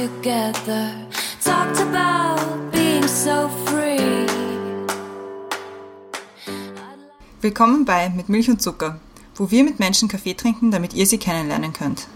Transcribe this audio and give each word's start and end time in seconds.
together. 0.00 0.92
Talked 1.44 1.78
about 1.80 2.70
being 2.72 3.06
so 3.06 3.48
free. 3.66 4.26
Willkommen 7.42 7.84
bei 7.84 8.08
Mit 8.08 8.28
Milch 8.30 8.48
und 8.48 8.62
Zucker, 8.62 8.98
wo 9.34 9.50
wir 9.50 9.62
mit 9.62 9.78
Menschen 9.78 10.08
Kaffee 10.08 10.34
trinken, 10.34 10.70
damit 10.70 10.94
ihr 10.94 11.06
sie 11.06 11.18
kennenlernen 11.18 11.72
könnt. 11.74 12.08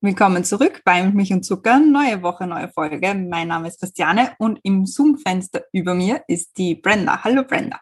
Willkommen 0.00 0.44
zurück 0.44 0.82
bei 0.84 1.02
Mit 1.02 1.14
Milch 1.14 1.32
und 1.32 1.44
Zucker. 1.44 1.80
Neue 1.80 2.22
Woche, 2.22 2.46
neue 2.46 2.68
Folge. 2.68 3.14
Mein 3.14 3.48
Name 3.48 3.68
ist 3.68 3.80
Christiane 3.80 4.34
und 4.38 4.60
im 4.62 4.86
Zoom-Fenster 4.86 5.64
über 5.72 5.94
mir 5.94 6.22
ist 6.28 6.56
die 6.58 6.76
Brenda. 6.76 7.24
Hallo 7.24 7.42
Brenda. 7.42 7.80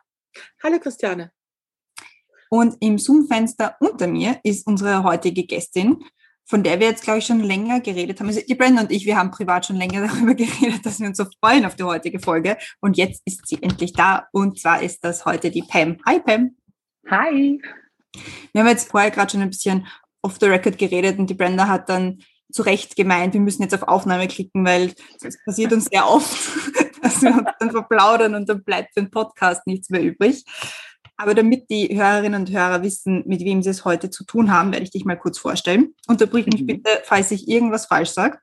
Hallo 0.63 0.79
Christiane. 0.79 1.33
Und 2.53 2.77
im 2.81 2.99
Zoom-Fenster 2.99 3.77
unter 3.81 4.07
mir 4.07 4.39
ist 4.43 4.67
unsere 4.67 5.05
heutige 5.05 5.45
Gästin, 5.45 6.05
von 6.45 6.63
der 6.63 6.81
wir 6.81 6.89
jetzt, 6.89 7.03
glaube 7.03 7.21
ich, 7.21 7.25
schon 7.25 7.41
länger 7.41 7.81
geredet 7.81 8.21
haben. 8.21 8.27
Also 8.27 8.43
die 8.47 8.55
Brenda 8.55 8.83
und 8.83 8.93
ich, 8.93 9.07
wir 9.07 9.17
haben 9.17 9.31
privat 9.31 9.65
schon 9.65 9.77
länger 9.77 10.07
darüber 10.07 10.35
geredet, 10.35 10.85
dass 10.85 11.01
wir 11.01 11.07
uns 11.07 11.17
so 11.17 11.25
freuen 11.41 11.65
auf 11.65 11.77
die 11.77 11.85
heutige 11.85 12.21
Folge. 12.21 12.59
Und 12.83 12.99
jetzt 12.99 13.23
ist 13.25 13.49
sie 13.49 13.63
endlich 13.63 13.95
da. 13.95 14.27
Und 14.33 14.61
zwar 14.61 14.83
ist 14.83 15.03
das 15.03 15.25
heute 15.25 15.51
die 15.51 15.63
Pam. 15.63 15.97
Hi 16.05 16.21
Pam. 16.21 16.55
Hi. 17.11 17.59
Wir 18.53 18.61
haben 18.61 18.69
jetzt 18.69 18.91
vorher 18.91 19.11
gerade 19.11 19.31
schon 19.31 19.41
ein 19.41 19.49
bisschen 19.49 19.87
off 20.21 20.37
the 20.39 20.45
record 20.45 20.77
geredet 20.77 21.19
und 21.19 21.31
die 21.31 21.35
Brenda 21.35 21.69
hat 21.69 21.89
dann 21.89 22.23
zu 22.53 22.61
Recht 22.61 22.97
gemeint, 22.97 23.33
wir 23.33 23.41
müssen 23.41 23.63
jetzt 23.63 23.73
auf 23.73 23.89
Aufnahme 23.89 24.29
klicken, 24.29 24.67
weil 24.67 24.93
es 25.23 25.43
passiert 25.43 25.73
uns 25.73 25.87
sehr 25.87 26.07
oft, 26.07 26.37
dass 27.03 27.23
wir 27.23 27.31
uns 27.31 27.49
dann 27.59 27.71
verplaudern 27.71 28.35
und 28.35 28.47
dann 28.47 28.63
bleibt 28.63 28.93
für 28.93 29.01
den 29.01 29.11
Podcast 29.11 29.67
nichts 29.67 29.89
mehr 29.89 30.03
übrig. 30.03 30.45
Aber 31.23 31.35
damit 31.35 31.71
die 31.71 31.97
Hörerinnen 31.97 32.41
und 32.41 32.51
Hörer 32.51 32.83
wissen, 32.83 33.23
mit 33.27 33.45
wem 33.45 33.63
sie 33.63 33.71
es 33.71 33.85
heute 33.85 34.11
zu 34.11 34.25
tun 34.25 34.51
haben, 34.51 34.73
werde 34.73 34.83
ich 34.83 34.91
dich 34.91 35.05
mal 35.05 35.15
kurz 35.17 35.39
vorstellen. 35.39 35.95
Unterbrich 36.09 36.47
mich 36.47 36.63
Mhm. 36.63 36.67
bitte, 36.67 36.91
falls 37.05 37.31
ich 37.31 37.47
irgendwas 37.47 37.87
falsch 37.87 38.11
sage. 38.11 38.41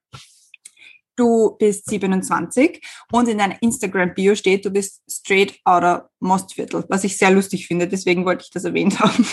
Du 1.18 1.58
bist 1.60 1.90
27 1.90 2.82
und 3.12 3.28
in 3.28 3.38
deiner 3.38 3.62
Instagram-Bio 3.62 4.34
steht, 4.36 4.64
du 4.64 4.70
bist 4.70 5.02
straight 5.12 5.60
outer 5.66 6.10
Mostviertel, 6.22 6.86
was 6.88 7.04
ich 7.04 7.18
sehr 7.18 7.32
lustig 7.32 7.68
finde, 7.68 7.86
deswegen 7.86 8.24
wollte 8.24 8.46
ich 8.46 8.52
das 8.52 8.64
erwähnt 8.64 8.98
haben. 9.02 9.26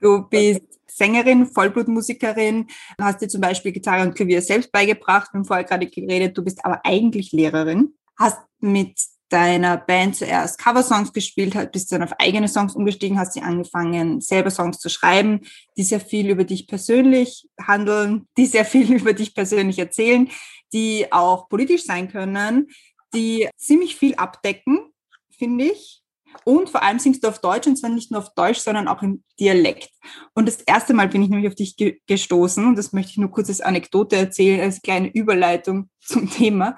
Du 0.00 0.22
bist 0.22 0.62
Sängerin, 0.86 1.46
Vollblutmusikerin, 1.46 2.68
hast 2.98 3.20
dir 3.20 3.28
zum 3.28 3.42
Beispiel 3.42 3.72
Gitarre 3.72 4.06
und 4.06 4.14
Klavier 4.14 4.40
selbst 4.40 4.72
beigebracht, 4.72 5.34
wir 5.34 5.40
haben 5.40 5.44
vorher 5.44 5.64
gerade 5.64 5.86
geredet, 5.86 6.38
du 6.38 6.42
bist 6.42 6.64
aber 6.64 6.80
eigentlich 6.82 7.32
Lehrerin, 7.32 7.92
hast 8.18 8.38
mit 8.60 8.98
deiner 9.32 9.76
Band 9.76 10.16
zuerst 10.16 10.58
Coversongs 10.58 11.12
gespielt, 11.12 11.54
hast- 11.54 11.72
bist 11.72 11.90
dann 11.92 12.02
auf 12.02 12.12
eigene 12.18 12.48
Songs 12.48 12.74
umgestiegen, 12.74 13.18
hast 13.18 13.34
sie 13.34 13.42
angefangen, 13.42 14.20
selber 14.20 14.50
Songs 14.50 14.78
zu 14.78 14.88
schreiben, 14.88 15.40
die 15.76 15.82
sehr 15.82 16.00
viel 16.00 16.28
über 16.28 16.44
dich 16.44 16.66
persönlich 16.66 17.48
handeln, 17.60 18.26
die 18.36 18.46
sehr 18.46 18.64
viel 18.64 18.92
über 18.92 19.12
dich 19.12 19.34
persönlich 19.34 19.78
erzählen, 19.78 20.28
die 20.72 21.06
auch 21.10 21.48
politisch 21.48 21.84
sein 21.84 22.08
können, 22.10 22.68
die 23.14 23.48
ziemlich 23.56 23.96
viel 23.96 24.14
abdecken, 24.16 24.92
finde 25.30 25.64
ich. 25.64 26.02
Und 26.44 26.70
vor 26.70 26.82
allem 26.82 26.98
singst 26.98 27.24
du 27.24 27.28
auf 27.28 27.40
Deutsch 27.40 27.66
und 27.66 27.76
zwar 27.76 27.90
nicht 27.90 28.10
nur 28.10 28.20
auf 28.20 28.32
Deutsch, 28.34 28.60
sondern 28.60 28.86
auch 28.88 29.02
im 29.02 29.24
Dialekt. 29.38 29.90
Und 30.34 30.46
das 30.46 30.60
erste 30.60 30.94
Mal 30.94 31.08
bin 31.08 31.22
ich 31.22 31.28
nämlich 31.28 31.48
auf 31.48 31.56
dich 31.56 31.76
ge 31.76 31.98
gestoßen 32.06 32.64
und 32.66 32.76
das 32.76 32.92
möchte 32.92 33.10
ich 33.10 33.18
nur 33.18 33.30
kurz 33.30 33.48
als 33.48 33.60
Anekdote 33.60 34.16
erzählen, 34.16 34.60
als 34.60 34.80
kleine 34.80 35.08
Überleitung 35.12 35.90
zum 36.00 36.30
Thema. 36.30 36.76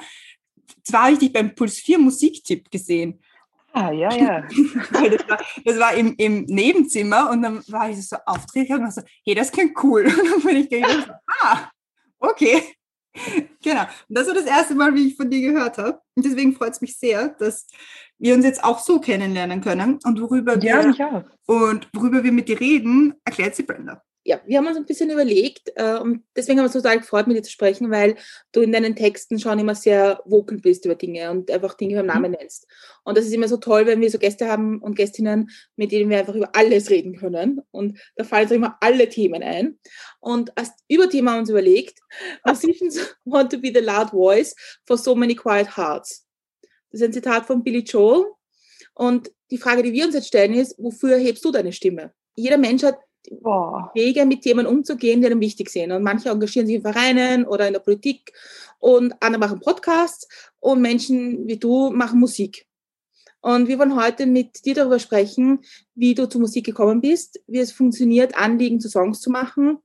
Zwar 0.85 1.05
habe 1.05 1.13
ich 1.13 1.19
dich 1.19 1.33
beim 1.33 1.55
Puls 1.55 1.79
4 1.79 1.99
Musiktipp 1.99 2.71
gesehen. 2.71 3.21
Ah, 3.73 3.91
ja, 3.91 4.13
ja. 4.13 4.45
Das 4.93 5.29
war, 5.29 5.39
das 5.65 5.79
war 5.79 5.95
im, 5.95 6.15
im 6.19 6.45
Nebenzimmer 6.45 7.31
und 7.31 7.43
dann 7.43 7.63
war 7.69 7.89
ich 7.89 8.07
so 8.07 8.17
aufgeregt 8.27 8.71
und 8.71 8.83
war 8.83 8.93
so, 8.93 9.03
hey, 9.25 9.35
das 9.35 9.51
klingt 9.51 9.83
cool. 9.83 10.05
Und 10.07 10.31
dann 10.31 10.43
bin 10.43 10.57
ich 10.57 10.69
gegangen, 10.69 11.05
so, 11.07 11.13
ah, 11.43 11.71
okay. 12.19 12.63
Genau. 13.63 13.83
Und 14.09 14.19
das 14.19 14.27
war 14.27 14.35
das 14.35 14.47
erste 14.47 14.75
Mal, 14.75 14.95
wie 14.95 15.09
ich 15.09 15.17
von 15.17 15.31
dir 15.31 15.53
gehört 15.53 15.79
habe. 15.79 16.01
Und 16.15 16.25
deswegen 16.25 16.55
freut 16.55 16.73
es 16.73 16.81
mich 16.81 16.97
sehr, 16.97 17.29
dass 17.29 17.67
wir 18.19 18.35
uns 18.35 18.45
jetzt 18.45 18.63
auch 18.63 18.79
so 18.79 19.01
kennenlernen 19.01 19.61
können. 19.61 19.99
Und 20.05 20.21
worüber, 20.21 20.59
ja, 20.59 20.85
wir, 20.85 21.31
und 21.47 21.89
worüber 21.93 22.23
wir 22.23 22.33
mit 22.33 22.49
dir 22.49 22.61
reden, 22.61 23.15
erklärt 23.25 23.55
sie 23.55 23.65
Brenda. 23.65 24.03
Ja, 24.25 24.41
wir 24.47 24.59
haben 24.59 24.69
uns 24.69 24.77
ein 24.77 24.87
bisschen 24.87 25.11
überlegt 25.11 25.73
äh, 25.75 25.99
und 25.99 26.23
deswegen 26.37 26.59
haben 26.59 26.65
wir 26.65 26.75
uns 26.75 26.81
total 26.81 27.01
gefreut, 27.01 27.27
mit 27.27 27.37
dir 27.37 27.43
zu 27.43 27.51
sprechen, 27.51 27.91
weil 27.91 28.15
du 28.53 28.61
in 28.61 28.71
deinen 28.71 28.95
Texten 28.95 29.41
schon 29.41 29.59
immer 29.59 29.75
sehr 29.75 30.23
vocal 30.25 30.59
bist 30.59 30.85
über 30.85 30.95
Dinge 30.95 31.31
und 31.33 31.51
einfach 31.51 31.75
Dinge 31.75 31.97
beim 31.97 32.07
Namen 32.07 32.31
nennst. 32.33 32.69
Und 33.03 33.19
das 33.19 33.27
ist 33.27 33.33
immer 33.33 33.49
so 33.49 33.57
toll, 33.57 33.87
wenn 33.87 34.01
wir 34.01 34.11
so 34.11 34.19
Gäste 34.19 34.49
haben 34.49 34.81
und 34.81 34.95
Gästinnen, 34.95 35.51
mit 35.75 35.91
denen 35.91 36.09
wir 36.09 36.19
einfach 36.21 36.37
über 36.37 36.55
alles 36.55 36.89
reden 36.89 37.17
können. 37.17 37.63
Und 37.73 37.99
da 38.15 38.23
fallen 38.23 38.45
uns 38.45 38.53
immer 38.53 38.77
alle 38.81 39.09
Themen 39.09 39.43
ein. 39.43 39.79
Und 40.21 40.57
als 40.57 40.71
Überthema 40.87 41.33
haben 41.33 41.39
wir 41.39 41.41
uns 41.41 41.51
überlegt, 41.51 41.99
Musicians 42.47 43.17
want 43.25 43.51
to 43.51 43.59
be 43.59 43.73
the 43.75 43.81
loud 43.81 44.11
voice 44.11 44.55
for 44.87 44.97
so 44.97 45.17
many 45.17 45.35
quiet 45.35 45.77
hearts. 45.77 46.25
Das 46.93 47.01
ist 47.01 47.07
ein 47.07 47.13
Zitat 47.13 47.47
von 47.47 47.65
Billy 47.65 47.81
Joel. 47.81 48.27
Und 48.95 49.33
die 49.51 49.59
Frage, 49.59 49.83
die 49.83 49.93
wir 49.93 50.07
uns 50.07 50.15
jetzt 50.15 50.29
stellen, 50.29 50.55
ist, 50.55 50.77
wofür 50.79 51.17
hebst 51.17 51.45
du 51.45 51.51
deine 51.51 51.73
Stimme? 51.73 52.13
Jeder 52.37 52.59
Mensch 52.59 52.85
hat 52.85 52.99
Boah. 53.31 53.91
Wege, 53.95 54.27
mit 54.27 54.43
Themen 54.43 54.67
umzugehen, 54.67 55.21
die 55.21 55.27
einem 55.27 55.41
wichtig 55.41 55.71
sind. 55.71 55.93
Und 55.93 56.03
manche 56.03 56.29
engagieren 56.29 56.67
sich 56.67 56.77
in 56.77 56.83
Vereinen 56.83 57.45
oder 57.47 57.67
in 57.67 57.73
der 57.73 57.81
Politik 57.81 58.33
und 58.79 59.15
andere 59.21 59.41
machen 59.41 59.61
Podcasts 59.61 60.29
und 60.61 60.83
Menschen 60.83 61.47
wie 61.47 61.59
du 61.59 61.91
machen 61.91 62.19
Musik. 62.19 62.67
Und 63.41 63.67
wir 63.67 63.79
wollen 63.79 63.97
heute 63.97 64.27
mit 64.27 64.65
dir 64.65 64.75
darüber 64.75 65.01
sprechen, 65.01 65.61
wie 65.95 66.15
du 66.15 66.29
zur 66.29 66.41
Musik 66.41 66.65
gekommen 66.65 67.01
bist, 67.01 67.43
wie 67.49 67.59
es 67.59 67.73
funktioniert, 67.73 68.37
Anliegen 68.37 68.81
zu 68.81 68.89
Songs 68.89 69.21
zu 69.21 69.31
machen 69.31 69.79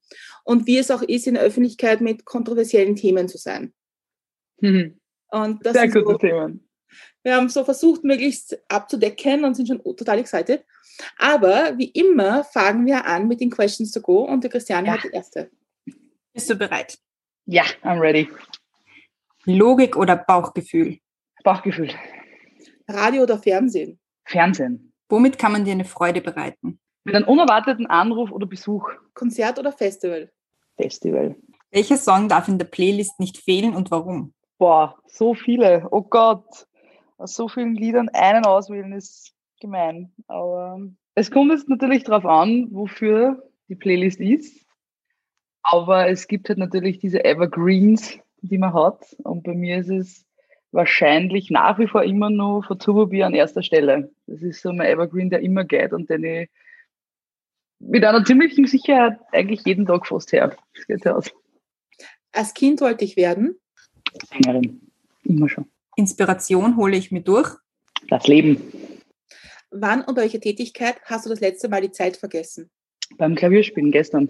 und 0.43 0.67
wie 0.67 0.77
es 0.77 0.91
auch 0.91 1.01
ist, 1.01 1.25
in 1.25 1.33
der 1.33 1.43
Öffentlichkeit 1.43 1.99
mit 1.99 2.23
kontroversiellen 2.23 2.95
Themen 2.95 3.27
zu 3.27 3.39
sein. 3.39 3.73
Mhm. 4.61 4.99
Und 5.29 5.65
das 5.65 5.73
Sehr 5.73 5.87
gute 5.87 6.05
so, 6.05 6.17
Themen. 6.17 6.66
Wir 7.27 7.35
haben 7.35 7.49
so 7.49 7.65
versucht, 7.65 8.05
möglichst 8.05 8.57
abzudecken 8.69 9.43
und 9.43 9.53
sind 9.53 9.67
schon 9.67 9.83
total 9.83 10.19
excited. 10.19 10.63
Aber 11.17 11.77
wie 11.77 11.89
immer 11.91 12.45
fangen 12.45 12.85
wir 12.85 13.05
an 13.05 13.27
mit 13.27 13.41
den 13.41 13.49
Questions 13.49 13.91
to 13.91 13.99
go 13.99 14.23
und 14.23 14.43
der 14.45 14.49
Christiane 14.49 14.87
Ja. 14.87 14.93
hat 14.93 15.03
die 15.03 15.09
erste. 15.13 15.51
Bist 16.33 16.49
du 16.49 16.55
bereit? 16.55 16.97
Ja, 17.45 17.63
I'm 17.83 17.99
ready. 17.99 18.29
Logik 19.45 19.97
oder 19.97 20.15
Bauchgefühl? 20.15 20.99
Bauchgefühl. 21.43 21.89
Radio 22.87 23.23
oder 23.23 23.37
Fernsehen? 23.37 23.99
Fernsehen. 24.25 24.93
Womit 25.09 25.37
kann 25.37 25.51
man 25.51 25.65
dir 25.65 25.71
eine 25.73 25.85
Freude 25.85 26.21
bereiten? 26.21 26.79
Mit 27.03 27.13
einem 27.15 27.27
unerwarteten 27.27 27.87
Anruf 27.87 28.31
oder 28.31 28.45
Besuch. 28.45 28.89
Konzert 29.13 29.59
oder 29.59 29.71
Festival? 29.73 30.31
Festival. 30.77 31.35
Welcher 31.71 31.97
Song 31.97 32.29
darf 32.29 32.47
in 32.47 32.57
der 32.57 32.65
Playlist 32.65 33.19
nicht 33.19 33.37
fehlen 33.37 33.75
und 33.75 33.91
warum? 33.91 34.33
Boah, 34.57 34.97
so 35.07 35.33
viele. 35.33 35.87
Oh 35.91 36.01
Gott. 36.01 36.67
Aus 37.17 37.33
so 37.33 37.47
vielen 37.47 37.75
Liedern 37.75 38.09
einen 38.09 38.45
auswählen 38.45 38.93
ist 38.93 39.33
gemein. 39.59 40.13
Aber 40.27 40.79
es 41.15 41.31
kommt 41.31 41.51
jetzt 41.51 41.67
natürlich 41.67 42.03
darauf 42.03 42.25
an, 42.25 42.67
wofür 42.71 43.43
die 43.69 43.75
Playlist 43.75 44.19
ist. 44.19 44.65
Aber 45.63 46.07
es 46.07 46.27
gibt 46.27 46.47
halt 46.47 46.59
natürlich 46.59 46.99
diese 46.99 47.25
Evergreens, 47.25 48.19
die 48.41 48.57
man 48.57 48.73
hat. 48.73 49.15
Und 49.23 49.43
bei 49.43 49.53
mir 49.53 49.79
ist 49.79 49.89
es 49.89 50.25
wahrscheinlich 50.71 51.49
nach 51.49 51.79
wie 51.79 51.87
vor 51.87 52.03
immer 52.03 52.29
noch 52.29 52.63
von 52.67 52.79
Turbo 52.79 53.07
Bier 53.07 53.25
an 53.25 53.33
erster 53.33 53.63
Stelle. 53.63 54.11
Das 54.27 54.41
ist 54.41 54.61
so 54.61 54.71
mein 54.71 54.87
Evergreen, 54.87 55.29
der 55.29 55.41
immer 55.41 55.63
geht 55.63 55.93
und 55.93 56.09
den 56.09 56.23
ich 56.23 56.49
mit 57.79 58.03
einer 58.03 58.23
ziemlichen 58.23 58.65
Sicherheit 58.65 59.19
eigentlich 59.31 59.63
jeden 59.65 59.85
Tag 59.85 60.07
fast 60.07 60.31
her. 60.31 60.55
Das 60.75 60.87
geht 60.87 61.05
ja 61.05 61.15
aus. 61.15 61.31
Als 62.31 62.53
Kind 62.53 62.81
wollte 62.81 63.05
ich 63.05 63.15
werden. 63.15 63.59
Sängerin. 64.29 64.81
Immer 65.23 65.49
schon. 65.49 65.65
Inspiration 65.97 66.77
hole 66.77 66.95
ich 66.95 67.11
mir 67.11 67.21
durch. 67.21 67.49
Das 68.07 68.27
Leben. 68.27 68.71
Wann 69.71 70.03
und 70.03 70.15
bei 70.15 70.21
welcher 70.21 70.39
Tätigkeit 70.39 71.01
hast 71.05 71.25
du 71.25 71.29
das 71.29 71.39
letzte 71.39 71.67
Mal 71.69 71.81
die 71.81 71.91
Zeit 71.91 72.17
vergessen? 72.17 72.69
Beim 73.17 73.35
Klavierspielen 73.35 73.91
gestern. 73.91 74.29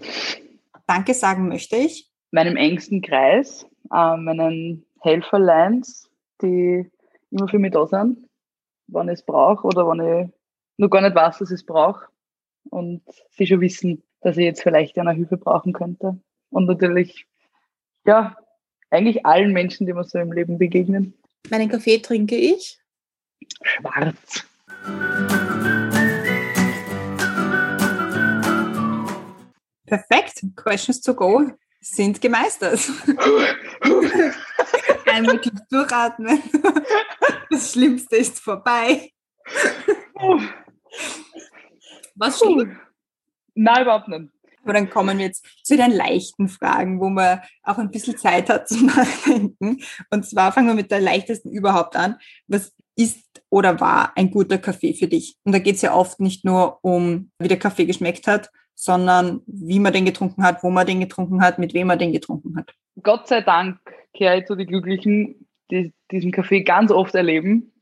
Danke 0.86 1.12
sagen 1.12 1.48
möchte 1.48 1.76
ich. 1.76 2.10
Meinem 2.30 2.56
engsten 2.56 3.02
Kreis, 3.02 3.66
äh, 3.92 4.16
meinen 4.16 4.86
Helferlines, 5.00 6.10
die 6.42 6.90
immer 7.30 7.48
für 7.48 7.58
mich 7.58 7.72
da 7.72 7.86
sind, 7.86 8.26
wann 8.86 9.08
ich 9.08 9.14
es 9.14 9.24
brauche 9.24 9.66
oder 9.66 9.86
wann 9.86 10.00
ich 10.00 10.30
noch 10.78 10.88
gar 10.88 11.02
nicht 11.02 11.14
weiß, 11.14 11.38
dass 11.38 11.50
ich 11.50 11.56
es 11.56 11.66
brauche. 11.66 12.06
Und 12.70 13.02
sie 13.30 13.46
schon 13.46 13.60
wissen, 13.60 14.02
dass 14.22 14.38
ich 14.38 14.44
jetzt 14.44 14.62
vielleicht 14.62 14.98
eine 14.98 15.12
Hilfe 15.12 15.36
brauchen 15.36 15.74
könnte. 15.74 16.18
Und 16.50 16.66
natürlich, 16.66 17.26
ja, 18.06 18.36
eigentlich 18.90 19.26
allen 19.26 19.52
Menschen, 19.52 19.86
die 19.86 19.92
mir 19.92 20.04
so 20.04 20.18
im 20.18 20.32
Leben 20.32 20.56
begegnen. 20.58 21.14
Meinen 21.50 21.68
Kaffee 21.68 21.98
trinke 21.98 22.36
ich. 22.36 22.78
Schwarz. 23.62 24.44
Perfekt. 29.86 30.42
Questions 30.56 31.00
to 31.00 31.14
go 31.14 31.50
sind 31.80 32.20
gemeistert. 32.20 32.80
Einmal 35.06 35.40
tief 35.40 35.52
durchatmen. 35.70 36.42
Das 37.50 37.72
Schlimmste 37.72 38.16
ist 38.16 38.38
vorbei. 38.40 39.10
Was 42.14 42.36
steht? 42.38 42.68
Nein, 43.54 43.82
überhaupt 43.82 44.08
nicht. 44.08 44.30
Aber 44.68 44.74
dann 44.74 44.90
kommen 44.90 45.16
wir 45.16 45.24
jetzt 45.24 45.46
zu 45.64 45.78
den 45.78 45.92
leichten 45.92 46.46
Fragen, 46.46 47.00
wo 47.00 47.08
man 47.08 47.40
auch 47.62 47.78
ein 47.78 47.90
bisschen 47.90 48.18
Zeit 48.18 48.50
hat 48.50 48.68
zum 48.68 48.84
Nachdenken. 48.86 49.80
Und 50.10 50.26
zwar 50.26 50.52
fangen 50.52 50.68
wir 50.68 50.74
mit 50.74 50.90
der 50.90 51.00
leichtesten 51.00 51.50
überhaupt 51.50 51.96
an. 51.96 52.16
Was 52.48 52.74
ist 52.94 53.24
oder 53.48 53.80
war 53.80 54.12
ein 54.14 54.30
guter 54.30 54.58
Kaffee 54.58 54.92
für 54.92 55.06
dich? 55.06 55.36
Und 55.44 55.54
da 55.54 55.58
geht 55.58 55.76
es 55.76 55.82
ja 55.82 55.94
oft 55.94 56.20
nicht 56.20 56.44
nur 56.44 56.84
um, 56.84 57.30
wie 57.38 57.48
der 57.48 57.58
Kaffee 57.58 57.86
geschmeckt 57.86 58.26
hat, 58.26 58.50
sondern 58.74 59.40
wie 59.46 59.80
man 59.80 59.94
den 59.94 60.04
getrunken 60.04 60.42
hat, 60.42 60.62
wo 60.62 60.68
man 60.68 60.86
den 60.86 61.00
getrunken 61.00 61.40
hat, 61.40 61.58
mit 61.58 61.72
wem 61.72 61.86
man 61.86 61.98
den 61.98 62.12
getrunken 62.12 62.54
hat. 62.58 62.74
Gott 63.02 63.26
sei 63.26 63.40
Dank 63.40 63.78
kehre 64.12 64.40
ich 64.40 64.44
zu 64.44 64.54
den 64.54 64.66
Glücklichen, 64.66 65.48
die 65.70 65.94
diesen 66.10 66.30
Kaffee 66.30 66.62
ganz 66.62 66.90
oft 66.90 67.14
erleben. 67.14 67.72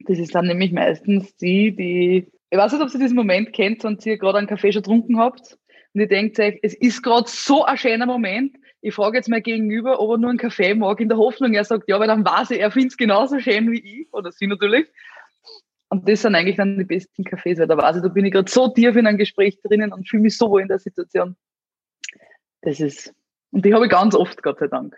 Das 0.00 0.18
ist 0.18 0.34
dann 0.34 0.48
nämlich 0.48 0.72
meistens 0.72 1.36
die, 1.36 1.76
die, 1.76 2.26
ich 2.50 2.58
weiß 2.58 2.72
nicht, 2.72 2.82
ob 2.82 2.92
ihr 2.92 2.98
diesen 2.98 3.14
Moment 3.14 3.52
kennt, 3.52 3.84
wenn 3.84 3.98
ihr 4.04 4.18
gerade 4.18 4.38
einen 4.38 4.48
Kaffee 4.48 4.72
schon 4.72 4.82
getrunken 4.82 5.20
habt 5.20 5.58
und 5.94 6.00
ihr 6.00 6.08
denkt 6.08 6.38
euch, 6.40 6.58
es 6.62 6.74
ist 6.74 7.02
gerade 7.02 7.28
so 7.28 7.64
ein 7.64 7.78
schöner 7.78 8.06
Moment. 8.06 8.56
Ich 8.80 8.94
frage 8.94 9.16
jetzt 9.16 9.28
mal 9.28 9.40
gegenüber, 9.40 10.00
ob 10.00 10.10
er 10.10 10.18
nur 10.18 10.30
einen 10.30 10.38
Kaffee 10.38 10.74
mag, 10.74 11.00
in 11.00 11.08
der 11.08 11.18
Hoffnung, 11.18 11.54
er 11.54 11.64
sagt 11.64 11.88
ja, 11.88 11.98
weil 12.00 12.08
dann 12.08 12.24
weiß 12.24 12.50
ich, 12.50 12.60
er 12.60 12.70
findet 12.72 12.92
es 12.92 12.96
genauso 12.96 13.38
schön 13.38 13.70
wie 13.70 14.00
ich, 14.02 14.12
oder 14.12 14.32
sie 14.32 14.48
natürlich. 14.48 14.88
Und 15.88 16.08
das 16.08 16.22
sind 16.22 16.34
eigentlich 16.34 16.56
dann 16.56 16.76
die 16.76 16.84
besten 16.84 17.22
Cafés, 17.22 17.58
weil 17.58 17.68
da 17.68 17.76
weiß 17.76 17.96
ich, 17.96 18.02
da 18.02 18.08
bin 18.08 18.24
ich 18.24 18.32
gerade 18.32 18.50
so 18.50 18.68
tief 18.68 18.96
in 18.96 19.06
einem 19.06 19.18
Gespräch 19.18 19.60
drinnen 19.62 19.92
und 19.92 20.08
fühle 20.08 20.24
mich 20.24 20.36
so 20.36 20.50
wohl 20.50 20.62
in 20.62 20.68
der 20.68 20.80
Situation. 20.80 21.36
Das 22.62 22.80
ist, 22.80 23.14
und 23.52 23.64
die 23.64 23.72
habe 23.72 23.84
ich 23.84 23.90
ganz 23.92 24.16
oft, 24.16 24.42
Gott 24.42 24.58
sei 24.58 24.66
Dank. 24.66 24.96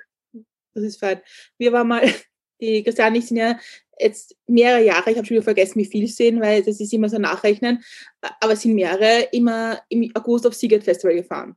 Das 0.73 0.83
ist 0.83 0.99
fein. 0.99 1.21
Wir 1.59 1.73
waren 1.73 1.89
mal, 1.89 2.03
die 2.61 2.83
Christiane 2.83 3.19
ich 3.19 3.27
sind 3.27 3.37
ja 3.37 3.59
jetzt 3.99 4.37
mehrere 4.47 4.85
Jahre, 4.85 5.11
ich 5.11 5.17
habe 5.17 5.27
schon 5.27 5.37
wieder 5.37 5.45
vergessen, 5.45 5.79
wie 5.79 5.87
viel 5.87 6.05
es 6.05 6.17
sind, 6.17 6.41
weil 6.41 6.63
das 6.63 6.81
ist 6.81 6.93
immer 6.93 7.09
so 7.09 7.19
nachrechnen, 7.19 7.83
aber 8.41 8.53
es 8.53 8.63
sind 8.63 8.75
mehrere, 8.75 9.29
immer 9.33 9.81
im 9.89 10.11
August 10.15 10.47
auf 10.47 10.55
Seagate 10.55 10.85
Festival 10.85 11.17
gefahren. 11.17 11.57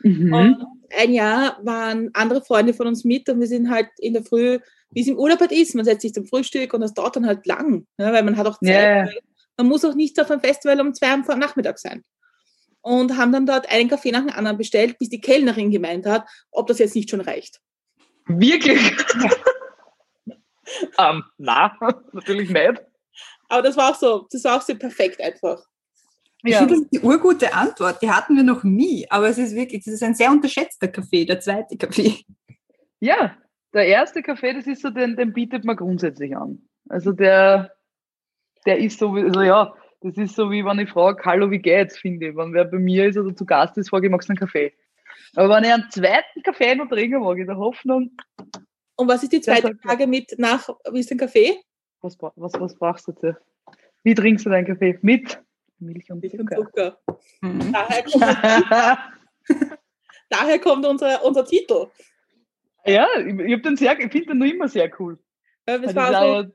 Mhm. 0.00 0.32
Und 0.32 0.66
ein 0.96 1.12
Jahr 1.12 1.58
waren 1.62 2.10
andere 2.12 2.42
Freunde 2.42 2.74
von 2.74 2.86
uns 2.86 3.04
mit 3.04 3.28
und 3.28 3.40
wir 3.40 3.46
sind 3.46 3.70
halt 3.70 3.88
in 3.98 4.12
der 4.12 4.22
Früh, 4.22 4.58
wie 4.90 5.00
es 5.00 5.08
im 5.08 5.18
Urlaub 5.18 5.40
halt 5.40 5.52
ist, 5.52 5.74
man 5.74 5.84
setzt 5.84 6.02
sich 6.02 6.14
zum 6.14 6.26
Frühstück 6.26 6.72
und 6.74 6.80
das 6.80 6.94
dauert 6.94 7.16
dann 7.16 7.26
halt 7.26 7.46
lang, 7.46 7.86
ne, 7.98 8.12
weil 8.12 8.22
man 8.22 8.36
hat 8.36 8.46
auch 8.46 8.58
Zeit. 8.58 8.68
Yeah. 8.68 9.10
Man 9.56 9.66
muss 9.66 9.84
auch 9.84 9.94
nicht 9.94 10.18
auf 10.20 10.30
einem 10.30 10.40
Festival 10.40 10.80
um 10.80 10.94
zwei 10.94 11.16
Uhr 11.16 11.36
Nachmittag 11.36 11.78
sein. 11.78 12.04
Und 12.80 13.16
haben 13.16 13.32
dann 13.32 13.44
dort 13.44 13.70
einen 13.70 13.88
Kaffee 13.88 14.12
nach 14.12 14.20
dem 14.20 14.30
anderen 14.30 14.56
bestellt, 14.56 14.98
bis 14.98 15.08
die 15.08 15.20
Kellnerin 15.20 15.70
gemeint 15.70 16.06
hat, 16.06 16.26
ob 16.52 16.68
das 16.68 16.78
jetzt 16.78 16.94
nicht 16.94 17.10
schon 17.10 17.20
reicht. 17.20 17.60
Wirklich? 18.26 18.80
um, 19.14 19.30
ähm, 20.98 21.24
na, 21.38 21.76
natürlich 22.12 22.50
nicht. 22.50 22.82
Aber 23.48 23.62
das 23.62 23.76
war 23.76 23.90
auch 23.90 23.94
so, 23.94 24.26
das 24.30 24.44
war 24.44 24.56
auch 24.56 24.62
so 24.62 24.74
perfekt 24.74 25.20
einfach. 25.20 25.62
Ich 26.44 26.52
ja. 26.52 26.58
finde, 26.58 26.74
das 26.74 26.82
ist 26.82 26.92
die 26.92 27.00
urgute 27.00 27.52
Antwort. 27.52 28.00
Die 28.02 28.10
hatten 28.10 28.36
wir 28.36 28.44
noch 28.44 28.62
nie. 28.62 29.06
Aber 29.10 29.28
es 29.28 29.38
ist 29.38 29.54
wirklich, 29.54 29.84
das 29.84 29.94
ist 29.94 30.02
ein 30.02 30.14
sehr 30.14 30.30
unterschätzter 30.30 30.88
Kaffee, 30.88 31.24
der 31.24 31.40
zweite 31.40 31.76
Kaffee. 31.76 32.24
Ja, 33.00 33.36
der 33.74 33.86
erste 33.86 34.22
Kaffee, 34.22 34.54
das 34.54 34.66
ist 34.66 34.82
so, 34.82 34.90
den, 34.90 35.16
den 35.16 35.32
bietet 35.32 35.64
man 35.64 35.76
grundsätzlich 35.76 36.36
an. 36.36 36.62
Also 36.88 37.12
der, 37.12 37.72
der 38.66 38.78
ist 38.78 38.98
so, 38.98 39.12
also 39.12 39.42
ja, 39.42 39.74
das 40.00 40.16
ist 40.16 40.36
so 40.36 40.50
wie 40.50 40.64
wenn 40.64 40.78
ich 40.78 40.90
frage, 40.90 41.22
hallo, 41.24 41.50
wie 41.50 41.58
geht's, 41.58 41.98
finde 41.98 42.28
ich. 42.28 42.36
Wenn 42.36 42.54
wer 42.54 42.64
bei 42.64 42.78
mir 42.78 43.06
ist 43.06 43.18
oder 43.18 43.34
zu 43.34 43.44
Gast 43.44 43.76
ist, 43.76 43.90
frage 43.90 44.06
ich, 44.06 44.10
magst 44.10 44.28
du 44.28 44.32
einen 44.32 44.38
Kaffee? 44.38 44.72
Aber 45.34 45.54
wenn 45.54 45.64
ich 45.64 45.72
einen 45.72 45.90
zweiten 45.90 46.42
Kaffee 46.42 46.74
noch 46.74 46.88
trinken 46.88 47.20
mag, 47.20 47.36
in 47.38 47.46
der 47.46 47.56
Hoffnung. 47.56 48.12
Und 48.98 49.06
was 49.06 49.22
ist 49.22 49.32
die 49.32 49.40
zweite 49.40 49.76
Frage 49.76 50.08
mit 50.08 50.34
nach, 50.38 50.68
wie 50.90 50.98
ist 50.98 51.10
dein 51.10 51.18
Kaffee? 51.18 51.56
Was, 52.00 52.18
was, 52.18 52.52
was 52.54 52.74
brauchst 52.74 53.06
du 53.06 53.12
dazu? 53.12 53.38
Wie 54.02 54.12
trinkst 54.12 54.44
du 54.44 54.50
deinen 54.50 54.66
Kaffee? 54.66 54.98
Mit 55.02 55.40
Milch 55.78 56.10
und 56.10 56.20
Milch 56.20 56.36
Zucker. 56.36 56.58
Und 56.58 56.66
Zucker. 56.66 56.98
Mhm. 57.40 57.72
Daher, 57.72 58.02
kommt, 58.02 58.24
daher 60.28 60.58
kommt 60.58 60.84
unser, 60.84 61.24
unser 61.24 61.44
Titel. 61.44 61.86
Ja, 62.84 63.06
ich, 63.18 63.38
ich, 63.38 63.62
den 63.62 63.76
sehr, 63.76 63.96
ich 64.00 64.10
finde 64.10 64.26
den 64.26 64.38
noch 64.38 64.46
immer 64.46 64.66
sehr 64.66 64.90
cool. 64.98 65.16
Ja, 65.68 65.78
das 65.78 65.94
war 65.94 66.08
so, 66.08 66.12
ja, 66.12 66.50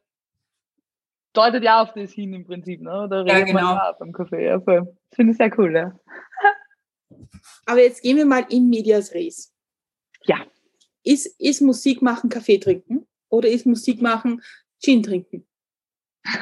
deutet 1.32 1.64
ja 1.64 1.82
auf 1.82 1.94
das 1.94 2.12
hin 2.12 2.34
im 2.34 2.46
Prinzip, 2.46 2.82
ne? 2.82 3.08
Da 3.10 3.24
ja, 3.24 3.40
genau. 3.46 3.60
ja 3.76 3.96
beim 3.98 4.12
Kaffee. 4.12 4.48
Ja, 4.48 4.58
Das 4.58 4.86
finde 5.14 5.32
ich 5.32 5.38
sehr 5.38 5.58
cool, 5.58 5.74
ja. 5.74 5.98
Aber 7.66 7.80
jetzt 7.80 8.02
gehen 8.02 8.18
wir 8.18 8.26
mal 8.26 8.46
in 8.50 8.70
Medias 8.70 9.14
Res. 9.14 9.54
Ja. 10.26 10.46
Ist, 11.04 11.40
ist 11.40 11.62
Musik 11.62 12.02
machen 12.02 12.30
Kaffee 12.30 12.60
trinken 12.60 13.06
oder 13.30 13.50
ist 13.50 13.66
Musik 13.66 14.02
machen 14.02 14.42
Gin 14.82 15.04
trinken? 15.04 15.46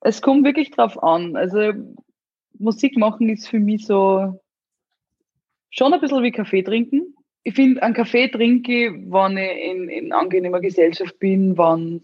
es 0.00 0.20
kommt 0.20 0.44
wirklich 0.44 0.70
drauf 0.70 1.02
an. 1.02 1.36
Also 1.36 1.72
Musik 2.58 2.96
machen 2.96 3.28
ist 3.28 3.48
für 3.48 3.58
mich 3.58 3.86
so 3.86 4.40
schon 5.70 5.94
ein 5.94 6.00
bisschen 6.00 6.22
wie 6.22 6.32
Kaffee 6.32 6.62
trinken. 6.62 7.14
Ich 7.44 7.54
finde, 7.54 7.82
einen 7.82 7.94
Kaffee 7.94 8.28
trinke 8.28 8.88
ich, 8.88 8.92
wenn 8.92 9.36
ich 9.38 9.70
in, 9.70 9.88
in 9.88 10.12
angenehmer 10.12 10.60
Gesellschaft 10.60 11.18
bin, 11.18 11.56
wenn 11.56 12.02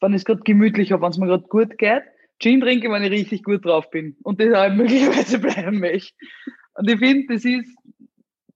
wenn 0.00 0.14
es 0.14 0.24
gerade 0.24 0.40
gemütlich 0.42 0.92
habe, 0.92 1.02
wenn 1.02 1.10
es 1.10 1.18
mir 1.18 1.26
gerade 1.26 1.46
gut 1.46 1.78
geht. 1.78 2.02
Gin 2.38 2.60
trinke 2.60 2.86
ich, 2.86 2.92
wenn 2.92 3.04
ich 3.04 3.10
richtig 3.10 3.42
gut 3.42 3.64
drauf 3.64 3.90
bin 3.90 4.16
und 4.22 4.40
das 4.40 4.54
auch 4.54 4.74
möglicherweise 4.74 5.38
bleiben 5.40 5.78
möchte. 5.80 6.14
Und 6.74 6.90
ich 6.90 6.98
finde, 6.98 7.34
das 7.34 7.44
ist 7.44 7.76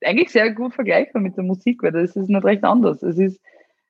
eigentlich 0.02 0.30
sehr 0.30 0.50
gut 0.52 0.74
vergleichbar 0.74 1.22
mit 1.22 1.36
der 1.36 1.44
Musik, 1.44 1.82
weil 1.82 1.92
das 1.92 2.16
ist 2.16 2.28
nicht 2.28 2.44
recht 2.44 2.64
anders. 2.64 3.02
Es 3.02 3.18
ist, 3.18 3.40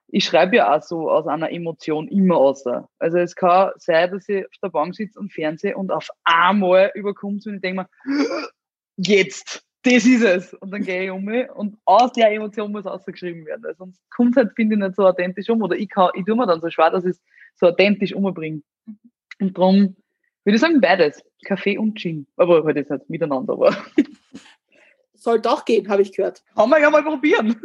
ich 0.08 0.24
schreibe 0.24 0.56
ja 0.56 0.74
auch 0.74 0.82
so 0.82 1.10
aus 1.10 1.26
einer 1.26 1.50
Emotion 1.50 2.08
immer 2.08 2.36
aus. 2.36 2.64
Also 2.98 3.18
es 3.18 3.34
kann 3.34 3.72
sein, 3.76 4.10
dass 4.10 4.28
ich 4.28 4.44
auf 4.44 4.58
der 4.62 4.68
Bank 4.68 4.94
sitze 4.94 5.18
und 5.18 5.32
fernsehe 5.32 5.76
und 5.76 5.90
auf 5.90 6.08
einmal 6.24 6.90
überkommt 6.94 7.46
und 7.46 7.56
ich 7.56 7.60
denke 7.60 7.82
mir, 7.82 7.88
jetzt, 8.96 9.64
das 9.84 10.06
ist 10.06 10.22
es. 10.22 10.54
Und 10.54 10.70
dann 10.70 10.82
gehe 10.82 11.04
ich 11.04 11.10
um 11.10 11.24
mich 11.24 11.50
und 11.50 11.76
aus 11.84 12.12
der 12.12 12.32
Emotion 12.32 12.72
muss 12.72 12.86
ausgeschrieben 12.86 13.44
werden. 13.46 13.62
Weil 13.62 13.76
sonst 13.76 14.00
kommt 14.10 14.36
halt, 14.36 14.52
finde 14.56 14.74
ich, 14.74 14.80
nicht 14.80 14.96
so 14.96 15.06
authentisch 15.06 15.48
um. 15.50 15.62
Oder 15.62 15.76
ich, 15.76 15.90
kann, 15.90 16.10
ich 16.14 16.24
tue 16.24 16.36
mir 16.36 16.46
dann 16.46 16.60
so 16.60 16.70
schwer, 16.70 16.90
dass 16.90 17.04
ich 17.04 17.10
es 17.10 17.22
so 17.54 17.66
authentisch 17.66 18.14
umbringe. 18.14 18.62
Und 19.40 19.56
darum 19.58 19.96
würde 20.44 20.56
ich 20.56 20.60
sagen, 20.60 20.80
beides. 20.80 21.22
Kaffee 21.44 21.76
und 21.76 21.98
Gin. 21.98 22.26
Aber 22.36 22.64
halt 22.64 22.76
jetzt 22.76 22.90
nicht 22.90 23.10
miteinander. 23.10 23.52
Aber. 23.52 23.76
Soll 25.24 25.40
doch 25.40 25.64
gehen, 25.64 25.88
habe 25.88 26.02
ich 26.02 26.12
gehört. 26.12 26.42
Kann 26.54 26.68
man 26.68 26.82
ja 26.82 26.90
mal 26.90 27.02
probieren. 27.02 27.58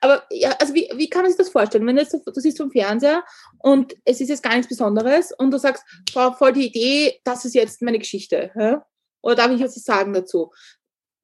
Aber 0.00 0.22
ja, 0.30 0.52
also 0.58 0.72
wie, 0.72 0.88
wie 0.94 1.10
kann 1.10 1.20
man 1.20 1.30
sich 1.30 1.36
das 1.36 1.50
vorstellen? 1.50 1.86
Wenn 1.86 1.96
du, 1.96 2.02
jetzt, 2.02 2.14
du 2.14 2.40
siehst 2.40 2.56
vom 2.56 2.70
Fernseher 2.70 3.22
und 3.58 3.94
es 4.06 4.22
ist 4.22 4.30
jetzt 4.30 4.42
gar 4.42 4.54
nichts 4.54 4.70
Besonderes 4.70 5.32
und 5.32 5.50
du 5.50 5.58
sagst, 5.58 5.84
voll 6.10 6.54
die 6.54 6.68
Idee, 6.68 7.20
das 7.24 7.44
ist 7.44 7.54
jetzt 7.54 7.82
meine 7.82 7.98
Geschichte. 7.98 8.52
Ja? 8.54 8.86
Oder 9.20 9.34
darf 9.34 9.50
ich 9.50 9.60
was 9.60 9.74
sagen 9.74 10.14
dazu? 10.14 10.50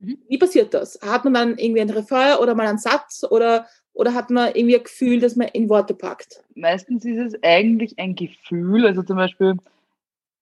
Mhm. 0.01 0.19
Wie 0.29 0.37
passiert 0.37 0.75
das? 0.75 0.99
Hat 1.01 1.25
man 1.25 1.33
dann 1.33 1.57
irgendwie 1.57 1.81
ein 1.81 1.89
Refrain 1.89 2.37
oder 2.37 2.55
mal 2.55 2.67
einen 2.67 2.77
Satz 2.77 3.25
oder, 3.31 3.67
oder 3.95 4.13
hat 4.13 4.29
man 4.29 4.55
irgendwie 4.55 4.77
ein 4.77 4.85
Gefühl, 4.85 5.19
dass 5.19 5.35
man 5.35 5.49
in 5.49 5.71
Worte 5.71 5.95
packt? 5.95 6.45
Meistens 6.55 7.07
ist 7.07 7.17
es 7.17 7.43
eigentlich 7.43 7.99
ein 7.99 8.15
Gefühl. 8.17 8.87
Also 8.87 9.03
zum 9.03 9.17
Beispiel, 9.17 9.57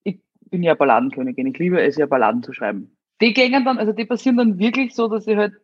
ich 0.02 0.18
bin 0.50 0.64
ja 0.64 0.74
Balladenkönigin, 0.74 1.46
ich 1.46 1.58
liebe 1.58 1.80
es 1.80 1.96
ja 1.96 2.06
Balladen 2.06 2.42
zu 2.42 2.52
schreiben. 2.52 2.96
Die 3.20 3.32
gehen 3.32 3.64
dann, 3.64 3.78
also 3.78 3.92
die 3.92 4.04
passieren 4.04 4.36
dann 4.36 4.58
wirklich 4.58 4.94
so, 4.94 5.08
dass 5.08 5.26
ich 5.26 5.36
halt 5.36 5.54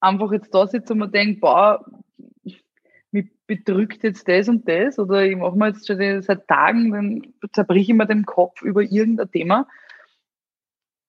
einfach 0.00 0.32
jetzt 0.32 0.54
da 0.54 0.66
sitze 0.66 0.92
und 0.92 1.00
mir 1.00 1.08
denke, 1.08 1.40
boah, 1.40 1.84
mich 3.10 3.30
bedrückt 3.46 4.02
jetzt 4.02 4.28
das 4.28 4.48
und 4.48 4.68
das 4.68 4.98
oder 4.98 5.24
ich 5.24 5.36
mache 5.36 5.56
mir 5.56 5.68
jetzt 5.68 5.86
schon 5.86 6.22
seit 6.22 6.46
Tagen, 6.48 6.92
dann 6.92 7.22
zerbreche 7.52 7.92
ich 7.92 7.96
mir 7.96 8.06
den 8.06 8.24
Kopf 8.24 8.62
über 8.62 8.82
irgendein 8.82 9.30
Thema, 9.30 9.68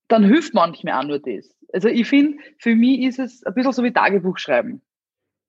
dann 0.08 0.24
hilft 0.24 0.54
manchmal 0.54 0.94
auch 0.94 1.08
nur 1.08 1.20
das. 1.20 1.54
Also 1.74 1.90
ich 1.90 2.08
finde, 2.08 2.38
für 2.58 2.76
mich 2.76 3.02
ist 3.02 3.20
es 3.20 3.44
ein 3.44 3.54
bisschen 3.54 3.74
so 3.74 3.84
wie 3.84 3.92
Tagebuch 3.92 4.38
schreiben. 4.38 4.82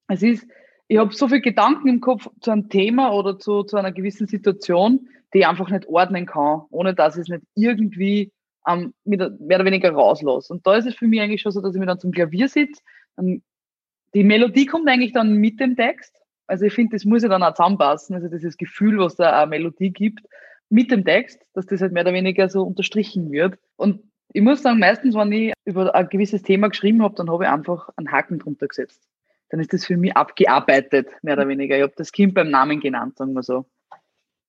Es 0.08 0.22
ist, 0.22 0.48
ich 0.88 0.98
habe 0.98 1.14
so 1.14 1.28
viele 1.28 1.42
Gedanken 1.42 1.88
im 1.88 2.00
Kopf 2.00 2.28
zu 2.40 2.50
einem 2.50 2.68
Thema 2.68 3.12
oder 3.12 3.38
zu, 3.38 3.62
zu 3.62 3.76
einer 3.76 3.92
gewissen 3.92 4.26
Situation, 4.26 5.08
die 5.32 5.40
ich 5.40 5.46
einfach 5.46 5.70
nicht 5.70 5.86
ordnen 5.86 6.26
kann, 6.26 6.62
ohne 6.70 6.94
dass 6.94 7.16
ich 7.16 7.22
es 7.22 7.28
nicht 7.28 7.44
irgendwie 7.54 8.32
ähm, 8.68 8.94
mehr 9.04 9.30
oder 9.30 9.64
weniger 9.64 9.90
rauslasse. 9.90 10.52
Und 10.52 10.66
da 10.66 10.76
ist 10.76 10.86
es 10.86 10.94
für 10.94 11.06
mich 11.06 11.20
eigentlich 11.20 11.40
schon 11.40 11.52
so, 11.52 11.60
dass 11.60 11.74
ich 11.74 11.80
mir 11.80 11.86
dann 11.86 11.98
zum 11.98 12.12
Klavier 12.12 12.48
sitze. 12.48 12.82
Die 13.16 14.24
Melodie 14.24 14.66
kommt 14.66 14.88
eigentlich 14.88 15.12
dann 15.12 15.34
mit 15.34 15.58
dem 15.60 15.76
Text. 15.76 16.14
Also 16.46 16.64
ich 16.64 16.72
finde, 16.72 16.96
das 16.96 17.04
muss 17.04 17.22
ja 17.22 17.28
dann 17.28 17.42
auch 17.42 17.54
zusammenpassen. 17.54 18.14
Also 18.14 18.28
dieses 18.28 18.56
Gefühl, 18.56 18.98
was 18.98 19.16
da 19.16 19.42
eine 19.42 19.50
Melodie 19.50 19.90
gibt, 19.90 20.26
mit 20.70 20.90
dem 20.90 21.04
Text, 21.04 21.40
dass 21.54 21.66
das 21.66 21.80
halt 21.80 21.92
mehr 21.92 22.02
oder 22.02 22.12
weniger 22.12 22.48
so 22.48 22.62
unterstrichen 22.62 23.30
wird. 23.30 23.58
Und 23.76 24.02
ich 24.32 24.42
muss 24.42 24.62
sagen, 24.62 24.78
meistens, 24.78 25.14
wenn 25.14 25.32
ich 25.32 25.52
über 25.64 25.94
ein 25.94 26.08
gewisses 26.08 26.42
Thema 26.42 26.68
geschrieben 26.68 27.02
habe, 27.02 27.14
dann 27.14 27.30
habe 27.30 27.44
ich 27.44 27.50
einfach 27.50 27.88
einen 27.96 28.12
Haken 28.12 28.38
drunter 28.38 28.68
gesetzt. 28.68 29.02
Dann 29.50 29.60
ist 29.60 29.72
das 29.72 29.86
für 29.86 29.96
mich 29.96 30.14
abgearbeitet, 30.14 31.08
mehr 31.22 31.34
oder 31.34 31.48
weniger. 31.48 31.76
Ich 31.76 31.82
habe 31.82 31.94
das 31.96 32.12
Kind 32.12 32.34
beim 32.34 32.50
Namen 32.50 32.80
genannt, 32.80 33.16
sagen 33.16 33.32
wir 33.32 33.42
so. 33.42 33.64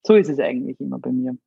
So 0.04 0.16
ist 0.16 0.30
es 0.30 0.40
eigentlich 0.40 0.80
immer 0.80 1.00
bei 1.00 1.12
mir. 1.12 1.38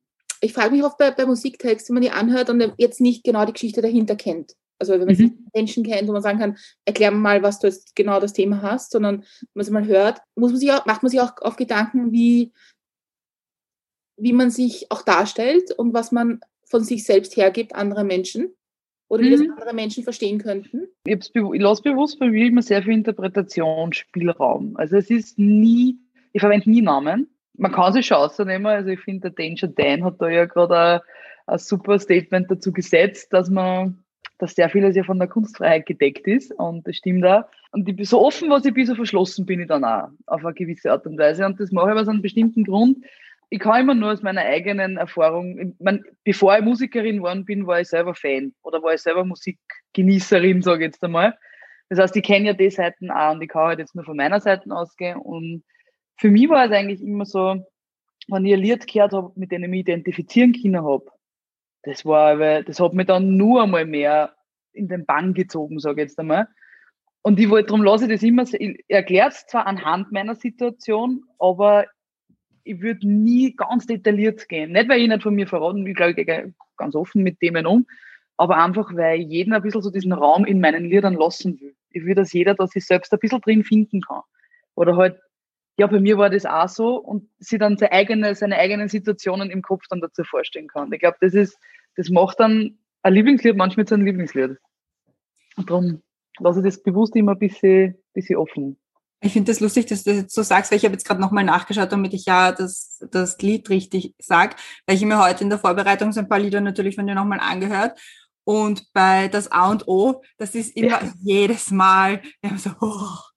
Ich 0.43 0.53
frage 0.53 0.71
mich 0.71 0.83
oft 0.83 0.97
bei, 0.97 1.11
bei 1.11 1.25
Musiktexten, 1.25 1.95
wenn 1.95 2.03
man 2.03 2.09
die 2.09 2.17
anhört 2.17 2.49
und 2.49 2.73
jetzt 2.77 2.99
nicht 2.99 3.23
genau 3.23 3.45
die 3.45 3.53
Geschichte 3.53 3.81
dahinter 3.81 4.15
kennt. 4.15 4.55
Also 4.77 4.93
wenn 4.93 5.05
man 5.05 5.15
mhm. 5.15 5.47
Menschen 5.53 5.83
kennt, 5.85 6.07
wo 6.09 6.11
man 6.11 6.21
sagen 6.21 6.39
kann, 6.39 6.57
erklär 6.83 7.11
mir 7.11 7.17
mal, 7.17 7.43
was 7.43 7.59
du 7.59 7.67
jetzt 7.67 7.95
genau 7.95 8.19
das 8.19 8.33
Thema 8.33 8.61
hast, 8.61 8.91
sondern 8.91 9.21
wenn 9.21 9.47
man 9.53 9.61
es 9.63 9.69
mal 9.69 9.85
hört, 9.85 10.19
muss 10.35 10.51
man 10.51 10.59
sich 10.59 10.71
auch, 10.71 10.85
macht 10.85 11.01
man 11.01 11.09
sich 11.09 11.21
auch 11.21 11.37
auf 11.41 11.55
Gedanken, 11.55 12.11
wie, 12.11 12.51
wie 14.17 14.33
man 14.33 14.49
sich 14.49 14.91
auch 14.91 15.03
darstellt 15.03 15.71
und 15.71 15.93
was 15.93 16.11
man 16.11 16.41
von 16.65 16.83
sich 16.83 17.05
selbst 17.05 17.37
hergibt, 17.37 17.73
andere 17.73 18.03
Menschen? 18.03 18.53
Oder 19.07 19.23
wie 19.23 19.31
das 19.31 19.41
Mhm. 19.41 19.51
andere 19.51 19.73
Menschen 19.73 20.03
verstehen 20.03 20.39
könnten? 20.39 20.87
ich 21.05 21.61
lasse 21.61 21.83
bewusst 21.83 22.19
bei 22.19 22.27
mir 22.27 22.47
immer 22.47 22.63
sehr 22.63 22.83
viel 22.83 22.93
Interpretationsspielraum. 22.93 24.75
Also 24.75 24.97
es 24.97 25.09
ist 25.09 25.37
nie, 25.39 25.99
ich 26.31 26.41
verwende 26.41 26.69
nie 26.69 26.81
Namen. 26.81 27.32
Man 27.55 27.71
kann 27.71 27.93
sich 27.93 28.07
Chancen 28.07 28.47
nehmen. 28.47 28.65
Also 28.65 28.89
ich 28.89 28.99
finde, 28.99 29.31
der 29.31 29.31
Danger 29.31 29.67
Dan 29.67 30.03
hat 30.03 30.21
da 30.21 30.29
ja 30.29 30.45
gerade 30.45 31.01
ein, 31.45 31.57
super 31.57 31.99
Statement 31.99 32.49
dazu 32.49 32.71
gesetzt, 32.71 33.31
dass 33.31 33.49
man, 33.49 34.03
dass 34.39 34.55
sehr 34.55 34.69
vieles 34.69 34.95
ja 34.95 35.03
von 35.03 35.19
der 35.19 35.27
Kunstfreiheit 35.27 35.85
gedeckt 35.85 36.27
ist. 36.27 36.51
Und 36.53 36.87
das 36.87 36.95
stimmt 36.95 37.25
auch. 37.25 37.43
Und 37.71 37.87
ich 37.87 37.95
bin 37.95 38.05
so 38.05 38.21
offen, 38.21 38.49
was 38.49 38.65
ich 38.65 38.73
bin, 38.73 38.85
so 38.85 38.95
verschlossen 38.95 39.45
bin 39.45 39.59
ich 39.59 39.67
dann 39.67 39.83
auch 39.83 40.09
auf 40.27 40.45
eine 40.45 40.53
gewisse 40.53 40.91
Art 40.91 41.05
und 41.05 41.17
Weise. 41.17 41.45
Und 41.45 41.59
das 41.59 41.71
mache 41.71 41.91
ich 41.91 41.99
aus 41.99 42.07
einem 42.07 42.21
bestimmten 42.21 42.63
Grund. 42.63 43.03
Ich 43.49 43.59
kann 43.59 43.81
immer 43.81 43.93
nur 43.93 44.11
aus 44.11 44.23
meiner 44.23 44.41
eigenen 44.41 44.97
Erfahrung, 44.97 45.59
ich 45.59 45.67
mein, 45.79 46.03
bevor 46.23 46.57
ich 46.57 46.63
Musikerin 46.63 47.17
geworden 47.17 47.45
bin, 47.45 47.67
war 47.67 47.79
ich 47.81 47.87
selber 47.87 48.15
Fan 48.15 48.53
oder 48.63 48.81
war 48.81 48.95
ich 48.95 49.01
selber 49.01 49.25
Musikgenießerin, 49.25 50.63
sage 50.63 50.85
ich 50.85 50.91
jetzt 50.91 51.03
einmal. 51.03 51.37
Das 51.89 51.99
heißt, 51.99 52.15
ich 52.15 52.23
kenne 52.23 52.47
ja 52.47 52.53
die 52.53 52.71
Seiten 52.71 53.11
auch 53.11 53.33
und 53.33 53.43
ich 53.43 53.49
kann 53.49 53.67
halt 53.67 53.79
jetzt 53.79 53.93
nur 53.93 54.05
von 54.05 54.17
meiner 54.17 54.39
Seite 54.39 54.71
ausgehen. 54.71 55.17
Und 55.19 55.63
für 56.17 56.29
mich 56.29 56.49
war 56.49 56.65
es 56.65 56.71
eigentlich 56.71 57.01
immer 57.01 57.25
so, 57.25 57.65
wenn 58.27 58.45
ich 58.45 58.53
ein 58.53 58.59
Lied 58.59 58.87
gehört 58.87 59.13
habe, 59.13 59.31
mit 59.35 59.51
dem 59.51 59.63
ich 59.63 59.69
mich 59.69 59.79
identifizieren 59.81 60.53
können 60.53 60.83
habe, 60.83 61.05
das 61.83 62.05
war, 62.05 62.63
das 62.63 62.79
hat 62.79 62.93
mich 62.93 63.07
dann 63.07 63.35
nur 63.35 63.63
einmal 63.63 63.85
mehr 63.85 64.33
in 64.71 64.87
den 64.87 65.05
Bann 65.05 65.33
gezogen, 65.33 65.79
sage 65.79 66.01
ich 66.01 66.09
jetzt 66.09 66.19
einmal. 66.19 66.47
Und 67.21 67.39
ich 67.39 67.49
wollte, 67.49 67.67
darum 67.67 67.83
lasse 67.83 68.05
ich 68.05 68.11
das 68.11 68.23
immer, 68.23 68.43
ich 68.53 68.83
erkläre 68.87 69.29
es 69.29 69.45
zwar 69.47 69.67
anhand 69.67 70.11
meiner 70.11 70.35
Situation, 70.35 71.23
aber 71.39 71.85
ich 72.63 72.81
würde 72.81 73.07
nie 73.07 73.55
ganz 73.55 73.85
detailliert 73.85 74.47
gehen. 74.47 74.71
Nicht, 74.71 74.89
weil 74.89 75.01
ich 75.01 75.09
nicht 75.09 75.23
von 75.23 75.35
mir 75.35 75.47
verraten 75.47 75.85
will, 75.85 75.93
glaube 75.93 76.11
ich, 76.11 76.25
gehe 76.25 76.53
ganz 76.77 76.95
offen 76.95 77.23
mit 77.23 77.39
Themen 77.39 77.65
um, 77.65 77.85
aber 78.37 78.57
einfach, 78.57 78.93
weil 78.95 79.21
ich 79.21 79.27
jeden 79.27 79.53
ein 79.53 79.61
bisschen 79.61 79.81
so 79.81 79.91
diesen 79.91 80.13
Raum 80.13 80.45
in 80.45 80.59
meinen 80.59 80.85
Liedern 80.85 81.13
lassen 81.13 81.59
will. 81.59 81.75
Ich 81.91 82.05
will, 82.05 82.15
dass 82.15 82.33
jeder 82.33 82.55
da 82.55 82.67
sich 82.67 82.85
selbst 82.85 83.13
ein 83.13 83.19
bisschen 83.19 83.41
drin 83.41 83.63
finden 83.63 84.01
kann. 84.01 84.21
Oder 84.75 84.95
halt, 84.97 85.19
ja, 85.77 85.87
bei 85.87 85.99
mir 85.99 86.17
war 86.17 86.29
das 86.29 86.45
auch 86.45 86.69
so 86.69 86.95
und 86.97 87.29
sie 87.39 87.57
dann 87.57 87.77
seine, 87.77 87.91
eigene, 87.91 88.35
seine 88.35 88.57
eigenen 88.57 88.89
Situationen 88.89 89.49
im 89.49 89.61
Kopf 89.61 89.83
dann 89.89 90.01
dazu 90.01 90.23
vorstellen 90.23 90.67
kann. 90.67 90.91
Ich 90.93 90.99
glaube, 90.99 91.17
das 91.21 91.33
ist, 91.33 91.57
das 91.95 92.09
macht 92.09 92.39
dann 92.39 92.77
ein 93.01 93.13
Lieblingslied 93.13 93.55
manchmal 93.55 93.87
zu 93.87 93.95
einem 93.95 94.05
Lieblingslied. 94.05 94.57
Und 95.55 95.69
darum 95.69 96.01
lasse 96.39 96.59
ich 96.59 96.65
das 96.65 96.83
bewusst 96.83 97.15
immer 97.15 97.33
ein 97.33 97.39
bisschen, 97.39 97.95
bisschen 98.13 98.37
offen. 98.37 98.77
Ich 99.21 99.33
finde 99.33 99.51
das 99.51 99.61
lustig, 99.61 99.85
dass 99.85 100.03
du 100.03 100.11
das 100.11 100.19
jetzt 100.19 100.35
so 100.35 100.43
sagst, 100.43 100.69
weil 100.69 100.77
ich 100.77 100.85
habe 100.85 100.93
jetzt 100.93 101.07
gerade 101.07 101.21
nochmal 101.21 101.45
nachgeschaut, 101.45 101.91
damit 101.91 102.13
ich 102.13 102.25
ja 102.25 102.51
das, 102.51 103.01
das 103.09 103.37
Lied 103.39 103.69
richtig 103.69 104.13
sage, 104.19 104.55
weil 104.85 104.97
ich 104.97 105.05
mir 105.05 105.23
heute 105.23 105.43
in 105.43 105.49
der 105.49 105.59
Vorbereitung 105.59 106.11
so 106.11 106.19
ein 106.19 106.27
paar 106.27 106.39
Lieder 106.39 106.61
natürlich 106.61 106.95
von 106.95 107.07
dir 107.07 107.15
nochmal 107.15 107.39
angehört. 107.39 107.99
Und 108.43 108.91
bei 108.93 109.29
das 109.29 109.49
A 109.49 109.71
und 109.71 109.87
O, 109.87 110.21
das 110.37 110.53
ist 110.55 110.75
immer 110.75 111.01
Ja. 111.01 111.13
jedes 111.21 111.71
Mal 111.71 112.21
ja, 112.43 112.57
so, 112.57 112.71
oh. 112.81 113.32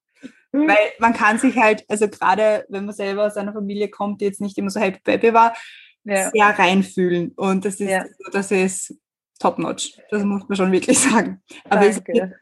Weil 0.66 0.76
man 0.98 1.12
kann 1.12 1.38
sich 1.38 1.56
halt, 1.56 1.84
also 1.88 2.08
gerade 2.08 2.64
wenn 2.68 2.84
man 2.86 2.94
selber 2.94 3.26
aus 3.26 3.36
einer 3.36 3.52
Familie 3.52 3.88
kommt, 3.88 4.20
die 4.20 4.26
jetzt 4.26 4.40
nicht 4.40 4.56
immer 4.58 4.70
so 4.70 4.80
happy 4.80 5.00
baby 5.04 5.32
war, 5.34 5.54
Ja. 6.04 6.30
sehr 6.30 6.46
reinfühlen. 6.58 7.32
Und 7.36 7.64
das 7.64 7.80
ist, 7.80 7.90
Ja. 7.90 8.04
das 8.32 8.50
ist 8.50 8.94
top 9.38 9.58
notch. 9.58 9.98
Das 10.10 10.22
muss 10.24 10.48
man 10.48 10.56
schon 10.56 10.72
wirklich 10.72 10.98
sagen. 10.98 11.42
Aber 11.68 11.82
es 11.86 11.96
ist 11.98 12.06
Danke. 12.08 12.34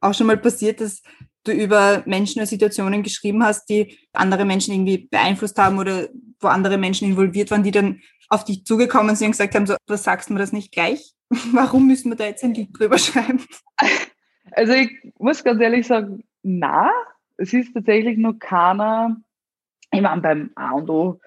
auch 0.00 0.14
schon 0.14 0.26
mal 0.26 0.36
passiert, 0.36 0.80
dass 0.80 1.02
du 1.44 1.52
über 1.52 2.02
Menschen 2.06 2.40
oder 2.40 2.46
Situationen 2.46 3.02
geschrieben 3.02 3.42
hast, 3.44 3.66
die 3.68 3.98
andere 4.12 4.44
Menschen 4.44 4.74
irgendwie 4.74 5.08
beeinflusst 5.08 5.58
haben 5.58 5.78
oder 5.78 6.08
wo 6.40 6.48
andere 6.48 6.76
Menschen 6.76 7.08
involviert 7.08 7.50
waren, 7.50 7.62
die 7.62 7.70
dann 7.70 8.00
auf 8.28 8.44
dich 8.44 8.64
zugekommen 8.64 9.14
sind 9.16 9.26
und 9.28 9.32
gesagt 9.32 9.54
haben, 9.54 9.66
so, 9.66 9.76
was 9.86 10.02
sagst 10.04 10.28
du 10.28 10.34
mir 10.34 10.40
das 10.40 10.52
nicht 10.52 10.72
gleich? 10.72 11.12
Warum 11.52 11.86
müssen 11.86 12.10
wir 12.10 12.16
da 12.16 12.24
jetzt 12.26 12.42
ein 12.44 12.54
Lied 12.54 12.70
drüber 12.78 12.98
schreiben? 12.98 13.44
Also 14.52 14.72
ich 14.74 14.90
muss 15.18 15.42
ganz 15.42 15.60
ehrlich 15.60 15.86
sagen, 15.86 16.24
na, 16.42 16.90
es 17.36 17.52
ist 17.52 17.74
tatsächlich 17.74 18.18
noch 18.18 18.34
keiner, 18.38 19.16
ich 19.92 20.00
meine, 20.00 20.20
beim 20.20 20.50
A 20.54 20.72
und 20.72 20.90
O 20.90 21.20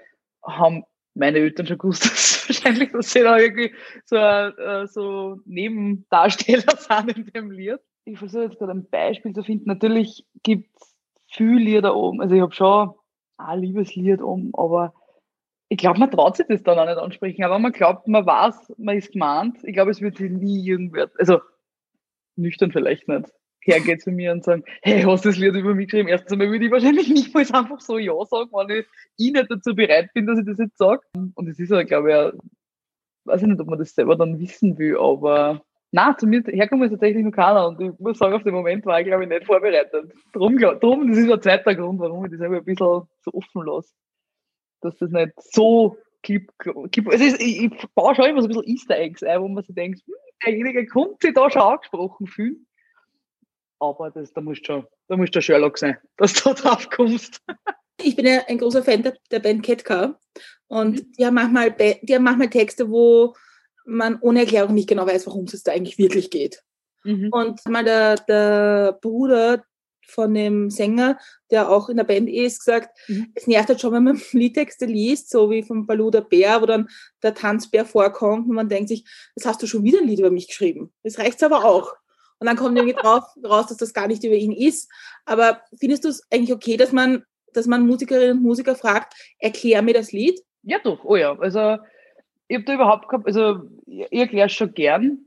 haben 0.43 0.83
meine 1.13 1.39
Eltern 1.39 1.67
schon 1.67 1.77
gewusst, 1.77 2.05
dass 2.05 2.47
wahrscheinlich, 2.47 2.91
dass 2.91 3.11
sie 3.11 3.21
da 3.21 3.37
irgendwie 3.37 3.73
so, 4.05 4.15
äh, 4.15 4.87
so 4.87 5.39
Nebendarsteller 5.45 6.75
sind 6.77 7.17
in 7.17 7.25
dem 7.27 7.51
Lied. 7.51 7.79
Ich 8.05 8.17
versuche 8.17 8.43
jetzt 8.43 8.57
gerade 8.57 8.71
ein 8.71 8.89
Beispiel 8.89 9.33
zu 9.33 9.43
finden. 9.43 9.65
Natürlich 9.67 10.25
gibt 10.43 10.69
es 10.75 10.95
viele 11.27 11.59
Lieder 11.59 11.95
oben. 11.95 12.21
Also 12.21 12.35
ich 12.35 12.41
habe 12.41 12.53
schon 12.53 12.93
ein 13.37 13.59
Liebeslied 13.59 14.21
oben, 14.21 14.51
aber 14.53 14.93
ich 15.69 15.77
glaube, 15.77 15.99
man 15.99 16.09
traut 16.09 16.35
sich 16.35 16.47
das 16.47 16.63
dann 16.63 16.79
auch 16.79 16.85
nicht 16.85 16.97
ansprechen. 16.97 17.43
Aber 17.43 17.59
man 17.59 17.71
glaubt, 17.71 18.07
man 18.07 18.25
weiß, 18.25 18.73
man 18.77 18.97
ist 18.97 19.11
gemeint. 19.11 19.57
Ich 19.63 19.73
glaube, 19.73 19.91
es 19.91 20.01
wird 20.01 20.17
sich 20.17 20.31
nie 20.31 20.65
irgendwer, 20.65 21.11
also 21.19 21.39
nüchtern 22.35 22.71
vielleicht 22.71 23.07
nicht, 23.07 23.29
hergeht 23.61 24.01
zu 24.01 24.11
mir 24.11 24.31
und 24.31 24.43
sagen, 24.43 24.63
hey, 24.81 25.01
hast 25.03 25.25
du 25.25 25.29
das 25.29 25.37
Lied 25.37 25.55
über 25.55 25.75
mich 25.75 25.87
geschrieben? 25.87 26.09
Erstens 26.09 26.31
einmal 26.31 26.51
würde 26.51 26.65
ich 26.65 26.71
wahrscheinlich 26.71 27.09
nicht 27.09 27.33
mal 27.33 27.41
einfach 27.41 27.79
so 27.79 27.97
Ja 27.97 28.13
sagen, 28.25 28.49
wenn 28.51 28.79
ich, 28.79 28.85
ich 29.17 29.31
nicht 29.31 29.49
dazu 29.49 29.75
bereit 29.75 30.11
bin, 30.13 30.27
dass 30.27 30.39
ich 30.39 30.45
das 30.45 30.57
jetzt 30.57 30.77
sage. 30.77 31.01
Und 31.13 31.47
es 31.47 31.59
ist 31.59 31.71
ja, 31.71 31.83
glaube 31.83 32.09
ich, 32.09 32.15
auch, 32.15 32.31
weiß 33.25 33.41
ich 33.41 33.47
nicht, 33.47 33.59
ob 33.59 33.67
man 33.67 33.79
das 33.79 33.93
selber 33.93 34.15
dann 34.15 34.39
wissen 34.39 34.77
will, 34.77 34.97
aber 34.97 35.61
na, 35.91 36.15
zu 36.15 36.27
mir 36.27 36.43
herkommen 36.45 36.85
ist 36.85 36.91
tatsächlich 36.91 37.23
noch 37.23 37.31
keiner 37.31 37.67
und 37.67 37.81
ich 37.81 37.99
muss 37.99 38.19
sagen, 38.19 38.33
auf 38.33 38.43
den 38.43 38.53
Moment 38.53 38.85
war 38.85 38.99
ich, 38.99 39.07
glaube 39.07 39.23
ich, 39.23 39.29
nicht 39.29 39.45
vorbereitet. 39.45 40.13
Drum, 40.33 40.57
drum, 40.57 41.07
das 41.07 41.17
ist 41.17 41.31
ein 41.31 41.41
zweiter 41.41 41.73
Grund, 41.73 41.99
warum 41.99 42.25
ich 42.25 42.31
das 42.31 42.41
einfach 42.41 42.57
ein 42.57 42.65
bisschen 42.65 43.07
so 43.21 43.33
offen 43.33 43.65
lasse. 43.65 43.93
Dass 44.81 44.95
das 44.97 45.09
nicht 45.09 45.33
so 45.39 45.97
klipp, 46.21 46.51
klipp 46.91 47.11
ist, 47.11 47.41
ich, 47.41 47.63
ich 47.63 47.87
baue 47.95 48.13
schon 48.13 48.25
immer 48.25 48.41
so 48.41 48.47
ein 48.47 48.49
bisschen 48.49 48.67
Easter 48.67 48.97
Eggs 48.97 49.23
ein, 49.23 49.41
wo 49.41 49.47
man 49.47 49.63
sich 49.63 49.73
denkt, 49.73 50.01
hm, 50.05 50.13
derjenige 50.45 50.85
konnte 50.85 51.17
sich 51.21 51.33
da 51.33 51.49
schon 51.49 51.61
angesprochen 51.63 52.27
fühlen. 52.27 52.67
Aber 53.79 54.11
das, 54.11 54.33
da 54.33 54.41
musst 54.41 54.61
du 54.61 54.65
schon, 54.73 54.87
da 55.07 55.17
musst 55.17 55.35
du 55.35 55.41
Sherlock 55.41 55.77
sein, 55.77 55.97
dass 56.17 56.33
du 56.33 56.49
da 56.49 56.53
drauf 56.53 56.89
kommst. 56.89 57.41
Ich 58.01 58.15
bin 58.15 58.25
ja 58.25 58.41
ein 58.47 58.57
großer 58.57 58.83
Fan 58.83 59.03
der, 59.03 59.17
der 59.31 59.39
Band 59.39 59.63
Ketka 59.63 60.19
und 60.67 61.05
die, 61.17 61.25
haben 61.25 61.33
manchmal, 61.35 61.71
die 61.71 62.15
haben 62.15 62.23
manchmal 62.23 62.49
Texte, 62.49 62.89
wo 62.89 63.35
man 63.85 64.19
ohne 64.21 64.41
Erklärung 64.41 64.73
nicht 64.75 64.87
genau 64.87 65.05
weiß, 65.07 65.25
worum 65.27 65.45
es 65.45 65.63
da 65.63 65.71
eigentlich 65.71 65.97
wirklich 65.97 66.29
geht. 66.29 66.61
Und 67.31 67.65
mal 67.67 67.83
der, 67.83 68.15
der 68.17 68.97
Bruder 69.01 69.63
von 70.05 70.33
dem 70.33 70.69
Sänger, 70.69 71.17
der 71.51 71.69
auch 71.69 71.87
in 71.89 71.97
der 71.97 72.03
Band 72.03 72.29
ist, 72.29 72.59
gesagt, 72.59 72.97
Mhm. 73.07 73.31
es 73.35 73.47
nervt 73.47 73.69
halt 73.69 73.79
schon, 73.81 73.93
wenn 73.93 74.03
man 74.03 74.21
Liedtexte 74.31 74.85
liest, 74.85 75.29
so 75.29 75.49
wie 75.49 75.63
von 75.63 75.85
Baloo 75.85 76.11
der 76.11 76.21
Bär, 76.21 76.61
wo 76.61 76.65
dann 76.65 76.89
der 77.23 77.33
Tanzbär 77.33 77.85
vorkommt 77.85 78.47
und 78.47 78.55
man 78.55 78.69
denkt 78.69 78.89
sich, 78.89 79.05
das 79.35 79.45
hast 79.45 79.61
du 79.61 79.67
schon 79.67 79.83
wieder 79.83 79.99
ein 79.99 80.07
Lied 80.07 80.19
über 80.19 80.31
mich 80.31 80.47
geschrieben. 80.47 80.91
Das 81.03 81.19
reicht's 81.19 81.43
aber 81.43 81.63
auch. 81.65 81.93
Und 82.39 82.47
dann 82.47 82.55
kommt 82.55 82.77
irgendwie 82.77 82.95
drauf, 82.95 83.23
raus, 83.43 83.67
dass 83.67 83.77
das 83.77 83.93
gar 83.93 84.07
nicht 84.07 84.23
über 84.23 84.35
ihn 84.35 84.51
ist. 84.51 84.89
Aber 85.25 85.61
findest 85.77 86.05
du 86.05 86.09
es 86.09 86.23
eigentlich 86.31 86.53
okay, 86.53 86.77
dass 86.77 86.91
man, 86.91 87.23
dass 87.53 87.67
man 87.67 87.85
Musikerinnen 87.85 88.37
und 88.37 88.43
Musiker 88.43 88.75
fragt, 88.75 89.13
erklär 89.39 89.81
mir 89.81 89.93
das 89.93 90.11
Lied? 90.11 90.39
Ja, 90.63 90.79
doch, 90.83 91.03
oh 91.03 91.15
ja. 91.15 91.37
Also, 91.37 91.77
ich 92.47 92.57
habe 92.57 92.65
da 92.65 92.73
überhaupt 92.75 93.09
gehabt, 93.09 93.27
also, 93.27 93.61
ich, 93.85 94.11
erkläre 94.11 94.47
es 94.47 94.53
schon 94.53 94.73
gern, 94.73 95.19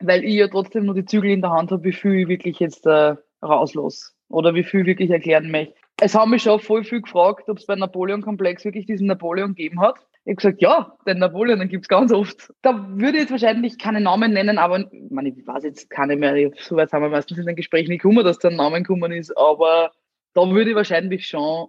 weil 0.00 0.24
ich 0.24 0.34
ja 0.34 0.48
trotzdem 0.48 0.86
nur 0.86 0.94
die 0.94 1.04
Zügel 1.04 1.30
in 1.30 1.40
der 1.40 1.50
Hand 1.50 1.72
habe, 1.72 1.84
wie 1.84 1.92
viel 1.92 2.14
ich 2.14 2.28
wirklich 2.28 2.60
jetzt 2.60 2.86
äh, 2.86 3.16
rauslasse 3.42 4.12
oder 4.28 4.54
wie 4.54 4.64
viel 4.64 4.80
ich 4.80 4.86
wirklich 4.86 5.10
erklären 5.10 5.50
möchte. 5.50 5.74
Es 6.00 6.14
haben 6.14 6.30
mich 6.30 6.42
schon 6.42 6.60
voll 6.60 6.84
viel 6.84 7.02
gefragt, 7.02 7.48
ob 7.48 7.58
es 7.58 7.66
beim 7.66 7.80
Napoleon-Komplex 7.80 8.64
wirklich 8.64 8.86
diesen 8.86 9.08
Napoleon 9.08 9.54
gegeben 9.54 9.80
hat. 9.80 9.96
Ich 10.30 10.36
gesagt, 10.36 10.60
ja, 10.60 10.94
den 11.06 11.20
Napoleon, 11.20 11.58
den 11.58 11.70
gibt's 11.70 11.88
ganz 11.88 12.12
oft. 12.12 12.52
Da 12.60 12.86
würde 12.90 13.16
ich 13.16 13.22
jetzt 13.22 13.30
wahrscheinlich 13.30 13.78
keine 13.78 14.02
Namen 14.02 14.34
nennen, 14.34 14.58
aber 14.58 14.80
ich, 14.80 15.10
meine, 15.10 15.30
ich 15.30 15.46
weiß 15.46 15.64
jetzt 15.64 15.88
keine 15.88 16.16
mehr, 16.16 16.50
so 16.58 16.76
weit 16.76 16.92
haben 16.92 17.00
wir 17.00 17.08
meistens 17.08 17.38
in 17.38 17.46
den 17.46 17.56
Gesprächen 17.56 17.88
nicht 17.88 18.02
gekommen, 18.02 18.22
dass 18.22 18.38
da 18.38 18.48
ein 18.48 18.56
Name 18.56 18.82
gekommen 18.82 19.10
ist, 19.10 19.34
aber 19.38 19.90
da 20.34 20.50
würde 20.50 20.68
ich 20.68 20.76
wahrscheinlich 20.76 21.26
schon 21.26 21.68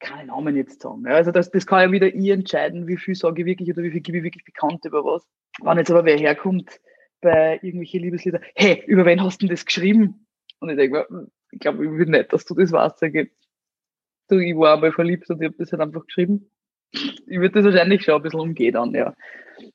keine 0.00 0.28
Namen 0.28 0.56
jetzt 0.56 0.80
sagen. 0.80 1.06
Also 1.06 1.30
das, 1.30 1.50
das 1.50 1.66
kann 1.66 1.82
ja 1.82 1.92
wieder 1.92 2.06
ich 2.06 2.30
entscheiden, 2.30 2.86
wie 2.88 2.96
viel 2.96 3.14
sage 3.14 3.42
ich 3.42 3.46
wirklich 3.46 3.70
oder 3.70 3.82
wie 3.82 3.90
viel 3.90 4.00
gebe 4.00 4.16
ich 4.16 4.24
wirklich 4.24 4.46
bekannt 4.46 4.82
über 4.86 5.04
was. 5.04 5.26
Wenn 5.62 5.76
jetzt 5.76 5.90
aber 5.90 6.06
wer 6.06 6.16
herkommt 6.16 6.80
bei 7.20 7.56
irgendwelchen 7.56 8.00
Liebeslieder, 8.00 8.40
hey, 8.54 8.82
über 8.86 9.04
wen 9.04 9.22
hast 9.22 9.42
du 9.42 9.46
denn 9.46 9.54
das 9.54 9.66
geschrieben? 9.66 10.26
Und 10.58 10.70
ich 10.70 10.76
denke 10.76 11.00
mir, 11.00 11.08
hm, 11.08 11.30
ich 11.50 11.58
glaube, 11.58 11.84
ich 11.84 11.90
will 11.90 12.06
nicht, 12.06 12.32
dass 12.32 12.46
du 12.46 12.54
das 12.54 12.72
weißt. 12.72 13.02
Du, 14.30 14.38
ich 14.38 14.56
war 14.56 14.72
einmal 14.72 14.90
verliebt 14.90 15.28
und 15.28 15.42
ich 15.42 15.48
habe 15.48 15.56
das 15.58 15.70
halt 15.70 15.82
einfach 15.82 16.06
geschrieben. 16.06 16.50
Ich 17.26 17.38
würde 17.38 17.62
das 17.62 17.64
wahrscheinlich 17.64 18.04
schon 18.04 18.14
ein 18.14 18.22
bisschen 18.22 18.40
umgehen 18.40 18.72
dann, 18.72 18.94
ja. 18.94 19.14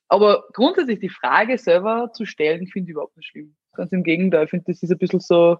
Aber 0.08 0.44
grundsätzlich 0.52 1.00
die 1.00 1.08
Frage 1.08 1.58
selber 1.58 2.10
zu 2.12 2.24
stellen, 2.24 2.66
finde 2.66 2.90
ich 2.90 2.92
überhaupt 2.92 3.16
nicht 3.16 3.28
schlimm. 3.28 3.54
Ganz 3.74 3.92
im 3.92 4.02
Gegenteil, 4.02 4.44
ich 4.44 4.50
finde, 4.50 4.66
das 4.66 4.82
ist 4.82 4.90
ein 4.90 4.98
bisschen 4.98 5.20
so, 5.20 5.56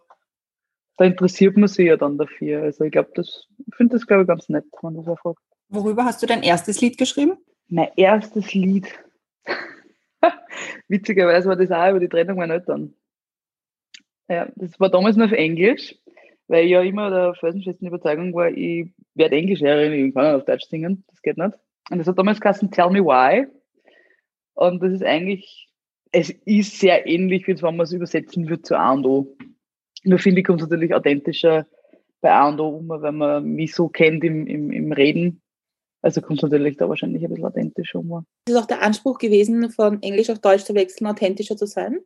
da 0.96 1.04
interessiert 1.04 1.56
man 1.56 1.68
sich 1.68 1.86
ja 1.86 1.96
dann 1.96 2.18
dafür. 2.18 2.62
Also 2.62 2.84
ich 2.84 2.92
glaube, 2.92 3.10
das 3.14 3.46
ich 3.58 3.74
finde 3.74 3.96
das, 3.96 4.06
glaube 4.06 4.22
ich, 4.22 4.28
ganz 4.28 4.48
nett, 4.48 4.64
wenn 4.82 4.92
man 4.92 4.94
das 4.94 5.08
auch 5.08 5.18
fragt. 5.18 5.40
Worüber 5.68 6.04
hast 6.04 6.22
du 6.22 6.26
dein 6.26 6.42
erstes 6.42 6.80
Lied 6.80 6.98
geschrieben? 6.98 7.38
Mein 7.68 7.88
erstes 7.96 8.52
Lied. 8.52 8.88
Witzigerweise 10.88 11.48
war 11.48 11.56
das 11.56 11.70
auch 11.70 11.90
über 11.90 12.00
die 12.00 12.08
Trennung 12.08 12.36
meiner 12.36 12.54
Eltern. 12.54 12.94
Ja, 14.28 14.48
das 14.56 14.78
war 14.78 14.90
damals 14.90 15.16
nur 15.16 15.26
auf 15.26 15.32
Englisch, 15.32 15.96
weil 16.50 16.64
ich 16.64 16.72
ja 16.72 16.82
immer 16.82 17.10
der 17.10 17.34
felsenfesten 17.34 17.86
Überzeugung 17.86 18.34
war, 18.34 18.50
ich 18.50 18.88
werde 19.14 19.36
Englischlehrerin, 19.36 19.92
ich 19.92 20.12
kann 20.12 20.24
nicht 20.24 20.34
auf 20.34 20.44
Deutsch 20.44 20.66
singen, 20.68 21.04
das 21.06 21.22
geht 21.22 21.38
nicht. 21.38 21.54
Und 21.90 21.98
das 21.98 22.08
hat 22.08 22.18
damals 22.18 22.40
geheißen 22.40 22.72
Tell 22.72 22.90
Me 22.90 23.04
Why. 23.04 23.46
Und 24.54 24.82
das 24.82 24.92
ist 24.92 25.04
eigentlich, 25.04 25.68
es 26.10 26.30
ist 26.30 26.80
sehr 26.80 27.06
ähnlich, 27.06 27.46
wie 27.46 27.62
wenn 27.62 27.76
man 27.76 27.84
es 27.84 27.92
übersetzen 27.92 28.48
würde 28.48 28.62
zu 28.62 28.76
A 28.76 28.92
und 28.92 29.06
O. 29.06 29.36
Nur 30.02 30.18
finde 30.18 30.40
ich, 30.40 30.46
kommt 30.46 30.60
es 30.60 30.68
natürlich 30.68 30.92
authentischer 30.92 31.68
bei 32.20 32.32
A 32.32 32.48
und 32.48 32.58
O 32.58 32.68
um, 32.70 32.88
wenn 32.88 33.16
man 33.16 33.44
mich 33.44 33.72
so 33.72 33.88
kennt 33.88 34.24
im, 34.24 34.48
im, 34.48 34.72
im 34.72 34.90
Reden. 34.90 35.40
Also 36.02 36.20
kommt 36.20 36.40
es 36.40 36.42
natürlich 36.42 36.76
da 36.76 36.88
wahrscheinlich 36.88 37.22
ein 37.22 37.30
bisschen 37.30 37.46
authentischer 37.46 38.00
um. 38.00 38.26
Ist 38.48 38.54
es 38.54 38.60
auch 38.60 38.66
der 38.66 38.82
Anspruch 38.82 39.18
gewesen, 39.18 39.70
von 39.70 40.02
Englisch 40.02 40.30
auf 40.30 40.40
Deutsch 40.40 40.64
zu 40.64 40.74
wechseln, 40.74 41.06
authentischer 41.06 41.56
zu 41.56 41.66
sein? 41.66 42.00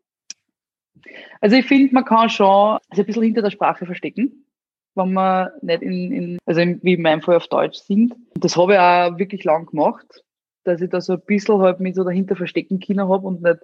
Also 1.41 1.57
ich 1.57 1.67
finde, 1.67 1.93
man 1.93 2.05
kann 2.05 2.29
schon 2.31 2.79
also 2.89 3.03
ein 3.03 3.07
bisschen 3.07 3.23
hinter 3.23 3.43
der 3.43 3.51
Sprache 3.51 3.87
verstecken, 3.87 4.47
wenn 4.95 5.13
man 5.13 5.51
nicht 5.63 5.83
in, 5.83 6.13
in 6.13 6.39
also 6.47 6.61
wie 6.61 6.95
in 6.95 7.03
meinem 7.03 7.21
Fall 7.21 7.37
auf 7.37 7.49
Deutsch 7.49 7.79
singt. 7.79 8.15
Das 8.35 8.57
habe 8.57 8.75
ich 8.75 8.79
auch 8.79 9.19
wirklich 9.19 9.45
lang 9.45 9.67
gemacht, 9.67 10.25
dass 10.65 10.81
ich 10.81 10.91
da 10.91 11.01
so 11.01 11.15
ein 11.15 11.23
bisschen 11.27 11.61
halt 11.61 11.81
mich 11.81 11.95
so 11.97 12.05
dahinter 12.05 12.37
verstecken 12.37 12.81
können 12.81 13.09
habe 13.09 13.27
und 13.27 13.43
nicht 13.43 13.61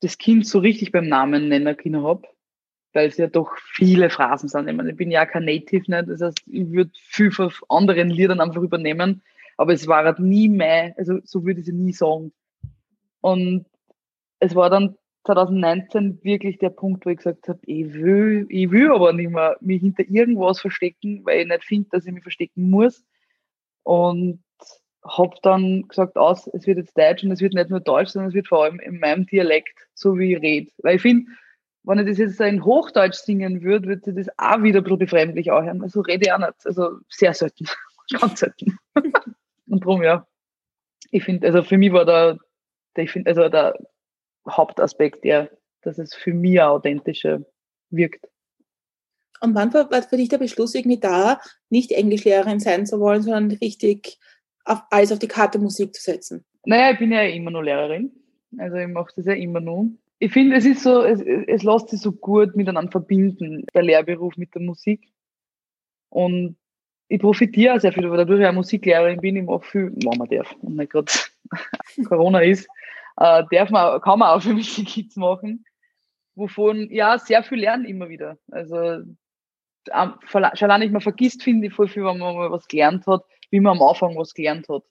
das 0.00 0.18
Kind 0.18 0.46
so 0.46 0.58
richtig 0.58 0.92
beim 0.92 1.08
Namen 1.08 1.48
nennen 1.48 1.76
können 1.76 2.02
habe, 2.02 2.22
weil 2.92 3.08
es 3.08 3.16
ja 3.16 3.28
doch 3.28 3.56
viele 3.56 4.10
Phrasen 4.10 4.48
sind. 4.48 4.68
Ich, 4.68 4.74
meine, 4.74 4.90
ich 4.90 4.96
bin 4.96 5.10
ja 5.10 5.24
kein 5.24 5.44
Native, 5.44 5.90
nicht? 5.90 6.08
das 6.08 6.20
heißt, 6.20 6.42
ich 6.46 6.70
würde 6.70 6.90
viel 6.94 7.30
von 7.30 7.52
anderen 7.68 8.10
Liedern 8.10 8.40
einfach 8.40 8.62
übernehmen, 8.62 9.22
aber 9.56 9.72
es 9.72 9.86
war 9.86 10.04
halt 10.04 10.18
nie 10.18 10.48
mehr, 10.48 10.94
also 10.98 11.18
so 11.24 11.44
würde 11.44 11.60
ich 11.60 11.66
sie 11.66 11.72
nie 11.72 11.92
sagen. 11.92 12.32
Und 13.20 13.64
es 14.40 14.56
war 14.56 14.68
dann 14.70 14.96
2019 15.24 16.22
wirklich 16.22 16.58
der 16.58 16.70
Punkt, 16.70 17.06
wo 17.06 17.10
ich 17.10 17.18
gesagt 17.18 17.48
habe, 17.48 17.60
ich 17.66 17.92
will, 17.94 18.46
ich 18.48 18.70
will 18.70 18.90
aber 18.90 19.12
nicht 19.12 19.30
mehr 19.30 19.56
mich 19.60 19.80
hinter 19.80 20.02
irgendwas 20.08 20.60
verstecken, 20.60 21.24
weil 21.24 21.42
ich 21.42 21.48
nicht 21.48 21.64
finde, 21.64 21.88
dass 21.90 22.06
ich 22.06 22.12
mich 22.12 22.22
verstecken 22.22 22.70
muss. 22.70 23.04
Und 23.84 24.42
habe 25.04 25.34
dann 25.42 25.88
gesagt, 25.88 26.16
aus, 26.16 26.46
es 26.48 26.66
wird 26.66 26.78
jetzt 26.78 26.96
Deutsch 26.96 27.24
und 27.24 27.32
es 27.32 27.40
wird 27.40 27.54
nicht 27.54 27.70
nur 27.70 27.80
Deutsch, 27.80 28.10
sondern 28.10 28.28
es 28.28 28.34
wird 28.34 28.48
vor 28.48 28.64
allem 28.64 28.78
in 28.80 29.00
meinem 29.00 29.26
Dialekt, 29.26 29.88
so 29.94 30.18
wie 30.18 30.34
ich 30.34 30.42
rede. 30.42 30.70
Weil 30.78 30.96
ich 30.96 31.02
finde, 31.02 31.30
wenn 31.84 31.98
ich 31.98 32.06
das 32.06 32.18
jetzt 32.18 32.40
in 32.40 32.64
Hochdeutsch 32.64 33.16
singen 33.16 33.62
würde, 33.62 33.88
würde 33.88 34.02
sich 34.02 34.14
das 34.14 34.38
auch 34.38 34.62
wieder 34.62 34.78
ein 34.80 34.84
bisschen 34.84 34.98
befremdlich 34.98 35.50
anhören. 35.50 35.82
Also 35.82 36.00
rede 36.00 36.26
ich 36.26 36.32
auch 36.32 36.38
nicht. 36.38 36.54
Also 36.64 36.98
sehr 37.08 37.34
selten. 37.34 37.66
Ganz 38.20 38.40
selten. 38.40 38.78
und 38.94 39.84
darum, 39.84 40.02
ja. 40.02 40.26
Ich 41.10 41.24
finde, 41.24 41.46
also 41.46 41.62
für 41.62 41.78
mich 41.78 41.92
war 41.92 42.04
da, 42.04 42.38
ich 42.96 43.10
finde, 43.10 43.30
also 43.30 43.48
der 43.48 43.74
Hauptaspekt, 44.48 45.24
ja, 45.24 45.48
dass 45.82 45.98
es 45.98 46.14
für 46.14 46.32
mich 46.32 46.60
authentischer 46.60 47.42
wirkt. 47.90 48.26
Und 49.40 49.54
wann 49.54 49.74
war 49.74 49.90
für 50.02 50.16
dich 50.16 50.28
der 50.28 50.38
Beschluss 50.38 50.74
irgendwie 50.74 51.00
da, 51.00 51.40
nicht 51.68 51.90
Englischlehrerin 51.90 52.60
sein 52.60 52.86
zu 52.86 53.00
wollen, 53.00 53.22
sondern 53.22 53.50
richtig 53.58 54.18
auf, 54.64 54.82
alles 54.90 55.10
auf 55.10 55.18
die 55.18 55.28
Karte 55.28 55.58
Musik 55.58 55.94
zu 55.94 56.02
setzen? 56.02 56.44
Naja, 56.64 56.92
ich 56.92 56.98
bin 56.98 57.10
ja 57.10 57.22
immer 57.22 57.50
nur 57.50 57.64
Lehrerin. 57.64 58.12
Also 58.58 58.76
ich 58.76 58.86
mache 58.86 59.12
das 59.16 59.26
ja 59.26 59.32
immer 59.32 59.60
nur. 59.60 59.90
Ich 60.20 60.32
finde, 60.32 60.56
es 60.56 60.64
ist 60.64 60.84
so, 60.84 61.02
es, 61.02 61.20
es 61.20 61.64
lässt 61.64 61.88
sich 61.88 62.00
so 62.00 62.12
gut 62.12 62.54
miteinander 62.54 62.92
verbinden, 62.92 63.64
der 63.74 63.82
Lehrberuf 63.82 64.36
mit 64.36 64.54
der 64.54 64.62
Musik. 64.62 65.08
Und 66.10 66.56
ich 67.08 67.20
profitiere 67.20 67.80
sehr 67.80 67.92
viel, 67.92 68.08
weil 68.08 68.18
dadurch 68.18 68.38
ich 68.38 68.44
ja 68.44 68.52
Musiklehrerin 68.52 69.20
bin, 69.20 69.36
ich 69.36 69.44
mache 69.44 69.66
viel, 69.66 69.92
wenn 69.92 70.18
man 70.18 70.28
darf 70.28 70.54
und 70.60 70.76
nicht 70.76 70.92
gerade 70.92 71.12
Corona 72.08 72.40
ist, 72.40 72.68
äh, 73.16 73.44
darf 73.50 73.70
man, 73.70 74.00
kann 74.00 74.18
man 74.18 74.30
auch 74.30 74.42
für 74.42 74.54
mich 74.54 74.74
die 74.74 74.84
Kids 74.84 75.16
machen, 75.16 75.64
wovon 76.34 76.88
ja 76.90 77.18
sehr 77.18 77.42
viel 77.42 77.60
lernen 77.60 77.84
immer 77.84 78.08
wieder. 78.08 78.38
Also 78.50 79.02
schon 80.24 80.44
allein 80.44 80.80
nicht, 80.80 80.92
man 80.92 81.00
vergisst, 81.00 81.42
finde 81.42 81.66
ich, 81.66 81.74
voll 81.74 81.88
viel, 81.88 82.04
wenn 82.04 82.18
man 82.18 82.36
mal 82.36 82.50
was 82.50 82.68
gelernt 82.68 83.06
hat, 83.06 83.24
wie 83.50 83.60
man 83.60 83.76
am 83.78 83.82
Anfang 83.82 84.16
was 84.16 84.34
gelernt 84.34 84.68
hat. 84.68 84.84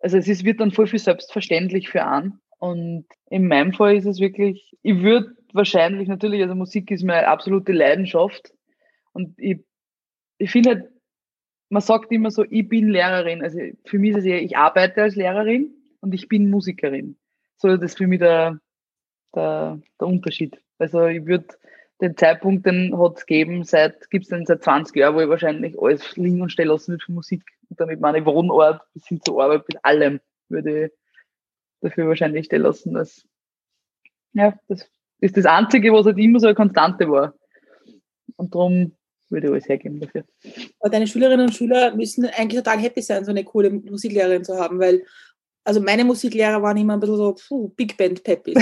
Also 0.00 0.16
es 0.16 0.28
ist, 0.28 0.44
wird 0.44 0.60
dann 0.60 0.70
voll 0.70 0.86
viel 0.86 0.98
selbstverständlich 0.98 1.88
für 1.88 2.04
einen. 2.04 2.40
Und 2.58 3.06
in 3.30 3.48
meinem 3.48 3.72
Fall 3.72 3.96
ist 3.96 4.06
es 4.06 4.20
wirklich, 4.20 4.76
ich 4.82 5.00
würde 5.00 5.34
wahrscheinlich 5.52 6.08
natürlich, 6.08 6.42
also 6.42 6.54
Musik 6.54 6.90
ist 6.90 7.02
meine 7.02 7.26
absolute 7.26 7.72
Leidenschaft. 7.72 8.52
Und 9.12 9.34
ich, 9.38 9.60
ich 10.38 10.50
finde 10.50 10.70
halt, 10.70 10.88
man 11.70 11.82
sagt 11.82 12.12
immer 12.12 12.30
so, 12.30 12.44
ich 12.48 12.68
bin 12.68 12.88
Lehrerin. 12.88 13.42
Also 13.42 13.58
für 13.84 13.98
mich 13.98 14.10
ist 14.10 14.18
es 14.18 14.24
eher, 14.24 14.42
ich 14.42 14.56
arbeite 14.56 15.02
als 15.02 15.16
Lehrerin 15.16 15.74
und 16.00 16.14
ich 16.14 16.28
bin 16.28 16.50
Musikerin 16.50 17.16
so 17.60 17.76
das 17.76 17.94
für 17.94 18.06
mich 18.06 18.20
der, 18.20 18.58
der, 19.34 19.80
der 20.00 20.06
Unterschied. 20.06 20.58
Also 20.78 21.06
ich 21.06 21.26
würde 21.26 21.46
den 22.00 22.16
Zeitpunkt, 22.16 22.64
den 22.66 22.98
hat 22.98 23.18
es 23.18 23.26
gegeben, 23.26 23.64
seit, 23.64 24.08
gibt 24.10 24.24
es 24.24 24.30
den 24.30 24.46
seit 24.46 24.62
20 24.62 24.96
Jahren, 24.96 25.14
wo 25.14 25.20
ich 25.20 25.28
wahrscheinlich 25.28 25.78
alles 25.78 26.16
liegen 26.16 26.40
und 26.40 26.50
stehen 26.50 26.68
lassen 26.68 26.92
würde 26.92 27.04
für 27.04 27.12
Musik. 27.12 27.42
Und 27.68 27.78
damit 27.78 28.00
meine 28.00 28.24
Wohnort 28.24 28.82
bis 28.94 29.06
hin 29.06 29.20
zur 29.22 29.42
Arbeit, 29.42 29.68
mit 29.68 29.84
allem 29.84 30.20
würde 30.48 30.86
ich 30.86 30.92
dafür 31.82 32.08
wahrscheinlich 32.08 32.46
stehen 32.46 32.62
lassen. 32.62 32.94
Dass, 32.94 33.26
ja, 34.32 34.58
das 34.68 34.90
ist 35.20 35.36
das 35.36 35.44
Einzige, 35.44 35.92
was 35.92 36.06
halt 36.06 36.18
immer 36.18 36.40
so 36.40 36.46
eine 36.46 36.54
Konstante 36.54 37.10
war. 37.10 37.34
Und 38.36 38.54
darum 38.54 38.96
würde 39.28 39.46
ich 39.46 39.52
alles 39.52 39.68
hergeben 39.68 40.00
dafür. 40.00 40.24
Aber 40.80 40.90
deine 40.90 41.06
Schülerinnen 41.06 41.46
und 41.46 41.54
Schüler 41.54 41.94
müssen 41.94 42.24
eigentlich 42.24 42.62
total 42.62 42.78
happy 42.78 43.02
sein, 43.02 43.24
so 43.24 43.30
eine 43.30 43.44
coole 43.44 43.70
Musiklehrerin 43.70 44.44
zu 44.44 44.56
haben, 44.56 44.78
weil 44.78 45.04
also 45.64 45.80
meine 45.80 46.04
Musiklehrer 46.04 46.62
waren 46.62 46.76
immer 46.76 46.94
ein 46.94 47.00
bisschen 47.00 47.16
so 47.16 47.34
puh, 47.48 47.68
Big 47.70 47.96
Band 47.96 48.22
Peppy. 48.24 48.54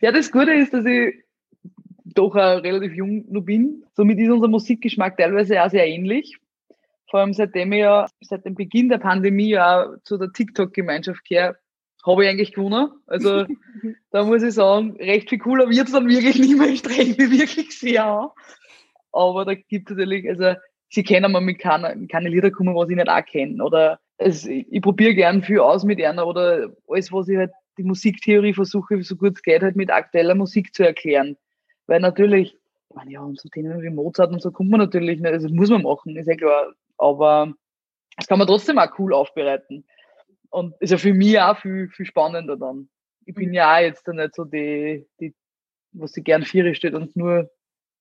ja, 0.00 0.12
das 0.12 0.30
Gute 0.30 0.52
ist, 0.52 0.72
dass 0.72 0.86
ich 0.86 1.14
doch 2.04 2.34
auch 2.34 2.62
relativ 2.62 2.94
jung 2.94 3.24
nur 3.30 3.44
bin. 3.44 3.84
Somit 3.94 4.18
ist 4.18 4.30
unser 4.30 4.48
Musikgeschmack 4.48 5.16
teilweise 5.16 5.62
auch 5.62 5.70
sehr 5.70 5.86
ähnlich. 5.86 6.38
Vor 7.10 7.20
allem 7.20 7.32
seitdem 7.32 7.72
ich 7.72 7.80
ja 7.80 8.06
seit 8.20 8.44
dem 8.44 8.54
Beginn 8.54 8.88
der 8.88 8.98
Pandemie 8.98 9.50
ja 9.50 9.94
zu 10.04 10.18
der 10.18 10.32
TikTok-Gemeinschaft 10.32 11.24
gehöre, 11.28 11.56
habe 12.04 12.24
ich 12.24 12.30
eigentlich 12.30 12.52
gewonnen. 12.52 12.90
Also 13.06 13.46
da 14.10 14.24
muss 14.24 14.42
ich 14.42 14.54
sagen, 14.54 14.96
recht 14.96 15.28
viel 15.28 15.38
cooler 15.38 15.68
wird 15.68 15.86
es 15.86 15.92
dann 15.92 16.08
wirklich 16.08 16.38
nicht 16.38 16.56
mehr. 16.56 16.68
Ich 16.68 16.80
streng 16.80 17.16
mich 17.16 17.30
wirklich 17.30 17.78
sehr 17.78 18.04
an. 18.04 18.28
Aber 19.12 19.44
da 19.44 19.54
gibt 19.54 19.90
es 19.90 19.96
natürlich, 19.96 20.28
also 20.28 20.54
sie 20.88 21.04
kennen 21.04 21.30
mir 21.30 21.40
mit 21.40 21.58
keine, 21.58 22.06
keine 22.08 22.28
Lieder 22.28 22.50
kommen, 22.50 22.74
was 22.74 22.90
ich 22.90 22.96
nicht 22.96 23.08
auch 23.08 23.24
kenne. 23.24 23.62
Oder 23.62 24.00
es, 24.24 24.46
ich 24.46 24.80
probiere 24.80 25.14
gern 25.14 25.42
viel 25.42 25.60
aus 25.60 25.84
mit 25.84 26.02
einer 26.02 26.26
oder 26.26 26.70
alles, 26.88 27.12
was 27.12 27.28
ich 27.28 27.36
halt 27.36 27.52
die 27.76 27.82
Musiktheorie 27.82 28.54
versuche, 28.54 29.02
so 29.02 29.16
gut 29.16 29.34
es 29.36 29.42
geht, 29.42 29.62
halt 29.62 29.76
mit 29.76 29.90
aktueller 29.90 30.34
Musik 30.34 30.74
zu 30.74 30.82
erklären. 30.82 31.36
Weil 31.86 32.00
natürlich, 32.00 32.54
ich 32.88 32.96
meine, 32.96 33.12
ja, 33.12 33.20
und 33.20 33.38
so 33.38 33.48
Themen 33.50 33.82
wie 33.82 33.90
Mozart 33.90 34.32
und 34.32 34.40
so 34.40 34.50
kommt 34.50 34.70
man 34.70 34.80
natürlich 34.80 35.20
nicht, 35.20 35.30
also 35.30 35.48
das 35.48 35.54
muss 35.54 35.68
man 35.68 35.82
machen, 35.82 36.16
ist 36.16 36.26
ja 36.26 36.36
klar. 36.36 36.72
Aber 36.96 37.52
das 38.16 38.26
kann 38.26 38.38
man 38.38 38.48
trotzdem 38.48 38.78
auch 38.78 38.98
cool 38.98 39.12
aufbereiten. 39.12 39.84
Und 40.48 40.74
ist 40.80 40.90
ja 40.90 40.96
für 40.96 41.12
mich 41.12 41.38
auch 41.38 41.58
viel, 41.58 41.88
viel 41.88 42.06
spannender 42.06 42.56
dann. 42.56 42.88
Ich 43.26 43.34
bin 43.34 43.52
ja 43.52 43.76
auch 43.76 43.80
jetzt 43.80 44.08
nicht 44.08 44.34
so 44.34 44.44
die, 44.44 45.06
die 45.20 45.34
was 45.92 46.12
sie 46.12 46.22
gern 46.22 46.44
vier 46.44 46.74
steht 46.74 46.94
und 46.94 47.14
nur, 47.14 47.50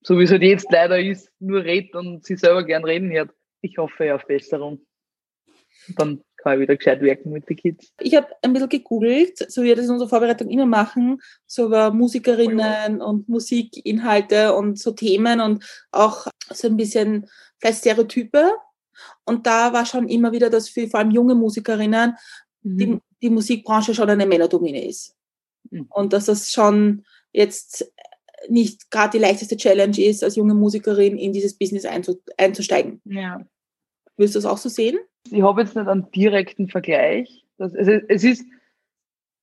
so 0.02 0.18
wie 0.18 0.24
es 0.24 0.32
halt 0.32 0.42
jetzt 0.42 0.72
leider 0.72 1.00
ist, 1.00 1.32
nur 1.40 1.64
redet 1.64 1.96
und 1.96 2.24
sie 2.26 2.38
selber 2.38 2.64
gern 2.64 2.86
reden 2.86 3.12
hört. 3.12 3.32
Ich 3.62 3.78
hoffe 3.78 4.06
ja 4.06 4.16
auf 4.16 4.26
Besserung 4.26 4.80
dann 5.98 6.24
kann 6.38 6.56
ich 6.56 6.60
wieder 6.62 6.76
gescheit 6.76 7.02
wirken 7.02 7.32
mit 7.32 7.50
den 7.50 7.56
Kids. 7.56 7.94
Ich 8.00 8.16
habe 8.16 8.28
ein 8.42 8.54
bisschen 8.54 8.70
gegoogelt, 8.70 9.50
so 9.52 9.64
wie 9.64 9.68
wir 9.68 9.76
das 9.76 9.86
in 9.86 9.92
unserer 9.92 10.10
Vorbereitung 10.10 10.50
immer 10.50 10.66
machen, 10.66 11.22
so 11.46 11.66
über 11.66 11.92
Musikerinnen 11.92 13.02
und 13.02 13.30
Musikinhalte 13.30 14.54
und 14.54 14.78
so 14.78 14.92
Themen 14.92 15.40
und 15.40 15.66
auch 15.92 16.28
so 16.52 16.68
ein 16.68 16.78
bisschen 16.78 17.28
vielleicht 17.60 17.80
Stereotype. 17.80 18.52
Und 19.26 19.48
da 19.48 19.74
war 19.74 19.86
schon 19.86 20.10
immer 20.10 20.32
wieder, 20.32 20.50
dass 20.50 20.70
für 20.70 20.88
vor 20.88 21.00
allem 21.00 21.12
junge 21.12 21.36
Musikerinnen 21.36 22.16
mhm. 22.62 22.78
die, 22.78 23.00
die 23.22 23.30
Musikbranche 23.30 23.96
schon 23.96 24.10
eine 24.10 24.26
Männerdomine 24.26 24.86
ist. 24.86 25.16
Mhm. 25.70 25.88
Und 25.90 26.14
dass 26.14 26.26
das 26.26 26.52
schon 26.52 27.06
jetzt 27.32 27.90
nicht 28.50 28.92
gerade 28.92 29.18
die 29.18 29.24
leichteste 29.24 29.56
Challenge 29.56 29.98
ist, 29.98 30.24
als 30.24 30.36
junge 30.36 30.54
Musikerin 30.54 31.18
in 31.18 31.32
dieses 31.32 31.58
Business 31.58 31.86
einzusteigen. 31.86 33.02
Ja. 33.06 33.40
Willst 34.18 34.36
du 34.36 34.40
das 34.40 34.46
auch 34.46 34.58
so 34.58 34.70
sehen? 34.70 35.00
Ich 35.32 35.42
habe 35.42 35.62
jetzt 35.62 35.76
nicht 35.76 35.88
einen 35.88 36.12
direkten 36.12 36.68
Vergleich. 36.70 37.46
Das, 37.58 37.76
also 37.76 37.92
es 37.92 38.24
ist, 38.24 38.46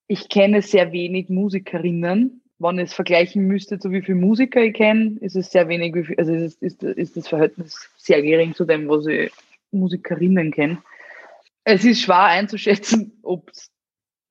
ich 0.06 0.28
kenne 0.28 0.62
sehr 0.62 0.92
wenig 0.92 1.28
Musikerinnen. 1.28 2.42
Wenn 2.58 2.78
ich 2.78 2.90
es 2.90 2.94
vergleichen 2.94 3.46
müsste, 3.46 3.78
so 3.80 3.90
wie 3.90 4.02
viele 4.02 4.18
Musiker 4.18 4.62
ich 4.62 4.74
kenne, 4.74 5.16
ist 5.20 5.34
es 5.34 5.50
sehr 5.50 5.66
wenig, 5.68 5.94
also 6.18 6.32
ist, 6.32 6.62
ist, 6.62 6.82
ist 6.82 7.16
das 7.16 7.28
Verhältnis 7.28 7.88
sehr 7.96 8.20
gering 8.20 8.54
zu 8.54 8.66
dem, 8.66 8.86
was 8.88 9.06
ich 9.06 9.32
Musikerinnen 9.70 10.50
kenne. 10.52 10.82
Es 11.64 11.84
ist 11.84 12.02
schwer 12.02 12.24
einzuschätzen, 12.24 13.18
ob 13.22 13.50
es 13.50 13.70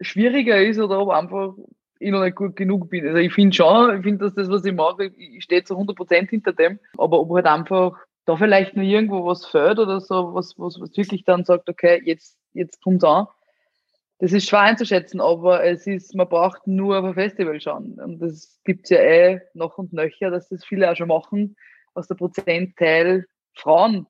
schwieriger 0.01 0.61
ist 0.61 0.79
oder 0.79 1.01
ob 1.01 1.09
einfach 1.09 1.55
ich 1.99 2.11
noch 2.11 2.23
nicht 2.23 2.35
gut 2.35 2.55
genug 2.55 2.89
bin. 2.89 3.05
Also 3.05 3.17
ich 3.17 3.33
finde 3.33 3.55
schon, 3.55 3.97
ich 3.97 4.03
finde, 4.03 4.25
dass 4.25 4.33
das, 4.33 4.49
was 4.49 4.63
ich 4.63 4.73
mache, 4.73 5.11
ich 5.17 5.43
stehe 5.43 5.63
zu 5.63 5.75
100% 5.75 6.29
hinter 6.29 6.53
dem, 6.53 6.79
aber 6.97 7.19
ob 7.19 7.31
halt 7.31 7.45
einfach 7.45 7.97
da 8.25 8.37
vielleicht 8.37 8.75
nur 8.75 8.85
irgendwo 8.85 9.25
was 9.25 9.45
fällt 9.45 9.79
oder 9.79 9.99
so, 9.99 10.33
was, 10.33 10.53
was, 10.57 10.79
was 10.79 10.95
wirklich 10.95 11.23
dann 11.23 11.45
sagt, 11.45 11.69
okay, 11.69 12.01
jetzt, 12.05 12.37
jetzt 12.53 12.81
kommt 12.83 13.03
an. 13.03 13.27
Das 14.19 14.33
ist 14.33 14.49
schwer 14.49 14.61
einzuschätzen, 14.61 15.21
aber 15.21 15.63
es 15.63 15.87
ist, 15.87 16.13
man 16.13 16.27
braucht 16.27 16.67
nur 16.67 16.99
auf 16.99 17.05
ein 17.05 17.13
Festival 17.13 17.59
schauen. 17.61 17.93
Und 17.93 18.19
das 18.19 18.59
gibt 18.65 18.83
es 18.85 18.89
ja 18.89 18.99
eh 18.99 19.41
noch 19.53 19.77
und 19.77 19.93
nöcher, 19.93 20.29
dass 20.29 20.49
das 20.49 20.65
viele 20.65 20.91
auch 20.91 20.95
schon 20.95 21.07
machen, 21.07 21.55
aus 21.93 22.07
der 22.07 22.15
Prozentteil 22.15 23.25
Frauen. 23.55 24.07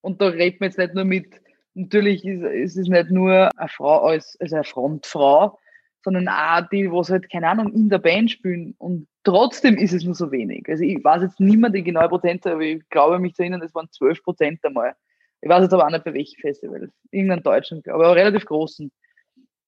Und 0.00 0.20
da 0.20 0.26
redet 0.26 0.60
man 0.60 0.68
jetzt 0.68 0.78
nicht 0.78 0.94
nur 0.94 1.04
mit 1.04 1.40
natürlich 1.74 2.24
ist, 2.24 2.42
ist 2.42 2.76
es 2.76 2.88
nicht 2.88 3.10
nur 3.10 3.50
eine 3.56 3.68
Frau 3.68 4.02
als, 4.02 4.36
also 4.40 4.56
eine 4.56 4.64
Frontfrau, 4.64 5.58
sondern 6.04 6.28
auch 6.28 6.68
die, 6.70 6.90
was 6.90 7.10
halt, 7.10 7.30
keine 7.30 7.48
Ahnung, 7.48 7.72
in 7.72 7.88
der 7.88 7.98
Band 7.98 8.30
spielen. 8.30 8.74
Und 8.78 9.06
trotzdem 9.24 9.76
ist 9.76 9.92
es 9.92 10.04
nur 10.04 10.14
so 10.14 10.30
wenig. 10.30 10.68
Also 10.68 10.84
ich 10.84 11.02
weiß 11.02 11.22
jetzt 11.22 11.40
nicht 11.40 11.58
mehr 11.58 11.70
die 11.70 11.82
genaue 11.82 12.08
Prozente, 12.08 12.52
aber 12.52 12.62
ich 12.62 12.88
glaube 12.90 13.18
mich 13.18 13.34
zu 13.34 13.42
erinnern, 13.42 13.62
es 13.62 13.74
waren 13.74 13.90
12 13.90 14.22
Prozent 14.22 14.64
einmal. 14.64 14.94
Ich 15.40 15.48
weiß 15.48 15.62
jetzt 15.62 15.72
aber 15.72 15.86
auch 15.86 15.90
nicht 15.90 16.04
bei 16.04 16.14
welchem 16.14 16.40
Festival. 16.40 16.90
Irgendein 17.10 17.42
deutschen, 17.42 17.82
aber 17.88 18.14
relativ 18.14 18.44
großen. 18.44 18.90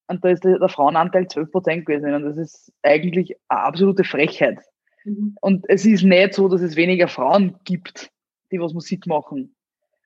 Und 0.07 0.25
da 0.25 0.29
ist 0.29 0.45
der, 0.45 0.59
der 0.59 0.69
Frauenanteil 0.69 1.29
12 1.29 1.51
Prozent 1.51 1.87
gewesen. 1.87 2.15
Und 2.15 2.25
das 2.25 2.37
ist 2.37 2.73
eigentlich 2.83 3.37
eine 3.49 3.61
absolute 3.61 4.05
Frechheit. 4.05 4.59
Mhm. 5.05 5.37
Und 5.41 5.65
es 5.69 5.85
ist 5.85 6.03
nicht 6.03 6.35
so, 6.35 6.49
dass 6.49 6.61
es 6.61 6.77
weniger 6.77 7.09
Frauen 7.09 7.57
gibt, 7.65 8.11
die 8.53 8.61
was 8.61 8.75
Musik 8.75 9.07
machen. 9.07 9.55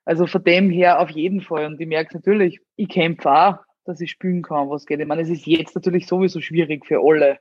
Also 0.05 0.27
von 0.27 0.43
dem 0.45 0.71
her 0.71 1.01
auf 1.01 1.11
jeden 1.11 1.41
Fall. 1.43 1.67
Und 1.67 1.81
ich 1.81 1.87
merke 1.87 2.17
natürlich, 2.17 2.61
ich 2.77 2.89
kämpfe 2.89 3.31
auch 3.31 3.59
dass 3.89 4.01
ich 4.03 4.11
spielen 4.11 4.43
kann, 4.43 4.69
was 4.69 4.85
geht. 4.85 5.01
Ich 5.01 5.07
meine, 5.07 5.23
es 5.23 5.31
ist 5.31 5.47
jetzt 5.47 5.75
natürlich 5.75 6.07
sowieso 6.07 6.41
schwierig 6.41 6.87
für 6.87 7.01
alle. 7.03 7.39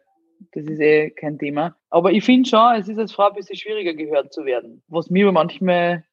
Das 0.57 0.65
ist 0.65 0.79
eh 0.79 1.11
kein 1.11 1.37
Thema. 1.37 1.75
Aber 1.91 2.11
ich 2.11 2.25
finde 2.25 2.49
schon, 2.49 2.77
es 2.77 2.87
ist 2.87 2.97
als 2.97 3.11
Frau 3.11 3.27
ein 3.27 3.35
bisschen 3.35 3.55
schwieriger 3.55 3.93
gehört 3.93 4.33
zu 4.33 4.43
werden. 4.43 4.81
Was 4.87 5.11
mir 5.11 5.25
aber 5.25 5.33
manchmal, 5.33 6.03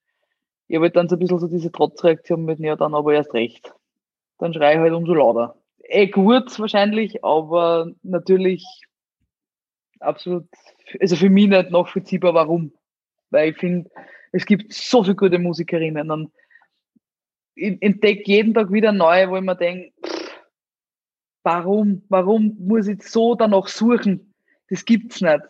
ich 0.68 0.76
habe 0.76 0.84
halt 0.84 0.96
dann 0.96 1.08
so 1.08 1.16
ein 1.16 1.18
bisschen 1.20 1.38
so 1.38 1.48
diese 1.48 1.72
Trotzreaktion 1.72 2.44
mit, 2.44 2.58
ja, 2.58 2.76
dann 2.76 2.94
aber 2.94 3.14
erst 3.14 3.32
recht. 3.32 3.72
Dann 4.36 4.52
schreie 4.52 4.74
ich 4.74 4.80
halt 4.80 4.92
umso 4.92 5.14
lauter. 5.14 5.56
Eh 5.84 6.08
gut 6.08 6.58
wahrscheinlich, 6.58 7.24
aber 7.24 7.90
natürlich 8.02 8.62
absolut, 10.00 10.46
also 11.00 11.16
für 11.16 11.30
mich 11.30 11.48
nicht 11.48 11.70
nachvollziehbar, 11.70 12.34
warum. 12.34 12.74
Weil 13.30 13.52
ich 13.52 13.56
finde, 13.56 13.90
es 14.32 14.44
gibt 14.44 14.74
so 14.74 15.02
viele 15.02 15.16
gute 15.16 15.38
Musikerinnen 15.38 16.10
und 16.10 16.30
ich 17.54 17.80
entdecke 17.80 18.24
jeden 18.26 18.52
Tag 18.52 18.70
wieder 18.70 18.92
neue, 18.92 19.30
wo 19.30 19.36
ich 19.36 19.42
mir 19.42 19.56
denke, 19.56 19.94
warum, 21.44 22.02
warum 22.10 22.58
muss 22.58 22.88
ich 22.88 23.02
so 23.04 23.36
danach 23.36 23.68
suchen? 23.68 24.33
Das 24.68 24.84
gibt's 24.84 25.20
nicht. 25.20 25.40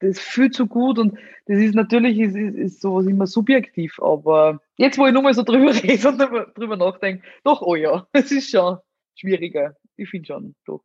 Das 0.00 0.18
ist 0.18 0.20
viel 0.20 0.50
zu 0.50 0.66
gut 0.66 0.98
und 0.98 1.18
das 1.46 1.58
ist 1.58 1.74
natürlich 1.74 2.18
ist, 2.18 2.36
ist, 2.36 2.56
ist 2.56 2.80
sowas 2.80 3.06
immer 3.06 3.26
subjektiv, 3.26 3.98
aber 4.00 4.60
jetzt, 4.76 4.98
wo 4.98 5.06
ich 5.06 5.12
nochmal 5.12 5.34
so 5.34 5.42
drüber 5.42 5.74
rede 5.82 6.08
und 6.08 6.18
drüber 6.56 6.76
nachdenke, 6.76 7.24
doch, 7.44 7.62
oh 7.62 7.74
ja, 7.74 8.06
es 8.12 8.30
ist 8.30 8.50
schon 8.50 8.78
schwieriger. 9.14 9.74
Ich 9.96 10.08
finde 10.10 10.26
schon, 10.26 10.54
doch. 10.66 10.82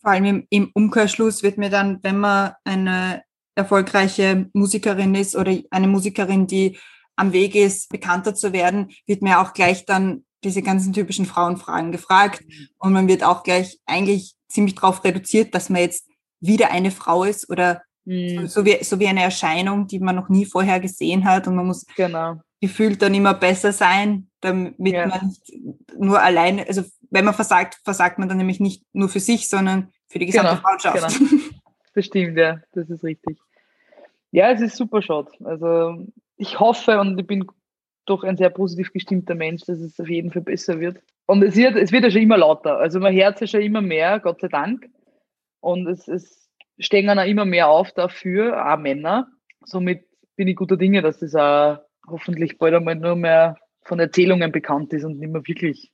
Vor 0.00 0.10
allem 0.10 0.46
im, 0.50 0.70
Umkehrschluss 0.74 1.42
wird 1.42 1.56
mir 1.56 1.70
dann, 1.70 1.98
wenn 2.02 2.18
man 2.18 2.52
eine 2.64 3.22
erfolgreiche 3.54 4.50
Musikerin 4.52 5.14
ist 5.14 5.34
oder 5.34 5.56
eine 5.70 5.88
Musikerin, 5.88 6.46
die 6.46 6.78
am 7.16 7.32
Weg 7.32 7.54
ist, 7.54 7.88
bekannter 7.88 8.34
zu 8.34 8.52
werden, 8.52 8.90
wird 9.06 9.22
mir 9.22 9.40
auch 9.40 9.54
gleich 9.54 9.86
dann 9.86 10.24
diese 10.42 10.62
ganzen 10.62 10.92
typischen 10.92 11.24
Frauenfragen 11.24 11.90
gefragt 11.90 12.42
mhm. 12.46 12.68
und 12.78 12.92
man 12.92 13.08
wird 13.08 13.24
auch 13.24 13.42
gleich 13.42 13.78
eigentlich 13.86 14.34
ziemlich 14.48 14.74
darauf 14.74 15.02
reduziert, 15.04 15.54
dass 15.54 15.70
man 15.70 15.80
jetzt 15.80 16.06
wieder 16.46 16.70
eine 16.70 16.90
Frau 16.90 17.24
ist 17.24 17.50
oder 17.50 17.82
mhm. 18.04 18.46
so, 18.46 18.64
wie, 18.64 18.82
so 18.82 18.98
wie 19.00 19.08
eine 19.08 19.22
Erscheinung, 19.22 19.86
die 19.86 19.98
man 19.98 20.16
noch 20.16 20.28
nie 20.28 20.44
vorher 20.44 20.80
gesehen 20.80 21.24
hat 21.24 21.46
und 21.46 21.56
man 21.56 21.66
muss 21.66 21.86
genau. 21.96 22.40
gefühlt 22.60 23.02
dann 23.02 23.14
immer 23.14 23.34
besser 23.34 23.72
sein, 23.72 24.28
damit 24.40 24.74
ja. 24.78 25.06
man 25.06 25.26
nicht 25.26 25.52
nur 25.98 26.20
alleine, 26.20 26.66
also 26.66 26.82
wenn 27.10 27.24
man 27.24 27.34
versagt, 27.34 27.78
versagt 27.84 28.18
man 28.18 28.28
dann 28.28 28.38
nämlich 28.38 28.60
nicht 28.60 28.82
nur 28.92 29.08
für 29.08 29.20
sich, 29.20 29.48
sondern 29.48 29.90
für 30.08 30.18
die 30.18 30.26
gesamte 30.26 30.56
genau, 30.56 30.62
Frauenschaft. 30.62 31.18
Genau. 31.18 31.30
Das 31.96 32.06
stimmt, 32.06 32.36
ja, 32.36 32.60
das 32.72 32.90
ist 32.90 33.04
richtig. 33.04 33.38
Ja, 34.32 34.50
es 34.50 34.60
ist 34.60 34.76
super 34.76 35.00
schade. 35.00 35.30
Also 35.44 36.04
ich 36.36 36.58
hoffe 36.58 36.98
und 36.98 37.16
ich 37.20 37.24
bin 37.24 37.46
doch 38.06 38.24
ein 38.24 38.36
sehr 38.36 38.50
positiv 38.50 38.92
gestimmter 38.92 39.36
Mensch, 39.36 39.62
dass 39.62 39.78
es 39.78 39.98
auf 40.00 40.08
jeden 40.08 40.32
Fall 40.32 40.42
besser 40.42 40.80
wird. 40.80 40.98
Und 41.26 41.42
es 41.42 41.54
wird, 41.54 41.76
es 41.76 41.92
wird 41.92 42.02
ja 42.02 42.10
schon 42.10 42.22
immer 42.22 42.36
lauter. 42.36 42.78
Also 42.78 42.98
man 43.00 43.14
hört 43.14 43.40
ja 43.40 43.46
schon 43.46 43.62
immer 43.62 43.80
mehr, 43.80 44.18
Gott 44.20 44.40
sei 44.40 44.48
Dank. 44.48 44.88
Und 45.64 45.86
es, 45.86 46.06
es 46.08 46.50
stehen 46.78 47.08
auch 47.08 47.24
immer 47.24 47.46
mehr 47.46 47.68
auf 47.68 47.90
dafür, 47.92 48.70
auch 48.70 48.76
Männer. 48.76 49.28
Somit 49.64 50.04
bin 50.36 50.46
ich 50.46 50.56
guter 50.56 50.76
Dinge, 50.76 51.00
dass 51.00 51.20
das 51.20 51.34
auch 51.34 51.78
hoffentlich 52.06 52.58
bald 52.58 52.74
einmal 52.74 52.96
nur 52.96 53.16
mehr 53.16 53.56
von 53.82 53.98
Erzählungen 53.98 54.52
bekannt 54.52 54.92
ist 54.92 55.04
und 55.04 55.18
nicht 55.18 55.32
mehr 55.32 55.46
wirklich, 55.46 55.90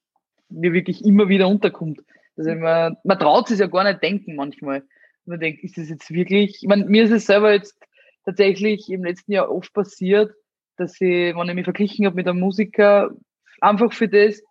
mir 0.49 0.73
wirklich 0.73 1.05
immer 1.05 1.29
wieder 1.29 1.47
unterkommt. 1.47 2.01
Also 2.37 2.53
man, 2.57 2.97
man 3.05 3.19
traut 3.21 3.49
es 3.53 3.61
ja 3.61 3.69
gar 3.69 3.85
nicht 3.85 4.03
denken 4.03 4.35
manchmal. 4.35 4.83
Man 5.25 5.39
denkt, 5.39 5.63
ist 5.63 5.79
das 5.79 5.89
jetzt 5.89 6.11
wirklich, 6.11 6.59
ich 6.63 6.69
meine, 6.69 6.87
mir 6.87 7.05
ist 7.05 7.13
es 7.13 7.27
selber 7.27 7.53
jetzt 7.53 7.79
tatsächlich 8.25 8.91
im 8.91 9.05
letzten 9.05 9.31
Jahr 9.31 9.53
oft 9.53 9.73
passiert, 9.73 10.33
dass 10.79 11.01
ich, 11.01 11.37
wenn 11.37 11.49
ich 11.49 11.55
mich 11.55 11.65
verglichen 11.65 12.07
habe 12.07 12.17
mit 12.17 12.27
einem 12.27 12.41
Musiker, 12.41 13.11
einfach 13.61 13.93
für 13.93 14.09
das, 14.09 14.43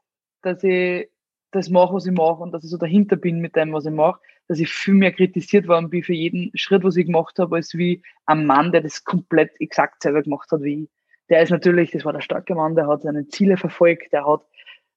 dass 0.43 0.63
ich 0.63 1.10
das 1.51 1.69
mache, 1.69 1.95
was 1.95 2.05
ich 2.05 2.13
mache 2.13 2.41
und 2.41 2.53
dass 2.53 2.63
ich 2.63 2.69
so 2.69 2.77
dahinter 2.77 3.17
bin 3.17 3.41
mit 3.41 3.58
dem, 3.58 3.73
was 3.73 3.86
ich 3.86 3.91
mache, 3.91 4.21
dass 4.49 4.59
ich 4.59 4.69
viel 4.69 4.95
mehr 4.95 5.12
kritisiert 5.12 5.67
worden 5.67 5.91
bin 5.91 6.03
für 6.03 6.13
jeden 6.13 6.51
Schritt, 6.55 6.83
was 6.83 6.97
ich 6.97 7.05
gemacht 7.05 7.38
habe, 7.38 7.55
als 7.55 7.75
wie 7.75 8.01
ein 8.25 8.47
Mann, 8.47 8.71
der 8.71 8.81
das 8.81 9.03
komplett 9.03 9.51
exakt 9.62 10.01
selber 10.01 10.23
gemacht 10.23 10.51
hat 10.51 10.63
wie 10.63 10.83
ich. 10.83 10.89
Der 11.29 11.43
ist 11.43 11.51
natürlich, 11.51 11.91
das 11.91 12.03
war 12.03 12.13
der 12.13 12.21
starke 12.21 12.55
Mann, 12.55 12.73
der 12.73 12.88
hat 12.88 13.03
seine 13.03 13.27
Ziele 13.27 13.57
verfolgt, 13.57 14.12
der 14.12 14.25
hat 14.25 14.41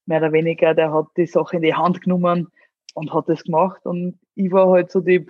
mehr 0.07 0.17
oder 0.17 0.33
weniger, 0.33 0.73
der 0.73 0.91
hat 0.91 1.05
die 1.17 1.27
Sache 1.27 1.57
in 1.57 1.61
die 1.61 1.75
Hand 1.75 2.01
genommen 2.01 2.51
und 2.95 3.13
hat 3.13 3.29
das 3.29 3.43
gemacht 3.43 3.85
und 3.85 4.19
ich 4.33 4.51
war 4.51 4.69
halt 4.69 4.91
so 4.91 5.01
die, 5.01 5.27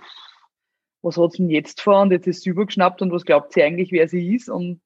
was 1.02 1.18
hat's 1.18 1.36
denn 1.36 1.50
jetzt 1.50 1.82
vor 1.82 2.00
und 2.00 2.10
jetzt 2.10 2.26
ist 2.26 2.44
sie 2.44 2.50
übergeschnappt 2.50 3.02
und 3.02 3.12
was 3.12 3.26
glaubt 3.26 3.52
sie 3.52 3.62
eigentlich, 3.62 3.92
wer 3.92 4.08
sie 4.08 4.34
ist 4.34 4.48
und 4.48 4.80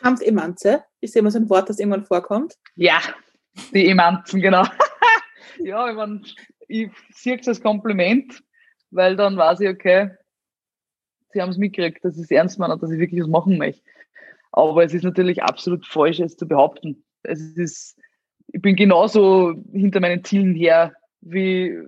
Kampfemanze 0.00 0.84
ist 1.00 1.16
immer 1.16 1.32
so 1.32 1.40
ein 1.40 1.50
Wort, 1.50 1.68
das 1.68 1.80
irgendwann 1.80 2.04
vorkommt. 2.04 2.54
Ja, 2.76 3.00
die 3.74 3.88
Emanzen, 3.88 4.40
genau. 4.40 4.62
ja, 5.58 5.90
ich, 5.90 5.96
mein, 5.96 6.24
ich 6.68 6.90
sehe 7.10 7.38
es 7.38 7.48
als 7.48 7.62
Kompliment, 7.62 8.42
weil 8.90 9.16
dann 9.16 9.36
weiß 9.36 9.60
ich, 9.60 9.68
okay, 9.68 10.10
sie 11.32 11.42
haben 11.42 11.50
es 11.50 11.58
mitgekriegt, 11.58 12.04
dass 12.04 12.16
ich 12.16 12.24
es 12.24 12.30
ernst 12.30 12.58
meine 12.58 12.74
und 12.74 12.82
dass 12.82 12.90
ich 12.90 13.00
wirklich 13.00 13.22
was 13.22 13.28
machen 13.28 13.58
möchte. 13.58 13.82
Aber 14.52 14.84
es 14.84 14.94
ist 14.94 15.04
natürlich 15.04 15.42
absolut 15.42 15.86
falsch, 15.86 16.20
es 16.20 16.36
zu 16.36 16.46
behaupten. 16.46 17.04
Es 17.22 17.40
ist, 17.56 17.98
ich 18.48 18.62
bin 18.62 18.76
genauso 18.76 19.54
hinter 19.72 20.00
meinen 20.00 20.24
Zielen 20.24 20.54
her 20.54 20.94
wie 21.20 21.78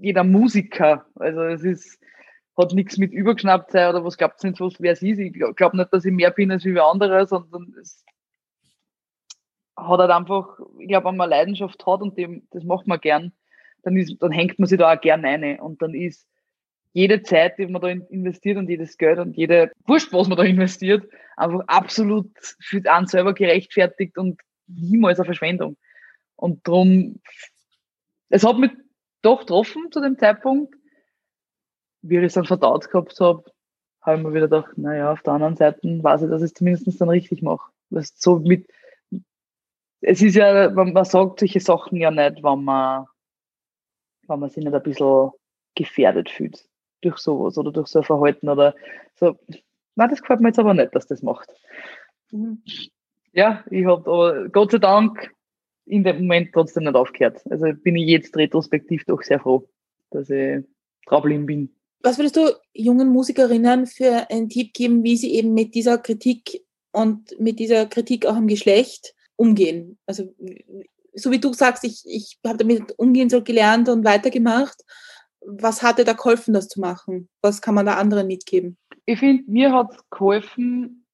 jeder 0.00 0.24
Musiker. 0.24 1.06
Also 1.16 1.42
es 1.42 1.62
ist, 1.62 2.00
hat 2.56 2.72
nichts 2.72 2.98
mit 2.98 3.12
übergeschnappt 3.12 3.70
sein 3.70 3.90
oder 3.90 4.04
was 4.04 4.16
glaubt 4.16 4.42
ihr 4.42 4.50
nicht, 4.50 4.60
was 4.60 4.80
wer 4.80 4.92
es 4.92 5.02
ist. 5.02 5.18
Ich 5.18 5.32
glaube 5.32 5.76
nicht, 5.76 5.92
dass 5.92 6.04
ich 6.04 6.12
mehr 6.12 6.30
bin 6.30 6.50
als 6.50 6.64
wie 6.64 6.78
andere, 6.78 7.26
sondern 7.26 7.74
es 7.80 8.04
hat 9.76 9.98
halt 9.98 10.10
einfach, 10.10 10.58
ich 10.78 10.88
glaube, 10.88 11.08
wenn 11.08 11.16
man 11.16 11.30
Leidenschaft 11.30 11.86
hat 11.86 12.02
und 12.02 12.18
dem, 12.18 12.46
das 12.50 12.64
macht 12.64 12.86
man 12.86 13.00
gern, 13.00 13.32
dann, 13.82 13.96
ist, 13.96 14.16
dann 14.20 14.32
hängt 14.32 14.58
man 14.58 14.66
sich 14.66 14.78
da 14.78 14.92
auch 14.92 15.00
gern 15.00 15.24
rein. 15.24 15.58
Und 15.60 15.82
dann 15.82 15.94
ist 15.94 16.26
jede 16.92 17.22
Zeit, 17.22 17.58
die 17.58 17.66
man 17.66 17.80
da 17.82 17.88
investiert 17.88 18.58
und 18.58 18.68
jedes 18.68 18.98
Geld 18.98 19.18
und 19.18 19.36
jede, 19.36 19.70
wurscht, 19.86 20.12
was 20.12 20.28
man 20.28 20.38
da 20.38 20.44
investiert, 20.44 21.08
einfach 21.36 21.60
absolut 21.66 22.30
für 22.60 22.82
einen 22.90 23.06
selber 23.06 23.32
gerechtfertigt 23.34 24.18
und 24.18 24.40
niemals 24.66 25.18
eine 25.18 25.26
Verschwendung. 25.26 25.76
Und 26.36 26.66
darum, 26.66 27.20
es 28.28 28.44
hat 28.44 28.58
mich 28.58 28.72
doch 29.22 29.40
getroffen 29.40 29.90
zu 29.92 30.00
dem 30.00 30.18
Zeitpunkt, 30.18 30.74
wie 32.02 32.18
ich 32.18 32.24
es 32.24 32.34
dann 32.34 32.44
verdaut 32.44 32.90
gehabt 32.90 33.18
habe, 33.20 33.44
habe 34.00 34.16
ich 34.16 34.22
mir 34.22 34.30
wieder 34.32 34.48
gedacht, 34.48 34.78
naja, 34.78 35.12
auf 35.12 35.22
der 35.22 35.34
anderen 35.34 35.56
Seite 35.56 35.80
weiß 35.82 36.22
ich, 36.22 36.30
dass 36.30 36.42
ich 36.42 36.46
es 36.46 36.54
zumindest 36.54 37.00
dann 37.00 37.10
richtig 37.10 37.42
mache. 37.42 37.70
Was 37.90 38.14
so 38.16 38.38
mit, 38.38 38.66
es 40.00 40.22
ist 40.22 40.36
ja, 40.36 40.70
man, 40.70 40.92
man 40.92 41.04
sagt 41.04 41.40
solche 41.40 41.60
Sachen 41.60 41.98
ja 41.98 42.10
nicht, 42.10 42.42
wenn 42.42 42.64
man, 42.64 43.06
wenn 44.30 44.40
man 44.40 44.50
sich 44.50 44.64
nicht 44.64 44.74
ein 44.74 44.82
bisschen 44.82 45.30
gefährdet 45.74 46.30
fühlt 46.30 46.64
durch 47.02 47.18
sowas 47.18 47.58
oder 47.58 47.72
durch 47.72 47.88
so 47.88 48.00
ein 48.00 48.04
Verhalten 48.04 48.48
oder 48.48 48.74
so. 49.14 49.38
Nein, 49.96 50.10
das 50.10 50.20
gefällt 50.20 50.40
mir 50.40 50.48
jetzt 50.48 50.58
aber 50.58 50.74
nicht, 50.74 50.94
dass 50.94 51.06
das 51.06 51.22
macht. 51.22 51.50
Mhm. 52.30 52.62
Ja, 53.32 53.64
ich 53.70 53.86
habe 53.86 54.48
Gott 54.52 54.72
sei 54.72 54.78
Dank 54.78 55.34
in 55.86 56.04
dem 56.04 56.18
Moment 56.18 56.52
trotzdem 56.52 56.84
nicht 56.84 56.94
aufgehört. 56.94 57.42
Also 57.50 57.66
bin 57.72 57.96
ich 57.96 58.08
jetzt 58.08 58.36
retrospektiv 58.36 59.04
doch 59.04 59.22
sehr 59.22 59.40
froh, 59.40 59.68
dass 60.10 60.30
ich 60.30 60.64
draufgeblieben 61.06 61.46
bin. 61.46 61.76
Was 62.02 62.18
würdest 62.18 62.36
du 62.36 62.48
jungen 62.72 63.08
Musikerinnen 63.08 63.86
für 63.86 64.30
einen 64.30 64.48
Tipp 64.48 64.72
geben, 64.72 65.02
wie 65.02 65.16
sie 65.16 65.34
eben 65.34 65.52
mit 65.52 65.74
dieser 65.74 65.98
Kritik 65.98 66.64
und 66.92 67.38
mit 67.38 67.58
dieser 67.58 67.86
Kritik 67.86 68.26
auch 68.26 68.36
im 68.36 68.46
Geschlecht 68.46 69.14
umgehen? 69.36 69.98
Also, 70.06 70.34
so 71.14 71.30
wie 71.30 71.40
du 71.40 71.52
sagst, 71.52 71.84
ich, 71.84 72.02
ich 72.06 72.38
habe 72.46 72.58
damit 72.58 72.98
umgehen 72.98 73.30
so 73.30 73.42
gelernt 73.42 73.88
und 73.88 74.04
weitergemacht. 74.04 74.82
Was 75.40 75.82
hat 75.82 75.98
dir 75.98 76.04
da 76.04 76.12
geholfen, 76.12 76.54
das 76.54 76.68
zu 76.68 76.80
machen? 76.80 77.28
Was 77.42 77.62
kann 77.62 77.74
man 77.74 77.86
da 77.86 77.94
anderen 77.94 78.26
mitgeben? 78.26 78.76
Ich 79.06 79.18
finde, 79.18 79.44
mir 79.50 79.72
hat 79.72 79.92
es 79.92 80.10
geholfen, 80.10 81.06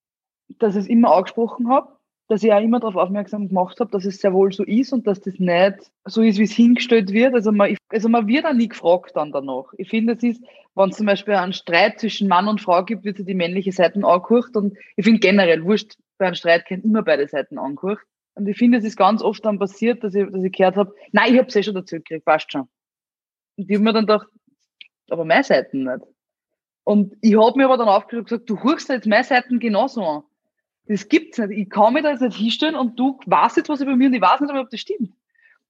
dass 0.59 0.75
ich 0.75 0.83
es 0.83 0.87
immer 0.87 1.13
angesprochen 1.13 1.69
habe 1.69 1.97
dass 2.27 2.43
ich 2.43 2.51
auch 2.51 2.61
immer 2.61 2.79
darauf 2.79 2.95
aufmerksam 2.95 3.47
gemacht 3.47 3.79
habe, 3.79 3.89
dass 3.91 4.05
es 4.05 4.19
sehr 4.19 4.33
wohl 4.33 4.51
so 4.51 4.63
ist 4.63 4.91
und 4.91 5.07
dass 5.07 5.21
das 5.21 5.39
nicht 5.39 5.91
so 6.05 6.21
ist, 6.21 6.37
wie 6.37 6.43
es 6.43 6.51
hingestellt 6.51 7.11
wird. 7.11 7.33
Also 7.33 7.51
man, 7.51 7.75
also 7.89 8.09
man 8.09 8.27
wird 8.27 8.45
auch 8.45 8.53
nie 8.53 8.67
gefragt 8.67 9.11
dann 9.15 9.31
danach. 9.31 9.71
Ich 9.77 9.89
finde, 9.89 10.13
es 10.13 10.23
ist, 10.23 10.43
wenn 10.75 10.89
es 10.89 10.97
zum 10.97 11.05
Beispiel 11.05 11.35
einen 11.35 11.53
Streit 11.53 11.99
zwischen 11.99 12.27
Mann 12.27 12.47
und 12.47 12.61
Frau 12.61 12.83
gibt, 12.83 13.05
wird 13.05 13.17
sich 13.17 13.25
die 13.25 13.33
männliche 13.33 13.71
Seite 13.71 14.03
angehört 14.05 14.55
und 14.55 14.77
ich 14.97 15.05
finde 15.05 15.19
generell, 15.19 15.63
wurscht, 15.63 15.95
bei 16.17 16.25
einem 16.25 16.35
Streit 16.35 16.65
können 16.65 16.83
immer 16.83 17.03
beide 17.03 17.27
Seiten 17.27 17.57
angehört. 17.57 17.99
Und 18.37 18.47
ich 18.47 18.55
finde, 18.55 18.77
es 18.77 18.83
ist 18.83 18.97
ganz 18.97 19.23
oft 19.23 19.43
dann 19.43 19.57
passiert, 19.57 20.03
dass 20.03 20.13
ich, 20.13 20.29
dass 20.29 20.43
ich 20.43 20.51
gehört 20.51 20.75
habe, 20.75 20.93
nein, 21.11 21.33
ich 21.33 21.39
habe 21.39 21.47
es 21.47 21.55
eh 21.55 21.63
schon 21.63 21.73
dazu 21.73 21.95
gekriegt, 21.95 22.23
passt 22.23 22.51
schon. 22.51 22.69
Und 23.55 23.67
ich 23.67 23.75
habe 23.75 23.83
mir 23.83 23.93
dann 23.93 24.05
gedacht, 24.05 24.27
aber 25.09 25.25
meine 25.25 25.43
Seiten 25.43 25.83
nicht. 25.83 26.05
Und 26.83 27.15
ich 27.21 27.35
habe 27.35 27.57
mir 27.57 27.65
aber 27.65 27.77
dann 27.77 27.87
aufgeschrieben 27.87 28.19
und 28.19 28.29
gesagt, 28.29 28.49
du 28.49 28.61
hurst 28.61 28.89
jetzt 28.89 29.07
meine 29.07 29.23
Seiten 29.23 29.59
genauso 29.59 30.05
an. 30.05 30.23
Das 30.85 31.09
gibt's 31.09 31.39
nicht. 31.39 31.49
Ich 31.49 31.69
kann 31.69 31.93
mich 31.93 32.03
da 32.03 32.11
jetzt 32.11 32.21
nicht 32.21 32.37
hinstellen 32.37 32.75
und 32.75 32.97
du 32.99 33.19
weißt 33.25 33.57
jetzt 33.57 33.69
was 33.69 33.81
über 33.81 33.95
mich 33.95 34.07
und 34.07 34.13
ich 34.13 34.21
weiß 34.21 34.39
nicht, 34.39 34.53
ob 34.53 34.69
das 34.69 34.79
stimmt. 34.79 35.13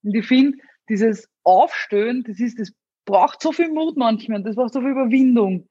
Und 0.03 0.13
ich 0.13 0.27
finde, 0.27 0.57
dieses 0.89 1.29
Aufstehen, 1.43 2.25
das 2.27 2.39
ist, 2.41 2.59
das 2.59 2.73
braucht 3.05 3.41
so 3.41 3.53
viel 3.53 3.69
Mut 3.69 3.95
manchmal, 3.95 4.43
das 4.43 4.57
braucht 4.57 4.73
so 4.73 4.81
viel 4.81 4.89
Überwindung. 4.89 5.69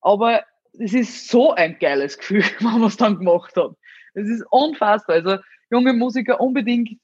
Aber 0.00 0.42
es 0.78 0.94
ist 0.94 1.28
so 1.28 1.52
ein 1.52 1.78
geiles 1.78 2.16
Gefühl, 2.16 2.42
wenn 2.60 2.80
man 2.80 2.84
es 2.84 2.96
dann 2.96 3.18
gemacht 3.18 3.54
hat. 3.54 3.72
Es 4.14 4.28
ist 4.28 4.44
unfassbar. 4.50 5.16
Also 5.16 5.36
junge 5.70 5.92
Musiker 5.92 6.40
unbedingt 6.40 6.98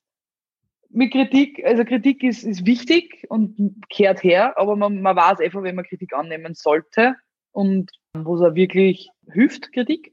mit 0.90 1.12
Kritik, 1.12 1.64
also 1.64 1.85
Kritik 1.85 2.22
ist, 2.22 2.44
ist 2.44 2.66
wichtig 2.66 3.24
und 3.29 3.83
kehrt 3.88 4.22
her, 4.22 4.57
aber 4.57 4.77
man, 4.77 5.03
man 5.03 5.16
weiß 5.16 5.40
einfach, 5.40 5.62
wenn 5.62 5.74
man 5.74 5.85
Kritik 5.85 6.14
annehmen 6.14 6.55
sollte 6.55 7.16
und 7.50 7.90
wo 8.16 8.37
es 8.37 8.42
auch 8.42 8.55
wirklich 8.55 9.11
hilft, 9.33 9.72
Kritik. 9.72 10.12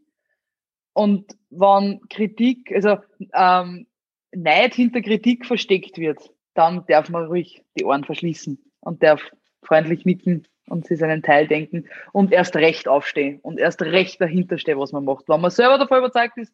Und 0.94 1.38
wenn 1.50 2.02
Kritik, 2.10 2.72
also 2.74 2.98
ähm, 3.34 3.88
Neid 4.34 4.74
hinter 4.74 5.02
Kritik 5.02 5.46
versteckt 5.46 5.98
wird, 5.98 6.32
dann 6.54 6.84
darf 6.88 7.10
man 7.10 7.26
ruhig 7.26 7.64
die 7.78 7.86
Ohren 7.86 8.04
verschließen 8.04 8.60
und 8.82 9.04
darf 9.04 9.22
freundlich 9.64 10.06
nicken 10.06 10.48
und 10.68 10.88
sich 10.88 11.00
seinen 11.00 11.22
Teil 11.22 11.48
denken 11.48 11.88
und 12.12 12.32
erst 12.32 12.56
recht 12.56 12.88
aufstehen 12.88 13.40
und 13.42 13.60
erst 13.60 13.82
recht 13.82 14.20
dahinter 14.20 14.58
stehen, 14.58 14.80
was 14.80 14.92
man 14.92 15.06
macht. 15.06 15.30
Wenn 15.30 15.42
man 15.42 15.52
selber 15.52 15.78
davon 15.78 16.00
überzeugt 16.00 16.38
ist, 16.38 16.54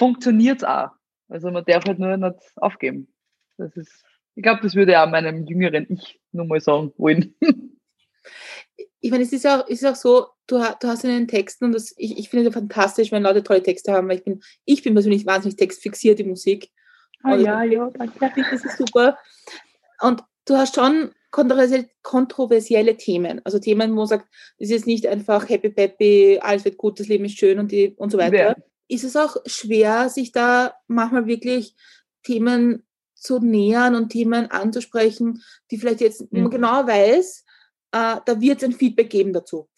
funktioniert 0.00 0.58
es 0.58 0.64
auch. 0.64 0.88
Also 1.28 1.50
man 1.50 1.64
darf 1.66 1.84
halt 1.84 1.98
nur 1.98 2.16
nicht 2.16 2.38
aufgeben. 2.56 3.12
Das 3.58 3.76
ist, 3.76 4.02
ich 4.34 4.42
glaube, 4.42 4.62
das 4.62 4.74
würde 4.74 5.00
auch 5.00 5.08
meinem 5.08 5.46
jüngeren 5.46 5.86
Ich 5.90 6.18
nur 6.32 6.46
mal 6.46 6.60
sagen 6.60 6.92
wollen. 6.96 7.36
Ich 9.02 9.10
meine, 9.10 9.22
es 9.24 9.32
ist 9.32 9.46
auch, 9.46 9.64
es 9.66 9.80
ist 9.80 9.86
auch 9.86 9.96
so, 9.96 10.26
du, 10.46 10.58
du 10.58 10.88
hast 10.88 11.04
in 11.04 11.10
den 11.10 11.26
Texten, 11.26 11.64
und 11.64 11.72
das, 11.72 11.94
ich, 11.96 12.18
ich 12.18 12.28
finde 12.28 12.46
es 12.46 12.54
ja 12.54 12.60
fantastisch, 12.60 13.10
wenn 13.10 13.22
Leute 13.22 13.42
tolle 13.42 13.62
Texte 13.62 13.92
haben, 13.92 14.06
weil 14.08 14.18
ich 14.18 14.24
bin, 14.24 14.42
ich 14.66 14.82
bin 14.82 14.92
persönlich 14.92 15.24
wahnsinnig 15.24 15.56
textfixiert 15.56 16.20
in 16.20 16.28
Musik. 16.28 16.70
Ah, 17.22 17.34
ja, 17.34 17.62
ja, 17.62 17.88
danke. 17.94 18.44
Das 18.50 18.62
ist 18.62 18.76
super. 18.76 19.16
Und 20.02 20.22
du 20.44 20.54
hast 20.54 20.74
schon 20.74 21.12
kontroversielle 21.30 22.98
Themen, 22.98 23.40
also 23.44 23.58
Themen, 23.58 23.92
wo 23.92 23.96
man 23.96 24.06
sagt, 24.06 24.28
es 24.58 24.70
ist 24.70 24.86
nicht 24.86 25.06
einfach 25.06 25.48
happy 25.48 25.70
peppy, 25.70 26.38
alles 26.42 26.66
wird 26.66 26.76
gut, 26.76 27.00
das 27.00 27.08
Leben 27.08 27.24
ist 27.24 27.38
schön 27.38 27.58
und, 27.58 27.72
die, 27.72 27.94
und 27.96 28.12
so 28.12 28.18
weiter. 28.18 28.36
Ja. 28.36 28.56
Ist 28.90 29.04
es 29.04 29.16
auch 29.16 29.36
schwer, 29.46 30.08
sich 30.08 30.32
da 30.32 30.74
manchmal 30.86 31.26
wirklich 31.26 31.74
Themen 32.22 32.84
zu 33.14 33.38
nähern 33.38 33.94
und 33.94 34.10
Themen 34.10 34.50
anzusprechen, 34.50 35.42
die 35.70 35.78
vielleicht 35.78 36.00
jetzt, 36.00 36.32
mhm. 36.32 36.42
man 36.42 36.50
genau 36.50 36.86
weiß, 36.86 37.44
äh, 37.92 38.16
da 38.24 38.40
wird 38.40 38.58
es 38.58 38.64
ein 38.64 38.72
Feedback 38.72 39.10
geben 39.10 39.32
dazu. 39.32 39.68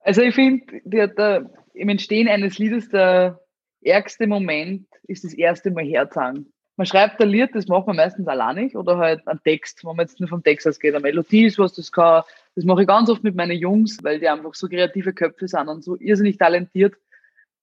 Also 0.00 0.22
ich 0.22 0.34
finde, 0.34 1.50
im 1.74 1.88
Entstehen 1.88 2.28
eines 2.28 2.58
Liedes 2.58 2.88
der 2.88 3.40
ärgste 3.82 4.26
Moment 4.26 4.86
ist 5.06 5.24
das 5.24 5.34
erste 5.34 5.70
Mal 5.70 5.84
herzagen 5.84 6.52
man 6.76 6.86
schreibt 6.86 7.20
ein 7.20 7.28
Lied, 7.28 7.54
das 7.54 7.66
macht 7.68 7.86
man 7.86 7.96
meistens 7.96 8.28
alleinig 8.28 8.76
oder 8.76 8.98
halt 8.98 9.26
einen 9.26 9.42
Text, 9.42 9.84
wenn 9.84 9.96
man 9.96 10.06
jetzt 10.06 10.20
nur 10.20 10.28
vom 10.28 10.42
Text 10.42 10.66
ausgeht. 10.68 10.94
Eine 10.94 11.02
Melodie 11.02 11.46
ist 11.46 11.58
was, 11.58 11.72
das 11.72 11.90
kann, 11.90 12.22
das 12.54 12.64
mache 12.64 12.82
ich 12.82 12.88
ganz 12.88 13.08
oft 13.08 13.24
mit 13.24 13.34
meinen 13.34 13.56
Jungs, 13.56 13.98
weil 14.02 14.20
die 14.20 14.28
einfach 14.28 14.54
so 14.54 14.68
kreative 14.68 15.14
Köpfe 15.14 15.48
sind 15.48 15.68
und 15.68 15.82
so 15.82 15.96
irrsinnig 15.96 16.36
talentiert, 16.36 16.94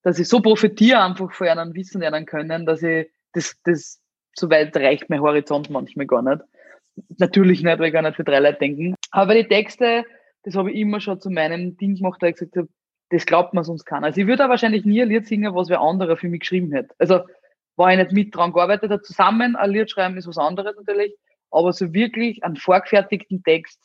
dass 0.04 0.18
ich 0.18 0.28
so 0.28 0.40
profitiere 0.40 1.02
einfach 1.02 1.32
von 1.32 1.46
ihrem 1.46 1.74
Wissen 1.74 2.00
lernen 2.00 2.26
können, 2.26 2.66
dass 2.66 2.82
ich 2.82 3.10
das, 3.32 3.56
das, 3.64 4.00
so 4.34 4.50
weit 4.50 4.76
reicht 4.76 5.08
mein 5.10 5.20
Horizont 5.20 5.70
manchmal 5.70 6.06
gar 6.06 6.22
nicht. 6.22 6.42
Natürlich 7.18 7.62
nicht, 7.62 7.78
weil 7.78 7.86
ich 7.86 7.92
gar 7.92 8.02
nicht 8.02 8.16
für 8.16 8.24
drei 8.24 8.38
Leute 8.38 8.58
denken. 8.58 8.94
Aber 9.10 9.34
die 9.34 9.48
Texte, 9.48 10.04
das 10.42 10.54
habe 10.54 10.70
ich 10.70 10.78
immer 10.78 11.00
schon 11.00 11.20
zu 11.20 11.30
meinem 11.30 11.76
Ding 11.76 11.96
gemacht, 11.96 12.22
da 12.22 12.26
ich 12.26 12.36
gesagt 12.36 12.56
habe, 12.56 12.68
das 13.10 13.26
glaubt 13.26 13.54
man 13.54 13.64
sonst 13.64 13.84
keiner. 13.84 14.06
Also 14.06 14.20
ich 14.20 14.26
würde 14.26 14.48
wahrscheinlich 14.48 14.84
nie 14.84 15.02
ein 15.02 15.08
Lied 15.08 15.26
singen, 15.26 15.54
was 15.54 15.70
wer 15.70 15.80
anderer 15.80 16.16
für 16.16 16.28
mich 16.28 16.40
geschrieben 16.40 16.72
hätte. 16.72 16.94
Also 16.98 17.20
war 17.76 17.90
ich 17.90 17.98
nicht 17.98 18.12
mit 18.12 18.34
dran 18.34 18.52
gearbeitet 18.52 18.90
habe, 18.90 19.02
zusammen 19.02 19.56
ein 19.56 19.70
Lied 19.70 19.90
schreiben 19.90 20.16
ist 20.16 20.28
was 20.28 20.38
anderes 20.38 20.76
natürlich, 20.76 21.14
aber 21.50 21.72
so 21.72 21.92
wirklich 21.94 22.44
einen 22.44 22.56
vorgefertigten 22.56 23.42
Text, 23.42 23.80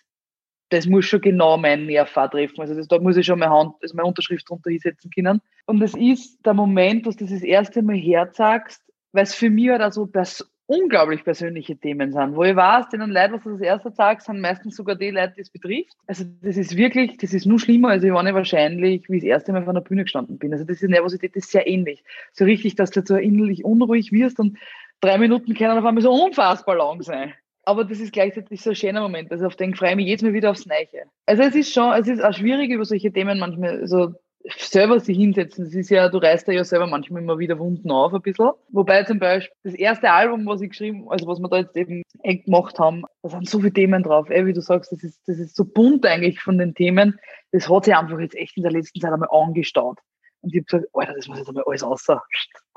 das 0.69 0.85
muss 0.85 1.05
schon 1.05 1.21
genau 1.21 1.57
meinen 1.57 1.85
Nerv 1.85 2.11
treffen. 2.13 2.61
Also 2.61 2.75
das, 2.75 2.87
da 2.87 2.99
muss 2.99 3.17
ich 3.17 3.25
schon 3.25 3.39
meine 3.39 3.51
Hand, 3.51 3.73
also 3.81 3.95
meine 3.95 4.07
Unterschrift 4.07 4.49
drunter 4.49 4.69
hinsetzen 4.69 5.11
können. 5.11 5.41
Und 5.65 5.81
es 5.81 5.95
ist 5.95 6.45
der 6.45 6.53
Moment, 6.53 7.05
dass 7.05 7.15
du 7.15 7.25
das, 7.25 7.33
das 7.33 7.43
erste 7.43 7.81
Mal 7.81 7.97
herzagst, 7.97 8.83
weil 9.11 9.23
es 9.23 9.33
für 9.33 9.49
mich 9.49 9.69
halt 9.69 9.81
auch 9.81 9.91
so 9.91 10.05
pers 10.05 10.47
unglaublich 10.69 11.23
persönliche 11.23 11.75
Themen 11.75 12.11
sind, 12.11 12.35
wo 12.35 12.43
ich 12.43 12.55
weiß, 12.55 12.89
denen 12.89 13.09
Leute, 13.09 13.33
was 13.33 13.43
du 13.43 13.53
das 13.53 13.61
erste 13.61 13.89
sagst, 13.89 14.27
sind 14.27 14.39
meistens 14.39 14.75
sogar 14.75 14.95
die 14.95 15.09
Leute, 15.09 15.33
die 15.35 15.41
es 15.41 15.49
betrifft. 15.49 15.97
Also 16.05 16.25
das 16.43 16.57
ist 16.57 16.77
wirklich, 16.77 17.17
das 17.17 17.33
ist 17.33 17.47
nur 17.47 17.59
schlimmer, 17.59 17.89
als 17.89 18.03
ich 18.03 18.11
war 18.11 18.23
wahrscheinlich, 18.23 19.09
wie 19.09 19.17
ich 19.17 19.23
das 19.23 19.29
erste 19.29 19.51
Mal 19.51 19.65
von 19.65 19.73
der 19.73 19.81
Bühne 19.81 20.03
gestanden 20.03 20.37
bin. 20.37 20.53
Also 20.53 20.65
das 20.65 20.83
ist 20.83 20.87
Nervosität, 20.87 21.35
das 21.35 21.45
ist 21.45 21.51
sehr 21.51 21.65
ähnlich. 21.65 22.03
So 22.33 22.45
richtig, 22.45 22.75
dass 22.75 22.91
du 22.91 23.01
so 23.03 23.15
innerlich 23.15 23.65
unruhig 23.65 24.11
wirst 24.11 24.39
und 24.39 24.59
drei 25.01 25.17
Minuten 25.17 25.55
können 25.55 25.75
auf 25.75 25.85
einmal 25.85 26.03
so 26.03 26.11
unfassbar 26.11 26.75
lang 26.75 27.01
sein. 27.01 27.33
Aber 27.69 27.85
das 27.85 27.99
ist 27.99 28.13
gleichzeitig 28.13 28.63
so 28.63 28.71
ein 28.71 28.75
schöner 28.75 29.01
Moment. 29.01 29.31
Also 29.31 29.45
auf 29.45 29.55
den 29.55 29.75
freue 29.75 29.91
ich 29.91 29.95
mich 29.95 30.07
jetzt 30.07 30.23
mal 30.23 30.33
wieder 30.33 30.49
aufs 30.49 30.65
Neiche. 30.65 31.03
Also 31.27 31.43
es 31.43 31.53
ist 31.53 31.71
schon, 31.71 31.93
es 31.93 32.07
ist 32.07 32.19
auch 32.19 32.33
schwierig, 32.33 32.71
über 32.71 32.83
solche 32.83 33.13
Themen 33.13 33.37
manchmal 33.37 33.87
so 33.87 34.15
selber 34.57 34.99
sich 34.99 35.15
hinsetzen. 35.15 35.65
Das 35.65 35.75
ist 35.75 35.91
ja, 35.91 36.09
du 36.09 36.17
reißt 36.17 36.47
ja 36.47 36.63
selber 36.63 36.87
manchmal 36.87 37.21
immer 37.21 37.37
wieder 37.37 37.59
Wunden 37.59 37.91
auf 37.91 38.11
ein 38.11 38.23
bisschen. 38.23 38.49
Wobei 38.71 39.03
zum 39.03 39.19
Beispiel 39.19 39.53
das 39.61 39.75
erste 39.75 40.11
Album, 40.11 40.47
was 40.47 40.61
ich 40.61 40.71
geschrieben, 40.71 41.05
also 41.11 41.27
was 41.27 41.37
wir 41.37 41.47
da 41.47 41.57
jetzt 41.57 41.77
eben 41.77 42.01
gemacht 42.23 42.79
haben, 42.79 43.03
da 43.21 43.29
sind 43.29 43.47
so 43.47 43.59
viele 43.59 43.73
Themen 43.73 44.01
drauf. 44.01 44.31
Ey, 44.31 44.47
wie 44.47 44.53
du 44.53 44.61
sagst, 44.61 44.91
das 44.91 45.03
ist, 45.03 45.21
das 45.27 45.37
ist 45.37 45.55
so 45.55 45.63
bunt 45.63 46.03
eigentlich 46.07 46.41
von 46.41 46.57
den 46.57 46.73
Themen. 46.73 47.19
Das 47.51 47.69
hat 47.69 47.85
sich 47.85 47.95
einfach 47.95 48.17
jetzt 48.17 48.35
echt 48.35 48.57
in 48.57 48.63
der 48.63 48.71
letzten 48.71 48.99
Zeit 48.99 49.13
einmal 49.13 49.29
angestaut. 49.31 49.99
Und 50.41 50.55
ich 50.55 50.61
habe 50.61 50.65
gesagt, 50.65 50.85
Alter, 50.93 51.13
das 51.13 51.27
muss 51.27 51.37
jetzt 51.37 51.49
einmal 51.49 51.65
alles 51.67 51.83
außer. 51.83 52.19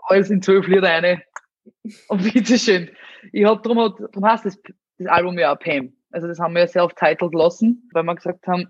Alles 0.09 0.29
in 0.29 0.43
zwölf 0.43 0.67
Lieder 0.67 0.91
eine. 0.91 1.23
Und 2.09 2.31
bitteschön. 2.31 2.91
Ich 3.33 3.45
hab 3.45 3.63
drum, 3.63 3.95
drum 4.13 4.25
heißt 4.25 4.47
das, 4.47 4.61
das 5.05 5.13
Album 5.13 5.39
ja 5.39 5.55
Pam. 5.55 5.93
Also 6.11 6.29
das 6.29 6.39
haben 6.39 6.55
wir 6.55 6.63
ja 6.63 6.69
self-titled 6.69 7.35
lassen, 7.35 7.89
weil 7.93 8.03
wir 8.03 8.15
gesagt 8.15 8.47
haben, 8.47 8.69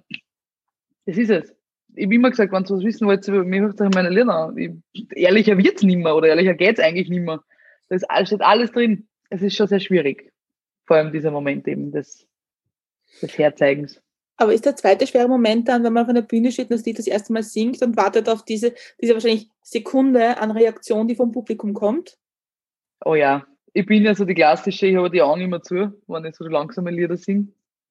das 1.06 1.16
ist 1.16 1.30
es 1.30 1.54
ich 1.94 2.04
habe 2.04 2.14
immer 2.14 2.30
gesagt, 2.30 2.52
wenn 2.52 2.64
du 2.64 2.74
was 2.74 2.84
wissen 2.84 3.06
wollt, 3.06 3.26
mir 3.28 3.60
hört 3.60 3.80
euch 3.80 3.94
meine 3.94 4.10
Lieder 4.10 4.52
Ich, 4.56 4.72
ehrlicher 5.14 5.58
wird's 5.58 5.82
nicht 5.82 5.98
mehr 5.98 6.16
oder 6.16 6.28
ehrlicher 6.28 6.54
geht's 6.54 6.80
eigentlich 6.80 7.08
nicht 7.08 7.22
mehr. 7.22 7.42
Da 7.88 7.96
ist, 7.96 8.06
steht 8.24 8.40
alles 8.40 8.72
drin. 8.72 9.08
Es 9.30 9.42
ist 9.42 9.56
schon 9.56 9.66
sehr 9.66 9.80
schwierig. 9.80 10.32
Vor 10.86 10.96
allem 10.96 11.12
dieser 11.12 11.30
Moment 11.30 11.68
eben 11.68 11.92
des, 11.92 12.26
des 13.20 13.36
Herzeigens. 13.36 14.00
Aber 14.36 14.54
ist 14.54 14.64
der 14.64 14.76
zweite 14.76 15.06
schwere 15.06 15.28
Moment 15.28 15.68
dann, 15.68 15.84
wenn 15.84 15.92
man 15.92 16.04
auf 16.04 16.08
einer 16.08 16.22
Bühne 16.22 16.50
steht 16.50 16.70
und 16.70 16.78
das 16.78 16.84
Lied 16.84 16.98
das 16.98 17.06
erste 17.06 17.32
Mal 17.32 17.42
singt 17.42 17.82
und 17.82 17.96
wartet 17.96 18.28
auf 18.28 18.44
diese, 18.44 18.74
diese 19.00 19.12
wahrscheinlich 19.12 19.48
Sekunde 19.62 20.38
an 20.38 20.50
Reaktion, 20.50 21.06
die 21.06 21.14
vom 21.14 21.32
Publikum 21.32 21.74
kommt? 21.74 22.18
Oh 23.04 23.14
ja. 23.14 23.46
Ich 23.74 23.86
bin 23.86 24.04
ja 24.04 24.14
so 24.14 24.24
die 24.24 24.34
klassische, 24.34 24.86
ich 24.86 24.96
habe 24.96 25.10
die 25.10 25.22
Augen 25.22 25.40
immer 25.40 25.62
zu, 25.62 25.92
wenn 26.06 26.24
ich 26.24 26.36
so 26.36 26.44
langsame 26.44 26.90
Lieder 26.90 27.16
singe 27.16 27.48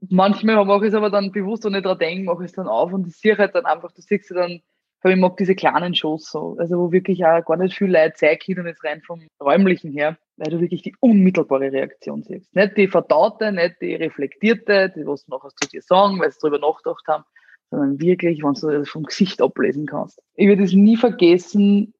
manchmal 0.10 0.66
mache 0.66 0.86
ich 0.86 0.90
es 0.90 0.96
aber 0.96 1.10
dann 1.10 1.32
bewusst 1.32 1.66
und 1.66 1.74
nicht 1.74 1.86
dran 1.86 2.00
denken, 2.00 2.26
mache 2.26 2.44
ich 2.44 2.50
es 2.50 2.56
dann 2.56 2.68
auf 2.68 2.92
und 2.94 3.08
ich 3.08 3.16
sehe 3.16 3.38
halt 3.38 3.56
dann 3.56 3.66
einfach, 3.66 3.92
du 3.92 4.02
siehst 4.02 4.30
ja 4.32 4.36
dann, 4.38 4.62
ich 5.04 5.16
mag 5.16 5.38
diese 5.38 5.56
kleinen 5.56 5.96
Shows 5.96 6.30
so, 6.30 6.56
also 6.60 6.78
wo 6.78 6.92
wirklich 6.92 7.26
auch 7.26 7.44
gar 7.44 7.58
nicht 7.58 7.76
viel 7.76 7.92
Leute 7.92 8.14
zeigen 8.14 8.60
und 8.60 8.68
jetzt 8.68 8.84
rein 8.84 9.02
vom 9.02 9.22
Räumlichen 9.40 9.92
her, 9.92 10.18
weil 10.38 10.52
du 10.52 10.62
wirklich 10.62 10.84
die 10.84 10.96
unmittelbare 11.00 11.72
Reaktion 11.72 12.24
siehst. 12.24 12.56
Nicht 12.56 12.78
die 12.78 12.88
verdaute, 12.88 13.52
nicht 13.52 13.82
die 13.82 13.96
reflektierte, 13.96 14.92
die 14.96 15.06
was 15.06 15.26
du 15.26 15.32
nachher 15.32 15.50
zu 15.50 15.68
dir 15.70 15.82
sagen, 15.82 16.20
weil 16.20 16.32
sie 16.32 16.38
darüber 16.42 16.60
nachgedacht 16.60 17.08
haben, 17.08 17.24
sondern 17.72 18.00
wirklich, 18.00 18.44
wenn 18.44 18.54
du 18.54 18.80
das 18.80 18.90
vom 18.90 19.04
Gesicht 19.04 19.42
ablesen 19.42 19.88
kannst. 19.88 20.22
Ich 20.36 20.48
werde 20.48 20.64
es 20.64 20.74
nie 20.74 20.98
vergessen, 20.98 21.94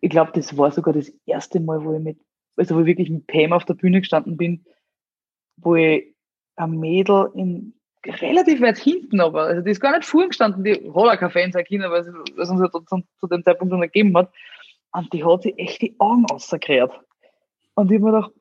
ich 0.00 0.10
glaube, 0.10 0.30
das 0.34 0.56
war 0.56 0.70
sogar 0.70 0.94
das 0.94 1.12
erste 1.26 1.58
Mal, 1.58 1.82
wo 1.84 1.92
ich 1.94 2.00
mit, 2.00 2.18
also 2.58 2.76
wo 2.76 2.80
ich 2.80 2.86
wirklich 2.86 3.10
mit 3.10 3.26
Pam 3.26 3.52
auf 3.52 3.64
der 3.64 3.74
Bühne 3.74 4.00
gestanden 4.00 4.36
bin, 4.36 4.64
wo 5.56 5.76
ich 5.76 6.14
ein 6.56 6.78
Mädel 6.78 7.30
in 7.34 7.74
relativ 8.06 8.60
weit 8.60 8.78
hinten, 8.78 9.20
aber 9.20 9.42
also 9.42 9.62
die 9.62 9.70
ist 9.70 9.80
gar 9.80 9.96
nicht 9.96 10.08
vorgestanden, 10.08 10.64
die 10.64 10.74
hat 10.74 10.94
auch 10.94 11.18
kein 11.18 11.30
Fan 11.30 11.52
sein 11.52 11.64
können, 11.64 11.90
weil 11.90 12.00
es 12.00 12.50
uns 12.50 12.60
ja 12.60 12.70
zu, 12.70 13.02
zu, 13.20 13.26
dem 13.26 13.44
Zeitpunkt 13.44 13.72
noch 13.72 13.80
gegeben 13.80 14.16
hat. 14.16 14.32
Und 14.92 15.12
die 15.12 15.24
hat 15.24 15.42
sich 15.42 15.58
echt 15.58 15.82
die 15.82 15.94
Augen 15.98 16.24
rausgekehrt. 16.26 16.92
Und 17.74 17.90
ich 17.90 18.00
habe 18.00 18.10
mir 18.10 18.12
gedacht, 18.12 18.32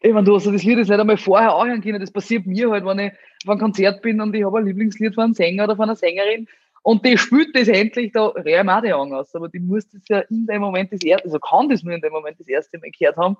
ich 0.00 0.12
meine, 0.12 0.24
du 0.24 0.34
hast 0.34 0.46
das 0.46 0.62
Lied 0.62 0.78
jetzt 0.78 0.88
nicht 0.88 1.00
einmal 1.00 1.16
vorher 1.16 1.54
auch 1.54 1.64
können, 1.64 2.00
das 2.00 2.12
passiert 2.12 2.46
mir 2.46 2.70
halt, 2.70 2.84
wenn 2.84 2.98
ich 2.98 3.12
auf 3.44 3.50
einem 3.50 3.60
Konzert 3.60 4.02
bin 4.02 4.20
und 4.20 4.34
ich 4.34 4.44
habe 4.44 4.58
ein 4.58 4.66
Lieblingslied 4.66 5.14
von 5.14 5.24
einem 5.24 5.34
Sänger 5.34 5.64
oder 5.64 5.76
von 5.76 5.84
einer 5.84 5.96
Sängerin 5.96 6.46
und 6.86 7.04
die 7.04 7.18
spielt 7.18 7.52
das 7.56 7.66
endlich, 7.66 8.12
da 8.12 8.28
rühre 8.28 8.60
ich 8.64 8.80
die 8.82 8.92
Augen 8.92 9.12
aus. 9.12 9.34
Aber 9.34 9.48
die 9.48 9.58
muss 9.58 9.88
das 9.88 10.02
ja 10.08 10.20
in 10.20 10.46
dem 10.46 10.60
Moment 10.60 10.92
das 10.92 11.02
erste, 11.02 11.24
also 11.24 11.40
kann 11.40 11.68
das 11.68 11.82
nur 11.82 11.94
in 11.94 12.00
dem 12.00 12.12
Moment 12.12 12.38
das 12.38 12.46
erste 12.46 12.78
Mal 12.78 12.92
gehört 12.96 13.16
haben. 13.16 13.36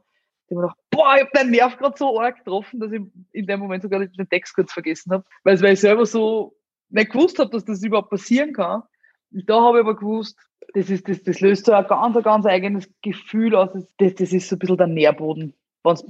Ich 0.48 0.56
habe 0.56 0.62
gedacht, 0.62 0.78
boah, 0.90 1.14
ich 1.14 1.20
habe 1.20 1.30
deinen 1.32 1.52
Nerv 1.52 1.78
gerade 1.78 1.96
so 1.96 2.20
arg 2.20 2.38
getroffen, 2.38 2.80
dass 2.80 2.90
ich 2.90 3.02
in 3.30 3.46
dem 3.46 3.60
Moment 3.60 3.84
sogar 3.84 4.04
den 4.04 4.28
Text 4.28 4.52
kurz 4.52 4.72
vergessen 4.72 5.12
habe. 5.12 5.24
Weil, 5.44 5.64
ich 5.64 5.80
selber 5.80 6.06
so 6.06 6.56
nicht 6.88 7.12
gewusst 7.12 7.38
habe, 7.38 7.50
dass 7.50 7.64
das 7.64 7.84
überhaupt 7.84 8.10
passieren 8.10 8.52
kann. 8.52 8.82
Da 9.30 9.60
habe 9.60 9.78
ich 9.78 9.84
aber 9.84 9.94
gewusst, 9.94 10.36
das, 10.74 10.90
ist, 10.90 11.08
das, 11.08 11.22
das 11.22 11.38
löst 11.38 11.66
so 11.66 11.72
ein 11.72 11.86
ganz, 11.86 12.20
ganz 12.24 12.46
eigenes 12.46 12.90
Gefühl 13.00 13.54
aus. 13.54 13.70
Das, 13.98 14.14
das 14.16 14.32
ist 14.32 14.48
so 14.48 14.56
ein 14.56 14.58
bisschen 14.58 14.76
der 14.76 14.88
Nährboden. 14.88 15.54
Wenn's, 15.84 16.02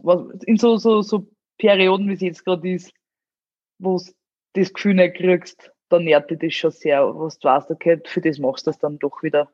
in 0.46 0.56
so, 0.56 0.78
so, 0.78 1.02
so 1.02 1.28
Perioden, 1.58 2.08
wie 2.08 2.14
es 2.14 2.22
jetzt 2.22 2.46
gerade 2.46 2.66
ist, 2.66 2.94
wo 3.78 3.98
du 3.98 4.04
das 4.54 4.72
Gefühl 4.72 4.94
nicht 4.94 5.16
kriegst, 5.16 5.70
dann 5.88 6.04
nährt 6.04 6.30
dich 6.30 6.38
das 6.38 6.54
schon 6.54 6.70
sehr, 6.70 7.02
was 7.14 7.38
du 7.38 7.48
weißt, 7.48 7.70
okay, 7.70 8.00
für 8.04 8.20
das 8.20 8.38
machst 8.38 8.66
du 8.66 8.70
das 8.70 8.78
dann 8.78 8.98
doch 8.98 9.22
wieder, 9.22 9.50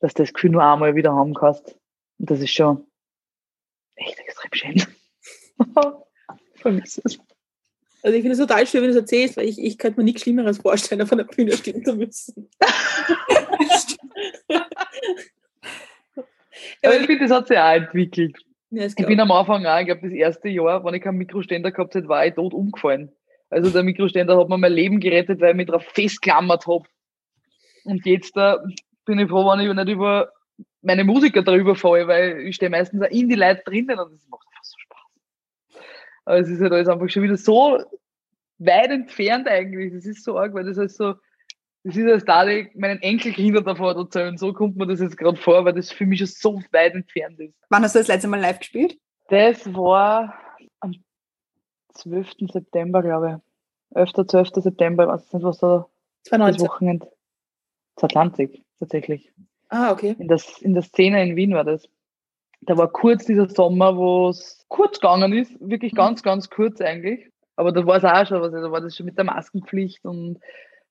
dass 0.00 0.14
du 0.14 0.22
das 0.22 0.32
Gefühl 0.32 0.50
nur 0.50 0.62
einmal 0.62 0.94
wieder 0.94 1.12
haben 1.12 1.34
kannst. 1.34 1.76
Und 2.18 2.30
das 2.30 2.40
ist 2.40 2.52
schon 2.52 2.86
echt 3.96 4.18
extrem 4.18 4.52
schön. 4.52 4.82
Vermisse 6.56 7.02
es. 7.04 7.18
Also 8.02 8.16
ich 8.16 8.22
finde 8.22 8.32
es 8.32 8.38
total 8.38 8.66
schön, 8.66 8.82
wenn 8.82 8.90
du 8.90 8.96
es 8.96 9.02
erzählst, 9.02 9.36
weil 9.36 9.48
ich, 9.48 9.60
ich 9.60 9.76
könnte 9.76 9.98
mir 9.98 10.04
nichts 10.04 10.22
Schlimmeres 10.22 10.58
vorstellen, 10.58 11.02
auf 11.02 11.12
einer 11.12 11.24
Bühne 11.24 11.52
stehen 11.56 11.84
zu 11.84 11.94
müssen. 11.96 12.48
Aber 16.82 16.96
ich 16.96 17.06
finde, 17.06 17.26
das 17.26 17.36
hat 17.36 17.48
sich 17.48 17.58
auch 17.58 17.72
entwickelt. 17.72 18.38
Ja, 18.70 18.84
Ich 18.84 18.94
bin 18.94 19.18
am 19.20 19.32
Anfang 19.32 19.66
auch, 19.66 19.80
ich 19.80 19.86
glaube, 19.86 20.02
das 20.02 20.12
erste 20.12 20.48
Jahr, 20.48 20.84
wenn 20.84 20.94
ich 20.94 21.02
keinen 21.02 21.18
Mikroständer 21.18 21.72
gehabt 21.72 21.94
hätte, 21.94 22.08
war 22.08 22.24
ich 22.26 22.34
tot 22.34 22.54
umgefallen. 22.54 23.10
Also 23.50 23.70
der 23.70 23.82
Mikroständer 23.82 24.38
hat 24.38 24.48
mir 24.48 24.58
mein 24.58 24.72
Leben 24.72 25.00
gerettet, 25.00 25.40
weil 25.40 25.50
ich 25.50 25.56
mich 25.56 25.66
drauf 25.66 25.84
festklammert 25.84 26.66
habe. 26.66 26.84
Und 27.84 28.04
jetzt 28.04 28.36
da 28.36 28.62
bin 29.04 29.18
ich 29.18 29.28
froh, 29.28 29.50
wenn 29.50 29.60
ich 29.60 29.74
nicht 29.74 29.88
über 29.88 30.30
meine 30.82 31.04
Musiker 31.04 31.42
drüber 31.42 31.74
falle, 31.74 32.06
weil 32.06 32.40
ich 32.40 32.56
stehe 32.56 32.70
meistens 32.70 33.02
auch 33.02 33.10
in 33.10 33.28
die 33.28 33.34
Leute 33.34 33.62
drinnen 33.64 33.98
und 33.98 34.12
das 34.12 34.26
macht 34.28 34.46
einfach 34.46 34.64
so 34.64 34.78
Spaß. 34.78 35.82
Aber 36.26 36.38
es 36.38 36.48
ist 36.48 36.60
halt 36.60 36.72
alles 36.72 36.88
einfach 36.88 37.08
schon 37.08 37.22
wieder 37.22 37.36
so 37.36 37.82
weit 38.58 38.90
entfernt 38.90 39.48
eigentlich. 39.48 39.92
Das 39.92 40.04
ist 40.04 40.24
so 40.24 40.38
arg, 40.38 40.52
weil 40.52 40.64
das 40.64 40.76
halt 40.76 40.90
so, 40.90 41.14
das 41.84 41.96
ist 41.96 42.06
als 42.06 42.24
da 42.24 42.44
meinen 42.74 43.00
Enkelkindern 43.00 43.64
davor 43.64 43.96
erzählen. 43.96 44.36
So 44.36 44.52
kommt 44.52 44.76
mir 44.76 44.86
das 44.86 45.00
jetzt 45.00 45.16
gerade 45.16 45.36
vor, 45.38 45.64
weil 45.64 45.72
das 45.72 45.90
für 45.90 46.06
mich 46.06 46.18
schon 46.18 46.26
so 46.26 46.62
weit 46.72 46.94
entfernt 46.94 47.40
ist. 47.40 47.54
Wann 47.70 47.82
hast 47.82 47.94
du 47.94 48.00
das 48.00 48.08
letzte 48.08 48.28
Mal 48.28 48.40
live 48.40 48.58
gespielt? 48.58 48.98
Das 49.30 49.72
war 49.74 50.34
12. 51.94 52.50
September, 52.52 53.02
glaube 53.02 53.40
ich. 53.92 53.96
11. 53.96 54.26
12. 54.26 54.48
September, 54.54 55.08
weiß 55.08 55.32
nicht, 55.32 55.42
was 55.42 55.58
da 55.58 55.86
das 56.24 56.30
2019. 56.30 56.66
Wochenende. 56.68 57.12
2020, 57.96 58.64
tatsächlich. 58.78 59.32
Ah, 59.68 59.92
okay. 59.92 60.16
In, 60.18 60.28
das, 60.28 60.60
in 60.62 60.74
der 60.74 60.82
Szene 60.82 61.22
in 61.22 61.36
Wien 61.36 61.54
war 61.54 61.64
das. 61.64 61.88
Da 62.62 62.76
war 62.76 62.88
kurz 62.88 63.24
dieser 63.24 63.48
Sommer, 63.48 63.96
wo 63.96 64.30
es 64.30 64.64
kurz 64.68 65.00
gegangen 65.00 65.32
ist, 65.32 65.52
wirklich 65.60 65.94
ganz, 65.94 66.22
ganz 66.22 66.50
kurz 66.50 66.80
eigentlich. 66.80 67.30
Aber 67.56 67.72
da 67.72 67.86
war 67.86 67.96
es 67.96 68.04
auch 68.04 68.26
schon, 68.26 68.40
was, 68.40 68.52
da 68.52 68.70
war 68.70 68.80
das 68.80 68.96
schon 68.96 69.06
mit 69.06 69.16
der 69.16 69.24
Maskenpflicht 69.24 70.04
und 70.04 70.40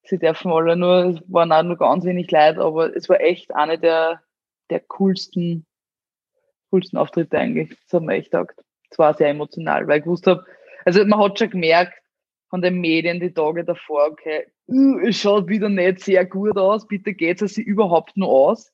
sie 0.03 0.17
dürfen 0.17 0.51
alle 0.51 0.75
nur, 0.75 1.05
es 1.05 1.21
waren 1.27 1.51
auch 1.51 1.63
nur 1.63 1.77
ganz 1.77 2.05
wenig 2.05 2.31
Leute, 2.31 2.62
aber 2.62 2.95
es 2.95 3.10
war 3.10 3.19
echt 3.19 3.53
eine 3.55 3.77
der, 3.77 4.21
der 4.69 4.79
coolsten, 4.81 5.65
coolsten 6.69 6.97
Auftritte 6.97 7.38
eigentlich. 7.38 7.69
Das 7.69 7.93
hat 7.93 8.03
mir 8.03 8.15
echt 8.15 8.31
taugt. 8.31 8.60
Es 8.89 8.97
war 8.97 9.13
sehr 9.13 9.29
emotional, 9.29 9.88
weil 9.88 9.99
ich 9.99 10.03
gewusst 10.05 10.27
habe, 10.27 10.45
also 10.88 11.06
man 11.06 11.19
hat 11.19 11.38
schon 11.38 11.50
gemerkt 11.50 12.02
von 12.50 12.62
den 12.62 12.80
Medien 12.80 13.19
die 13.19 13.34
Tage 13.34 13.65
davor, 13.65 14.08
okay, 14.10 14.47
es 15.06 15.17
schaut 15.17 15.50
wieder 15.50 15.67
nicht 15.67 16.00
sehr 16.00 16.26
gut 16.26 16.58
aus, 16.58 16.88
bitte 16.88 17.13
geht 17.13 17.41
es 17.41 17.56
sich 17.56 17.67
überhaupt 17.67 18.15
nur 18.15 18.30
aus. 18.30 18.71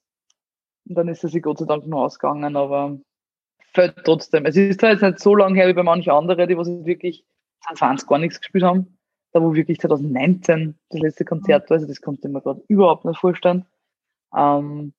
Und 0.88 0.96
dann 0.96 1.08
ist 1.08 1.24
es 1.24 1.32
sich 1.32 1.42
Gott 1.42 1.58
sei 1.58 1.66
Dank 1.66 1.88
nur 1.88 2.04
ausgegangen, 2.04 2.56
aber 2.56 3.00
fällt 3.74 4.04
trotzdem. 4.06 4.46
Es 4.46 4.56
ist 4.56 4.80
zwar 4.80 4.92
jetzt 4.92 5.02
nicht 5.02 5.20
so 5.20 5.36
lange 5.36 5.56
her 5.56 5.68
wie 5.68 5.74
bei 5.74 5.82
manchen 5.82 6.12
anderen, 6.12 6.48
die 6.48 6.56
was 6.56 6.68
wirklich 6.86 7.26
2020 7.66 8.08
gar 8.08 8.20
nichts 8.20 8.40
gespielt 8.40 8.64
haben. 8.64 8.96
Da 9.32 9.42
wo 9.42 9.56
wirklich 9.56 9.80
2019 9.80 10.78
das 10.90 11.02
letzte 11.02 11.26
Konzert 11.26 11.68
war, 11.72 11.78
also 11.78 11.88
das 11.88 12.00
konnte 12.00 12.28
ich 12.28 12.32
mir 12.32 12.42
gerade 12.42 12.62
überhaupt 12.68 13.06
nicht 13.06 13.20
vorstellen. 13.20 13.66
Ähm, 14.38 14.94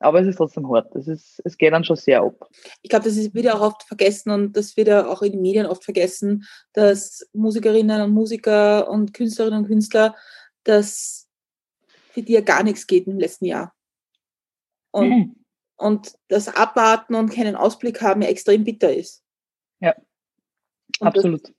aber 0.00 0.20
es 0.20 0.28
ist 0.28 0.36
trotzdem 0.36 0.70
hart. 0.70 0.94
Es, 0.94 1.08
ist, 1.08 1.40
es 1.44 1.56
geht 1.56 1.72
dann 1.72 1.84
schon 1.84 1.96
sehr 1.96 2.22
ab. 2.22 2.48
Ich 2.82 2.90
glaube, 2.90 3.04
das 3.04 3.16
ist, 3.16 3.34
wird 3.34 3.46
ja 3.46 3.54
auch 3.54 3.60
oft 3.60 3.82
vergessen 3.82 4.30
und 4.30 4.56
das 4.56 4.76
wird 4.76 4.88
ja 4.88 5.06
auch 5.08 5.22
in 5.22 5.32
den 5.32 5.42
Medien 5.42 5.66
oft 5.66 5.84
vergessen, 5.84 6.44
dass 6.72 7.28
Musikerinnen 7.32 8.00
und 8.02 8.12
Musiker 8.12 8.88
und 8.88 9.12
Künstlerinnen 9.12 9.60
und 9.60 9.66
Künstler, 9.66 10.14
dass 10.64 11.28
für 12.12 12.22
die 12.22 12.32
ja 12.32 12.40
gar 12.40 12.62
nichts 12.62 12.86
geht 12.86 13.06
im 13.06 13.18
letzten 13.18 13.46
Jahr. 13.46 13.74
Und, 14.90 15.08
Mhm. 15.10 15.36
und 15.76 16.14
das 16.28 16.48
Abwarten 16.48 17.14
und 17.14 17.30
keinen 17.30 17.56
Ausblick 17.56 18.00
haben 18.00 18.22
ja 18.22 18.28
extrem 18.28 18.64
bitter 18.64 18.94
ist. 18.94 19.22
Ja. 19.80 19.94
Und 21.00 21.06
Absolut. 21.08 21.44
Das, 21.44 21.52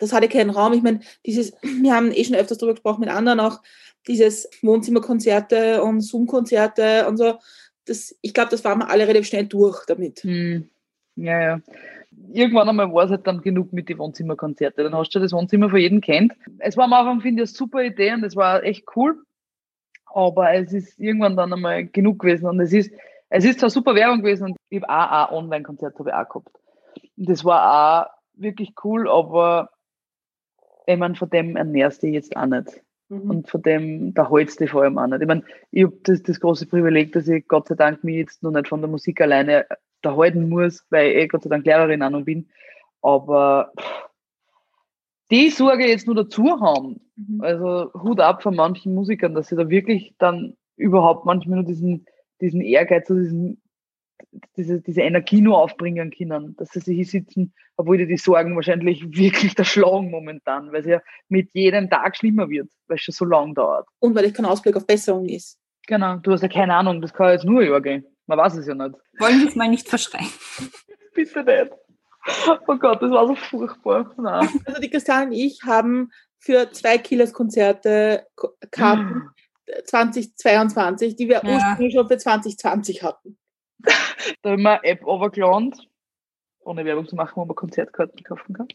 das 0.00 0.12
hatte 0.12 0.28
keinen 0.28 0.50
Raum. 0.50 0.72
Ich 0.72 0.82
meine, 0.82 1.00
dieses, 1.24 1.52
wir 1.62 1.94
haben 1.94 2.10
eh 2.10 2.24
schon 2.24 2.34
öfters 2.34 2.58
darüber 2.58 2.74
gesprochen 2.74 3.00
mit 3.00 3.10
anderen 3.10 3.38
auch, 3.38 3.60
dieses 4.08 4.48
Wohnzimmerkonzerte 4.62 5.82
und 5.82 6.00
Zoom-Konzerte 6.00 7.06
und 7.06 7.18
so. 7.18 7.38
Das, 7.84 8.16
ich 8.22 8.34
glaube, 8.34 8.50
das 8.50 8.64
waren 8.64 8.78
wir 8.78 8.88
alle 8.88 9.06
relativ 9.06 9.28
schnell 9.28 9.46
durch 9.46 9.84
damit. 9.86 10.20
Hm. 10.24 10.68
Ja, 11.16 11.40
ja. 11.40 11.60
Irgendwann 12.32 12.68
einmal 12.68 12.92
war 12.92 13.04
es 13.04 13.10
halt 13.10 13.26
dann 13.26 13.40
genug 13.40 13.72
mit 13.72 13.88
den 13.88 13.98
Wohnzimmerkonzerten. 13.98 14.84
Dann 14.84 14.94
hast 14.94 15.10
du 15.10 15.18
das 15.18 15.32
Wohnzimmer 15.32 15.70
für 15.70 15.78
jeden 15.78 16.00
kennt. 16.00 16.32
Es 16.58 16.76
war 16.76 16.84
am 16.84 16.92
Anfang, 16.92 17.20
finde 17.20 17.42
ich, 17.42 17.50
eine 17.50 17.56
super 17.56 17.82
Idee 17.82 18.12
und 18.12 18.24
es 18.24 18.36
war 18.36 18.62
echt 18.62 18.84
cool. 18.96 19.22
Aber 20.06 20.52
es 20.54 20.72
ist 20.72 20.98
irgendwann 20.98 21.36
dann 21.36 21.52
einmal 21.52 21.86
genug 21.86 22.20
gewesen. 22.20 22.46
Und 22.46 22.60
es 22.60 22.72
ist, 22.72 22.92
es 23.28 23.44
ist 23.44 23.60
zwar 23.60 23.70
super 23.70 23.94
Werbung 23.94 24.22
gewesen 24.22 24.44
und 24.44 24.56
ich 24.70 24.82
habe 24.82 24.90
auch 24.90 25.28
ein 25.30 25.36
Online-Konzert 25.36 25.98
habe 25.98 26.10
ich 26.10 26.14
auch 26.14 26.28
gehabt. 26.28 26.58
Und 27.16 27.28
das 27.28 27.44
war 27.44 28.06
auch 28.06 28.10
wirklich 28.34 28.72
cool, 28.82 29.08
aber 29.08 29.70
ich 30.92 30.98
meine, 30.98 31.14
von 31.14 31.30
dem 31.30 31.56
ernährst 31.56 32.02
du 32.02 32.06
dich 32.06 32.14
jetzt 32.14 32.36
auch 32.36 32.46
nicht. 32.46 32.82
Mhm. 33.08 33.30
Und 33.30 33.50
von 33.50 33.62
dem, 33.62 34.14
da 34.14 34.28
holst 34.28 34.60
du 34.60 34.64
dich 34.64 34.70
vor 34.70 34.82
allem 34.82 34.98
auch 34.98 35.06
nicht. 35.06 35.22
Ich 35.22 35.28
meine, 35.28 35.42
ich 35.70 35.84
habe 35.84 35.96
das, 36.04 36.22
das 36.22 36.40
große 36.40 36.66
Privileg, 36.66 37.12
dass 37.12 37.28
ich 37.28 37.46
Gott 37.48 37.68
sei 37.68 37.74
Dank 37.74 38.04
mich 38.04 38.16
jetzt 38.16 38.42
noch 38.42 38.52
nicht 38.52 38.68
von 38.68 38.80
der 38.80 38.90
Musik 38.90 39.20
alleine 39.20 39.66
da 40.02 40.16
halten 40.16 40.48
muss, 40.48 40.84
weil 40.90 41.12
ich 41.12 41.28
Gott 41.28 41.42
sei 41.42 41.50
Dank 41.50 41.64
Lehrerin 41.66 42.02
auch 42.02 42.10
noch 42.10 42.24
bin. 42.24 42.48
Aber 43.02 43.72
pff, 43.78 44.08
die 45.30 45.50
Sorge 45.50 45.88
jetzt 45.88 46.06
nur 46.06 46.16
dazu 46.16 46.60
haben, 46.60 47.00
Mhm. 47.28 47.40
also 47.40 47.92
Hut 47.94 48.20
ab 48.20 48.42
von 48.42 48.54
manchen 48.56 48.94
Musikern, 48.94 49.34
dass 49.34 49.48
sie 49.48 49.56
da 49.56 49.68
wirklich 49.68 50.14
dann 50.18 50.56
überhaupt 50.76 51.26
manchmal 51.26 51.56
nur 51.56 51.66
diesen, 51.66 52.06
diesen 52.40 52.60
Ehrgeiz, 52.60 53.06
diesen, 53.08 53.60
diese, 54.56 54.80
diese 54.80 55.02
Energie 55.02 55.40
nur 55.40 55.58
aufbringen 55.58 56.10
können, 56.10 56.56
dass 56.56 56.70
sie 56.70 56.80
sich 56.80 56.96
hier 56.96 57.04
sitzen, 57.06 57.54
obwohl 57.76 57.98
die 57.98 58.06
die 58.06 58.16
Sorgen 58.16 58.54
wahrscheinlich 58.56 59.02
wirklich 59.16 59.56
erschlagen 59.58 60.10
momentan, 60.10 60.72
weil 60.72 60.80
es 60.80 60.86
ja 60.86 61.00
mit 61.28 61.50
jedem 61.54 61.88
Tag 61.90 62.16
schlimmer 62.16 62.48
wird, 62.48 62.68
weil 62.88 62.96
es 62.96 63.02
schon 63.02 63.12
so 63.14 63.24
lang 63.24 63.54
dauert. 63.54 63.86
Und 64.00 64.14
weil 64.14 64.24
ich 64.26 64.34
kein 64.34 64.44
Ausblick 64.46 64.76
auf 64.76 64.86
Besserung 64.86 65.28
ist. 65.28 65.58
Genau, 65.86 66.16
du 66.16 66.32
hast 66.32 66.42
ja 66.42 66.48
keine 66.48 66.74
Ahnung, 66.74 67.00
das 67.00 67.12
kann 67.12 67.32
jetzt 67.32 67.44
nur 67.44 67.60
ein 67.62 67.68
Jahr 67.68 67.80
gehen. 67.80 68.04
Man 68.26 68.38
weiß 68.38 68.54
es 68.56 68.66
ja 68.66 68.74
nicht. 68.74 68.94
Wollen 69.18 69.40
wir 69.40 69.48
es 69.48 69.56
mal 69.56 69.68
nicht 69.68 69.88
verschreien. 69.88 70.28
Bitte 71.14 71.42
nicht. 71.42 71.72
Oh 72.68 72.76
Gott, 72.76 73.02
das 73.02 73.10
war 73.10 73.26
so 73.26 73.34
furchtbar. 73.34 74.14
Nein. 74.18 74.48
Also 74.66 74.80
die 74.80 74.90
Christiane 74.90 75.26
und 75.26 75.32
ich 75.32 75.62
haben 75.64 76.10
für 76.38 76.70
zwei 76.70 76.98
Killers-Konzerte 76.98 78.26
Ko- 78.36 78.54
Karten 78.70 79.30
2022, 79.84 81.16
die 81.16 81.28
wir 81.28 81.42
Ja. 81.44 81.54
ursprünglich 81.54 81.94
schon 81.94 82.08
für 82.08 82.18
2020 82.18 83.02
hatten. 83.02 83.36
Da 84.42 84.50
haben 84.50 84.62
wir 84.62 84.80
eine 84.80 84.84
App 84.84 85.04
runtergeladen, 85.04 85.74
ohne 86.60 86.84
Werbung 86.84 87.08
zu 87.08 87.16
machen, 87.16 87.36
wo 87.36 87.44
man 87.44 87.56
Konzertkarten 87.56 88.22
kaufen 88.22 88.54
kann. 88.54 88.68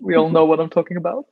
We 0.00 0.18
all 0.18 0.28
know 0.28 0.46
what 0.46 0.58
I'm 0.58 0.70
talking 0.70 0.96
about. 0.96 1.26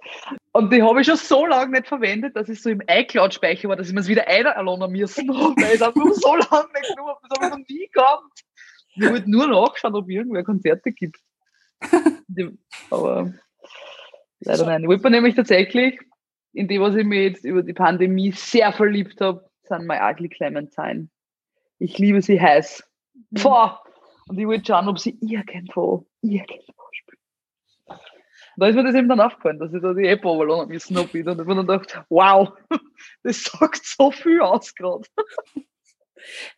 Und 0.53 0.73
die 0.73 0.83
habe 0.83 1.01
ich 1.01 1.07
schon 1.07 1.17
so 1.17 1.47
lange 1.47 1.73
nicht 1.73 1.89
verwendet, 1.89 2.37
dass 2.37 2.49
ich 2.49 2.63
so 2.63 2.71
im 2.71 2.83
iCloud-Speicher 2.87 3.69
war, 3.69 3.77
dass 3.77 3.89
ich 3.89 3.95
mir 3.95 4.01
es 4.01 4.09
wieder 4.09 4.27
einladen 4.29 4.93
müssen 4.93 5.37
habe, 5.37 5.55
weil 5.57 5.75
ich 5.75 5.75
es 5.75 5.83
einfach 5.83 6.13
so 6.13 6.37
lange 6.37 6.69
nicht 6.73 6.89
genommen 6.91 7.11
habe. 7.11 7.21
Das 7.29 7.39
habe 7.39 7.47
ich 7.47 7.51
noch 7.51 7.69
nie 7.69 7.89
gehabt. 7.93 8.41
Ich 8.97 9.09
wollte 9.09 9.31
nur 9.31 9.47
nachschauen, 9.47 9.95
ob 9.95 10.09
irgendwer 10.09 10.45
Konzerte 10.45 10.93
gibt. 10.93 11.19
Aber 12.91 13.33
leider 14.41 14.67
nein. 14.67 14.83
Ich 14.83 14.89
wollte 14.89 15.05
mir 15.05 15.11
nämlich 15.11 15.35
tatsächlich, 15.35 15.99
in 16.53 16.69
die, 16.69 16.81
was 16.81 16.97
ich 16.97 17.05
mir 17.05 17.23
jetzt 17.25 17.45
über 17.45 17.63
die 17.63 17.73
Pandemie 17.73 18.33
sehr 18.33 18.73
verliebt 18.73 19.21
habe, 19.21 19.49
sind 19.63 19.87
My 19.87 19.99
Ugly 20.01 20.29
Clementine. 20.29 21.09
Ich 21.79 21.99
liebe 21.99 22.21
sie 22.21 22.41
heiß. 22.41 22.90
Boah! 23.31 23.83
Und 24.29 24.39
ich 24.39 24.47
wollte 24.47 24.67
schauen, 24.67 24.89
ob 24.89 24.99
sie 24.99 25.19
irgendwo, 25.21 26.07
irgendwo 26.23 26.83
spielt. 26.93 27.19
Da 28.57 28.69
ist 28.69 28.75
mir 28.77 28.85
das 28.85 28.95
eben 28.95 29.09
dann 29.09 29.21
aufgefallen, 29.21 29.59
dass 29.59 29.73
ich 29.73 29.81
da 29.81 29.95
die 29.95 30.07
App 30.07 30.25
müssen 30.25 30.97
habe 30.97 31.13
wieder. 31.15 31.33
Und 31.33 31.41
ich 31.41 31.47
mir 31.47 31.57
dann 31.57 31.67
gedacht, 31.67 32.05
wow, 32.09 32.53
das 33.23 33.43
sagt 33.43 33.85
so 33.85 34.11
viel 34.11 34.41
aus 34.41 34.75
gerade. 34.75 35.07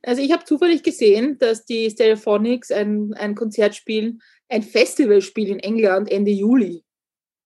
Also 0.02 0.20
ich 0.22 0.32
habe 0.32 0.44
zufällig 0.44 0.82
gesehen, 0.82 1.38
dass 1.38 1.64
die 1.64 1.88
Stereophonics 1.90 2.70
ein, 2.72 3.14
ein 3.14 3.34
Konzert 3.34 3.74
spielen, 3.74 4.20
ein 4.48 4.62
Festival 4.62 5.22
spielen 5.22 5.58
in 5.58 5.76
England 5.76 6.10
Ende 6.10 6.32
Juli. 6.32 6.84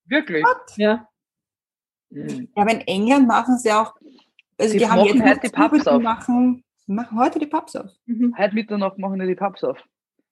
Wirklich. 0.07 0.45
Ja. 0.77 1.09
Mhm. 2.11 2.49
Ja, 2.57 2.63
aber 2.63 2.73
in 2.73 2.81
England 2.81 3.29
machen 3.29 3.59
sie 3.59 3.71
auch, 3.73 3.95
also 4.59 4.73
Die 4.73 4.79
die, 4.79 4.87
haben 4.89 5.05
jetzt 5.05 5.19
noch 5.19 5.41
die 5.41 5.49
Pubs 5.51 5.85
die 5.85 5.91
auf. 5.91 6.03
machen, 6.03 6.65
machen 6.87 7.19
heute 7.19 7.39
die 7.39 7.47
Pubs 7.47 7.77
auf. 7.77 7.91
Mhm. 8.07 8.35
Heute 8.37 8.55
Mitternacht 8.55 8.99
machen 8.99 9.19
die 9.19 9.27
die 9.27 9.35
Pubs 9.35 9.65
auf. 9.65 9.83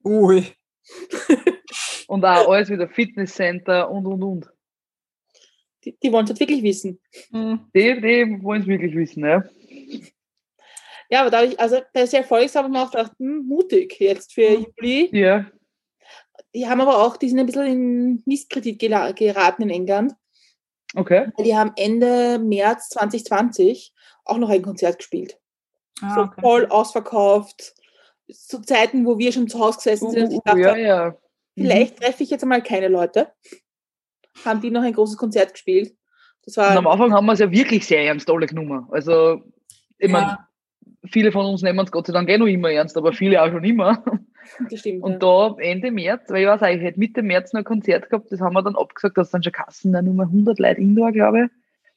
Ui. 0.05 0.45
Und 2.07 2.25
auch 2.25 2.49
alles 2.49 2.69
wieder 2.69 2.89
Fitnesscenter 2.89 3.91
und 3.91 4.07
und 4.07 4.23
und. 4.23 4.51
Die, 5.85 5.97
die 5.99 6.13
wollen 6.13 6.25
es 6.25 6.31
halt 6.31 6.41
wirklich 6.41 6.63
wissen. 6.63 7.01
Hm. 7.31 7.61
Die, 7.75 8.01
die 8.01 8.43
wollen 8.43 8.63
es 8.63 8.69
wirklich 8.69 8.95
wissen, 8.95 9.25
ja. 9.25 9.43
Ja, 11.11 11.21
aber 11.21 11.31
da 11.31 11.39
habe 11.39 11.49
ich, 11.49 11.61
also 11.61 11.81
bei 11.93 12.07
sehr 12.07 12.21
erfolgsam 12.21 12.65
habe 12.65 12.73
ich 12.73 12.79
mir 12.79 12.85
auch 12.85 12.91
gedacht, 12.91 13.13
hm, 13.19 13.47
mutig 13.47 13.99
jetzt 14.01 14.33
für 14.33 14.65
Juli. 14.81 15.11
Ja. 15.13 15.47
Die 16.55 16.67
haben 16.67 16.81
aber 16.81 17.03
auch, 17.03 17.17
die 17.17 17.29
sind 17.29 17.39
ein 17.39 17.47
bisschen 17.47 17.67
in 17.67 18.23
Misskredit 18.27 18.79
geraten 18.79 19.63
in 19.63 19.71
England. 19.71 20.15
Okay. 20.95 21.31
Die 21.39 21.57
haben 21.57 21.73
Ende 21.77 22.39
März 22.39 22.89
2020 22.91 23.93
auch 24.25 24.39
noch 24.39 24.49
ein 24.49 24.63
Konzert 24.63 24.99
gespielt. 24.99 25.39
Ah, 26.03 26.14
so 26.14 26.20
okay. 26.22 26.40
voll 26.40 26.66
ausverkauft. 26.66 27.74
Zu 28.32 28.62
Zeiten, 28.62 29.05
wo 29.05 29.18
wir 29.18 29.32
schon 29.32 29.49
zu 29.49 29.59
Hause 29.59 29.76
gesessen 29.78 30.11
sind. 30.11 30.32
ich 30.32 30.38
Uh, 30.38 30.42
dachte, 30.45 30.61
ja, 30.61 30.76
ja. 30.76 31.16
Mhm. 31.57 31.62
vielleicht 31.62 32.01
treffe 32.01 32.22
ich 32.22 32.30
jetzt 32.30 32.42
einmal 32.42 32.62
keine 32.62 32.88
Leute. 32.88 33.28
Haben 34.45 34.61
die 34.61 34.70
noch 34.70 34.82
ein 34.82 34.92
großes 34.92 35.16
Konzert 35.16 35.53
gespielt. 35.53 35.95
Das 36.45 36.57
Und 36.57 36.64
am 36.64 36.84
war 36.84 36.92
Anfang 36.92 37.12
haben 37.12 37.26
wir 37.26 37.32
es 37.32 37.38
ja 37.38 37.51
wirklich 37.51 37.86
sehr 37.86 38.05
ernst 38.05 38.28
alle 38.30 38.47
genommen. 38.47 38.86
Also, 38.90 39.42
ich 39.99 40.11
Ja. 40.11 40.18
meine, 40.20 40.38
viele 41.11 41.32
von 41.32 41.47
uns 41.47 41.62
nehmen 41.62 41.78
es 41.80 41.90
Gott 41.92 42.07
sei 42.07 42.12
Dank 42.12 42.28
eh 42.28 42.38
noch 42.38 42.47
immer 42.47 42.70
ernst, 42.70 42.97
aber 42.97 43.12
viele 43.12 43.42
auch 43.42 43.51
schon 43.51 43.64
immer. 43.64 44.03
das 44.70 44.80
stimmt. 44.80 45.03
Und 45.03 45.22
da 45.22 45.55
Ende 45.59 45.90
März, 45.90 46.28
weil 46.30 46.42
ich 46.42 46.49
weiß 46.49 46.62
auch, 46.62 46.66
ich 46.68 46.80
hätte 46.82 46.99
Mitte 46.99 47.22
März 47.22 47.53
noch 47.53 47.61
ein 47.61 47.64
Konzert 47.64 48.11
gehabt, 48.11 48.30
das 48.32 48.40
haben 48.40 48.55
wir 48.55 48.62
dann 48.62 48.76
abgesagt, 48.76 49.16
dass 49.16 49.30
dann 49.30 49.42
schon 49.42 49.53
Kassen, 49.53 49.92
dann 49.92 50.05
nur 50.05 50.24
100 50.24 50.59
Leute 50.59 50.80
indoor, 50.80 51.12
glaube 51.12 51.45
ich. 51.45 51.51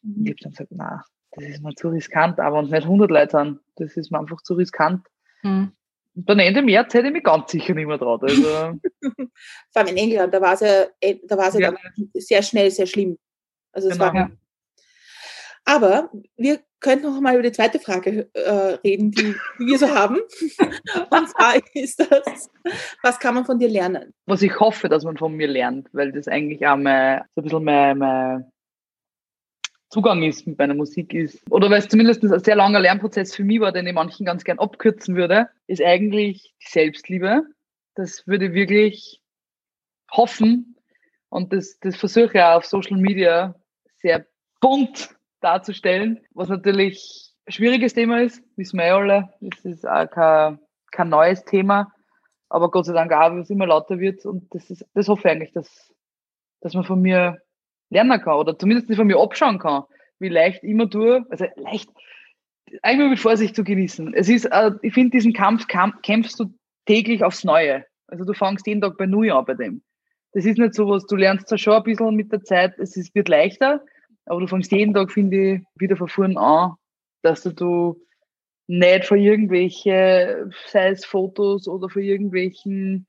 Und 0.03 0.25
ich 0.25 0.31
habe 0.31 0.39
dann 0.43 0.51
gesagt, 0.51 0.71
nein, 0.71 0.99
das 1.38 1.49
ist 1.49 1.63
mir 1.63 1.73
zu 1.75 1.89
riskant, 1.89 2.39
aber 2.39 2.57
wenn 2.57 2.65
es 2.65 2.71
nicht 2.71 2.83
100 2.83 3.09
Leute 3.11 3.31
sind, 3.38 3.59
das 3.75 3.95
ist 3.95 4.11
mir 4.11 4.19
einfach 4.19 4.41
zu 4.41 4.55
riskant. 4.55 5.05
Hm. 5.41 5.71
Und 6.15 6.29
dann 6.29 6.39
Ende 6.39 6.63
März 6.63 6.93
hätte 6.95 7.07
ich 7.07 7.13
mich 7.13 7.23
ganz 7.23 7.51
sicher 7.51 7.75
nicht 7.75 7.85
mehr 7.88 7.99
traut. 7.99 8.23
Also, 8.23 8.41
Vor 9.71 9.81
allem 9.81 9.88
in 9.89 9.97
England, 9.97 10.33
da 10.33 10.41
war 10.41 10.53
es 10.53 10.61
ja, 10.61 10.85
äh, 10.99 11.17
da 11.23 11.38
war 11.38 11.49
es 11.49 11.53
ja, 11.55 11.59
Ja. 11.59 11.71
dann 11.71 12.09
sehr 12.15 12.41
schnell, 12.41 12.71
sehr 12.71 12.88
schlimm. 12.88 13.17
Also 13.71 13.89
es 13.89 13.93
Genau. 13.97 14.05
war, 14.07 14.15
Ja. 14.15 14.29
Aber 15.65 16.09
wir 16.38 16.59
könnten 16.79 17.07
noch 17.07 17.19
mal 17.19 17.33
über 17.33 17.43
die 17.43 17.51
zweite 17.51 17.77
Frage 17.79 18.29
äh, 18.33 18.49
reden, 18.85 19.11
die, 19.11 19.35
die 19.59 19.65
wir 19.65 19.77
so 19.77 19.89
haben. 19.93 20.17
Und 21.09 21.29
zwar 21.29 21.55
ist 21.73 21.99
das, 21.99 22.49
was 23.03 23.19
kann 23.19 23.35
man 23.35 23.45
von 23.45 23.59
dir 23.59 23.67
lernen? 23.67 24.13
was 24.25 24.41
ich 24.41 24.59
hoffe, 24.59 24.88
dass 24.89 25.03
man 25.03 25.17
von 25.17 25.33
mir 25.35 25.47
lernt, 25.47 25.89
weil 25.91 26.11
das 26.13 26.27
eigentlich 26.27 26.65
auch 26.65 26.77
mein, 26.77 27.21
so 27.35 27.41
ein 27.41 27.43
bisschen 27.43 27.63
mein, 27.63 27.97
mein 27.97 28.51
Zugang 29.89 30.21
ist 30.23 30.45
mit 30.45 30.57
meiner 30.57 30.73
Musik 30.73 31.13
ist, 31.13 31.41
oder 31.49 31.69
weil 31.69 31.79
es 31.79 31.88
zumindest 31.88 32.23
ein 32.23 32.39
sehr 32.43 32.55
langer 32.55 32.79
Lernprozess 32.79 33.33
für 33.33 33.43
mich 33.43 33.61
war, 33.61 33.71
den 33.71 33.88
ich 33.88 33.93
manchen 33.93 34.25
ganz 34.25 34.43
gern 34.43 34.59
abkürzen 34.59 35.15
würde, 35.15 35.49
ist 35.67 35.81
eigentlich 35.81 36.53
die 36.61 36.69
Selbstliebe. 36.69 37.43
Das 37.95 38.27
würde 38.27 38.47
ich 38.47 38.53
wirklich 38.53 39.21
hoffen 40.11 40.75
und 41.29 41.53
das, 41.53 41.79
das 41.79 41.95
versuche 41.95 42.31
ich 42.33 42.41
auch 42.41 42.57
auf 42.57 42.65
Social 42.65 42.97
Media 42.97 43.55
sehr 43.95 44.25
bunt 44.59 45.09
darzustellen, 45.39 46.19
was 46.31 46.49
natürlich 46.49 47.33
ein 47.45 47.53
schwieriges 47.53 47.93
Thema 47.93 48.21
ist, 48.21 48.43
wissen 48.55 48.77
wir 48.77 48.88
ja 48.88 48.97
alle. 48.97 49.33
Das 49.39 49.63
ist 49.63 49.88
auch 49.88 50.09
kein, 50.09 50.59
kein 50.91 51.09
neues 51.09 51.45
Thema, 51.45 51.93
aber 52.49 52.71
Gott 52.71 52.85
sei 52.85 52.93
Dank 52.93 53.11
auch, 53.13 53.31
weil 53.31 53.39
es 53.39 53.49
immer 53.49 53.67
lauter 53.67 53.99
wird 53.99 54.25
und 54.25 54.53
das 54.53 54.69
ist, 54.69 54.85
das 54.93 55.07
hoffe 55.07 55.27
ich 55.27 55.31
eigentlich, 55.31 55.53
dass, 55.53 55.93
dass 56.61 56.73
man 56.73 56.83
von 56.83 57.01
mir 57.01 57.41
lernen 57.89 58.21
kann 58.21 58.38
oder 58.38 58.57
zumindest 58.57 58.93
von 58.93 59.07
mir 59.07 59.19
abschauen 59.19 59.59
kann, 59.59 59.83
wie 60.19 60.29
leicht 60.29 60.63
ich 60.63 60.69
immer 60.69 60.89
tue, 60.89 61.25
also 61.29 61.45
leicht, 61.55 61.89
eigentlich 62.81 63.09
mit 63.11 63.19
Vorsicht 63.19 63.55
zu 63.55 63.63
genießen. 63.63 64.13
Es 64.13 64.29
ist, 64.29 64.45
äh, 64.45 64.71
ich 64.81 64.93
finde, 64.93 65.11
diesen 65.11 65.33
Kampf 65.33 65.67
kamp 65.67 66.01
kämpfst 66.03 66.39
du 66.39 66.53
täglich 66.85 67.23
aufs 67.23 67.43
Neue. 67.43 67.85
Also 68.07 68.25
du 68.25 68.33
fängst 68.33 68.67
jeden 68.67 68.81
Tag 68.81 68.97
bei 68.97 69.05
Null 69.05 69.31
an 69.31 69.45
bei 69.45 69.53
dem. 69.53 69.81
Das 70.33 70.45
ist 70.45 70.57
nicht 70.57 70.73
so 70.73 70.88
was, 70.89 71.05
du 71.05 71.15
lernst 71.15 71.47
zwar 71.47 71.57
schon 71.57 71.73
ein 71.73 71.83
bisschen 71.83 72.15
mit 72.15 72.31
der 72.31 72.43
Zeit, 72.43 72.77
es 72.77 72.95
ist, 72.97 73.15
wird 73.15 73.29
leichter, 73.29 73.83
aber 74.25 74.41
du 74.41 74.47
fängst 74.47 74.71
jeden 74.71 74.93
Tag, 74.93 75.11
finde 75.11 75.53
ich, 75.53 75.61
wieder 75.75 75.95
von 75.95 76.07
vorn 76.07 76.38
an, 76.38 76.73
dass 77.21 77.43
du, 77.43 77.53
du 77.53 78.01
nicht 78.67 79.05
für 79.05 79.17
irgendwelche, 79.17 80.49
sei 80.67 80.89
es 80.89 81.05
Fotos 81.05 81.67
oder 81.67 81.89
für 81.89 82.03
irgendwelchen 82.03 83.07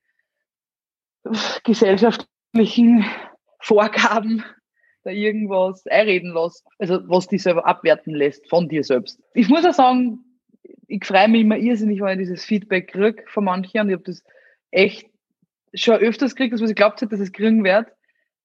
gesellschaftlichen 1.63 3.05
Vorgaben 3.59 4.43
da 5.09 5.15
irgendwas 5.15 5.85
einreden 5.87 6.33
lässt, 6.33 6.65
also 6.77 6.99
was 7.07 7.27
dich 7.27 7.43
selber 7.43 7.65
abwerten 7.65 8.13
lässt 8.13 8.47
von 8.49 8.67
dir 8.67 8.83
selbst. 8.83 9.21
Ich 9.33 9.49
muss 9.49 9.65
auch 9.65 9.73
sagen, 9.73 10.19
ich 10.87 11.05
freue 11.05 11.27
mich 11.27 11.41
immer 11.41 11.57
irrsinnig, 11.57 12.01
wenn 12.01 12.19
ich 12.19 12.27
dieses 12.27 12.45
Feedback 12.45 12.91
kriege 12.91 13.23
von 13.27 13.43
manchen 13.43 13.81
und 13.81 13.89
ich 13.89 13.93
habe 13.93 14.03
das 14.03 14.23
echt 14.71 15.09
schon 15.73 15.95
öfters 15.95 16.35
gekriegt, 16.35 16.53
als 16.53 16.61
was 16.61 16.69
ich 16.69 16.75
glaubt 16.75 17.01
hätte, 17.01 17.11
dass 17.11 17.19
es 17.19 17.31
kriegen 17.31 17.63
werde, 17.63 17.91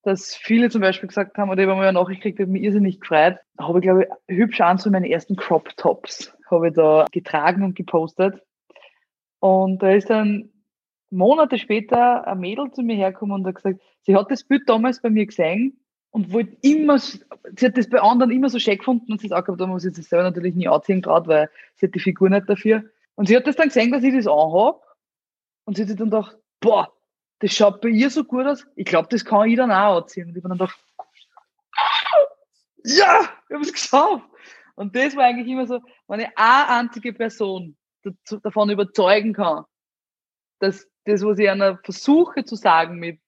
dass 0.03 0.35
viele 0.35 0.69
zum 0.69 0.81
Beispiel 0.81 1.07
gesagt 1.07 1.37
haben, 1.37 1.49
oder 1.49 1.63
ich 1.63 1.67
habe 1.67 1.77
mal 1.77 1.87
eine 1.87 1.99
Nachricht 1.99 2.21
gekriegt, 2.21 2.39
hat 2.39 2.47
mich 2.47 2.61
irrsinnig 2.61 2.99
gefreut. 2.99 3.37
Da 3.57 3.67
habe 3.67 3.79
ich, 3.79 3.83
glaube 3.83 4.07
ich, 4.27 4.37
hübsch 4.37 4.61
an 4.61 4.77
zu 4.77 4.91
meine 4.91 5.09
ersten 5.09 5.35
Crop 5.35 5.75
Tops 5.77 6.31
habe 6.51 6.67
ich 6.67 6.73
da 6.75 7.07
getragen 7.11 7.63
und 7.63 7.75
gepostet. 7.75 8.41
Und 9.39 9.81
da 9.81 9.91
ist 9.91 10.09
dann 10.09 10.51
Monate 11.09 11.57
später 11.57 12.27
ein 12.27 12.39
Mädel 12.39 12.71
zu 12.71 12.83
mir 12.83 12.95
hergekommen 12.95 13.35
und 13.35 13.47
hat 13.47 13.55
gesagt, 13.55 13.81
sie 14.01 14.15
hat 14.15 14.29
das 14.29 14.43
Bild 14.43 14.67
damals 14.67 15.01
bei 15.01 15.09
mir 15.09 15.25
gesehen 15.25 15.79
und 16.15 16.31
wollte 16.31 16.55
immer, 16.61 16.97
sie 16.97 17.19
hat 17.61 17.77
das 17.77 17.89
bei 17.89 17.99
anderen 17.99 18.31
immer 18.31 18.47
so 18.47 18.57
schön 18.57 18.77
gefunden 18.77 19.11
und 19.11 19.19
sie 19.19 19.27
sagt, 19.27 19.49
aber 19.49 19.57
da 19.57 19.67
muss 19.67 19.83
ich 19.83 19.93
das 19.93 20.05
selber 20.05 20.23
natürlich 20.23 20.55
nie 20.55 20.65
anziehen 20.65 21.01
gerade, 21.01 21.27
weil 21.27 21.49
sie 21.75 21.87
hat 21.87 21.93
die 21.93 21.99
Figur 21.99 22.29
nicht 22.29 22.47
dafür. 22.47 22.85
Und 23.15 23.27
sie 23.27 23.35
hat 23.35 23.45
das 23.45 23.57
dann 23.57 23.67
gesehen, 23.67 23.91
dass 23.91 24.01
ich 24.01 24.15
das 24.15 24.25
anhabe 24.25 24.79
und 25.65 25.75
sie 25.75 25.81
hat 25.81 25.89
sich 25.89 25.97
dann 25.97 26.09
gedacht, 26.09 26.37
boah, 26.61 26.89
das 27.39 27.51
schaut 27.51 27.81
bei 27.81 27.89
ihr 27.89 28.09
so 28.09 28.23
gut 28.23 28.45
aus, 28.45 28.65
ich 28.77 28.85
glaube, 28.85 29.09
das 29.11 29.25
kann 29.25 29.49
ich 29.49 29.57
dann 29.57 29.71
auch 29.71 30.03
anziehen. 30.03 30.29
Und 30.29 30.37
ich 30.37 30.43
habe 30.45 30.55
dann 30.55 30.57
gedacht, 30.57 30.79
ja, 32.85 33.19
ich 33.49 33.53
habe 33.53 33.63
es 33.63 33.73
geschafft. 33.73 34.23
Und 34.75 34.95
das 34.95 35.17
war 35.17 35.25
eigentlich 35.25 35.49
immer 35.49 35.67
so, 35.67 35.81
wenn 36.07 36.21
ich 36.21 36.29
eine 36.37 36.69
einzige 36.69 37.11
Person 37.11 37.75
davon 38.41 38.69
überzeugen 38.69 39.33
kann, 39.33 39.65
dass 40.59 40.87
das, 41.03 41.25
was 41.25 41.39
ich 41.39 41.49
einer 41.49 41.77
versuche 41.79 42.45
zu 42.45 42.55
sagen 42.55 42.99
mit, 42.99 43.19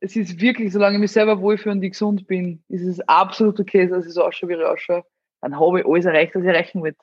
es 0.00 0.16
ist 0.16 0.40
wirklich, 0.40 0.72
solange 0.72 0.96
ich 0.96 1.00
mich 1.00 1.12
selber 1.12 1.40
wohlfühle 1.40 1.74
und 1.74 1.82
ich 1.82 1.92
gesund 1.92 2.26
bin, 2.26 2.62
ist 2.68 2.84
es 2.84 3.00
absolut 3.08 3.58
okay, 3.60 3.86
dass 3.86 4.06
ich 4.06 4.12
so 4.12 4.24
ausschaue, 4.24 4.50
wie 4.50 4.54
ich 4.54 4.64
ausschaue. 4.64 5.04
Dann 5.40 5.58
habe 5.58 5.80
ich 5.80 5.86
alles 5.86 6.04
erreicht, 6.04 6.34
was 6.34 6.42
ich 6.42 6.48
erreichen 6.48 6.82
will. 6.82 6.96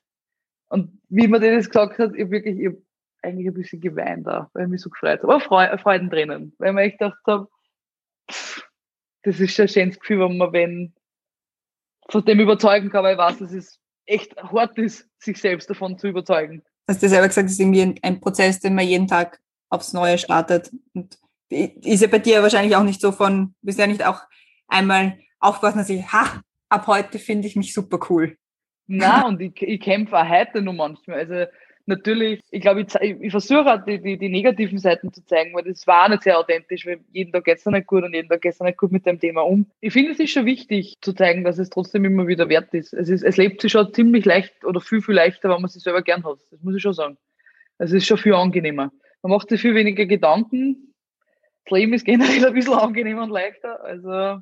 Und 0.69 0.99
wie 1.09 1.27
man 1.27 1.41
das 1.41 1.67
gesagt 1.67 1.99
hat, 1.99 2.13
ich 2.15 2.23
hab 2.23 2.31
wirklich, 2.31 2.59
ich 2.59 2.67
hab 2.67 2.75
eigentlich 3.21 3.47
ein 3.47 3.53
bisschen 3.53 3.81
geweint 3.81 4.27
da, 4.27 4.49
weil 4.53 4.63
ich 4.63 4.69
mich 4.69 4.81
so 4.81 4.89
gefreut 4.89 5.21
habe. 5.21 5.33
Aber 5.33 5.41
Freu 5.41 5.77
Freudentränen, 5.77 6.53
weil 6.57 6.69
ich 6.69 6.75
mir 6.75 6.81
echt 6.81 6.99
gedacht 6.99 7.21
habe, 7.27 7.47
das 8.27 9.39
ist 9.39 9.59
ein 9.59 9.67
schönes 9.67 9.99
Gefühl, 9.99 10.19
wenn 10.19 10.37
man 10.37 10.53
wenn 10.53 10.93
von 12.09 12.23
dem 12.23 12.39
überzeugen 12.39 12.89
kann, 12.89 13.03
weil 13.03 13.13
ich 13.13 13.19
weiß, 13.19 13.39
dass 13.39 13.51
es 13.51 13.79
echt 14.05 14.35
hart 14.37 14.77
ist, 14.77 15.09
sich 15.17 15.39
selbst 15.39 15.69
davon 15.69 15.97
zu 15.97 16.07
überzeugen. 16.07 16.63
Hast 16.87 17.01
du 17.01 17.09
selber 17.09 17.27
gesagt, 17.27 17.45
das 17.45 17.53
ist 17.53 17.59
irgendwie 17.59 17.81
ein, 17.81 17.95
ein 18.03 18.21
Prozess, 18.21 18.59
den 18.59 18.75
man 18.75 18.85
jeden 18.85 19.07
Tag 19.07 19.41
aufs 19.69 19.93
Neue 19.93 20.19
startet. 20.19 20.71
Und 20.93 21.17
ist 21.49 22.01
ja 22.01 22.07
bei 22.07 22.19
dir 22.19 22.41
wahrscheinlich 22.41 22.75
auch 22.75 22.83
nicht 22.83 23.01
so 23.01 23.11
von, 23.11 23.53
bist 23.61 23.79
ja 23.79 23.87
nicht 23.87 24.05
auch 24.05 24.21
einmal 24.67 25.19
aufgewacht 25.39 25.75
und 25.75 25.83
sich, 25.83 26.11
ha, 26.11 26.41
ab 26.69 26.87
heute 26.87 27.19
finde 27.19 27.47
ich 27.47 27.55
mich 27.55 27.73
super 27.73 27.99
cool. 28.09 28.37
Na 28.87 29.25
und 29.27 29.41
ich, 29.41 29.61
ich 29.61 29.79
kämpfe 29.79 30.17
auch 30.17 30.29
heute 30.29 30.61
noch 30.61 30.73
manchmal. 30.73 31.19
Also 31.19 31.45
natürlich, 31.85 32.41
ich 32.51 32.61
glaube, 32.61 32.81
ich, 32.81 32.95
ich, 33.01 33.21
ich 33.21 33.31
versuche 33.31 33.65
auch 33.65 33.83
die, 33.83 34.01
die, 34.01 34.17
die 34.17 34.29
negativen 34.29 34.77
Seiten 34.77 35.11
zu 35.11 35.25
zeigen, 35.25 35.53
weil 35.53 35.63
das 35.63 35.85
war 35.87 36.09
nicht 36.09 36.23
sehr 36.23 36.37
authentisch, 36.39 36.85
weil 36.85 36.99
jeden 37.11 37.31
Tag 37.31 37.45
geht 37.45 37.57
es 37.57 37.65
nicht 37.65 37.87
gut 37.87 38.03
und 38.03 38.13
jeden 38.13 38.29
Tag 38.29 38.41
geht 38.41 38.53
es 38.53 38.59
nicht 38.59 38.77
gut 38.77 38.91
mit 38.91 39.05
dem 39.05 39.19
Thema 39.19 39.41
um. 39.41 39.67
Ich 39.81 39.93
finde, 39.93 40.11
es 40.11 40.19
ist 40.19 40.31
schon 40.31 40.45
wichtig 40.45 40.95
zu 41.01 41.13
zeigen, 41.13 41.43
dass 41.43 41.57
es 41.57 41.69
trotzdem 41.69 42.05
immer 42.05 42.27
wieder 42.27 42.49
wert 42.49 42.73
ist. 42.73 42.93
Es, 42.93 43.09
ist, 43.09 43.23
es 43.23 43.37
lebt 43.37 43.61
sich 43.61 43.71
schon 43.71 43.93
ziemlich 43.93 44.25
leicht 44.25 44.65
oder 44.65 44.81
viel, 44.81 45.01
viel 45.01 45.15
leichter, 45.15 45.49
wenn 45.49 45.61
man 45.61 45.69
sich 45.69 45.83
selber 45.83 46.01
gern 46.01 46.23
hat. 46.23 46.37
Das 46.51 46.61
muss 46.61 46.75
ich 46.75 46.81
schon 46.81 46.93
sagen. 46.93 47.17
Es 47.77 47.91
ist 47.91 48.05
schon 48.05 48.17
viel 48.17 48.33
angenehmer. 48.33 48.91
Man 49.21 49.31
macht 49.31 49.49
sich 49.49 49.61
viel 49.61 49.75
weniger 49.75 50.05
Gedanken. 50.05 50.93
Das 51.65 51.77
Leben 51.77 51.93
ist 51.93 52.05
generell 52.05 52.45
ein 52.45 52.53
bisschen 52.53 52.73
angenehmer 52.73 53.23
und 53.23 53.31
leichter. 53.31 53.83
Also 53.83 54.41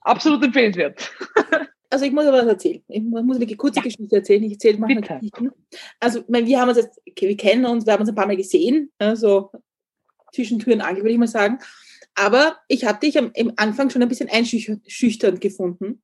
absolut 0.00 0.44
empfehlenswert. 0.44 1.10
Also 1.90 2.04
ich 2.04 2.12
muss 2.12 2.26
aber 2.26 2.38
was 2.38 2.46
erzählen. 2.46 2.82
Ich 2.88 3.02
muss 3.02 3.36
eine 3.36 3.56
kurze 3.56 3.80
Geschichte 3.80 4.16
erzählen. 4.16 4.42
Ich 4.44 4.52
erzähle 4.52 4.78
manchmal 4.78 5.00
Bitte. 5.00 5.14
Geschichten. 5.14 5.52
Also 5.98 6.22
wir 6.28 6.60
haben 6.60 6.68
uns 6.68 6.76
jetzt, 6.76 7.00
wir 7.18 7.36
kennen 7.36 7.64
uns, 7.64 7.86
wir 7.86 7.94
haben 7.94 8.00
uns 8.00 8.10
ein 8.10 8.14
paar 8.14 8.26
Mal 8.26 8.36
gesehen, 8.36 8.92
also 8.98 9.50
zwischen 10.34 10.58
Tür 10.58 10.74
und 10.74 10.82
Angel, 10.82 11.02
würde 11.02 11.12
ich 11.12 11.18
mal 11.18 11.26
sagen. 11.26 11.60
Aber 12.14 12.58
ich 12.68 12.84
habe 12.84 13.00
dich 13.00 13.16
am, 13.16 13.30
im 13.34 13.54
Anfang 13.56 13.88
schon 13.88 14.02
ein 14.02 14.08
bisschen 14.08 14.28
einschüchternd 14.28 15.40
gefunden. 15.40 16.02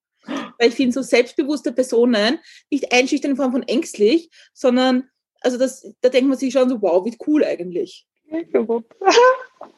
Weil 0.59 0.69
ich 0.69 0.75
finde, 0.75 0.93
so 0.93 1.03
selbstbewusste 1.03 1.71
Personen 1.73 2.39
nicht 2.71 2.91
einschüchtern 2.91 3.33
in 3.33 3.37
Form 3.37 3.53
von 3.53 3.63
ängstlich, 3.65 4.31
sondern, 4.55 5.11
also 5.43 5.59
das, 5.59 5.95
da 6.01 6.09
denkt 6.09 6.31
man 6.31 6.39
sich 6.39 6.55
schon 6.55 6.71
so, 6.71 6.81
wow, 6.81 7.05
wie 7.05 7.17
cool 7.27 7.45
eigentlich. 7.45 8.07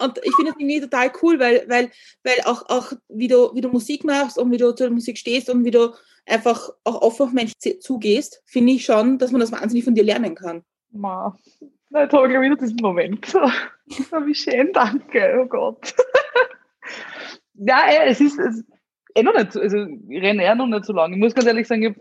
Und 0.00 0.18
ich 0.18 0.34
finde 0.36 0.52
das 0.52 0.60
irgendwie 0.60 0.80
total 0.80 1.12
cool, 1.22 1.38
weil, 1.40 1.64
weil, 1.68 1.90
weil 2.24 2.40
auch, 2.44 2.68
auch 2.68 2.92
wie, 3.08 3.28
du, 3.28 3.54
wie 3.54 3.60
du 3.60 3.68
Musik 3.68 4.04
machst 4.04 4.38
und 4.38 4.50
wie 4.50 4.56
du 4.56 4.72
zur 4.74 4.90
Musik 4.90 5.18
stehst 5.18 5.50
und 5.50 5.64
wie 5.64 5.70
du 5.70 5.92
einfach 6.26 6.70
auch 6.84 7.02
offen 7.02 7.22
auf 7.26 7.32
Menschen 7.32 7.54
zugehst, 7.80 8.42
finde 8.46 8.72
ich 8.74 8.84
schon, 8.84 9.18
dass 9.18 9.32
man 9.32 9.40
das 9.40 9.50
wahnsinnig 9.52 9.84
von 9.84 9.94
dir 9.94 10.04
lernen 10.04 10.34
kann. 10.34 10.62
Ma. 10.92 11.36
Na, 11.90 12.02
jetzt 12.02 12.12
habe 12.12 12.32
ich 12.32 12.40
wieder 12.40 12.56
diesen 12.56 12.76
Moment. 12.80 13.26
Oh, 14.12 14.26
wie 14.26 14.34
schön, 14.34 14.70
danke, 14.74 15.40
oh 15.42 15.46
Gott. 15.46 15.94
ja, 17.54 17.88
eh, 17.88 18.08
es 18.10 18.20
ist, 18.20 18.38
es, 18.38 18.62
eh 19.14 19.22
noch 19.22 19.34
nicht, 19.34 19.52
so- 19.52 19.60
also 19.60 19.78
ich 20.08 20.22
renne 20.22 20.42
eher 20.42 20.54
noch 20.54 20.66
nicht 20.66 20.84
so 20.84 20.92
lange. 20.92 21.14
Ich 21.14 21.20
muss 21.20 21.34
ganz 21.34 21.46
ehrlich 21.46 21.66
sagen, 21.66 21.82
ich 21.82 21.88
habe 21.88 22.00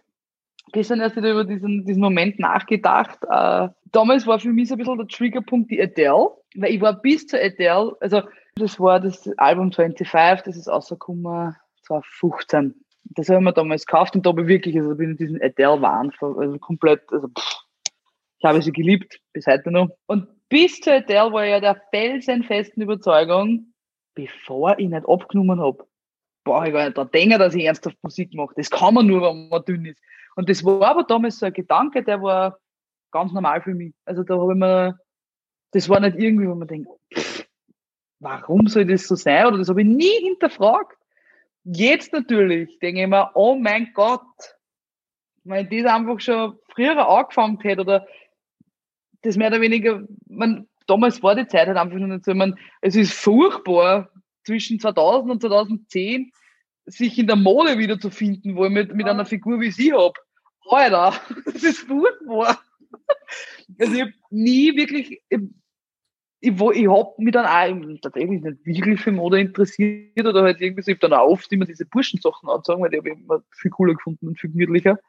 gestern 0.71 0.99
erst 0.99 1.15
wieder 1.15 1.31
über 1.31 1.43
diesen, 1.43 1.85
diesen 1.85 2.01
Moment 2.01 2.39
nachgedacht. 2.39 3.19
Äh, 3.29 3.69
damals 3.91 4.27
war 4.27 4.39
für 4.39 4.51
mich 4.51 4.69
so 4.69 4.75
ein 4.75 4.77
bisschen 4.77 4.97
der 4.97 5.07
Triggerpunkt 5.07 5.71
die 5.71 5.81
Adele, 5.81 6.29
weil 6.55 6.73
ich 6.73 6.81
war 6.81 7.01
bis 7.01 7.27
zur 7.27 7.39
Adele, 7.39 7.95
also 7.99 8.21
das 8.55 8.79
war 8.79 8.99
das 8.99 9.29
Album 9.37 9.71
25, 9.71 10.45
das 10.45 10.57
ist 10.57 10.67
rausgekommen 10.67 11.55
2015. 11.83 12.75
Das 13.11 13.29
habe 13.29 13.39
ich 13.39 13.45
mir 13.45 13.53
damals 13.53 13.85
gekauft 13.85 14.15
und 14.15 14.25
da 14.25 14.31
habe 14.31 14.41
ich 14.41 14.47
wirklich, 14.47 14.77
also 14.77 14.95
bin 14.95 15.11
ich 15.11 15.17
diesen 15.17 15.41
Adele-Wahn, 15.41 16.11
also 16.19 16.59
komplett, 16.59 17.01
also 17.11 17.27
pff, 17.29 17.57
ich 18.39 18.45
habe 18.45 18.61
sie 18.61 18.71
geliebt, 18.71 19.19
bis 19.33 19.47
heute 19.47 19.71
noch. 19.71 19.89
Und 20.07 20.27
bis 20.49 20.79
zur 20.81 20.93
Adele 20.93 21.31
war 21.31 21.45
ich 21.45 21.51
ja 21.51 21.59
der 21.59 21.81
felsenfesten 21.91 22.83
Überzeugung, 22.83 23.73
bevor 24.13 24.77
ich 24.77 24.89
nicht 24.89 25.07
abgenommen 25.07 25.59
habe, 25.59 25.85
boah, 26.43 26.65
ich 26.65 26.73
gar 26.73 26.85
nicht 26.85 26.97
dran 26.97 27.09
denken, 27.13 27.39
dass 27.39 27.55
ich 27.55 27.65
ernsthaft 27.65 27.97
Musik 28.01 28.33
mache. 28.33 28.53
Das 28.55 28.69
kann 28.69 28.93
man 28.93 29.07
nur, 29.07 29.21
wenn 29.21 29.49
man 29.49 29.63
dünn 29.65 29.85
ist. 29.85 30.01
Und 30.37 30.49
das 30.49 30.63
war 30.63 30.83
aber 30.83 31.03
damals 31.03 31.39
so 31.39 31.47
ein 31.47 31.53
Gedanke, 31.53 32.03
der 32.03 32.21
war 32.21 32.59
ganz 33.11 33.33
normal 33.33 33.59
für 33.63 33.73
mich. 33.73 33.95
Also 34.05 34.21
da 34.21 34.37
habe 34.37 34.53
ich 34.53 34.59
mir, 34.59 34.99
das 35.71 35.89
war 35.89 35.99
nicht 35.99 36.15
irgendwie, 36.19 36.47
wo 36.47 36.53
man 36.53 36.67
denkt, 36.67 36.87
pff, 37.11 37.47
warum 38.19 38.67
soll 38.67 38.85
das 38.85 39.07
so 39.07 39.15
sein? 39.15 39.47
Oder 39.47 39.57
das 39.57 39.69
habe 39.69 39.81
ich 39.81 39.87
nie 39.87 40.21
hinterfragt. 40.21 40.95
Jetzt 41.63 42.13
natürlich 42.13 42.77
denke 42.77 43.01
ich 43.01 43.07
mir, 43.07 43.31
oh 43.33 43.55
mein 43.55 43.91
Gott, 43.95 44.21
wenn 45.43 45.67
ich 45.67 45.83
das 45.83 45.91
einfach 45.91 46.19
schon 46.19 46.59
früher 46.69 47.09
angefangen 47.09 47.59
hätte 47.61 47.81
oder 47.81 48.07
das 49.23 49.37
mehr 49.37 49.47
oder 49.47 49.59
weniger, 49.59 50.03
man, 50.27 50.67
damals 50.85 51.23
war 51.23 51.33
die 51.33 51.47
Zeit 51.47 51.67
halt 51.67 51.77
einfach 51.77 51.97
nicht 51.97 52.25
so, 52.25 52.35
man, 52.35 52.59
es 52.81 52.95
ist 52.95 53.13
furchtbar, 53.13 54.11
zwischen 54.45 54.79
2000 54.79 55.31
und 55.31 55.41
2010 55.41 56.31
sich 56.85 57.17
in 57.17 57.25
der 57.25 57.35
Mode 57.35 57.79
wieder 57.79 57.99
zu 57.99 58.11
finden, 58.11 58.55
wo 58.55 58.65
ich 58.65 58.71
mit, 58.71 58.93
mit 58.93 59.07
einer 59.07 59.25
Figur 59.25 59.59
wie 59.59 59.71
sie 59.71 59.93
habe. 59.93 60.13
Alter, 60.69 61.13
das 61.45 61.63
ist 61.63 61.79
furchtbar. 61.79 62.59
Also 63.79 63.93
ich 63.93 64.01
habe 64.01 64.13
nie 64.29 64.75
wirklich, 64.75 65.21
ich, 65.29 65.39
ich, 66.39 66.51
ich 66.51 66.87
habe 66.89 67.13
mich 67.17 67.33
dann 67.33 67.45
auch 67.45 67.99
tatsächlich 68.01 68.41
nicht 68.41 68.65
wirklich 68.65 69.01
für 69.01 69.11
Mode 69.11 69.39
interessiert 69.39 70.25
oder 70.25 70.43
halt 70.43 70.61
irgendwie 70.61 70.81
so, 70.81 70.91
ich 70.91 70.97
habe 70.97 71.09
dann 71.09 71.19
auch 71.19 71.29
oft 71.29 71.51
immer 71.51 71.65
diese 71.65 71.85
Burschensachen 71.85 72.49
anzogen, 72.49 72.81
weil 72.81 72.89
die 72.89 72.97
habe 72.97 73.09
ich 73.09 73.15
immer 73.15 73.43
viel 73.51 73.71
cooler 73.71 73.93
gefunden 73.93 74.27
und 74.27 74.39
viel 74.39 74.51
gemütlicher. 74.51 74.99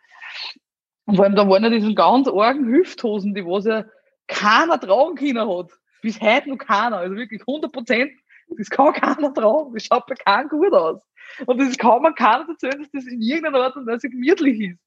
Und 1.05 1.17
vor 1.17 1.25
allem, 1.25 1.37
da 1.37 1.49
waren 1.49 1.65
ja 1.65 1.71
diese 1.71 1.95
ganz 1.95 2.29
argen 2.29 2.67
Hüfthosen, 2.67 3.35
die 3.35 3.45
was 3.45 3.65
ja 3.65 3.85
keiner 4.27 4.79
tragen 4.79 5.17
können 5.17 5.49
hat. 5.49 5.71
Bis 6.03 6.21
heute 6.21 6.51
noch 6.51 6.59
keiner. 6.59 6.99
Also 6.99 7.17
wirklich 7.17 7.41
100 7.41 7.73
Prozent 7.73 8.13
das 8.57 8.71
kann 8.71 8.93
keiner 8.95 9.33
tragen. 9.33 9.75
Das 9.75 9.85
schaut 9.85 10.07
bei 10.07 10.15
keinem 10.15 10.49
gut 10.49 10.73
aus. 10.73 11.01
Und 11.47 11.59
das 11.61 11.77
kann 11.77 12.03
man 12.03 12.15
keiner 12.15 12.49
erzählen, 12.49 12.79
dass 12.79 12.91
das 12.91 13.07
in 13.07 13.21
irgendeiner 13.21 13.65
Art 13.65 13.77
und 13.77 13.87
Weise 13.87 14.09
gemütlich 14.09 14.61
ist. 14.61 14.79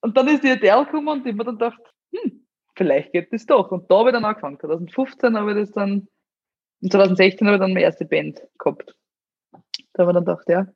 Und 0.00 0.16
dann 0.16 0.28
ist 0.28 0.44
die 0.44 0.50
Adele 0.50 0.84
gekommen 0.84 1.08
und 1.08 1.26
ich 1.26 1.32
habe 1.32 1.36
mir 1.36 1.44
dann 1.44 1.58
gedacht, 1.58 1.80
hm, 2.12 2.46
vielleicht 2.76 3.12
geht 3.12 3.32
das 3.32 3.46
doch. 3.46 3.70
Und 3.70 3.90
da 3.90 3.98
habe 3.98 4.10
ich 4.10 4.14
dann 4.14 4.24
angefangen. 4.24 4.58
2015 4.60 5.36
habe 5.36 5.52
ich 5.52 5.58
das 5.58 5.72
dann, 5.72 6.08
und 6.82 6.92
2016 6.92 7.46
habe 7.46 7.56
ich 7.56 7.60
dann 7.60 7.72
meine 7.72 7.84
erste 7.84 8.04
Band 8.04 8.42
gehabt. 8.58 8.94
Da 9.92 10.02
habe 10.02 10.10
ich 10.10 10.14
dann 10.14 10.24
gedacht, 10.24 10.48
ja, 10.48 10.66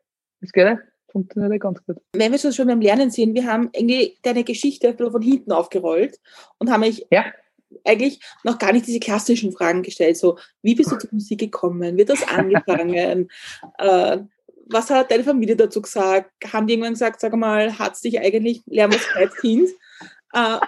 das 0.41 0.53
geht 0.53 0.66
ja 0.66 0.78
funktioniert 1.11 1.53
ja 1.53 1.59
ganz 1.59 1.84
gut. 1.84 1.97
Wenn 2.12 2.32
wir 2.32 2.39
schon 2.39 2.66
beim 2.66 2.80
Lernen 2.80 3.11
sind, 3.11 3.34
wir 3.34 3.47
haben 3.47 3.70
irgendwie 3.72 4.18
deine 4.22 4.45
Geschichte 4.45 4.95
von 4.97 5.22
hinten 5.22 5.53
aufgerollt 5.53 6.20
und 6.59 6.70
haben 6.70 6.80
mich 6.80 7.07
ja 7.11 7.24
eigentlich 7.84 8.20
noch 8.45 8.59
gar 8.59 8.72
nicht 8.72 8.86
diese 8.86 9.01
klassischen 9.01 9.53
Fragen 9.53 9.82
gestellt. 9.82 10.16
So, 10.16 10.39
wie 10.62 10.74
bist 10.74 10.93
du 10.93 10.97
zur 10.99 11.11
Musik 11.12 11.41
gekommen? 11.41 11.97
Wird 11.97 12.11
das 12.11 12.26
angefangen? 12.28 13.28
äh, 13.78 14.18
was 14.71 14.91
hat 14.91 15.11
deine 15.11 15.25
Familie 15.25 15.57
dazu 15.57 15.83
gesagt? 15.83 16.31
Haben 16.53 16.66
die 16.66 16.75
irgendwann 16.75 16.95
gesagt, 16.95 17.21
sag 17.21 17.35
mal, 17.35 17.79
hat 17.79 17.95
es 17.95 18.01
dich 18.01 18.21
eigentlich, 18.21 18.62
lernen 18.66 18.95
wir 18.95 19.23
als 19.23 19.37
Kind? 19.37 19.71
Äh, 20.35 20.59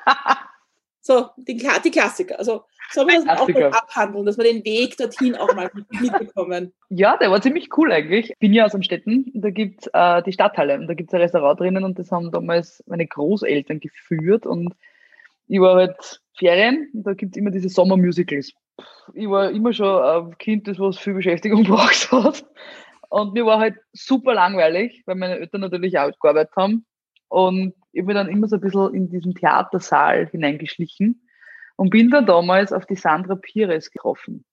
so, 1.03 1.29
die, 1.37 1.63
die 1.85 1.91
Klassiker. 1.91 2.39
Also, 2.39 2.65
sollen 2.93 3.09
wir 3.09 3.25
das 3.25 3.39
auch 3.39 3.49
mal 3.49 3.65
abhandeln, 3.65 4.25
dass 4.25 4.39
wir 4.39 4.45
den 4.45 4.65
Weg 4.65 4.97
dorthin 4.97 5.37
auch 5.37 5.55
mal 5.55 5.71
mitbekommen? 5.91 6.73
Ja, 6.89 7.17
der 7.19 7.31
war 7.31 7.41
ziemlich 7.41 7.69
cool 7.77 7.93
eigentlich. 7.93 8.31
Ich 8.31 8.39
bin 8.39 8.53
ja 8.53 8.65
aus 8.65 8.73
dem 8.73 8.83
Städten, 8.83 9.31
da 9.35 9.51
gibt 9.51 9.83
es 9.83 9.91
äh, 9.93 10.23
die 10.23 10.33
Stadthalle 10.33 10.79
und 10.79 10.87
da 10.87 10.95
gibt 10.95 11.11
es 11.11 11.15
ein 11.15 11.21
Restaurant 11.21 11.61
drinnen 11.61 11.85
und 11.85 11.99
das 11.99 12.11
haben 12.11 12.33
damals 12.33 12.83
meine 12.87 13.07
Großeltern 13.07 13.81
geführt 13.81 14.47
und 14.47 14.75
ich 15.47 15.61
war 15.61 15.77
halt 15.77 16.21
Ferien 16.39 16.91
und 16.95 17.07
da 17.07 17.15
gibt 17.15 17.37
es 17.37 17.41
immer 17.41 17.51
diese 17.51 17.69
Sommermusicals. 17.69 18.53
Ich 19.15 19.29
war 19.29 19.51
immer 19.51 19.73
schon 19.73 20.03
ein 20.03 20.39
Kind, 20.39 20.69
das 20.69 20.79
was 20.79 20.99
viel 20.99 21.15
Beschäftigung 21.15 21.65
braucht 21.65 22.11
hat. 22.11 22.45
Und 23.11 23.35
mir 23.35 23.45
war 23.45 23.59
halt 23.59 23.77
super 23.93 24.35
langweilig, 24.35 25.03
weil 25.05 25.17
meine 25.17 25.39
Eltern 25.39 25.61
natürlich 25.63 25.99
auch 25.99 26.11
gearbeitet 26.21 26.55
haben. 26.57 26.87
Und 27.29 27.75
ich 27.93 28.07
bin 28.07 28.15
dann 28.15 28.29
immer 28.29 28.47
so 28.49 28.57
ein 28.57 28.61
bisschen 28.61 28.95
in 28.95 29.11
diesen 29.11 29.35
Theatersaal 29.35 30.29
hineingeschlichen 30.29 31.27
und 31.77 31.91
bin 31.91 32.11
dann 32.11 32.27
damals 32.27 32.73
auf 32.73 32.87
die 32.87 32.95
Sandra 32.95 33.35
Pires 33.35 33.91
getroffen. 33.91 34.45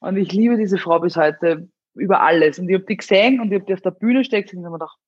Und 0.00 0.16
ich 0.16 0.32
liebe 0.32 0.56
diese 0.56 0.78
Frau 0.78 1.00
bis 1.00 1.16
heute 1.16 1.68
über 1.94 2.22
alles. 2.22 2.58
Und 2.58 2.68
ich 2.68 2.74
habe 2.76 2.84
die 2.84 2.96
gesehen 2.96 3.40
und 3.40 3.52
ich 3.52 3.60
habe 3.60 3.66
die 3.66 3.74
auf 3.74 3.82
der 3.82 3.90
Bühne 3.90 4.24
steckt 4.24 4.52
und 4.54 4.64
habe 4.64 4.70
mir 4.70 4.78
gedacht, 4.78 4.98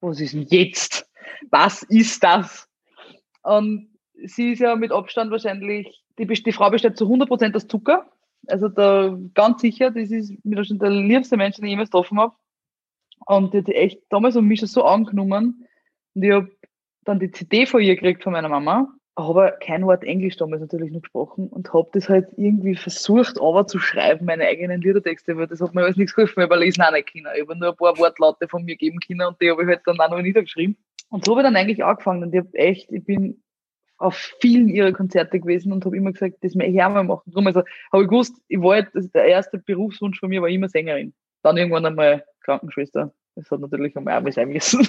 was 0.00 0.20
ist 0.20 0.34
denn 0.34 0.46
jetzt? 0.48 1.08
Was 1.50 1.82
ist 1.84 2.22
das? 2.24 2.68
Und 3.42 3.90
sie 4.24 4.52
ist 4.52 4.60
ja 4.60 4.74
mit 4.76 4.92
Abstand 4.92 5.30
wahrscheinlich, 5.30 6.02
die, 6.18 6.26
die 6.26 6.52
Frau 6.52 6.70
besteht 6.70 6.96
zu 6.96 7.06
100% 7.06 7.54
aus 7.54 7.68
Zucker. 7.68 8.10
Also 8.48 8.68
da 8.68 9.16
ganz 9.34 9.60
sicher, 9.60 9.90
das 9.90 10.10
ist 10.10 10.32
mit 10.44 10.58
Abstand 10.58 10.82
der 10.82 10.90
liebste 10.90 11.36
Mensch, 11.36 11.56
den 11.56 11.64
ich 11.64 11.70
jemals 11.70 11.90
getroffen 11.90 12.18
habe. 12.18 12.34
Und 13.26 13.54
die 13.54 13.58
hat 13.58 13.68
echt 13.68 14.02
damals 14.10 14.36
um 14.36 14.46
mich 14.46 14.60
schon 14.60 14.68
so 14.68 14.84
angenommen. 14.84 15.66
Und 16.14 16.22
ich 16.22 16.32
habe 16.32 16.50
dann 17.04 17.20
die 17.20 17.30
CD 17.30 17.66
von 17.66 17.82
ihr 17.82 17.94
gekriegt 17.94 18.22
von 18.22 18.32
meiner 18.32 18.48
Mama, 18.48 18.88
aber 19.14 19.52
kein 19.52 19.86
Wort 19.86 20.02
Englisch 20.04 20.36
damals 20.36 20.60
natürlich 20.60 20.92
noch 20.92 21.02
gesprochen 21.02 21.48
und 21.48 21.72
habe 21.72 21.88
das 21.92 22.08
halt 22.08 22.28
irgendwie 22.36 22.74
versucht, 22.74 23.40
aber 23.40 23.66
zu 23.66 23.78
schreiben, 23.78 24.26
meine 24.26 24.44
eigenen 24.44 24.80
Liedertexte, 24.80 25.36
weil 25.36 25.46
das 25.46 25.60
hat 25.60 25.74
mir 25.74 25.82
alles 25.82 25.96
nichts 25.96 26.14
geholfen, 26.14 26.48
weil 26.48 26.62
ich 26.62 26.76
lesen 26.76 26.82
auch 26.82 26.92
nicht 26.92 27.12
können. 27.12 27.28
Ich 27.34 27.42
habe 27.42 27.56
nur 27.56 27.70
ein 27.70 27.76
paar 27.76 27.96
Wortlaute 27.98 28.48
von 28.48 28.64
mir 28.64 28.76
geben 28.76 28.98
können 29.00 29.26
und 29.26 29.40
die 29.40 29.50
habe 29.50 29.62
ich 29.62 29.68
halt 29.68 29.82
dann 29.86 30.00
auch 30.00 30.10
noch 30.10 30.20
niedergeschrieben. 30.20 30.76
Und 31.10 31.24
so 31.24 31.32
habe 31.32 31.42
ich 31.42 31.46
dann 31.46 31.56
eigentlich 31.56 31.84
angefangen 31.84 32.24
und 32.24 32.34
ich 32.34 32.40
habe 32.40 32.54
echt, 32.54 32.90
ich 32.90 33.04
bin 33.04 33.43
auf 33.98 34.16
vielen 34.40 34.68
ihrer 34.68 34.92
Konzerte 34.92 35.40
gewesen 35.40 35.72
und 35.72 35.84
habe 35.84 35.96
immer 35.96 36.12
gesagt, 36.12 36.36
das 36.42 36.54
möchte 36.54 36.72
ich 36.72 36.82
auch 36.82 36.90
mal 36.90 37.04
machen. 37.04 37.30
Darum 37.30 37.46
also, 37.46 37.62
habe 37.92 38.02
ich 38.02 38.08
gewusst, 38.08 38.36
ich 38.48 38.60
wollte, 38.60 38.90
also 38.94 39.08
der 39.08 39.24
erste 39.26 39.58
Berufswunsch 39.58 40.18
von 40.18 40.28
mir 40.28 40.42
war 40.42 40.48
immer 40.48 40.68
Sängerin. 40.68 41.14
Dann 41.42 41.56
irgendwann 41.56 41.86
einmal 41.86 42.24
Krankenschwester. 42.40 43.12
Das 43.36 43.50
hat 43.50 43.60
natürlich 43.60 43.96
einmal 43.96 44.26
auch 44.26 44.32
sein 44.32 44.48
müssen. 44.48 44.86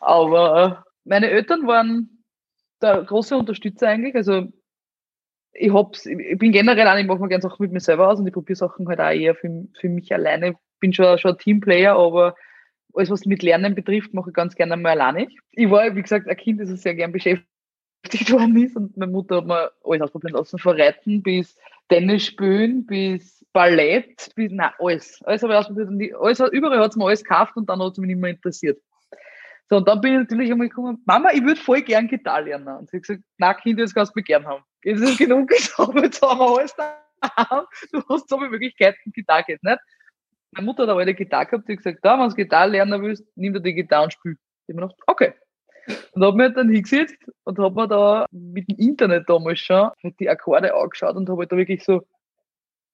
Aber 0.00 0.84
äh, 0.84 0.90
meine 1.04 1.30
Eltern 1.30 1.66
waren 1.66 2.24
der 2.80 3.02
große 3.02 3.36
Unterstützer 3.36 3.88
eigentlich. 3.88 4.14
Also 4.14 4.52
ich 5.52 5.72
hab's, 5.72 6.06
ich 6.06 6.38
bin 6.38 6.52
generell 6.52 6.88
auch, 6.88 6.96
ich 6.96 7.06
mache 7.06 7.20
mir 7.20 7.28
gerne 7.28 7.42
Sachen 7.42 7.62
mit 7.62 7.72
mir 7.72 7.80
selber 7.80 8.08
aus 8.08 8.18
und 8.18 8.26
ich 8.26 8.32
probiere 8.32 8.56
Sachen 8.56 8.88
halt 8.88 9.00
auch 9.00 9.10
eher 9.10 9.34
für, 9.34 9.66
für 9.78 9.88
mich 9.88 10.12
alleine. 10.12 10.56
Bin 10.80 10.92
schon, 10.92 11.18
schon 11.18 11.32
ein 11.32 11.38
Teamplayer, 11.38 11.96
aber 11.96 12.34
alles, 12.94 13.10
was 13.10 13.26
mit 13.26 13.42
Lernen 13.42 13.74
betrifft, 13.74 14.14
mache 14.14 14.30
ich 14.30 14.34
ganz 14.34 14.54
gerne 14.54 14.76
mal 14.76 15.00
alleine. 15.00 15.28
Ich 15.52 15.70
war, 15.70 15.94
wie 15.94 16.02
gesagt, 16.02 16.28
ein 16.28 16.36
Kind, 16.36 16.60
das 16.60 16.70
ich 16.70 16.80
sehr 16.80 16.94
gern 16.94 17.12
beschäftigt 17.12 17.48
beschäftigt 18.04 18.30
worden 18.32 18.56
ist 18.56 18.76
und 18.76 18.96
meine 18.96 19.10
Mutter 19.10 19.36
hat 19.36 19.46
mir 19.46 19.70
alles 19.84 20.02
ausprobieren 20.02 20.34
lassen, 20.34 20.58
von 20.58 20.80
Reiten 20.80 21.22
bis 21.22 21.56
Tennis 21.88 22.26
spielen, 22.26 22.86
bis 22.86 23.44
Ballett, 23.52 24.30
bis, 24.34 24.52
nein, 24.52 24.70
alles. 24.78 25.20
Alles 25.24 25.42
habe 25.42 25.52
ich 25.52 25.58
ausprobiert 25.58 25.88
und 25.88 26.24
alles, 26.24 26.40
überall 26.52 26.80
hat 26.80 26.90
es 26.90 26.96
mir 26.96 27.06
alles 27.06 27.22
gekauft 27.22 27.56
und 27.56 27.68
dann 27.68 27.80
hat 27.80 27.92
es 27.92 27.98
mich 27.98 28.08
nicht 28.08 28.20
mehr 28.20 28.30
interessiert. 28.30 28.80
So, 29.70 29.76
und 29.76 29.88
dann 29.88 30.00
bin 30.00 30.12
ich 30.12 30.18
natürlich 30.20 30.52
einmal 30.52 30.68
gekommen, 30.68 31.02
Mama, 31.06 31.30
ich 31.32 31.42
würde 31.42 31.60
voll 31.60 31.80
gern 31.82 32.06
Gitarre 32.06 32.44
lernen. 32.44 32.76
Und 32.76 32.90
sie 32.90 32.98
hat 32.98 33.04
gesagt, 33.04 33.22
na 33.38 33.54
Kind, 33.54 33.80
das 33.80 33.94
kannst 33.94 34.14
du 34.14 34.18
mich 34.18 34.26
gern 34.26 34.46
haben. 34.46 34.62
Jetzt 34.82 35.00
ist 35.00 35.18
genug 35.18 35.48
gesagt, 35.48 35.94
jetzt 36.02 36.20
haben 36.20 36.38
wir 36.38 36.58
alles 36.58 36.74
da. 36.76 37.00
Du 37.90 38.02
hast 38.10 38.28
so 38.28 38.36
viele 38.36 38.50
Möglichkeiten, 38.50 39.10
Gitarre 39.12 39.44
geht 39.44 39.62
nicht. 39.62 39.78
Meine 40.52 40.66
Mutter 40.66 40.82
hat 40.82 40.90
aber 40.90 41.00
eine 41.00 41.14
Gitarre 41.14 41.46
gehabt, 41.46 41.66
die 41.66 41.72
hat 41.72 41.78
gesagt, 41.78 41.98
da, 42.02 42.18
wenn 42.18 42.28
du 42.28 42.34
Gitarre 42.34 42.70
lernen 42.70 43.00
willst, 43.02 43.24
nimm 43.34 43.54
dir 43.54 43.60
die 43.60 43.72
Gitarre 43.72 44.04
und 44.04 44.12
spiel. 44.12 44.36
Ich 44.66 44.74
habe 44.74 44.82
mir 44.82 44.88
gedacht, 44.88 45.02
okay, 45.06 45.32
und 46.12 46.24
habe 46.24 46.36
mir 46.36 46.50
dann 46.50 46.68
hingesetzt 46.68 47.18
und 47.44 47.58
habe 47.58 47.74
mir 47.74 47.88
da 47.88 48.26
mit 48.30 48.68
dem 48.68 48.78
Internet 48.78 49.28
damals 49.28 49.60
schon 49.60 49.90
die 50.18 50.28
Akkorde 50.28 50.74
angeschaut 50.74 51.16
und 51.16 51.28
habe 51.28 51.40
halt 51.40 51.52
da 51.52 51.56
wirklich 51.56 51.84
so 51.84 52.02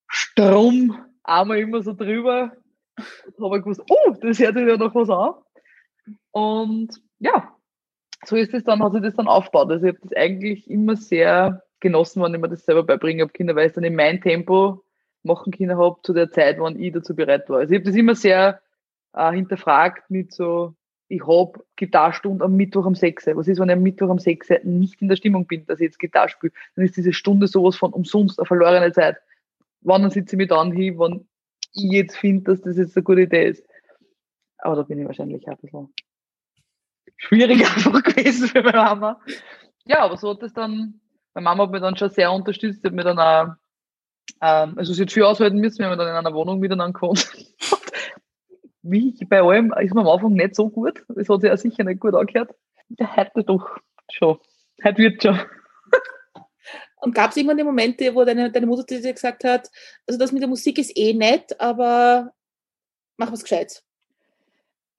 Strom 0.09 0.97
einmal 1.23 1.59
immer 1.59 1.83
so 1.83 1.93
drüber 1.93 2.53
und 3.37 3.45
habe 3.45 3.61
gewusst, 3.61 3.83
oh, 3.89 4.17
das 4.21 4.39
hört 4.39 4.57
sich 4.57 4.67
ja 4.67 4.77
noch 4.77 4.95
was 4.95 5.11
an. 5.11 5.35
Und 6.33 7.01
ja, 7.19 7.55
so 8.25 8.37
ist 8.37 8.55
es 8.55 8.65
dann, 8.65 8.83
hat 8.83 8.93
sich 8.93 9.03
das 9.03 9.15
dann 9.15 9.29
aufgebaut. 9.29 9.71
Also 9.71 9.87
ich 9.87 9.95
habe 9.95 10.09
das 10.09 10.17
eigentlich 10.17 10.69
immer 10.69 10.97
sehr 10.97 11.63
genossen, 11.81 12.23
wenn 12.23 12.35
ich 12.35 12.41
mir 12.41 12.49
das 12.49 12.65
selber 12.65 12.83
beibringen 12.83 13.23
habe 13.23 13.33
Kinder, 13.33 13.57
weil 13.57 13.69
ich 13.69 13.73
dann 13.73 13.85
in 13.85 13.95
mein 13.95 14.21
Tempo 14.21 14.85
machen 15.23 15.53
Kinder 15.53 15.77
habe 15.77 15.99
zu 16.03 16.13
der 16.13 16.31
Zeit, 16.31 16.59
wann 16.59 16.81
ich 16.81 16.93
dazu 16.93 17.15
bereit 17.15 17.49
war. 17.49 17.59
Also 17.59 17.73
ich 17.73 17.79
habe 17.79 17.87
das 17.87 17.97
immer 17.97 18.15
sehr 18.15 18.61
äh, 19.13 19.33
hinterfragt 19.33 20.11
mit 20.11 20.33
so, 20.33 20.75
ich 21.11 21.27
habe 21.27 21.65
Gitarrstunde 21.75 22.45
am 22.45 22.55
Mittwoch 22.55 22.87
um 22.87 22.95
6. 22.95 23.27
Was 23.35 23.49
ist, 23.49 23.59
wenn 23.59 23.69
ich 23.69 23.75
am 23.75 23.83
Mittwoch 23.83 24.09
um 24.09 24.21
6 24.21 24.49
nicht 24.63 25.03
in 25.03 25.09
der 25.09 25.17
Stimmung 25.17 25.45
bin, 25.45 25.67
dass 25.67 25.81
ich 25.81 25.87
jetzt 25.87 25.99
Gitarre 25.99 26.29
spiele? 26.29 26.53
Dann 26.77 26.85
ist 26.85 26.97
diese 26.97 27.13
Stunde 27.13 27.49
sowas 27.49 27.75
von 27.75 27.93
umsonst 27.93 28.39
eine 28.39 28.47
verlorene 28.47 28.93
Zeit. 28.93 29.17
Wann 29.81 30.09
sitze 30.09 30.37
ich 30.37 30.39
mich 30.39 30.49
dann 30.49 30.71
hin, 30.71 30.99
wann 30.99 31.27
ich 31.73 31.91
jetzt 31.91 32.17
finde, 32.17 32.45
dass 32.45 32.61
das 32.61 32.77
jetzt 32.77 32.97
eine 32.97 33.03
gute 33.03 33.23
Idee 33.23 33.49
ist. 33.49 33.67
Aber 34.59 34.77
da 34.77 34.83
bin 34.83 35.01
ich 35.01 35.07
wahrscheinlich 35.07 35.49
auch 35.49 35.53
ein 35.53 35.59
bisschen 35.61 35.95
schwierig 37.17 37.61
einfach 37.77 38.03
gewesen 38.05 38.47
für 38.47 38.63
meine 38.63 38.79
Mama. 38.79 39.21
Ja, 39.87 40.03
aber 40.03 40.17
so 40.17 40.31
hat 40.31 40.45
es 40.45 40.53
dann, 40.53 41.01
meine 41.35 41.45
Mama 41.45 41.65
hat 41.65 41.73
mich 41.73 41.81
dann 41.81 41.97
schon 41.97 42.11
sehr 42.11 42.31
unterstützt, 42.31 42.85
hat 42.85 42.93
mir 42.93 43.03
dann 43.03 43.19
auch, 43.19 43.55
ähm, 44.43 44.75
also 44.79 44.93
sie 44.93 45.03
hat 45.03 45.11
viel 45.11 45.25
aushalten 45.25 45.59
müssen, 45.59 45.81
wir 45.81 45.91
haben 45.91 45.99
dann 45.99 46.07
in 46.07 46.15
einer 46.15 46.35
Wohnung 46.35 46.61
miteinander 46.61 46.93
gewohnt. 46.93 47.33
Wie 48.91 49.13
bei 49.25 49.41
allem 49.41 49.73
ist 49.81 49.95
mir 49.95 50.01
am 50.01 50.09
Anfang 50.09 50.33
nicht 50.33 50.57
so 50.57 50.69
gut. 50.69 51.05
Das 51.09 51.29
hat 51.29 51.41
sich 51.41 51.51
auch 51.51 51.57
sicher 51.57 51.85
nicht 51.85 52.01
gut 52.01 52.15
angehört. 52.15 52.55
Ja, 52.99 53.17
heute 53.17 53.45
doch 53.45 53.79
schon. 54.11 54.39
Heute 54.83 54.99
wird 54.99 55.23
schon. 55.23 55.39
Und 57.01 57.15
gab 57.15 57.31
es 57.31 57.37
irgendwann 57.37 57.57
die 57.57 57.65
Momente, 57.65 58.15
wo 58.15 58.25
deine, 58.25 58.51
deine 58.51 58.67
Mutter 58.67 58.85
dir 58.85 59.13
gesagt 59.13 59.45
hat, 59.45 59.71
also 60.07 60.19
das 60.19 60.33
mit 60.33 60.43
der 60.43 60.49
Musik 60.49 60.79
ist 60.79 60.97
eh 60.97 61.15
nett, 61.15 61.59
aber 61.61 62.33
mach 63.17 63.33
was 63.33 63.43
Gescheites? 63.43 63.85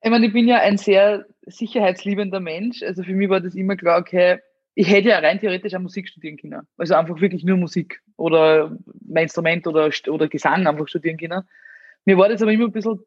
Ich 0.00 0.10
meine, 0.10 0.26
ich 0.26 0.32
bin 0.32 0.48
ja 0.48 0.58
ein 0.58 0.78
sehr 0.78 1.26
sicherheitsliebender 1.42 2.40
Mensch. 2.40 2.82
Also 2.82 3.02
für 3.02 3.12
mich 3.12 3.28
war 3.28 3.40
das 3.40 3.54
immer 3.54 3.76
klar, 3.76 4.00
okay, 4.00 4.40
ich 4.74 4.88
hätte 4.88 5.10
ja 5.10 5.18
rein 5.18 5.38
theoretisch 5.38 5.74
auch 5.74 5.80
Musik 5.80 6.08
studieren 6.08 6.38
können. 6.38 6.66
Also 6.78 6.94
einfach 6.94 7.20
wirklich 7.20 7.44
nur 7.44 7.58
Musik 7.58 8.02
oder 8.16 8.76
mein 9.06 9.24
Instrument 9.24 9.66
oder, 9.66 9.90
oder 10.08 10.28
Gesang 10.28 10.66
einfach 10.66 10.88
studieren 10.88 11.18
können. 11.18 11.42
Mir 12.04 12.18
war 12.18 12.28
das 12.28 12.42
aber 12.42 12.52
immer 12.52 12.64
ein 12.64 12.72
bisschen, 12.72 13.00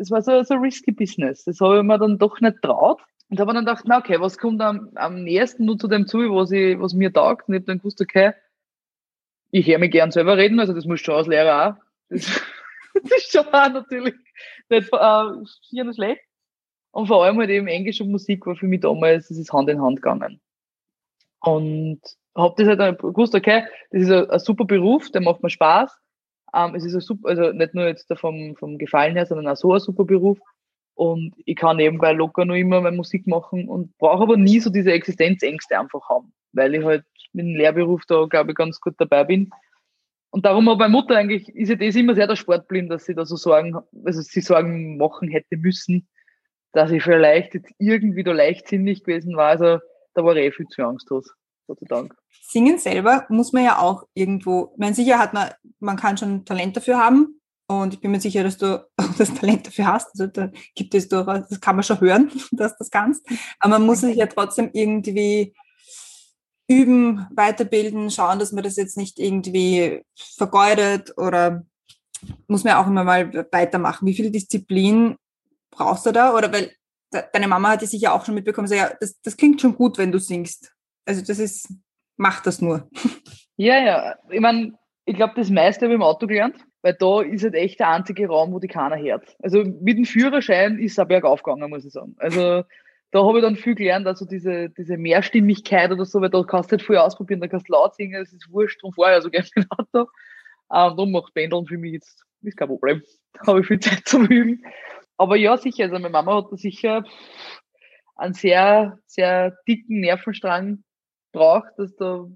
es 0.00 0.10
war 0.10 0.22
so, 0.22 0.42
so 0.42 0.54
risky 0.54 0.92
Business. 0.92 1.44
Das 1.44 1.60
habe 1.60 1.78
ich 1.78 1.82
mir 1.82 1.98
dann 1.98 2.18
doch 2.18 2.40
nicht 2.40 2.62
traut. 2.62 3.00
Und 3.30 3.40
habe 3.40 3.54
dann 3.54 3.64
gedacht, 3.64 3.84
na 3.86 3.98
okay, 3.98 4.20
was 4.20 4.38
kommt 4.38 4.60
am, 4.60 4.90
am 4.94 5.24
nächsten 5.24 5.64
nur 5.64 5.78
zu 5.78 5.88
dem 5.88 6.06
zu, 6.06 6.18
was, 6.18 6.50
ich, 6.50 6.78
was 6.78 6.94
mir 6.94 7.12
taugt? 7.12 7.48
Und 7.48 7.54
ich 7.54 7.60
habe 7.60 7.66
dann 7.66 7.78
gewusst, 7.78 8.00
okay, 8.00 8.32
ich 9.50 9.66
höre 9.66 9.78
mich 9.78 9.90
gern 9.90 10.10
selber 10.10 10.36
reden, 10.36 10.60
also 10.60 10.72
das 10.72 10.84
muss 10.84 11.00
schon 11.00 11.14
als 11.14 11.26
Lehrer 11.26 11.68
auch. 11.68 11.84
Das, 12.10 12.42
das 12.94 13.10
ist 13.12 13.32
schon 13.32 13.46
auch 13.46 13.72
natürlich 13.72 14.14
nicht 14.68 14.92
äh, 14.92 15.80
und 15.80 15.94
schlecht. 15.94 16.22
Und 16.90 17.06
vor 17.08 17.24
allem 17.24 17.38
halt 17.38 17.50
eben 17.50 17.66
Englisch 17.66 18.00
und 18.00 18.10
Musik 18.10 18.46
war 18.46 18.54
für 18.54 18.66
mich 18.66 18.80
damals, 18.80 19.28
das 19.28 19.38
ist 19.38 19.52
Hand 19.52 19.68
in 19.68 19.82
Hand 19.82 19.96
gegangen. 19.96 20.40
Und 21.40 22.00
habe 22.36 22.54
das 22.56 22.68
halt 22.68 22.80
dann 22.80 22.96
gewusst, 22.96 23.34
okay, 23.34 23.64
das 23.90 24.02
ist 24.02 24.10
ein, 24.10 24.30
ein, 24.30 24.38
super 24.38 24.64
Beruf, 24.64 25.10
der 25.10 25.20
macht 25.20 25.42
mir 25.42 25.50
Spaß. 25.50 25.96
Ähm, 26.52 26.74
es 26.74 26.84
ist 26.84 26.94
ein 26.94 27.00
super, 27.00 27.28
also 27.28 27.52
nicht 27.52 27.74
nur 27.74 27.86
jetzt 27.86 28.12
vom, 28.16 28.56
vom 28.56 28.78
Gefallen 28.78 29.16
her, 29.16 29.26
sondern 29.26 29.48
auch 29.48 29.56
so 29.56 29.72
ein 29.72 29.80
super 29.80 30.04
Beruf. 30.04 30.38
Und 30.94 31.34
ich 31.44 31.56
kann 31.56 31.76
nebenbei 31.76 32.12
locker 32.12 32.44
noch 32.44 32.54
immer 32.54 32.80
meine 32.80 32.96
Musik 32.96 33.26
machen 33.26 33.68
und 33.68 33.96
brauche 33.98 34.22
aber 34.22 34.36
nie 34.36 34.60
so 34.60 34.70
diese 34.70 34.92
Existenzängste 34.92 35.78
einfach 35.78 36.08
haben, 36.08 36.32
weil 36.52 36.74
ich 36.74 36.84
halt 36.84 37.04
mit 37.32 37.46
dem 37.46 37.56
Lehrberuf 37.56 38.02
da, 38.06 38.26
glaube 38.26 38.52
ich, 38.52 38.56
ganz 38.56 38.80
gut 38.80 38.94
dabei 38.98 39.24
bin. 39.24 39.50
Und 40.30 40.46
darum 40.46 40.68
hat 40.68 40.78
meine 40.78 40.92
Mutter 40.92 41.16
eigentlich, 41.16 41.48
ist 41.48 41.68
ja 41.68 41.76
das 41.76 41.96
immer 41.96 42.14
sehr 42.14 42.26
der 42.26 42.36
Sportblind, 42.36 42.90
dass 42.90 43.04
sie 43.04 43.14
da 43.14 43.24
so 43.24 43.36
Sorgen, 43.36 43.76
also 44.04 44.20
sie 44.20 44.40
Sorgen 44.40 44.96
machen 44.96 45.28
hätte 45.28 45.56
müssen, 45.56 46.08
dass 46.72 46.90
ich 46.90 47.02
vielleicht 47.02 47.54
jetzt 47.54 47.72
irgendwie 47.78 48.24
da 48.24 48.32
leichtsinnig 48.32 49.04
gewesen 49.04 49.36
war. 49.36 49.50
Also 49.50 49.78
da 50.14 50.24
war 50.24 50.36
ich 50.36 50.44
eh 50.44 50.50
viel 50.50 50.66
zu 50.66 50.82
angstlos. 50.82 51.32
Gott 51.66 51.80
sei 51.80 51.86
Dank. 51.88 52.14
Singen 52.42 52.78
selber 52.78 53.26
muss 53.28 53.52
man 53.52 53.64
ja 53.64 53.78
auch 53.78 54.04
irgendwo, 54.14 54.70
ich 54.72 54.78
meine, 54.78 54.94
sicher 54.94 55.18
hat 55.18 55.32
man, 55.32 55.50
man 55.80 55.96
kann 55.96 56.16
schon 56.16 56.44
Talent 56.44 56.76
dafür 56.76 56.98
haben, 56.98 57.40
und 57.66 57.94
ich 57.94 58.00
bin 58.00 58.10
mir 58.10 58.20
sicher, 58.20 58.42
dass 58.42 58.58
du 58.58 58.86
das 59.18 59.32
Talent 59.34 59.66
dafür 59.66 59.86
hast. 59.86 60.08
Also 60.12 60.26
da 60.26 60.50
gibt 60.74 60.94
es 60.94 61.08
durchaus, 61.08 61.48
das 61.48 61.60
kann 61.60 61.76
man 61.76 61.82
schon 61.82 62.00
hören, 62.00 62.30
dass 62.52 62.72
du 62.72 62.78
das 62.80 62.90
kannst. 62.90 63.26
Aber 63.58 63.78
man 63.78 63.86
muss 63.86 64.00
sich 64.00 64.16
ja 64.16 64.26
trotzdem 64.26 64.70
irgendwie 64.72 65.54
üben, 66.66 67.26
weiterbilden, 67.30 68.10
schauen, 68.10 68.38
dass 68.38 68.52
man 68.52 68.64
das 68.64 68.76
jetzt 68.76 68.96
nicht 68.96 69.18
irgendwie 69.18 70.02
vergeudet 70.16 71.12
oder 71.18 71.64
muss 72.46 72.64
man 72.64 72.74
auch 72.74 72.86
immer 72.86 73.04
mal 73.04 73.46
weitermachen. 73.52 74.06
Wie 74.06 74.14
viel 74.14 74.30
Disziplin 74.30 75.16
brauchst 75.70 76.06
du 76.06 76.12
da? 76.12 76.34
Oder 76.34 76.50
weil 76.52 76.72
deine 77.32 77.48
Mama 77.48 77.70
hat 77.70 77.82
ja 77.82 77.88
sicher 77.88 78.14
auch 78.14 78.24
schon 78.24 78.34
mitbekommen, 78.34 78.66
so, 78.66 78.74
ja, 78.74 78.92
das, 78.98 79.20
das 79.20 79.36
klingt 79.36 79.60
schon 79.60 79.76
gut, 79.76 79.98
wenn 79.98 80.10
du 80.10 80.18
singst. 80.18 80.73
Also 81.06 81.22
das 81.24 81.38
ist, 81.38 81.72
mach 82.16 82.42
das 82.42 82.60
nur. 82.60 82.88
Ja, 83.56 83.78
ja. 83.78 84.16
Ich 84.30 84.40
meine, 84.40 84.76
ich 85.04 85.14
glaube, 85.14 85.34
das 85.36 85.48
meiste 85.48 85.84
habe 85.84 85.94
ich 85.94 85.98
im 85.98 86.02
Auto 86.02 86.26
gelernt, 86.26 86.56
weil 86.82 86.94
da 86.94 87.20
ist 87.20 87.44
halt 87.44 87.54
echt 87.54 87.78
der 87.78 87.90
einzige 87.90 88.26
Raum, 88.26 88.52
wo 88.52 88.58
die 88.58 88.66
keiner 88.66 88.98
hört. 88.98 89.36
Also 89.40 89.62
mit 89.62 89.96
dem 89.96 90.04
Führerschein 90.04 90.80
ist 90.80 90.98
es 90.98 91.06
bergauf 91.06 91.44
gegangen, 91.44 91.70
muss 91.70 91.84
ich 91.84 91.92
sagen. 91.92 92.16
Also 92.18 92.64
da 93.12 93.24
habe 93.24 93.38
ich 93.38 93.44
dann 93.44 93.54
viel 93.54 93.76
gelernt, 93.76 94.08
also 94.08 94.24
diese, 94.24 94.70
diese 94.70 94.96
Mehrstimmigkeit 94.96 95.92
oder 95.92 96.04
so, 96.04 96.20
weil 96.20 96.30
da 96.30 96.42
kannst 96.42 96.72
du 96.72 96.76
halt 96.76 96.82
viel 96.82 96.96
ausprobieren, 96.96 97.40
da 97.40 97.46
kannst 97.46 97.68
du 97.68 97.72
laut 97.72 97.94
singen, 97.94 98.20
das 98.20 98.32
ist 98.32 98.50
wurscht, 98.50 98.82
und 98.82 98.92
vorher 98.92 99.22
so 99.22 99.30
gerne 99.30 99.46
im 99.54 99.66
Auto. 99.70 100.00
Ähm, 100.00 100.96
darum 100.96 101.12
macht 101.12 101.32
Pendeln 101.32 101.66
für 101.66 101.78
mich 101.78 101.92
jetzt, 101.92 102.24
ist 102.42 102.56
kein 102.56 102.66
Problem. 102.66 103.02
Da 103.34 103.46
habe 103.46 103.60
ich 103.60 103.66
viel 103.68 103.78
Zeit 103.78 104.02
zum 104.04 104.26
Üben. 104.26 104.64
Aber 105.16 105.36
ja, 105.36 105.56
sicher, 105.56 105.84
also 105.84 105.94
meine 105.94 106.10
Mama 106.10 106.38
hat 106.38 106.50
da 106.50 106.56
sicher 106.56 107.04
einen 108.16 108.34
sehr, 108.34 108.98
sehr 109.06 109.56
dicken 109.68 110.00
Nervenstrang 110.00 110.82
braucht, 111.34 111.78
dass 111.78 111.94
da 111.96 112.26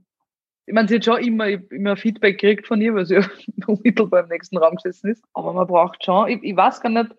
ich 0.68 0.74
meine, 0.74 0.86
sie 0.86 0.96
hat 0.96 1.04
schon 1.06 1.22
immer, 1.22 1.48
immer 1.48 1.96
Feedback 1.96 2.38
gekriegt 2.38 2.66
von 2.66 2.82
ihr, 2.82 2.94
weil 2.94 3.06
sie 3.06 3.14
ja 3.14 3.22
unmittelbar 3.66 4.24
im 4.24 4.28
nächsten 4.28 4.58
Raum 4.58 4.76
gesessen 4.76 5.10
ist. 5.10 5.24
Aber 5.32 5.54
man 5.54 5.66
braucht 5.66 6.04
schon, 6.04 6.28
ich, 6.28 6.42
ich 6.42 6.54
weiß 6.54 6.82
gar 6.82 6.90
nicht, 6.90 7.14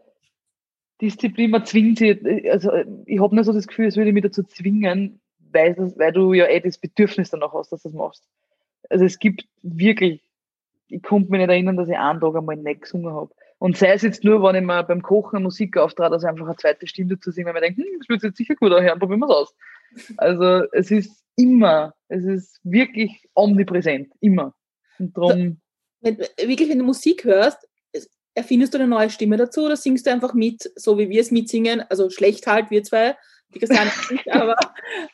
Disziplin, 1.01 1.49
man 1.49 1.65
zwingt 1.65 1.97
sie, 1.97 2.47
also 2.51 2.71
ich 3.07 3.19
habe 3.19 3.35
nicht 3.35 3.45
so 3.45 3.53
das 3.53 3.67
Gefühl, 3.67 3.87
es 3.87 3.97
würde 3.97 4.13
mich 4.13 4.21
dazu 4.21 4.43
zwingen, 4.43 5.19
weil, 5.51 5.73
das, 5.73 5.97
weil 5.97 6.11
du 6.11 6.33
ja 6.33 6.45
eh 6.45 6.59
das 6.59 6.77
Bedürfnis 6.77 7.31
danach 7.31 7.53
hast, 7.53 7.71
dass 7.71 7.81
du 7.81 7.89
das 7.89 7.97
machst. 7.97 8.23
Also 8.87 9.05
es 9.05 9.17
gibt 9.17 9.47
wirklich, 9.63 10.21
ich 10.87 11.01
konnte 11.01 11.31
mich 11.31 11.39
nicht 11.39 11.49
erinnern, 11.49 11.77
dass 11.77 11.89
ich 11.89 11.97
einen 11.97 12.19
Tag 12.19 12.35
einmal 12.35 12.55
nicht 12.55 12.83
gesungen 12.83 13.13
habe. 13.13 13.31
Und 13.57 13.77
sei 13.77 13.93
es 13.93 14.03
jetzt 14.03 14.23
nur, 14.23 14.43
wenn 14.43 14.55
ich 14.55 14.61
mir 14.61 14.83
beim 14.83 15.01
Kochen 15.01 15.41
Musik 15.41 15.75
auftrat, 15.75 16.11
dass 16.11 16.23
ich 16.23 16.29
einfach 16.29 16.45
eine 16.45 16.55
zweite 16.55 16.85
Stimme 16.85 17.15
dazu 17.15 17.31
singe, 17.31 17.51
weil 17.53 17.63
ich 17.63 17.75
denke, 17.75 17.81
hm, 17.81 17.99
das 17.99 18.09
wird 18.09 18.23
jetzt 18.23 18.37
sicher 18.37 18.55
gut 18.55 18.71
anhören, 18.73 18.99
probieren 18.99 19.21
wir 19.21 19.29
es 19.29 19.35
aus. 19.35 19.55
Also 20.17 20.63
es 20.71 20.91
ist 20.91 21.23
immer, 21.35 21.93
es 22.07 22.23
ist 22.23 22.59
wirklich 22.63 23.27
omnipräsent, 23.33 24.11
immer. 24.19 24.53
Und 24.99 25.15
darum. 25.17 25.61
Wenn, 26.01 26.17
wirklich, 26.17 26.69
wenn 26.69 26.79
du 26.79 26.85
Musik 26.85 27.23
hörst, 27.23 27.67
erfindest 28.35 28.73
du 28.73 28.77
eine 28.77 28.87
neue 28.87 29.09
Stimme 29.09 29.37
dazu 29.37 29.65
oder 29.65 29.75
singst 29.75 30.05
du 30.05 30.11
einfach 30.11 30.33
mit, 30.33 30.71
so 30.75 30.97
wie 30.97 31.09
wir 31.09 31.21
es 31.21 31.31
mitsingen? 31.31 31.83
Also 31.89 32.09
schlecht 32.09 32.47
halt, 32.47 32.71
wir 32.71 32.83
zwei, 32.83 33.15
die 33.53 33.59
nicht, 33.59 34.31
aber 34.31 34.55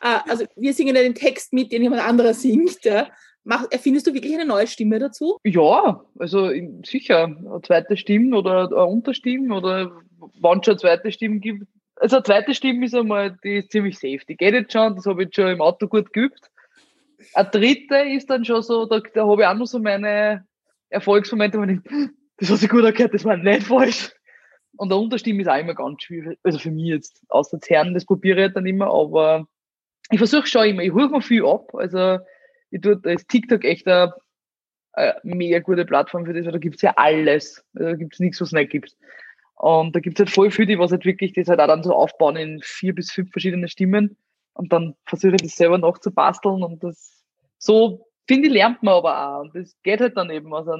äh, 0.01 0.19
also 0.29 0.45
wir 0.55 0.73
singen 0.73 0.95
ja 0.95 1.01
den 1.01 1.15
Text 1.15 1.53
mit, 1.53 1.71
den 1.71 1.81
jemand 1.81 2.01
anderer 2.01 2.33
singt. 2.33 2.83
Ja. 2.83 3.07
Mach, 3.43 3.65
erfindest 3.71 4.07
du 4.07 4.13
wirklich 4.13 4.33
eine 4.33 4.45
neue 4.45 4.67
Stimme 4.67 4.99
dazu? 4.99 5.37
Ja, 5.43 6.03
also 6.17 6.51
sicher. 6.83 7.25
Eine 7.25 7.61
zweite 7.63 7.95
Stimme 7.95 8.37
oder 8.37 8.65
eine 8.65 8.85
Unterstimme 8.85 9.55
oder 9.55 9.91
wann 10.39 10.63
schon 10.63 10.73
eine 10.73 10.81
zweite 10.81 11.11
Stimme 11.11 11.39
gibt, 11.39 11.67
also 11.97 12.17
eine 12.17 12.23
zweite 12.23 12.53
Stimme 12.53 12.85
ist 12.85 12.95
einmal, 12.95 13.37
die 13.43 13.57
ist 13.57 13.71
ziemlich 13.71 13.95
safe. 13.95 14.21
Die 14.27 14.35
geht 14.35 14.53
jetzt 14.53 14.73
schon, 14.73 14.95
das 14.95 15.05
habe 15.05 15.23
ich 15.23 15.33
schon 15.33 15.47
im 15.47 15.61
Auto 15.61 15.87
gut 15.87 16.11
geübt. 16.13 16.51
Eine 17.33 17.49
dritte 17.49 17.97
ist 17.97 18.29
dann 18.29 18.45
schon 18.45 18.61
so, 18.61 18.85
da, 18.85 18.99
da 18.99 19.25
habe 19.25 19.41
ich 19.41 19.47
auch 19.47 19.53
noch 19.55 19.65
so 19.65 19.79
meine 19.79 20.45
Erfolgsmomente, 20.89 21.57
wo 21.57 21.63
ich 21.63 21.79
das 22.37 22.49
hat 22.49 22.57
sich 22.59 22.69
gut 22.69 22.83
erklärt, 22.83 23.13
das 23.13 23.25
war 23.25 23.37
nicht 23.37 23.63
falsch. 23.63 24.11
Und 24.77 24.89
der 24.89 24.97
Unterstimme 24.97 25.41
ist 25.41 25.47
auch 25.47 25.57
immer 25.57 25.73
ganz 25.73 26.03
schwierig. 26.03 26.37
Also 26.43 26.59
für 26.59 26.71
mich 26.71 26.87
jetzt, 26.87 27.23
außer 27.29 27.59
Zerren, 27.61 27.93
das 27.93 28.05
probiere 28.05 28.47
ich 28.47 28.53
dann 28.53 28.65
immer, 28.65 28.87
aber 28.87 29.47
ich 30.11 30.17
versuche 30.17 30.47
schon 30.47 30.65
immer, 30.65 30.83
ich 30.83 30.91
hole 30.91 31.09
mir 31.09 31.21
viel 31.21 31.45
ab. 31.45 31.73
Also 31.73 32.19
ich 32.71 32.81
tue, 32.81 32.97
da 32.97 33.11
ist 33.11 33.29
TikTok 33.29 33.63
echt 33.63 33.87
eine, 33.87 34.13
eine 34.93 35.15
mega 35.23 35.59
gute 35.59 35.85
Plattform 35.85 36.25
für 36.25 36.33
das, 36.33 36.45
weil 36.45 36.51
da 36.51 36.57
gibt's 36.57 36.81
ja 36.81 36.93
alles. 36.97 37.65
Also 37.73 37.89
da 37.89 37.95
gibt's 37.95 38.19
nichts, 38.19 38.41
was 38.41 38.49
es 38.49 38.53
nicht 38.53 38.71
gibt. 38.71 38.95
Und 39.55 39.95
da 39.95 39.99
gibt's 39.99 40.19
halt 40.19 40.29
voll 40.29 40.51
viele, 40.51 40.67
die 40.67 40.79
was 40.79 40.91
halt 40.91 41.05
wirklich 41.05 41.33
das 41.33 41.47
halt 41.47 41.59
auch 41.59 41.67
dann 41.67 41.83
so 41.83 41.93
aufbauen 41.93 42.35
in 42.35 42.61
vier 42.61 42.93
bis 42.93 43.11
fünf 43.11 43.31
verschiedene 43.31 43.67
Stimmen. 43.67 44.17
Und 44.53 44.71
dann 44.73 44.95
versuche 45.05 45.35
ich 45.35 45.41
das 45.41 45.55
selber 45.55 45.77
noch 45.77 45.97
zu 45.97 46.11
basteln 46.11 46.63
und 46.63 46.83
das 46.83 47.23
so, 47.57 48.07
finde 48.27 48.47
ich, 48.47 48.53
lernt 48.53 48.83
man 48.83 48.95
aber 48.95 49.27
auch. 49.27 49.41
Und 49.41 49.55
das 49.55 49.75
geht 49.83 50.01
halt 50.01 50.17
dann 50.17 50.29
eben. 50.29 50.53
Also, 50.53 50.73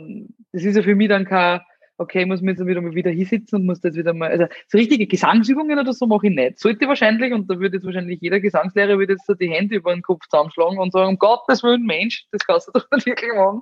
das 0.52 0.64
ist 0.64 0.76
ja 0.76 0.84
für 0.84 0.96
mich 0.96 1.10
dann 1.10 1.26
kein, 1.26 1.62
okay, 1.98 2.22
ich 2.22 2.28
muss 2.28 2.42
mir 2.42 2.52
jetzt 2.52 2.66
wieder 2.66 2.82
mal 2.82 2.94
wieder 2.94 3.12
hinsitzen 3.12 3.60
und 3.60 3.66
muss 3.66 3.82
das 3.82 3.96
wieder 3.96 4.14
mal, 4.14 4.30
also 4.30 4.46
so 4.68 4.78
richtige 4.78 5.08
Gesangsübungen 5.08 5.80
oder 5.80 5.94
so 5.94 6.06
mache 6.06 6.28
ich 6.28 6.36
nicht. 6.36 6.60
Sollte 6.60 6.80
ich 6.82 6.88
wahrscheinlich, 6.88 7.34
und 7.34 7.50
da 7.50 7.60
würde 7.60 7.78
jetzt 7.78 7.86
wahrscheinlich 7.86 8.22
jeder 8.22 8.40
Gesangslehrer 8.40 8.98
würde 8.98 9.14
jetzt 9.14 9.26
so 9.26 9.34
die 9.34 9.50
Hände 9.50 9.76
über 9.76 9.94
den 9.94 10.02
Kopf 10.02 10.28
zusammenschlagen 10.30 10.78
und 10.80 10.92
sagen, 10.92 11.10
um 11.10 11.18
Gottes 11.18 11.64
Willen, 11.64 11.86
Mensch, 11.86 12.26
das 12.32 12.46
kannst 12.46 12.68
du 12.68 12.72
doch 12.74 12.86
nicht 12.92 13.06
wirklich 13.06 13.34
machen. 13.34 13.62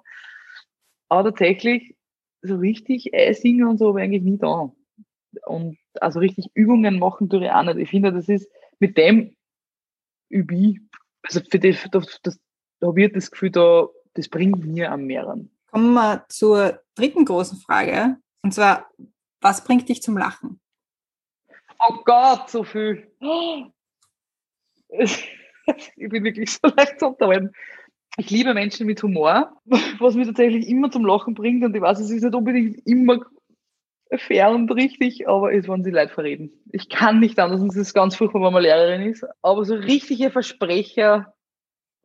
Aber 1.10 1.30
tatsächlich, 1.30 1.96
so 2.42 2.58
richtig 2.58 3.14
einsingen 3.14 3.68
und 3.68 3.78
so 3.78 3.90
habe 3.90 4.02
ich 4.02 4.06
eigentlich 4.06 4.24
nie 4.24 4.38
da. 4.38 4.72
Und 5.46 5.78
also 6.00 6.20
richtig 6.20 6.50
Übungen 6.54 7.00
machen 7.00 7.30
tue 7.30 7.46
ich 7.46 7.52
auch 7.52 7.64
nicht. 7.64 7.78
Ich 7.78 7.90
finde, 7.90 8.12
das 8.12 8.30
ist 8.30 8.50
mit 8.80 8.98
dem 8.98 9.36
übe 10.30 10.56
ich. 10.56 10.80
Also 11.24 11.42
für 11.50 11.60
das, 11.60 11.88
das, 11.92 12.20
das, 12.22 12.40
da 12.80 12.88
habe 12.88 13.04
ich 13.04 13.14
das 13.14 13.32
Gefühl, 13.32 13.52
da, 13.52 13.88
das 14.14 14.28
bringt 14.28 14.66
mir 14.66 14.92
am 14.92 15.06
mehreren. 15.06 15.50
Kommen 15.72 15.94
wir 15.94 16.26
zur 16.30 16.82
dritten 16.96 17.26
großen 17.26 17.58
Frage. 17.60 18.18
Und 18.42 18.54
zwar, 18.54 18.90
was 19.42 19.64
bringt 19.64 19.88
dich 19.90 20.02
zum 20.02 20.18
Lachen? 20.18 20.60
Oh 21.80 21.96
Gott, 22.06 22.50
so 22.50 22.64
viel. 22.64 23.12
Ich 25.96 26.10
bin 26.10 26.24
wirklich 26.24 26.52
so 26.52 26.68
leicht 26.76 27.00
zu 27.00 27.08
unterhalten. 27.08 27.52
Ich 28.18 28.30
liebe 28.30 28.54
Menschen 28.54 28.86
mit 28.86 29.02
Humor, 29.02 29.60
was 30.00 30.16
mich 30.16 30.28
tatsächlich 30.28 30.68
immer 30.68 30.92
zum 30.92 31.06
Lachen 31.06 31.34
bringt. 31.34 31.64
Und 31.64 31.76
ich 31.76 31.82
weiß, 31.82 32.00
es 32.00 32.12
ist 32.12 32.24
nicht 32.24 32.36
unbedingt 32.36 32.86
immer 32.86 33.20
fair 34.18 34.50
und 34.52 34.72
richtig, 34.72 35.28
aber 35.28 35.54
es 35.54 35.68
waren 35.68 35.84
sie 35.84 35.92
Leute 35.92 36.14
verreden. 36.14 36.52
Ich 36.72 36.90
kann 36.90 37.20
nicht 37.20 37.40
anders, 37.40 37.62
es 37.62 37.76
ist 37.76 37.94
ganz 37.94 38.16
furchtbar, 38.16 38.42
wenn 38.42 38.54
man 38.54 38.64
Lehrerin 38.64 39.02
ist, 39.02 39.26
aber 39.42 39.66
so 39.66 39.76
richtige 39.76 40.32
Versprecher, 40.32 41.34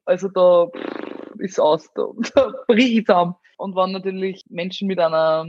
also 0.05 0.29
da 0.29 0.69
pff, 0.69 1.41
ist 1.41 1.61
aus, 1.61 1.93
da, 1.95 2.07
da 2.35 2.53
bricht 2.67 3.07
zusammen. 3.07 3.35
Und 3.57 3.75
waren 3.75 3.91
natürlich 3.91 4.45
Menschen 4.49 4.87
mit 4.87 5.01
einer 5.01 5.49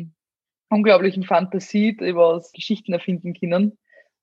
unglaublichen 0.70 1.24
Fantasie, 1.24 1.96
die 1.96 2.16
was 2.16 2.52
Geschichten 2.52 2.92
erfinden 2.92 3.36
können 3.36 3.78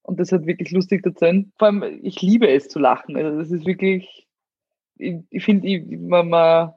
und 0.07 0.21
das 0.21 0.31
hat 0.31 0.47
wirklich 0.47 0.71
lustig 0.71 1.05
erzählen. 1.05 1.53
Vor 1.59 1.67
allem, 1.67 2.01
ich 2.03 2.23
liebe 2.23 2.49
es 2.49 2.69
zu 2.69 2.79
lachen. 2.79 3.17
Also 3.17 3.39
das 3.39 3.51
ist 3.51 3.67
wirklich, 3.67 4.29
ich, 4.99 5.17
ich 5.31 5.45
finde, 5.45 5.81
man, 5.99 6.29
man 6.29 6.75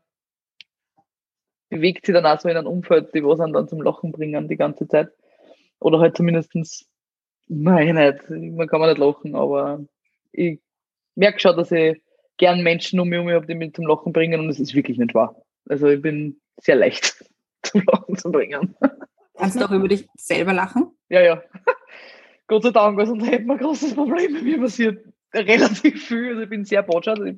bewegt 1.70 2.08
sich 2.08 2.14
dann 2.14 2.26
auch 2.26 2.40
so 2.40 2.50
in 2.50 2.58
einem 2.58 2.66
Umfeld, 2.66 3.14
die 3.14 3.24
was 3.24 3.38
dann 3.38 3.68
zum 3.68 3.84
Lachen 3.84 4.12
bringen 4.12 4.48
die 4.48 4.58
ganze 4.58 4.88
Zeit. 4.88 5.12
Oder 5.80 6.00
halt 6.00 6.18
zumindestens 6.18 6.88
nein, 7.48 7.96
nicht, 7.96 8.30
man 8.30 8.68
kann 8.68 8.80
man 8.80 8.90
nicht 8.90 9.00
lachen, 9.00 9.36
aber 9.36 9.84
ich 10.32 10.60
merke 11.16 11.40
schon, 11.40 11.58
dass 11.58 11.72
ich 11.72 12.02
gern 12.38 12.64
Menschen 12.64 13.00
um 13.00 13.10
mich 13.10 13.18
herum 13.18 13.32
habe, 13.32 13.48
die 13.48 13.56
mich 13.56 13.74
zum 13.74 13.88
Lachen 13.88 14.14
bringen 14.14 14.40
und 14.40 14.50
es 14.50 14.60
ist 14.60 14.74
wirklich 14.74 14.98
nicht 14.98 15.14
wahr. 15.14 15.36
Also 15.68 15.88
ich 15.88 16.02
bin 16.02 16.40
sehr 16.62 16.76
leicht 16.76 17.26
zum 17.64 17.84
Lachen 17.86 18.16
zu 18.16 18.32
bringen. 18.32 18.76
Kannst 19.36 19.60
du 19.60 19.66
auch 19.66 19.72
über 19.72 19.88
dich 19.88 20.08
selber 20.16 20.54
lachen? 20.54 20.92
Ja, 21.10 21.22
ja. 21.22 21.44
Gott 22.48 22.64
sei 22.64 22.72
Dank, 22.72 23.00
also 23.00 23.16
da 23.16 23.26
hätten 23.26 23.48
wir 23.48 23.54
ein 23.54 23.60
großes 23.60 23.94
Problem. 23.94 24.34
Bei 24.34 24.42
mir 24.42 24.60
passiert 24.60 25.06
relativ 25.34 26.08
viel. 26.08 26.30
Also 26.30 26.42
ich 26.42 26.50
bin 26.50 26.66
sehr 26.66 26.84
botschert. 26.84 27.20
Ich 27.26 27.38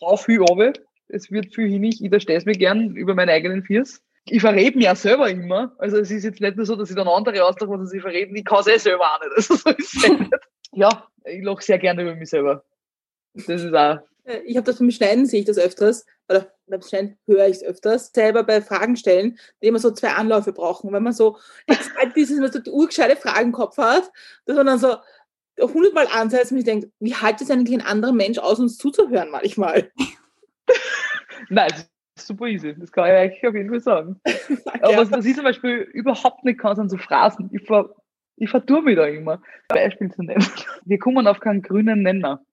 hau 0.00 0.16
viel 0.16 0.40
runter. 0.40 0.72
Es 1.08 1.30
wird 1.30 1.54
viel 1.54 1.68
hin. 1.68 1.84
Ich 1.84 2.02
überstehe 2.02 2.36
es 2.36 2.44
mir 2.44 2.52
gern 2.52 2.96
über 2.96 3.14
meine 3.14 3.32
eigenen 3.32 3.62
Viers. 3.62 4.02
Ich 4.30 4.40
verrede 4.40 4.76
mich 4.76 4.86
ja 4.86 4.94
selber 4.94 5.30
immer. 5.30 5.74
Also 5.78 5.98
es 5.98 6.10
ist 6.10 6.24
jetzt 6.24 6.40
nicht 6.40 6.56
nur 6.56 6.66
so, 6.66 6.76
dass 6.76 6.90
ich 6.90 6.96
dann 6.96 7.08
andere 7.08 7.44
auslache, 7.44 7.70
was 7.70 7.90
sie 7.90 8.00
verreden. 8.00 8.36
Ich 8.36 8.44
kann 8.44 8.60
es 8.60 8.66
eh 8.66 8.78
selber 8.78 9.04
auch 9.04 9.20
nicht. 9.20 9.32
Also 9.36 9.54
so 9.54 9.70
ist 9.70 9.94
es 9.94 10.08
nicht. 10.08 10.30
Ja, 10.72 11.08
ich 11.24 11.42
lache 11.42 11.62
sehr 11.62 11.78
gerne 11.78 12.02
über 12.02 12.14
mich 12.14 12.28
selber. 12.28 12.62
Das 13.32 13.48
ist 13.48 13.74
auch 13.74 14.00
Äh, 14.28 14.40
ich 14.44 14.56
habe 14.56 14.66
das 14.66 14.78
beim 14.78 14.90
Schneiden, 14.90 15.26
sehe 15.26 15.40
ich 15.40 15.46
das 15.46 15.58
öfters, 15.58 16.06
oder 16.28 16.52
beim 16.66 16.82
Schneiden 16.82 17.18
höre 17.26 17.48
ich 17.48 17.56
es 17.56 17.62
öfters, 17.62 18.12
selber 18.14 18.44
bei 18.44 18.60
Fragen 18.60 18.96
stellen, 18.96 19.38
die 19.62 19.68
immer 19.68 19.78
so 19.78 19.90
zwei 19.90 20.10
Anläufe 20.10 20.52
brauchen. 20.52 20.92
Wenn 20.92 21.02
man 21.02 21.12
so 21.12 21.38
exakt 21.66 22.16
dieses, 22.16 22.40
wenn 22.40 22.52
so 22.52 22.70
urgescheite 22.70 23.16
Fragen 23.16 23.46
im 23.46 23.52
Kopf 23.52 23.78
hat, 23.78 24.10
dass 24.44 24.56
man 24.56 24.66
dann 24.66 24.78
so 24.78 24.96
hundertmal 25.60 26.06
ansetzt 26.08 26.52
und 26.52 26.58
ich 26.58 26.64
denke, 26.64 26.90
wie 27.00 27.14
hält 27.14 27.40
es 27.40 27.50
eigentlich 27.50 27.78
ein 27.78 27.86
anderer 27.86 28.12
Mensch 28.12 28.38
aus, 28.38 28.60
uns 28.60 28.78
zuzuhören 28.78 29.30
manchmal? 29.30 29.90
Nein, 31.48 31.72
super 32.26 32.46
easy. 32.46 32.74
Das 32.78 32.92
kann 32.92 33.06
ich 33.06 33.12
eigentlich 33.12 33.46
auf 33.46 33.54
jeden 33.54 33.70
Fall 33.70 33.80
sagen. 33.80 34.20
Aber 34.82 34.96
was, 34.96 35.10
was 35.10 35.24
ich 35.24 35.34
zum 35.34 35.44
Beispiel 35.44 35.78
überhaupt 35.92 36.44
nicht 36.44 36.58
kann, 36.58 36.76
sind 36.76 36.90
so 36.90 36.96
Phrasen. 36.96 37.50
Ich, 37.52 37.66
ver, 37.66 37.94
ich 38.36 38.50
vertue 38.50 38.82
mich 38.82 38.96
da 38.96 39.06
immer. 39.06 39.40
Beispiel 39.68 40.10
zu 40.10 40.22
nennen. 40.22 40.44
Wir 40.84 40.98
kommen 40.98 41.26
auf 41.26 41.40
keinen 41.40 41.62
grünen 41.62 42.02
Nenner. 42.02 42.44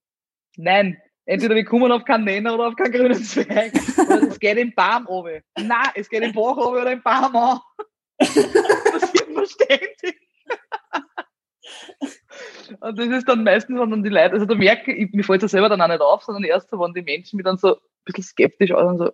Nein. 0.58 0.98
Entweder 1.28 1.56
wir 1.56 1.66
kommen 1.66 1.92
auf 1.92 2.06
keinen 2.06 2.26
Nenner 2.26 2.54
oder 2.54 2.68
auf 2.68 2.76
keinen 2.76 2.92
grünen 2.92 3.16
Zweig. 3.16 3.74
Oder 3.98 4.28
es 4.28 4.40
geht 4.40 4.60
im 4.60 4.76
Baum 4.76 5.08
runter. 5.08 5.42
Nein, 5.58 5.90
es 5.96 6.08
geht 6.08 6.22
im 6.22 6.34
Bach 6.34 6.56
runter 6.56 6.84
oder 6.84 6.92
im 6.92 7.02
Baum 7.02 7.36
an. 7.36 7.60
Das 8.20 9.02
passiert 9.02 9.30
nur 9.32 9.46
ständig. 9.48 10.16
Und 12.80 13.00
das 13.00 13.08
ist 13.08 13.28
dann 13.28 13.44
meistens, 13.44 13.80
wenn 13.80 13.90
dann 13.90 14.04
die 14.04 14.10
Leute, 14.10 14.34
also 14.34 14.46
da 14.46 14.56
merke 14.56 14.94
ich, 14.94 15.12
mir 15.14 15.24
fällt 15.24 15.44
es 15.44 15.52
ja 15.52 15.58
selber 15.58 15.70
dann 15.70 15.82
auch 15.82 15.88
nicht 15.88 16.02
auf, 16.02 16.24
sondern 16.24 16.44
erst 16.44 16.70
so, 16.70 16.80
wenn 16.80 16.94
die 16.94 17.02
Menschen 17.02 17.38
mich 17.38 17.44
dann 17.44 17.58
so 17.58 17.76
ein 17.76 17.82
bisschen 18.06 18.24
skeptisch 18.24 18.72
aussehen, 18.72 18.98
so, 18.98 19.12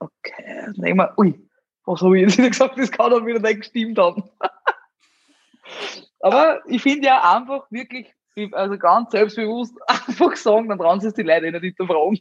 okay, 0.00 0.62
dann 0.64 0.74
denke 0.74 0.88
ich 0.90 0.94
mir, 0.94 1.14
ui, 1.16 1.48
was 1.84 2.02
habe 2.02 2.18
ich 2.18 2.22
jetzt 2.26 2.38
wieder 2.38 2.50
gesagt, 2.50 2.78
das 2.78 2.90
kann 2.90 3.10
doch 3.10 3.24
wieder 3.24 3.40
nicht 3.40 3.60
gestimmt 3.60 3.98
haben. 3.98 4.22
Aber 6.20 6.60
ich 6.66 6.82
finde 6.82 7.06
ja 7.06 7.36
einfach 7.36 7.70
wirklich, 7.70 8.12
also 8.52 8.76
ganz 8.76 9.12
selbstbewusst 9.12 9.74
einfach 9.86 10.36
sagen, 10.36 10.68
dann 10.68 10.78
trauen 10.78 11.00
sich 11.00 11.12
die 11.14 11.22
Leute 11.22 11.46
eh 11.46 11.52
nicht 11.52 11.62
hinterfragen. 11.62 12.18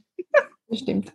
Das 0.68 0.80
stimmt. 0.80 1.14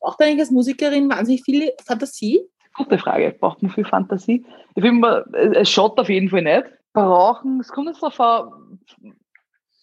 Braucht 0.00 0.20
eigentlich 0.20 0.40
als 0.40 0.50
Musikerin 0.50 1.10
wahnsinnig 1.10 1.42
viel 1.42 1.72
Fantasie? 1.84 2.40
Gute 2.74 2.98
Frage. 2.98 3.36
Braucht 3.38 3.62
man 3.62 3.70
viel 3.70 3.84
Fantasie? 3.84 4.44
Ich 4.74 4.82
finde, 4.82 5.24
es 5.54 5.70
schaut 5.70 5.98
auf 5.98 6.08
jeden 6.08 6.30
Fall 6.30 6.42
nicht. 6.42 6.64
Brauchen, 6.94 7.60
es 7.60 7.68
kommt 7.68 7.88
jetzt 7.88 8.02
darauf 8.02 8.18
an, 8.18 8.80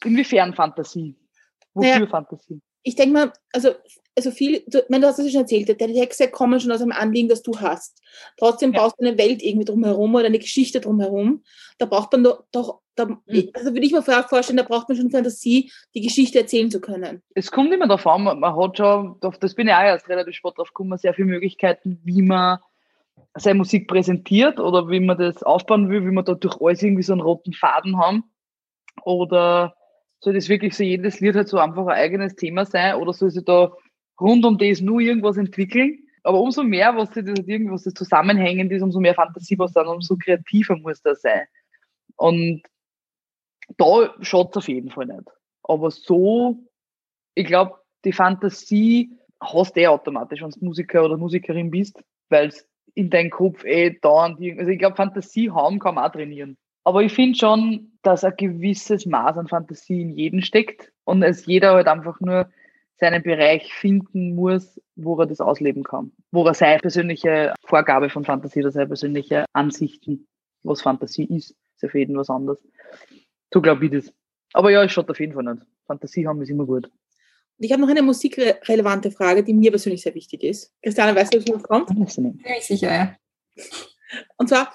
inwiefern 0.03 0.53
Fantasie? 0.53 1.15
Wofür 1.73 1.93
Naja. 1.93 2.07
Fantasie? 2.07 2.61
Ich 2.83 2.95
denke 2.95 3.13
mal, 3.13 3.33
also, 3.53 3.71
also 4.15 4.31
viel, 4.31 4.63
du, 4.67 4.83
meine, 4.89 5.01
du 5.01 5.07
hast 5.07 5.19
es 5.19 5.25
ja 5.25 5.31
schon 5.31 5.41
erzählt, 5.41 5.81
deine 5.81 5.93
Texte 5.93 6.29
kommen 6.29 6.59
schon 6.59 6.71
aus 6.71 6.81
einem 6.81 6.91
Anliegen, 6.91 7.27
das 7.29 7.41
du 7.43 7.59
hast. 7.59 8.01
Trotzdem 8.37 8.73
Ja. 8.73 8.81
baust 8.81 8.95
du 8.99 9.05
eine 9.05 9.17
Welt 9.17 9.41
irgendwie 9.43 9.65
drumherum 9.65 10.15
oder 10.15 10.25
eine 10.25 10.39
Geschichte 10.39 10.79
drumherum. 10.79 11.43
Da 11.77 11.85
braucht 11.85 12.11
man 12.13 12.23
doch, 12.23 12.43
doch 12.51 12.81
da, 12.95 13.05
Mhm. 13.05 13.49
also 13.53 13.73
würde 13.73 13.85
ich 13.85 13.91
mir 13.91 14.01
vorstellen, 14.01 14.57
da 14.57 14.63
braucht 14.63 14.89
man 14.89 14.97
schon 14.97 15.09
Fantasie, 15.11 15.71
die 15.93 16.01
Geschichte 16.01 16.39
erzählen 16.39 16.69
zu 16.71 16.81
können. 16.81 17.21
Es 17.35 17.51
kommt 17.51 17.73
immer 17.73 17.87
darauf 17.87 18.07
an, 18.07 18.23
man, 18.23 18.55
hat 18.55 18.77
schon, 18.77 19.17
das 19.21 19.55
bin 19.55 19.67
ich 19.67 19.73
auch 19.73 19.81
erst 19.81 20.09
relativ 20.09 20.35
spät 20.35 20.57
drauf 20.57 20.69
gekommen, 20.69 20.97
sehr 20.97 21.13
viele 21.13 21.27
Möglichkeiten, 21.27 21.99
wie 22.03 22.21
man 22.21 22.59
seine 23.35 23.59
Musik 23.59 23.87
präsentiert 23.87 24.59
oder 24.59 24.89
wie 24.89 24.99
man 24.99 25.17
das 25.17 25.43
aufbauen 25.43 25.89
will, 25.89 26.03
wie 26.05 26.11
man 26.11 26.25
da 26.25 26.33
durch 26.33 26.59
alles 26.59 26.81
irgendwie 26.81 27.03
so 27.03 27.13
einen 27.13 27.21
roten 27.21 27.53
Faden 27.53 27.97
haben. 27.97 28.23
Oder 29.03 29.75
soll 30.19 30.33
das 30.33 30.49
wirklich 30.49 30.75
so 30.75 30.83
jedes 30.83 31.19
Lied 31.19 31.35
halt 31.35 31.47
so 31.47 31.57
einfach 31.57 31.87
ein 31.87 31.97
eigenes 31.97 32.35
Thema 32.35 32.65
sein 32.65 32.95
oder 32.95 33.13
soll 33.13 33.31
sich 33.31 33.45
da 33.45 33.71
rund 34.19 34.45
um 34.45 34.57
das 34.57 34.81
nur 34.81 34.99
irgendwas 34.99 35.37
entwickeln? 35.37 35.99
Aber 36.23 36.41
umso 36.41 36.63
mehr, 36.63 36.95
was 36.95 37.09
das 37.11 37.25
halt 37.25 37.47
irgendwas 37.47 37.83
das 37.83 37.93
zusammenhängend 37.93 38.71
ist, 38.71 38.81
umso 38.81 38.99
mehr 38.99 39.15
Fantasie 39.15 39.57
was 39.57 39.71
dann, 39.71 39.87
umso 39.87 40.17
kreativer 40.17 40.77
muss 40.77 41.01
das 41.01 41.21
sein. 41.21 41.47
Und 42.17 42.63
da 43.77 44.13
schaut 44.21 44.51
es 44.51 44.57
auf 44.57 44.67
jeden 44.67 44.89
Fall 44.89 45.05
nicht. 45.05 45.29
Aber 45.63 45.91
so, 45.91 46.57
ich 47.35 47.45
glaube, 47.45 47.75
die 48.03 48.11
Fantasie 48.11 49.17
hast 49.39 49.75
du 49.75 49.81
eh 49.81 49.87
automatisch, 49.87 50.41
wenn 50.41 50.49
du 50.49 50.65
Musiker 50.65 51.05
oder 51.05 51.15
Musikerin 51.15 51.71
bist, 51.71 52.03
weil 52.29 52.49
es 52.49 52.67
in 52.95 53.09
deinem 53.09 53.29
Kopf 53.29 53.63
eh 53.63 53.97
dauernd, 54.01 54.39
also 54.57 54.69
ich 54.69 54.79
glaube, 54.79 54.97
Fantasie 54.97 55.51
haben 55.51 55.79
kann 55.79 55.95
man 55.95 56.05
auch 56.05 56.11
trainieren. 56.11 56.57
Aber 56.89 57.03
ich 57.03 57.13
finde 57.13 57.37
schon, 57.37 57.91
dass 58.01 58.23
ein 58.23 58.33
gewisses 58.35 59.05
Maß 59.05 59.37
an 59.37 59.47
Fantasie 59.47 60.01
in 60.01 60.17
jedem 60.17 60.41
steckt 60.41 60.91
und 61.03 61.21
es 61.21 61.45
jeder 61.45 61.73
halt 61.73 61.85
einfach 61.85 62.19
nur 62.19 62.49
seinen 62.95 63.21
Bereich 63.21 63.71
finden 63.75 64.33
muss, 64.33 64.81
wo 64.95 65.15
er 65.19 65.27
das 65.27 65.39
ausleben 65.39 65.83
kann. 65.83 66.11
Wo 66.31 66.43
er 66.45 66.55
seine 66.55 66.79
persönliche 66.79 67.53
Vorgabe 67.63 68.09
von 68.09 68.25
Fantasie 68.25 68.61
oder 68.61 68.71
seine 68.71 68.87
persönliche 68.87 69.45
Ansichten, 69.53 70.27
was 70.63 70.81
Fantasie 70.81 71.25
ist, 71.25 71.51
ist 71.51 71.83
ja 71.83 71.89
für 71.89 71.99
jeden 71.99 72.17
was 72.17 72.31
anderes. 72.31 72.57
So 73.53 73.61
glaube 73.61 73.85
ich 73.85 73.91
das. 73.91 74.11
Aber 74.53 74.71
ja, 74.71 74.83
es 74.83 74.91
schaut 74.91 75.11
auf 75.11 75.19
jeden 75.19 75.33
Fall 75.33 75.43
nicht. 75.43 75.61
Fantasie 75.85 76.27
haben 76.27 76.41
ist 76.41 76.49
immer 76.49 76.65
gut. 76.65 76.85
Und 76.85 76.91
ich 77.65 77.71
habe 77.71 77.83
noch 77.83 77.89
eine 77.89 78.01
musikrelevante 78.01 79.11
Frage, 79.11 79.43
die 79.43 79.53
mir 79.53 79.69
persönlich 79.69 80.01
sehr 80.01 80.15
wichtig 80.15 80.41
ist. 80.41 80.73
Christiane, 80.81 81.15
weißt 81.15 81.35
du, 81.35 81.53
was 81.53 81.61
kommt? 81.61 81.91
Ich 82.57 82.65
sicher, 82.65 82.91
ja. 82.91 83.15
Und 84.37 84.49
zwar, 84.49 84.73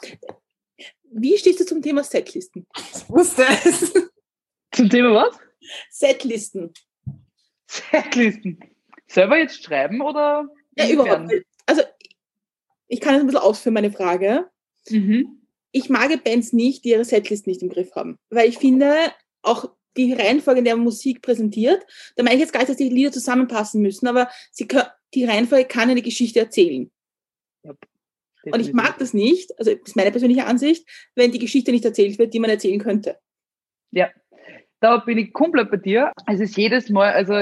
wie 1.14 1.38
stehst 1.38 1.60
du 1.60 1.66
zum 1.66 1.82
Thema 1.82 2.04
Setlisten? 2.04 2.66
Ich 2.76 3.08
wusste 3.08 3.44
es. 3.64 3.92
Zum 4.72 4.90
Thema 4.90 5.14
was? 5.14 5.38
Setlisten. 5.90 6.72
Setlisten. 7.66 8.58
Selber 9.06 9.38
jetzt 9.38 9.62
schreiben 9.62 10.00
oder? 10.00 10.48
Ja, 10.76 10.88
überhaupt. 10.88 11.32
Also, 11.66 11.82
ich 12.88 13.00
kann 13.00 13.14
es 13.14 13.20
ein 13.20 13.26
bisschen 13.26 13.40
ausführen, 13.40 13.74
meine 13.74 13.92
Frage. 13.92 14.50
Mhm. 14.90 15.40
ich 15.72 15.88
mag 15.88 16.22
Bands 16.24 16.52
nicht, 16.52 16.84
die 16.84 16.90
ihre 16.90 17.04
Setlist 17.04 17.46
nicht 17.46 17.62
im 17.62 17.70
Griff 17.70 17.94
haben. 17.94 18.18
Weil 18.28 18.48
ich 18.48 18.58
finde, 18.58 18.94
auch 19.42 19.70
die 19.96 20.12
Reihenfolge, 20.12 20.58
in 20.58 20.64
der 20.64 20.76
man 20.76 20.84
Musik 20.84 21.22
präsentiert, 21.22 21.86
da 22.16 22.22
meine 22.22 22.34
ich 22.34 22.40
jetzt 22.40 22.52
gar 22.52 22.60
nicht, 22.60 22.68
dass 22.68 22.76
die 22.76 22.88
Lieder 22.88 23.12
zusammenpassen 23.12 23.80
müssen, 23.80 24.06
aber 24.06 24.28
sie 24.50 24.66
können, 24.66 24.88
die 25.14 25.24
Reihenfolge 25.24 25.66
kann 25.66 25.88
eine 25.88 26.02
Geschichte 26.02 26.40
erzählen. 26.40 26.90
Und 28.52 28.60
ich 28.60 28.72
mag 28.72 28.98
das 28.98 29.14
nicht, 29.14 29.58
also 29.58 29.72
das 29.72 29.80
ist 29.88 29.96
meine 29.96 30.10
persönliche 30.10 30.46
Ansicht, 30.46 30.88
wenn 31.14 31.32
die 31.32 31.38
Geschichte 31.38 31.72
nicht 31.72 31.84
erzählt 31.84 32.18
wird, 32.18 32.34
die 32.34 32.40
man 32.40 32.50
erzählen 32.50 32.80
könnte. 32.80 33.18
Ja, 33.90 34.10
da 34.80 34.98
bin 34.98 35.18
ich 35.18 35.32
komplett 35.32 35.70
bei 35.70 35.78
dir. 35.78 36.12
Es 36.26 36.40
ist 36.40 36.56
jedes 36.56 36.90
Mal, 36.90 37.12
also 37.12 37.34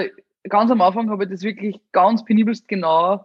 ganz 0.48 0.70
am 0.70 0.80
Anfang 0.80 1.10
habe 1.10 1.24
ich 1.24 1.30
das 1.30 1.42
wirklich 1.42 1.76
ganz 1.92 2.24
penibelst 2.24 2.68
genau 2.68 3.24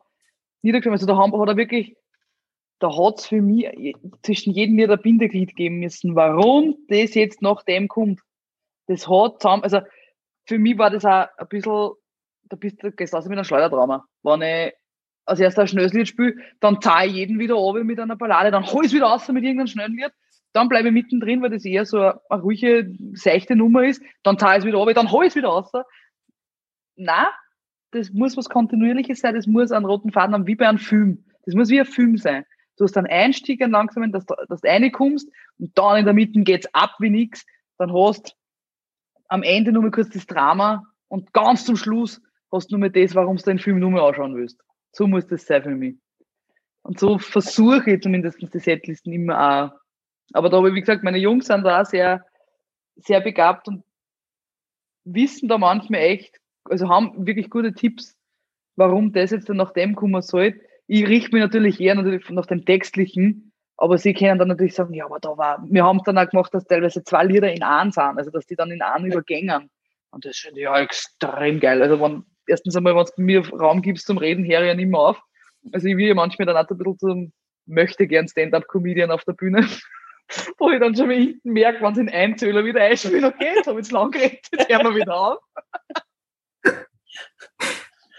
niedergeschrieben. 0.61 0.93
Also 0.93 1.05
da 1.05 1.17
hat 1.17 1.49
er 1.49 1.57
wirklich, 1.57 1.95
da 2.80 2.95
hat 2.95 3.19
es 3.19 3.28
für 3.28 3.41
mich 3.41 3.95
zwischen 4.23 4.53
jedem 4.53 4.78
Lied 4.78 4.89
ein 4.89 5.01
Bindeglied 5.01 5.55
geben 5.55 5.80
müssen, 5.80 6.15
warum 6.15 6.78
das 6.88 7.13
jetzt 7.13 7.41
nach 7.41 7.63
dem 7.63 7.88
kommt. 7.88 8.21
Das 8.88 9.07
hat 9.07 9.41
zusammen, 9.41 9.63
also 9.63 9.82
für 10.45 10.57
mich 10.57 10.78
war 10.78 10.89
das 10.89 11.05
auch 11.05 11.28
ein 11.38 11.47
bisschen, 11.49 11.91
da 12.45 12.55
bist 12.55 12.82
du 12.82 12.91
gehst 12.91 13.13
raus 13.13 13.25
mit 13.25 13.34
einem 13.34 13.43
Schleudertrauma. 13.43 14.05
Wenn 14.23 14.41
ich 14.41 14.73
als 15.28 15.39
erster 15.39 15.61
ein 15.61 15.67
schnelles 15.67 15.93
Lied 15.93 16.07
spiele, 16.07 16.36
dann 16.59 16.82
zahle 16.82 17.07
ich 17.09 17.15
jeden 17.15 17.38
wieder 17.39 17.55
runter 17.55 17.84
mit 17.84 17.99
einer 17.99 18.15
Ballade, 18.15 18.49
dann 18.49 18.65
hol 18.65 18.84
ich 18.84 18.91
es 18.91 18.95
wieder 18.95 19.07
raus 19.07 19.28
mit 19.28 19.43
irgendeinem 19.43 19.67
schnellen 19.67 19.95
Lied, 19.95 20.11
dann 20.53 20.69
bleibe 20.69 20.88
ich 20.88 20.93
mittendrin, 20.93 21.41
weil 21.41 21.49
das 21.51 21.65
eher 21.65 21.86
so 21.86 21.99
eine, 21.99 22.41
ruhige, 22.41 22.91
seichte 23.13 23.55
Nummer 23.55 23.86
ist, 23.86 24.01
dann 24.23 24.39
zahle 24.39 24.53
ich 24.55 24.59
es 24.59 24.65
wieder 24.65 24.78
runter, 24.78 24.93
dann 24.93 25.11
hol 25.11 25.23
ich 25.25 25.30
es 25.30 25.36
wieder 25.36 25.49
raus. 25.49 25.71
Na, 26.95 27.30
das 27.91 28.11
muss 28.11 28.36
was 28.38 28.49
Kontinuierliches 28.49 29.19
sein, 29.19 29.36
das 29.36 29.47
muss 29.47 29.71
einen 29.71 29.86
roten 29.86 30.11
Faden 30.11 30.34
haben, 30.34 30.47
wie 30.47 30.55
bei 30.55 30.67
einem 30.67 30.80
Film. 30.80 31.25
Das 31.45 31.55
muss 31.55 31.69
wie 31.69 31.80
ein 31.80 31.86
Film 31.86 32.17
sein. 32.17 32.45
Du 32.78 32.84
hast 32.84 32.97
einen 32.97 33.07
Einstieg, 33.07 33.61
einen 33.61 33.71
langsamen, 33.71 34.11
dass, 34.11 34.25
du- 34.25 34.36
dass 34.47 34.61
du 34.61 34.67
reinkommst 34.67 35.30
und 35.59 35.78
dann 35.78 35.97
in 35.99 36.05
der 36.05 36.13
Mitte 36.13 36.39
geht's 36.41 36.67
ab 36.73 36.95
wie 36.99 37.09
nix. 37.09 37.45
Dann 37.78 37.93
hast 37.93 38.36
am 39.28 39.43
Ende 39.43 39.71
nur 39.71 39.84
mal 39.84 39.91
kurz 39.91 40.09
das 40.09 40.25
Drama 40.28 40.84
und 41.07 41.34
ganz 41.34 41.65
zum 41.65 41.75
Schluss 41.75 42.21
hast 42.51 42.71
du 42.71 42.75
nur 42.78 42.82
mal 42.82 42.91
das, 42.91 43.15
warum 43.15 43.38
du 43.38 43.43
den 43.43 43.59
Film 43.59 43.80
nur 43.80 43.91
mal 43.91 44.07
anschauen 44.07 44.36
willst. 44.36 44.61
So 44.98 45.06
muss 45.06 45.28
das 45.28 45.45
sein 45.45 45.62
für 45.62 45.70
mich. 45.70 45.95
Und 46.82 47.00
so 47.00 47.20
versuche 47.20 47.91
ich 47.91 48.02
zumindest 48.02 48.41
die 48.41 48.60
Setlisten 48.60 49.14
immer 49.14 49.38
auch. 49.38 49.80
Aber 50.34 50.50
da 50.50 50.58
habe 50.58 50.70
ich, 50.70 50.76
wie 50.76 50.80
gesagt, 50.80 51.04
meine 51.04 51.20
Jungs 51.20 51.45
sind 51.45 51.64
da 51.64 51.82
auch 51.82 51.86
sehr, 51.86 52.26
sehr 52.95 53.22
begabt 53.22 53.68
und 53.68 53.84
wissen 55.04 55.50
da 55.50 55.60
manchmal 55.60 56.02
echt, 56.02 56.39
also 56.64 56.89
haben 56.89 57.28
wirklich 57.28 57.52
gute 57.52 57.74
Tipps, 57.74 58.18
warum 58.76 59.14
das 59.14 59.30
jetzt 59.30 59.48
dann 59.48 59.58
nach 59.58 59.72
dem 59.72 59.95
kommen 59.95 60.24
soll. 60.24 60.60
Ich 60.88 61.08
richte 61.08 61.32
mich 61.32 61.41
natürlich 61.41 61.80
eher 61.80 61.93
natürlich 61.93 62.28
nach 62.32 62.48
dem 62.48 62.66
Textlichen, 62.66 63.52
aber 63.78 64.00
sie 64.00 64.16
können 64.16 64.39
dann 64.39 64.48
natürlich 64.48 64.74
sagen, 64.74 64.95
ja, 64.95 65.06
aber 65.06 65.20
da 65.20 65.38
war, 65.38 65.64
wir 65.70 65.84
haben 65.84 65.98
es 65.98 66.04
dann 66.06 66.18
auch 66.18 66.28
gemacht, 66.28 66.52
dass 66.56 66.66
teilweise 66.66 67.04
zwei 67.04 67.24
Lieder 67.24 67.54
in 67.54 67.62
einem 67.62 67.91
sind, 67.91 68.18
also 68.18 68.32
dass 68.32 68.48
die 68.48 68.56
dann 68.56 68.72
in 68.72 68.82
einem 68.82 69.06
übergängen. 69.06 69.70
Und 70.10 70.26
das 70.26 70.38
finde 70.38 70.62
ich 70.62 70.64
ja 70.64 70.80
extrem 70.80 71.60
geil. 71.60 71.84
Also 71.84 72.02
wenn, 72.02 72.26
erstens 72.48 72.76
einmal, 72.76 72.95
wenn 72.95 73.06
du 73.06 73.22
mir 73.22 73.48
Raum 73.50 73.82
gibst 73.82 74.08
zum 74.08 74.18
Reden, 74.18 74.45
höre 74.45 74.62
ich 74.62 74.68
ja 74.68 74.74
nicht 74.74 74.89
mehr 74.89 75.00
auf. 75.00 75.22
Also 75.72 75.88
ich 75.88 75.98
will 75.98 76.08
ja 76.08 76.16
manchmal 76.16 76.45
dann 76.45 76.58
auch 76.58 76.70
ein 76.70 76.78
bisschen 76.78 76.98
zum 76.98 77.34
möchte 77.68 78.08
gern 78.08 78.28
Stand-Up-Comedian 78.28 79.12
auf 79.12 79.24
der 79.26 79.34
Bühne, 79.34 79.68
wo 80.58 80.72
ich 80.72 80.80
dann 80.80 80.95
schon 80.95 81.08
mal 81.08 81.18
hinten 81.18 81.52
merke, 81.52 81.84
wenn 81.84 81.95
sie 81.95 82.02
in 82.02 82.10
Einzähler 82.10 82.64
wieder 82.64 82.82
einspielen, 82.82 83.26
okay, 83.26 83.54
jetzt 83.56 83.68
habe 83.68 83.80
ich 83.80 83.88
zu 83.88 83.93
lang 83.93 84.12
geredet, 84.12 84.48
jetzt 84.52 84.70
hören 84.70 84.86
wir 84.86 84.95
wieder 84.95 85.16
auf. 85.16 85.39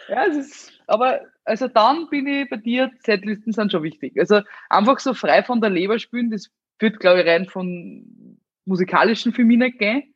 Ja, 0.09 0.25
es 0.25 0.37
ist, 0.39 0.73
aber 0.87 1.21
also 1.45 1.69
dann 1.69 2.09
bin 2.09 2.27
ich 2.27 2.49
bei 2.49 2.57
dir, 2.57 2.91
Setlisten 3.01 3.53
sind 3.53 3.71
schon 3.71 3.83
wichtig. 3.83 4.19
Also 4.19 4.41
einfach 4.71 4.99
so 5.01 5.13
frei 5.13 5.43
von 5.43 5.61
der 5.61 5.69
Leber 5.69 5.99
spielen, 5.99 6.31
das 6.31 6.49
wird, 6.79 6.99
glaube 6.99 7.21
ich, 7.21 7.27
rein 7.27 7.45
von 7.45 8.41
musikalischen 8.65 9.35
für 9.35 9.45
mich 9.45 9.59
nicht 9.59 9.79
gehen. 9.79 10.15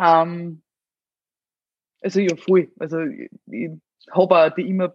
Ähm, 0.00 0.62
also 2.02 2.20
ja, 2.20 2.36
voll. 2.36 2.70
Also 2.78 3.00
ich, 3.00 3.30
ich 3.46 3.70
habe 4.10 4.36
auch 4.36 4.54
die 4.54 4.68
immer 4.68 4.94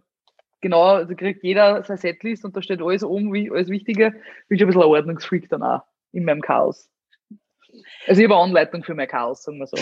genau, 0.62 0.84
also 0.84 1.16
kriegt 1.16 1.44
jeder 1.44 1.84
seine 1.84 1.98
Setlist 2.00 2.46
und 2.46 2.56
da 2.56 2.62
steht 2.62 2.82
alles 2.82 3.04
oben, 3.04 3.34
wie 3.34 3.52
alles 3.52 3.70
Wichtige. 3.70 4.12
Bin 4.48 4.58
schon 4.58 4.68
ein 4.68 4.70
bisschen 4.70 4.82
ein 4.84 4.88
Ordnungsfreak 4.90 5.50
dann 5.50 5.64
auch 5.64 5.82
in 6.12 6.26
meinem 6.26 6.42
Chaos. 6.42 6.90
Also 8.08 8.22
ich 8.22 8.28
habe 8.28 8.36
eine 8.36 8.44
Anleitung 8.44 8.84
für 8.84 8.96
mein 8.96 9.08
Chaos, 9.08 9.44
sagen 9.44 9.60
wir 9.60 9.68
so. 9.68 9.78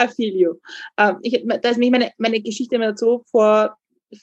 I 0.00 0.08
feel 0.08 0.34
you. 0.36 0.54
Ähm, 0.98 1.18
ich, 1.22 1.44
da 1.46 1.70
ist 1.70 1.78
nämlich 1.78 1.90
meine, 1.90 2.12
meine 2.18 2.40
Geschichte 2.40 2.76
immer 2.76 2.88
dazu. 2.88 3.24
Vor 3.30 3.76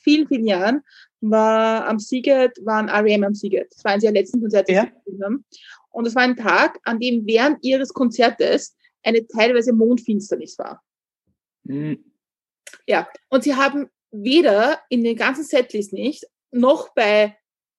vielen, 0.04 0.28
vielen 0.28 0.46
Jahren 0.46 0.82
war 1.22 1.88
am 1.88 2.00
Siget, 2.00 2.58
waren 2.64 2.88
R.E.M. 2.88 3.24
am 3.24 3.34
Siget. 3.34 3.68
Das 3.76 3.84
war 3.84 3.92
eines 3.94 4.04
ihrer 4.04 4.14
letzten 4.14 4.40
Konzerte, 4.40 4.72
Ja. 4.72 4.88
sie 5.06 5.24
haben. 5.24 5.44
Und 5.90 6.06
es 6.08 6.16
war 6.16 6.24
ein 6.24 6.38
Tag, 6.38 6.80
an 6.84 7.00
dem 7.00 7.26
während 7.26 7.64
ihres 7.66 7.94
Konzertes 7.94 8.78
eine 9.04 9.26
teilweise 9.28 9.74
Mondfinsternis 9.74 10.58
war. 10.60 10.82
Mhm. 11.64 12.04
Ja, 12.88 13.08
und 13.30 13.44
sie 13.44 13.56
haben 13.56 13.90
weder 14.12 14.80
in 14.90 15.04
den 15.04 15.16
ganzen 15.16 15.44
Setlist 15.44 15.94
nicht, 15.94 16.26
noch 16.52 16.94
bei 16.94 17.38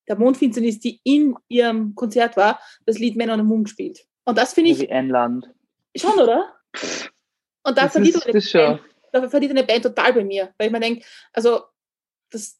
der 0.08 0.18
Mondfinsternis, 0.18 0.80
die 0.80 1.00
in 1.04 1.36
ihrem 1.48 1.94
Konzert 1.94 2.36
war, 2.36 2.60
das 2.86 2.98
Lied 2.98 3.16
Männer 3.16 3.34
on 3.34 3.40
the 3.40 3.44
Moon 3.44 3.64
gespielt. 3.64 4.06
Und 4.24 4.38
das 4.38 4.54
finde 4.54 4.70
ich 4.70 4.80
Wie 4.80 4.90
ein 4.90 5.08
Land. 5.08 5.50
schon, 5.96 6.18
oder? 6.18 6.54
Und 7.62 7.76
da 7.76 7.86
ist, 7.86 7.96
eine. 7.96 8.10
Band, 8.10 8.80
da 9.12 9.28
verliert 9.28 9.50
eine 9.50 9.64
Band 9.64 9.82
total 9.84 10.12
bei 10.12 10.24
mir, 10.24 10.54
weil 10.56 10.68
ich 10.68 10.72
mir 10.72 10.80
denke, 10.80 11.04
also 11.32 11.62
das 12.30 12.58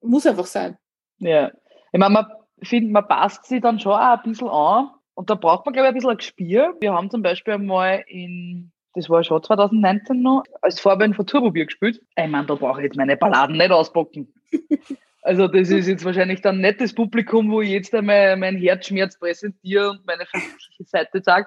muss 0.00 0.26
einfach 0.26 0.46
sein. 0.46 0.76
Ja. 1.18 1.52
Ich 1.92 1.98
meine, 1.98 2.12
man 2.12 2.26
findet, 2.62 2.92
man 2.92 3.06
passt 3.06 3.44
sich 3.46 3.60
dann 3.60 3.78
schon 3.78 3.92
auch 3.92 4.18
ein 4.18 4.22
bisschen 4.22 4.48
an. 4.48 4.90
Und 5.14 5.28
da 5.28 5.34
braucht 5.34 5.66
man, 5.66 5.72
glaube 5.72 5.86
ich, 5.86 5.90
ein 5.90 5.94
bisschen 5.94 6.10
ein 6.10 6.16
Gespür. 6.16 6.76
Wir 6.80 6.92
haben 6.92 7.10
zum 7.10 7.22
Beispiel 7.22 7.54
einmal 7.54 8.04
in, 8.06 8.72
das 8.94 9.08
war 9.08 9.22
schon 9.22 9.42
2019 9.42 10.20
noch, 10.22 10.44
als 10.62 10.80
Vorband 10.80 11.16
von 11.16 11.26
Turbobier 11.26 11.66
gespielt. 11.66 12.00
Ich 12.16 12.28
meine, 12.28 12.46
da 12.46 12.54
brauche 12.54 12.80
ich 12.80 12.84
jetzt 12.84 12.96
meine 12.96 13.16
Balladen 13.16 13.56
nicht 13.56 13.70
auspacken. 13.70 14.32
Also 15.22 15.48
das 15.48 15.68
ist 15.68 15.86
jetzt 15.86 16.04
wahrscheinlich 16.04 16.40
dann 16.40 16.60
nicht 16.60 16.80
das 16.80 16.94
Publikum, 16.94 17.50
wo 17.50 17.60
ich 17.60 17.70
jetzt 17.70 17.94
einmal 17.94 18.36
meinen 18.38 18.56
Herzschmerz 18.56 19.18
präsentiere 19.18 19.90
und 19.90 20.06
meine 20.06 20.24
verletzliche 20.24 20.84
Seite 20.84 21.22
sage. 21.22 21.46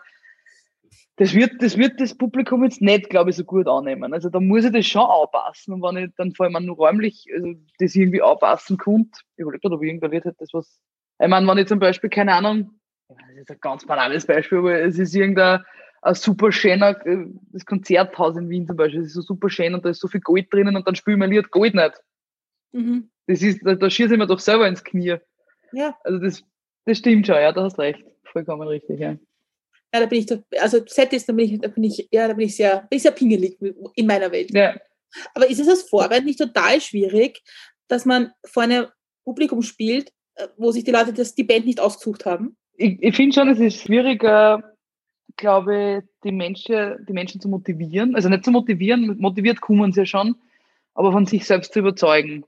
Das 1.15 1.33
wird, 1.33 1.61
das 1.61 1.77
wird 1.77 1.99
das 1.99 2.15
Publikum 2.15 2.63
jetzt 2.63 2.81
nicht, 2.81 3.09
glaube 3.09 3.31
ich, 3.31 3.35
so 3.35 3.43
gut 3.43 3.67
annehmen. 3.67 4.13
Also 4.13 4.29
da 4.29 4.39
muss 4.39 4.65
ich 4.65 4.71
das 4.71 4.85
schon 4.85 5.01
anpassen. 5.01 5.73
Und 5.73 5.81
wenn 5.83 6.05
ich 6.05 6.11
dann 6.17 6.33
vor 6.33 6.45
allem 6.45 6.65
nur 6.65 6.75
räumlich 6.75 7.25
also 7.33 7.53
das 7.79 7.95
irgendwie 7.95 8.21
anpassen 8.21 8.77
konnte, 8.77 9.19
ich 9.35 9.41
überlege 9.41 9.61
gerade, 9.61 9.75
ob 9.75 9.83
irgendwer 9.83 10.11
wird 10.11 10.25
halt 10.25 10.39
das 10.39 10.49
was. 10.53 10.79
Ich 11.19 11.27
meine, 11.27 11.47
wenn 11.47 11.57
ich 11.57 11.67
zum 11.67 11.79
Beispiel, 11.79 12.09
keine 12.09 12.33
Ahnung, 12.33 12.79
ich 13.09 13.15
das 13.15 13.37
ist 13.37 13.51
ein 13.51 13.57
ganz 13.59 13.85
banales 13.85 14.25
Beispiel, 14.25 14.59
aber 14.59 14.79
es 14.81 14.97
ist 14.97 15.15
irgendein 15.15 15.61
ein 16.03 16.15
super 16.15 16.51
schöner, 16.51 17.05
äh, 17.05 17.25
das 17.51 17.65
Konzerthaus 17.65 18.35
in 18.37 18.49
Wien 18.49 18.67
zum 18.67 18.75
Beispiel, 18.75 18.99
das 19.01 19.09
ist 19.09 19.15
so 19.15 19.21
super 19.21 19.49
schön 19.49 19.73
und 19.73 19.85
da 19.85 19.89
ist 19.89 19.99
so 20.01 20.07
viel 20.07 20.21
Gold 20.21 20.51
drinnen 20.53 20.75
und 20.75 20.87
dann 20.87 20.95
spielen 20.95 21.19
wir 21.19 21.27
Lied 21.27 21.49
Gold 21.51 21.75
nicht. 21.75 21.93
Mhm. 22.73 23.09
Das 23.27 23.41
ist, 23.41 23.61
da, 23.63 23.75
da 23.75 23.89
schieße 23.89 24.13
ich 24.13 24.19
mir 24.19 24.27
doch 24.27 24.39
selber 24.39 24.67
ins 24.67 24.83
Knie. 24.83 25.17
Ja. 25.71 25.97
Also 26.03 26.19
das, 26.19 26.43
das 26.85 26.97
stimmt 26.97 27.25
schon, 27.27 27.35
ja, 27.35 27.51
da 27.51 27.63
hast 27.63 27.79
recht. 27.79 28.03
Vollkommen 28.25 28.67
richtig, 28.67 28.99
ja. 28.99 29.11
Ja, 29.93 29.99
da 29.99 30.05
bin 30.07 30.19
ich, 30.19 30.25
doch- 30.25 30.43
also 30.59 30.81
Setlist, 30.85 31.29
da 31.29 31.33
bin 31.33 31.45
ich, 31.45 31.61
da 31.61 31.67
bin 31.67 31.83
ich, 31.83 32.07
ja, 32.11 32.27
da 32.27 32.33
bin 32.33 32.47
ich 32.47 32.55
sehr, 32.55 32.81
bin 32.89 32.97
ich 32.97 33.03
sehr 33.03 33.11
pingelig 33.11 33.57
in 33.95 34.07
meiner 34.07 34.31
Welt. 34.31 34.51
Ja, 34.51 34.75
Aber 35.35 35.49
ist 35.49 35.59
es 35.59 35.69
als 35.69 35.83
Vorband 35.83 36.25
nicht 36.25 36.39
total 36.39 36.81
schwierig, 36.81 37.41
dass 37.87 38.05
man 38.05 38.31
vor 38.45 38.63
einem 38.63 38.87
Publikum 39.23 39.61
spielt, 39.61 40.11
äh, 40.35 40.47
wo 40.57 40.71
sich 40.71 40.83
die 40.83 40.91
Leute 40.91 41.13
das, 41.13 41.35
die 41.35 41.43
Band 41.43 41.65
nicht 41.65 41.79
ausgesucht 41.79 42.25
haben? 42.25 42.57
ich, 42.75 42.97
ich 43.01 43.15
finde 43.15 43.35
schon, 43.35 43.49
es 43.49 43.59
ist 43.59 43.81
schwieriger, 43.81 44.72
glaube 45.35 46.03
die 46.23 46.31
Menschen, 46.31 47.05
die 47.07 47.13
Menschen 47.13 47.41
zu 47.41 47.49
motivieren. 47.49 48.15
Also 48.15 48.29
nicht 48.29 48.45
zu 48.45 48.51
motivieren, 48.51 49.17
motiviert 49.19 49.61
kommen 49.61 49.91
sie 49.91 50.01
ja 50.01 50.05
schon, 50.05 50.35
aber 50.93 51.11
von 51.11 51.25
sich 51.25 51.45
selbst 51.45 51.73
zu 51.73 51.79
überzeugen. 51.79 52.45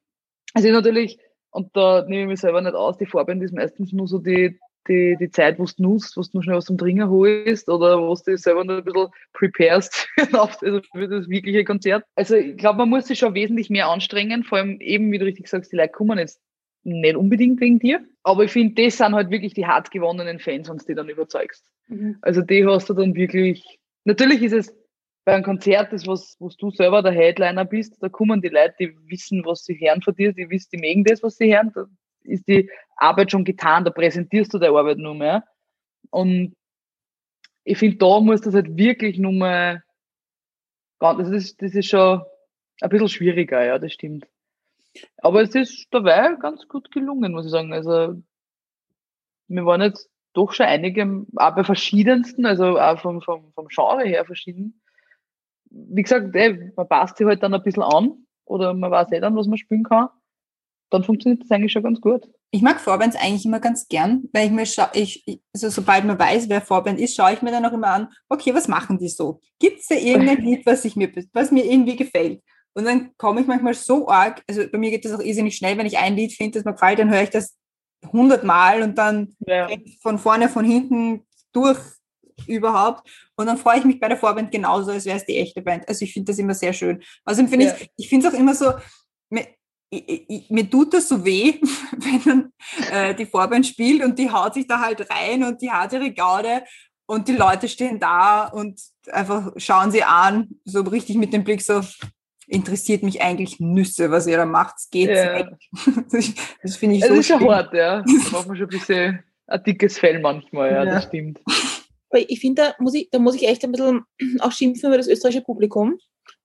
Also 0.54 0.70
natürlich, 0.70 1.20
und 1.52 1.76
da 1.76 2.04
nehme 2.08 2.24
ich 2.24 2.28
mich 2.28 2.40
selber 2.40 2.62
nicht 2.62 2.76
aus, 2.76 2.98
die 2.98 3.06
Vorband 3.06 3.44
ist 3.44 3.54
meistens 3.54 3.92
nur 3.92 4.08
so 4.08 4.20
die, 4.20 4.58
die, 4.88 5.18
die 5.20 5.30
Zeit, 5.32 5.60
wo 5.60 5.66
du 5.66 5.84
nutzt, 5.84 6.16
wo 6.16 6.22
du 6.22 6.42
schnell 6.42 6.56
was 6.56 6.66
zum 6.66 6.78
Trinken 6.78 7.10
holst 7.10 7.68
oder 7.70 8.00
wo 8.00 8.14
du 8.14 8.32
dich 8.32 8.42
selber 8.42 8.64
noch 8.64 8.78
ein 8.78 8.84
bisschen 8.84 9.08
preparest 9.34 10.08
also 10.32 10.82
für 10.94 11.08
das 11.08 11.28
wirkliche 11.28 11.64
Konzert. 11.64 12.06
Also 12.16 12.36
ich 12.36 12.58
glaube, 12.58 12.80
man 12.80 12.90
muss 12.90 13.08
sich 13.08 13.20
schon 13.20 13.34
wesentlich 13.34 13.70
mehr 13.70 13.90
anstrengen, 13.90 14.44
vor 14.44 14.60
allem 14.60 14.80
eben, 14.80 15.12
wie 15.12 15.18
du 15.18 15.26
richtig 15.26 15.48
sagst, 15.48 15.72
die 15.72 15.76
Leute 15.76 15.92
kommen 15.92 16.20
jetzt 16.20 16.40
nicht 16.86 17.16
unbedingt 17.16 17.60
wegen 17.60 17.80
dir. 17.80 18.06
Aber 18.24 18.44
ich 18.44 18.52
finde, 18.52 18.84
das 18.84 18.98
sind 18.98 19.14
halt 19.14 19.30
wirklich 19.30 19.54
die 19.54 19.66
hart 19.66 19.92
gewonnenen 19.92 20.40
Fans, 20.40 20.70
wenn 20.70 20.78
du 20.78 20.86
die 20.86 20.96
dann 20.96 21.10
überzeugst. 21.10 21.70
Also 22.22 22.42
die 22.42 22.66
hast 22.66 22.90
du 22.90 22.94
dann 22.94 23.14
wirklich. 23.16 23.80
Natürlich 24.06 24.42
ist 24.42 24.54
es 24.54 24.76
bei 25.26 25.34
einem 25.34 25.44
Konzert, 25.44 25.92
das 25.92 26.06
was, 26.06 26.36
wo 26.40 26.50
du 26.50 26.70
selber 26.70 27.02
der 27.02 27.12
Headliner 27.12 27.66
bist, 27.66 28.02
da 28.02 28.10
kommen 28.10 28.42
die 28.42 28.50
Leute, 28.50 28.76
die 28.80 28.96
wissen, 29.10 29.44
was 29.46 29.64
sie 29.66 29.74
hören 29.80 30.02
von 30.02 30.16
dir, 30.16 30.34
die 30.34 30.50
wissen, 30.50 30.70
die 30.74 30.78
mögen 30.78 31.04
das, 31.04 31.24
was 31.24 31.38
sie 31.38 31.54
hören. 31.54 31.72
Da 31.74 31.86
ist 32.24 32.48
die 32.48 32.70
Arbeit 32.98 33.32
schon 33.32 33.44
getan, 33.44 33.84
da 33.84 33.92
präsentierst 33.92 34.54
du 34.54 34.60
deine 34.60 34.78
Arbeit 34.78 35.00
nur 35.00 35.16
mehr. 35.16 35.44
Und 36.12 36.56
ich 37.64 37.78
finde, 37.80 37.98
da 37.98 38.20
muss 38.20 38.42
das 38.42 38.54
halt 38.54 38.78
wirklich 38.78 39.18
nur 39.18 39.32
mal, 39.32 39.84
ganz- 41.00 41.18
das 41.18 41.32
ist, 41.32 41.62
das 41.62 41.74
ist 41.74 41.90
schon 41.90 42.22
ein 42.82 42.90
bisschen 42.90 43.10
schwieriger, 43.10 43.66
ja, 43.66 43.80
das 43.80 43.94
stimmt. 43.94 44.28
Aber 45.18 45.42
es 45.42 45.54
ist 45.56 45.88
dabei 45.92 46.36
ganz 46.36 46.68
gut 46.68 46.92
gelungen, 46.92 47.32
muss 47.34 47.46
ich 47.46 47.52
sagen. 47.52 47.74
Also, 47.74 48.22
wir 49.48 49.66
waren 49.66 49.82
jetzt 49.82 50.10
doch 50.34 50.52
schon 50.52 50.66
einige, 50.66 51.26
auch 51.36 51.56
bei 51.56 51.64
verschiedensten, 51.64 52.46
also 52.46 52.80
auch 52.80 53.00
vom, 53.00 53.22
vom, 53.22 53.52
vom 53.54 53.68
Genre 53.68 54.04
her 54.04 54.26
verschieden. 54.26 54.82
Wie 55.70 56.02
gesagt, 56.02 56.36
ey, 56.36 56.72
man 56.76 56.88
passt 56.88 57.18
sich 57.18 57.28
halt 57.28 57.42
dann 57.44 57.54
ein 57.54 57.64
bisschen 57.64 57.84
an 57.84 58.26
oder 58.46 58.74
man 58.74 58.92
weiß 58.92 59.12
eh 59.12 59.20
dann, 59.20 59.36
was 59.36 59.48
man 59.48 59.58
spielen 59.58 59.84
kann. 59.84 60.10
Dann 60.92 61.04
funktioniert 61.04 61.42
das 61.44 61.52
eigentlich 61.52 61.72
schon 61.72 61.84
ganz 61.84 62.00
gut. 62.00 62.30
Ich 62.52 62.62
mag 62.62 62.80
Vorbands 62.80 63.16
eigentlich 63.16 63.46
immer 63.46 63.60
ganz 63.60 63.88
gern, 63.88 64.30
weil 64.32 64.46
ich 64.48 64.52
mir 64.52 64.66
scha 64.66 64.92
ich, 64.94 65.24
ich- 65.28 65.42
also 65.54 65.70
sobald 65.70 66.06
man 66.06 66.20
weiß, 66.20 66.48
wer 66.48 66.62
Vorband 66.62 67.00
ist, 67.00 67.16
schaue 67.16 67.34
ich 67.34 67.42
mir 67.42 67.52
dann 67.52 67.66
auch 67.66 67.74
immer 67.74 67.88
an, 67.88 68.10
okay, 68.30 68.54
was 68.54 68.68
machen 68.68 68.98
die 68.98 69.10
so? 69.10 69.42
Gibt 69.60 69.80
es 69.80 69.88
da 69.88 69.96
irgendein 69.96 70.42
Lied, 70.44 70.66
was, 70.66 70.86
ich 70.86 70.96
mir, 70.96 71.12
was 71.34 71.52
mir 71.52 71.66
irgendwie 71.66 71.96
gefällt? 71.96 72.42
Und 72.76 72.86
dann 72.86 73.12
komme 73.18 73.42
ich 73.42 73.48
manchmal 73.48 73.74
so 73.74 74.10
arg, 74.10 74.44
also 74.48 74.64
bei 74.70 74.78
mir 74.78 74.92
geht 74.92 75.06
das 75.06 75.14
auch 75.14 75.22
irrsinnig 75.22 75.56
schnell, 75.56 75.78
wenn 75.78 75.86
ich 75.86 75.98
ein 75.98 76.16
Lied 76.16 76.34
finde, 76.34 76.60
das 76.60 76.66
mir 76.66 76.74
gefällt, 76.74 77.00
dann 77.00 77.10
höre 77.10 77.24
ich 77.24 77.30
das 77.30 77.56
hundertmal 78.12 78.82
und 78.84 78.98
dann 78.98 79.36
Ja. 79.48 79.70
von 80.02 80.20
vorne, 80.20 80.50
von 80.50 80.66
hinten 80.66 81.26
durch 81.54 81.80
überhaupt. 82.48 83.10
Und 83.38 83.48
dann 83.48 83.58
freue 83.58 83.80
ich 83.80 83.86
mich 83.86 84.00
bei 84.00 84.10
der 84.10 84.18
Vorband 84.18 84.52
genauso, 84.52 84.92
als 84.92 85.06
wäre 85.06 85.18
es 85.18 85.26
die 85.26 85.38
echte 85.38 85.62
Band. 85.62 85.88
Also 85.88 86.04
ich 86.04 86.14
finde 86.14 86.32
das 86.32 86.40
immer 86.40 86.54
sehr 86.54 86.74
schön. 86.74 87.02
Außerdem 87.24 87.48
finde 87.48 87.66
Ja. 87.68 87.76
ich, 87.80 87.90
ich 87.96 88.10
finde 88.10 88.28
es 88.28 88.34
auch 88.34 88.38
immer 88.38 88.54
so, 88.54 88.74
mir, 89.30 89.48
ich, 89.90 90.50
mir 90.50 90.70
tut 90.70 90.94
das 90.94 91.08
so 91.08 91.24
weh, 91.24 91.60
wenn 91.98 92.24
dann 92.26 92.54
äh, 92.92 93.16
die 93.16 93.26
Vorband 93.26 93.66
spielt 93.66 94.04
und 94.04 94.20
die 94.20 94.30
haut 94.30 94.54
sich 94.54 94.68
da 94.68 94.82
halt 94.82 95.10
rein 95.10 95.44
und 95.44 95.62
die 95.62 95.72
hat 95.72 95.94
ihre 95.94 96.12
Gaude 96.12 96.64
und 97.08 97.28
die 97.28 97.36
Leute 97.36 97.70
stehen 97.70 98.00
da 98.00 98.48
und 98.48 98.82
einfach 99.12 99.54
schauen 99.58 99.92
sie 99.92 100.04
an, 100.04 100.50
so 100.66 100.82
richtig 100.82 101.16
mit 101.16 101.32
dem 101.34 101.44
Blick 101.44 101.62
so, 101.62 101.82
interessiert 102.48 103.04
mich 103.04 103.22
eigentlich 103.22 103.60
Nüsse, 103.60 104.12
was 104.12 104.28
ihr 104.28 104.38
da 104.38 104.46
macht. 104.46 104.76
Geht 104.92 105.10
Ja. 105.10 105.48
Das, 106.12 106.34
das 106.62 106.76
finde 106.78 106.96
ich 106.98 107.06
so 107.06 107.14
ist 107.14 107.28
schon 107.28 107.48
hart, 107.50 107.74
ja. 107.74 108.02
Da 108.06 108.32
macht 108.32 108.48
man 108.48 108.58
schon 108.58 108.68
ein 108.68 108.70
bisschen 108.70 109.24
ein 109.48 109.64
dickes 109.64 110.00
Fell 110.00 110.20
manchmal, 110.20 110.72
ja, 110.72 110.84
Ja. 110.84 110.94
das 110.96 111.06
stimmt. 111.06 111.40
Aber 112.10 112.20
ich 112.30 112.40
finde, 112.40 112.62
da 112.62 112.76
muss 112.84 112.94
ich, 112.94 113.10
da 113.12 113.20
muss 113.20 113.36
ich 113.36 113.48
echt 113.48 113.64
ein 113.64 113.72
bisschen 113.72 114.04
auch 114.40 114.52
schimpfen 114.52 114.88
über 114.88 114.98
das 114.98 115.08
österreichische 115.08 115.44
Publikum. 115.44 115.98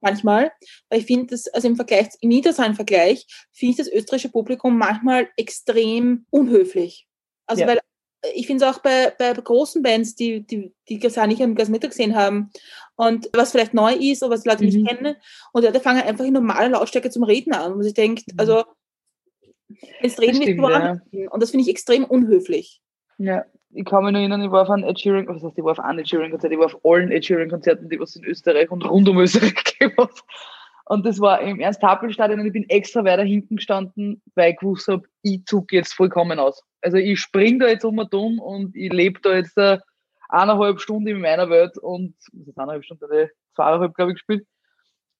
Manchmal. 0.02 0.50
Weil 0.88 1.00
ich 1.00 1.06
finde, 1.06 1.26
das, 1.26 1.46
also 1.48 1.68
im 1.68 1.76
Vergleich, 1.76 2.08
im 2.20 2.30
internationalen 2.30 2.74
Vergleich, 2.74 3.26
finde 3.52 3.72
ich 3.72 3.76
das 3.76 3.88
österreichische 3.88 4.30
Publikum 4.30 4.76
manchmal 4.76 5.28
extrem 5.36 6.26
unhöflich. 6.30 7.06
Also 7.46 7.62
Ja. 7.62 7.68
weil 7.68 7.80
ich 8.34 8.46
finde 8.46 8.64
es 8.64 8.74
auch 8.74 8.80
bei, 8.80 9.12
bei 9.18 9.32
großen 9.32 9.82
Bands, 9.82 10.14
die, 10.14 10.46
die, 10.46 10.72
die 10.88 10.98
Gasani 10.98 11.42
am 11.42 11.54
Gasmeter 11.54 11.88
gesehen 11.88 12.14
haben 12.14 12.50
und 12.96 13.30
was 13.32 13.52
vielleicht 13.52 13.74
neu 13.74 13.94
ist 13.94 14.22
oder 14.22 14.32
was 14.34 14.42
die 14.42 14.48
Leute 14.48 14.64
Mhm. 14.64 14.70
nicht 14.70 14.88
kennen 14.88 15.16
und 15.52 15.64
Leute 15.64 15.80
fangen 15.80 16.02
einfach 16.02 16.24
in 16.24 16.34
normaler 16.34 16.68
Lautstärke 16.70 17.10
zum 17.10 17.22
Reden 17.24 17.52
an. 17.54 17.72
Und 17.72 17.86
ich 17.86 17.94
denke, 17.94 18.22
Mhm. 18.26 18.38
also 18.38 18.64
jetzt 20.02 20.20
reden 20.20 20.40
wir 20.40 20.58
woanders 20.58 20.98
hin. 21.10 21.28
Und 21.28 21.42
das 21.42 21.50
finde 21.50 21.62
ich 21.62 21.70
extrem 21.70 22.04
unhöflich. 22.04 22.80
Ja. 23.18 23.44
Ich 23.72 23.84
kann 23.84 24.02
mich 24.02 24.12
noch 24.12 24.18
erinnern, 24.18 24.42
ich 24.42 24.50
war 24.50 24.62
auf 24.62 24.70
einem 24.70 24.82
Ed 24.82 24.98
Sheeran, 24.98 25.28
was 25.28 25.44
heißt, 25.44 25.56
ich 25.56 25.62
war 25.62 25.72
auf 25.72 25.78
einem 25.78 26.00
Ed 26.00 26.08
Sheeran 26.08 26.32
Konzert, 26.32 26.52
ich 26.52 26.58
war 26.58 26.66
auf 26.66 26.84
allen 26.84 27.12
Ed 27.12 27.24
Sheeran 27.24 27.48
Konzerten, 27.48 27.88
die 27.88 28.00
was 28.00 28.16
in 28.16 28.24
Österreich 28.24 28.68
und 28.68 28.82
rund 28.84 29.08
um 29.08 29.18
Österreich 29.18 29.54
gegeben 29.78 29.94
hat. 29.96 30.10
Und 30.86 31.06
das 31.06 31.20
war 31.20 31.40
im 31.40 31.60
Ernst-Happel-Stadion 31.60 32.40
und 32.40 32.46
ich 32.46 32.52
bin 32.52 32.68
extra 32.68 33.04
weiter 33.04 33.22
hinten 33.22 33.56
gestanden, 33.56 34.20
weil 34.34 34.50
ich 34.52 34.58
gewusst 34.58 34.88
habe, 34.88 35.04
ich 35.22 35.44
zug 35.46 35.72
jetzt 35.72 35.92
vollkommen 35.94 36.40
aus. 36.40 36.64
Also 36.82 36.96
ich 36.96 37.20
spring 37.20 37.58
da 37.58 37.66
jetzt 37.68 37.84
um 37.84 37.98
und 37.98 38.14
um 38.14 38.38
und 38.38 38.76
ich 38.76 38.92
lebe 38.92 39.20
da 39.20 39.34
jetzt 39.34 39.56
äh, 39.58 39.78
eineinhalb 40.28 40.80
Stunden 40.80 41.08
in 41.08 41.20
meiner 41.20 41.50
Welt 41.50 41.76
und, 41.78 42.14
das 42.32 42.48
ist 42.48 42.58
eineinhalb 42.58 42.84
Stunden, 42.84 43.10
äh, 43.12 43.28
zweieinhalb, 43.54 43.94
glaube 43.94 44.12
ich, 44.12 44.16
gespielt. 44.16 44.46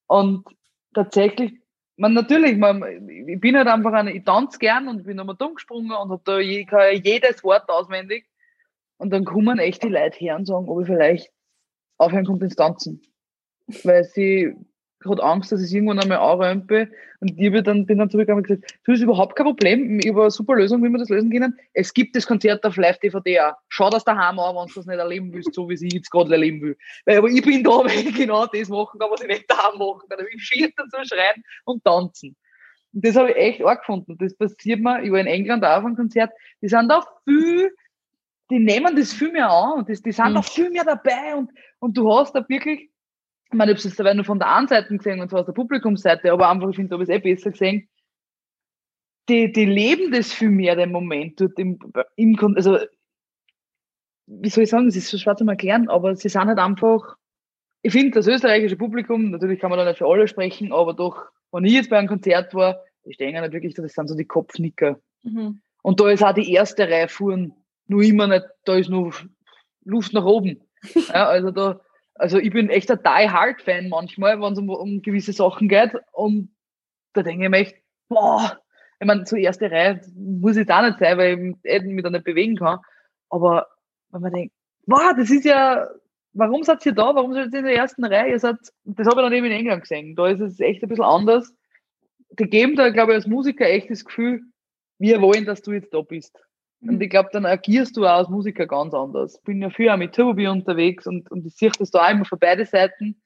Und 0.07 0.47
tatsächlich, 0.95 1.53
man 1.97 2.15
natürlich, 2.15 2.57
man, 2.57 2.83
ich 3.09 3.41
bin 3.41 3.57
halt 3.57 3.69
einfach 3.69 3.93
eine, 3.93 4.13
ich 4.13 4.25
tanze 4.25 4.59
gern 4.59 4.89
und 4.89 5.05
bin 5.05 5.21
einmal 5.21 5.37
dumm 5.37 5.55
gesprungen 5.55 5.93
und 5.93 6.11
habe 6.11 6.23
da 6.25 6.39
je, 6.39 6.67
jedes 7.03 7.45
Wort 7.45 7.69
auswendig. 7.69 8.27
Und 8.97 9.11
dann 9.11 9.25
kommen 9.25 9.59
echt 9.59 9.83
die 9.83 9.89
Leute 9.89 10.19
her 10.19 10.37
und 10.37 10.47
sagen, 10.47 10.69
ob 10.69 10.81
ich 10.81 10.87
vielleicht 10.87 11.31
aufhören 11.99 12.27
konnte 12.27 12.47
ins 12.47 12.57
Tanzen. 12.57 13.03
Weil 13.85 14.05
sie 14.05 14.55
hat 15.09 15.21
Angst, 15.21 15.51
dass 15.53 15.61
ich 15.61 15.67
es 15.67 15.73
irgendwann 15.73 15.99
einmal 15.99 16.19
anrömpe. 16.19 16.89
Und 17.21 17.31
ich 17.31 17.51
bin 17.51 17.65
dann, 17.65 17.87
bin 17.87 17.99
dann 17.99 18.11
zurückgegangen 18.11 18.45
und 18.45 18.49
gesagt, 18.49 18.79
du, 18.85 18.93
ist 18.93 19.01
überhaupt 19.01 19.37
kein 19.37 19.47
Problem. 19.47 19.99
Ich 20.01 20.09
habe 20.09 20.23
eine 20.23 20.31
super 20.31 20.57
Lösung, 20.57 20.83
wie 20.83 20.89
wir 20.89 20.99
das 20.99 21.09
lösen 21.09 21.31
können. 21.31 21.59
Es 21.73 21.95
gibt 21.95 22.17
das 22.17 22.27
Konzert 22.27 22.65
auf 22.65 22.77
Live-DVD 22.77 23.41
auch. 23.41 23.53
Schau 23.69 23.89
das 23.91 24.05
daheim 24.05 24.39
an, 24.39 24.57
wenn 24.57 24.67
du 24.67 24.75
das 24.75 24.87
nicht 24.87 24.99
erleben 24.99 25.33
willst, 25.33 25.55
so 25.55 25.69
wie 25.69 25.77
sie 25.77 25.89
jetzt 25.89 26.11
gerade 26.11 26.33
erleben 26.33 26.61
will. 26.61 26.77
Weil, 27.07 27.19
aber 27.19 27.29
ich 27.29 27.43
bin 27.43 27.65
da, 27.65 27.71
weil 27.85 27.91
ich 27.91 28.15
genau 28.15 28.47
das 28.47 28.69
machen 28.69 28.99
kann, 28.99 29.11
was 29.11 29.23
ich 29.23 29.29
nicht 29.29 29.51
daheim 29.51 29.79
machen 29.79 30.09
kann. 30.09 30.27
Ich 30.35 30.43
schier 30.43 30.71
dazu 30.77 30.97
schreien 31.05 31.43
und 31.65 31.85
tanzen. 31.85 32.37
Und 32.93 33.05
das 33.05 33.17
habe 33.17 33.31
ich 33.31 33.37
echt 33.37 33.65
arg 33.65 33.81
gefunden. 33.81 34.17
Das 34.19 34.35
passiert 34.35 34.81
mir, 34.81 35.03
ich 35.03 35.11
war 35.11 35.21
in 35.21 35.27
England 35.27 35.65
auch 35.65 35.79
auf 35.79 35.85
einem 35.85 35.97
Konzert, 35.97 36.33
die 36.61 36.69
sind 36.69 36.89
da 36.89 37.07
viel, 37.25 37.71
die 38.51 38.59
nehmen 38.59 38.97
das 38.97 39.13
viel 39.13 39.31
mehr 39.31 39.49
an 39.49 39.79
und 39.79 39.89
das, 39.89 40.03
die 40.03 40.13
sind 40.13 40.35
da 40.35 40.41
Mhm. 40.41 40.43
viel 40.43 40.71
mehr 40.71 40.85
dabei 40.85 41.37
und, 41.37 41.51
und 41.79 41.97
du 41.97 42.13
hast 42.13 42.35
da 42.35 42.45
wirklich, 42.49 42.90
ich 43.51 43.57
meine, 43.57 43.73
ich 43.73 43.77
habe 43.77 43.79
es 43.79 43.85
jetzt 43.85 43.99
dabei 43.99 44.15
nur 44.15 44.25
von 44.25 44.39
der 44.39 44.55
einen 44.55 44.69
Seite 44.69 44.97
gesehen 44.97 45.21
und 45.21 45.29
zwar 45.29 45.41
aus 45.41 45.47
der 45.47 45.53
Publikumsseite, 45.53 46.33
aber 46.33 46.49
einfach, 46.49 46.69
ich 46.69 46.77
finde, 46.77 46.91
da 46.91 46.95
habe 46.95 47.03
ich 47.03 47.11
es 47.11 47.17
eh 47.17 47.19
besser 47.19 47.51
gesehen. 47.51 47.89
Die, 49.29 49.51
die 49.53 49.65
leben 49.65 50.13
das 50.13 50.33
viel 50.33 50.51
mehr, 50.51 50.77
den 50.77 50.93
Moment 50.93 51.41
dort 51.41 51.59
im, 51.59 51.79
im, 52.17 52.39
also, 52.57 52.79
wie 54.27 54.49
soll 54.49 54.65
ich 54.65 54.71
sagen, 54.71 54.87
es 54.87 54.97
ist 54.97 55.09
so 55.09 55.19
schwer 55.19 55.37
zu 55.37 55.45
erklären, 55.47 55.89
aber 55.89 56.15
sie 56.15 56.29
sind 56.29 56.47
halt 56.47 56.59
einfach, 56.59 57.17
ich 57.83 57.93
finde, 57.93 58.13
das 58.13 58.29
österreichische 58.29 58.77
Publikum, 58.77 59.31
natürlich 59.31 59.61
kann 59.61 59.71
man 59.71 59.79
da 59.79 59.85
nicht 59.85 59.99
für 59.99 60.07
alle 60.07 60.29
sprechen, 60.29 60.73
aber 60.73 60.95
doch, 60.95 61.27
wenn 61.51 61.65
ich 61.65 61.73
jetzt 61.73 61.91
bei 61.91 61.99
einem 61.99 62.09
Konzert 62.09 62.55
war, 62.55 62.83
die 63.05 63.15
stehen 63.15 63.35
ja 63.35 63.41
nicht 63.41 63.53
wirklich, 63.53 63.75
da, 63.75 63.83
das 63.83 63.95
sind 63.95 64.09
so 64.09 64.17
die 64.17 64.27
Kopfnicker. 64.27 65.01
Mhm. 65.23 65.61
Und 65.83 65.99
da 66.01 66.09
ist 66.11 66.23
auch 66.23 66.35
die 66.35 66.53
erste 66.53 66.89
Reihe 66.89 67.09
fuhren 67.09 67.55
nur 67.91 68.03
immer 68.03 68.29
nicht, 68.29 68.47
da 68.65 68.77
ist 68.77 68.89
nur 68.89 69.13
Luft 69.85 70.13
nach 70.13 70.25
oben. 70.25 70.61
Ja, 71.09 71.29
also 71.29 71.51
da, 71.51 71.81
also 72.21 72.39
ich 72.39 72.51
bin 72.51 72.69
echt 72.69 72.91
ein 72.91 72.99
Die 72.99 73.31
Hard 73.31 73.63
Fan 73.63 73.89
manchmal, 73.89 74.41
wenn 74.41 74.53
es 74.53 74.59
um, 74.59 74.69
um 74.69 75.03
gewisse 75.03 75.33
Sachen 75.33 75.69
geht. 75.69 75.93
Und 76.13 76.55
da 77.15 77.23
denke 77.23 77.45
ich 77.45 77.51
mir 77.51 77.57
echt, 77.57 77.77
boah, 78.09 78.61
ich 79.01 79.07
meine, 79.07 79.25
zur 79.25 79.39
erste 79.39 79.71
Reihe 79.71 80.01
muss 80.15 80.57
ich 80.57 80.67
da 80.67 80.83
nicht 80.83 80.99
sein, 80.99 81.17
weil 81.17 81.39
ich 81.39 81.57
eh 81.65 81.81
mich 81.81 82.05
da 82.05 82.11
nicht 82.11 82.25
bewegen 82.25 82.57
kann. 82.57 82.81
Aber 83.31 83.67
wenn 84.11 84.21
man 84.21 84.33
denkt, 84.33 84.55
boah, 84.87 85.15
das 85.17 85.31
ist 85.31 85.45
ja, 85.45 85.89
warum 86.35 86.63
seid 86.63 86.85
ihr 86.85 86.93
da? 86.93 87.15
Warum 87.15 87.33
seid 87.33 87.53
ihr 87.53 87.61
in 87.61 87.65
der 87.65 87.77
ersten 87.77 88.05
Reihe? 88.05 88.33
Ihr 88.33 88.39
seid, 88.39 88.57
das 88.85 89.07
habe 89.07 89.21
ich 89.21 89.27
dann 89.27 89.33
eben 89.33 89.47
in 89.47 89.53
England 89.53 89.83
gesehen. 89.83 90.15
Da 90.15 90.29
ist 90.29 90.41
es 90.41 90.61
echt 90.61 90.83
ein 90.83 90.89
bisschen 90.89 91.05
anders. 91.05 91.55
Die 92.39 92.45
geben 92.45 92.77
da, 92.77 92.91
glaube 92.91 93.13
ich, 93.13 93.17
als 93.17 93.27
Musiker 93.27 93.67
echt 93.67 93.91
das 93.91 94.05
Gefühl, 94.05 94.43
wir 94.99 95.23
wollen, 95.23 95.47
dass 95.47 95.63
du 95.63 95.73
jetzt 95.73 95.95
da 95.95 96.03
bist. 96.03 96.39
Und 96.83 97.03
ich 97.03 97.11
glaube, 97.11 97.29
dann 97.33 97.45
agierst 97.45 97.97
du 97.97 98.07
auch 98.07 98.19
als 98.19 98.29
Musiker 98.29 98.67
ganz 98.67 98.95
anders. 98.95 99.37
Ich 99.37 99.43
bin 99.43 99.61
ja 99.61 99.71
viel 99.71 99.91
auch 99.91 99.97
mit 99.97 100.15
Tobi 100.15 100.47
unterwegs 100.47 101.07
und, 101.07 101.31
und 101.31 101.47
ich 101.47 101.55
sehe 101.55 101.71
das 101.79 101.91
da 101.91 102.09
immer 102.11 102.25
von 102.25 102.39
beide 102.39 102.65
Seiten. 102.65 103.21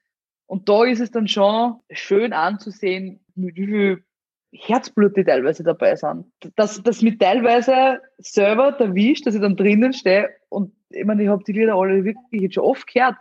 Und 0.47 0.69
da 0.69 0.85
ist 0.85 1.01
es 1.01 1.11
dann 1.11 1.29
schon 1.29 1.77
schön 1.91 2.33
anzusehen, 2.33 3.21
mit 3.35 3.57
wie 3.57 3.67
viel 3.67 4.05
Herzblut 4.53 5.17
die 5.17 5.25
teilweise 5.25 5.63
dabei 5.63 5.97
sind. 5.97 6.27
Dass 6.57 6.83
das 6.83 7.03
mit 7.03 7.21
teilweise 7.21 8.01
selber 8.19 8.77
erwischt, 8.79 9.27
dass 9.27 9.35
ich 9.35 9.41
dann 9.41 9.57
drinnen 9.57 9.93
stehe 9.93 10.31
und 10.49 10.73
ich 10.91 11.05
meine, 11.05 11.23
ich 11.25 11.29
habe 11.29 11.43
die 11.45 11.53
Lieder 11.53 11.75
alle 11.75 12.05
wirklich 12.05 12.43
jetzt 12.43 12.55
schon 12.55 12.65
oft 12.65 12.87
gehört, 12.87 13.17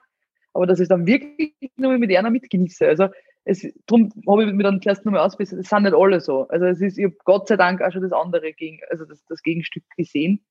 aber 0.53 0.67
dass 0.67 0.79
ich 0.79 0.88
dann 0.88 1.07
wirklich 1.07 1.55
nur 1.75 1.97
mit 1.97 2.15
einer 2.15 2.29
mitgenieße. 2.29 2.88
Also 2.88 3.07
es, 3.45 3.67
darum 3.87 4.11
habe 4.27 4.45
ich 4.45 4.53
mir 4.53 4.63
dann 4.63 4.81
zuerst 4.81 5.05
nochmal 5.05 5.21
ausbessert, 5.21 5.59
es 5.59 5.69
sind 5.69 5.83
nicht 5.83 5.95
alle 5.95 6.21
so. 6.21 6.47
Also 6.47 6.65
es 6.65 6.81
ist, 6.81 6.97
ich 6.97 7.05
habe 7.05 7.15
Gott 7.25 7.47
sei 7.47 7.57
Dank 7.57 7.81
auch 7.81 7.91
schon 7.91 8.01
das 8.01 8.13
andere 8.13 8.53
gegen, 8.53 8.79
also 8.89 9.05
das, 9.05 9.23
das 9.25 9.41
Gegenstück 9.41 9.83
gesehen. 9.97 10.43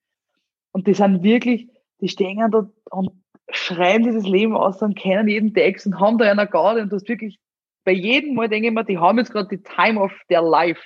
Und 0.72 0.86
die 0.86 0.95
sind 0.95 1.22
wirklich, 1.22 1.68
die 2.01 2.09
stehen 2.09 2.51
da 2.51 2.70
und 2.90 3.11
schreien 3.51 4.03
dieses 4.03 4.24
Leben 4.24 4.57
aus 4.57 4.82
und 4.82 4.97
kennen 4.97 5.28
jeden 5.28 5.55
Text 5.55 5.86
und 5.86 6.01
haben 6.01 6.18
da 6.18 6.30
einer 6.30 6.47
Garde 6.47 6.82
und 6.82 6.90
du 6.90 6.97
hast 6.97 7.09
wirklich, 7.09 7.38
bei 7.84 7.93
jedem 7.93 8.34
Mal 8.34 8.49
denke 8.49 8.68
ich 8.68 8.74
mir, 8.74 8.84
die 8.84 8.99
haben 8.99 9.18
jetzt 9.18 9.32
gerade 9.32 9.49
die 9.49 9.62
Time 9.62 10.01
of 10.01 10.12
their 10.28 10.43
life. 10.43 10.82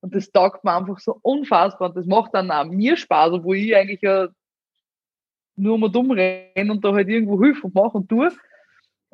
Und 0.00 0.14
das 0.14 0.30
taugt 0.30 0.62
mir 0.62 0.76
einfach 0.76 0.98
so 1.00 1.18
unfassbar 1.22 1.88
und 1.88 1.96
das 1.96 2.06
macht 2.06 2.34
dann 2.34 2.50
auch 2.50 2.64
mir 2.66 2.96
Spaß, 2.96 3.32
obwohl 3.32 3.56
ich 3.56 3.74
eigentlich 3.74 4.02
ja 4.02 4.28
nur 5.56 5.78
mal 5.78 5.90
dumm 5.90 6.10
renne 6.10 6.70
und 6.70 6.84
da 6.84 6.92
halt 6.92 7.08
irgendwo 7.08 7.42
hilfe 7.42 7.66
und 7.66 7.74
mache 7.74 7.96
und 7.96 8.08
tue. 8.08 8.30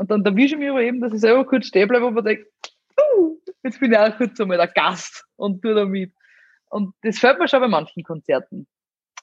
Und 0.03 0.11
dann 0.11 0.25
erwische 0.25 0.57
ich 0.57 0.59
mich 0.59 0.69
aber 0.69 0.83
eben, 0.83 1.01
dass 1.01 1.13
ich 1.13 1.21
selber 1.21 1.47
kurz 1.47 1.67
stehen 1.67 1.87
bleibe 1.87 2.07
und 2.07 2.15
mir 2.15 2.25
denke, 2.25 2.45
uh, 3.17 3.37
jetzt 3.63 3.79
bin 3.79 3.93
ich 3.93 3.99
auch 3.99 4.17
kurz 4.17 4.41
einmal 4.41 4.57
der 4.57 4.67
Gast 4.67 5.25
und 5.37 5.63
tue 5.63 5.77
da 5.77 5.85
mit. 5.85 6.13
Und 6.71 6.93
das 7.03 7.21
fällt 7.21 7.39
mir 7.39 7.47
schon 7.47 7.61
bei 7.61 7.69
manchen 7.69 8.03
Konzerten. 8.03 8.67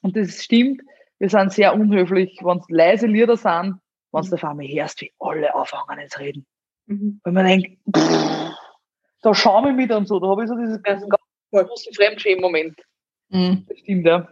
Und 0.00 0.16
das 0.16 0.42
stimmt, 0.42 0.80
wir 1.18 1.28
sind 1.28 1.52
sehr 1.52 1.74
unhöflich, 1.74 2.38
wenn 2.42 2.56
es 2.56 2.64
leise 2.70 3.06
Lieder 3.08 3.36
sind, 3.36 3.78
wenn 4.10 4.22
es 4.22 4.32
auf 4.32 4.42
einmal 4.42 4.66
hörst, 4.68 5.02
wie 5.02 5.12
alle 5.18 5.54
anfangen 5.54 6.08
zu 6.08 6.18
reden. 6.18 6.46
Mhm. 6.86 7.20
Weil 7.24 7.32
man 7.34 7.44
denkt, 7.44 7.78
pff, 7.94 8.52
da 9.20 9.34
schaue 9.34 9.68
ich 9.68 9.76
mit 9.76 9.92
und 9.92 10.08
so, 10.08 10.18
da 10.18 10.28
habe 10.28 10.44
ich 10.44 10.48
so 10.48 10.56
dieses 10.56 10.80
Ja, 10.86 10.94
ganz 10.94 11.04
voll. 11.50 11.66
großen 11.66 11.92
Fremdschämen-Moment. 11.92 12.80
Mhm. 13.28 13.66
Das 13.68 13.78
stimmt, 13.80 14.06
ja. 14.06 14.30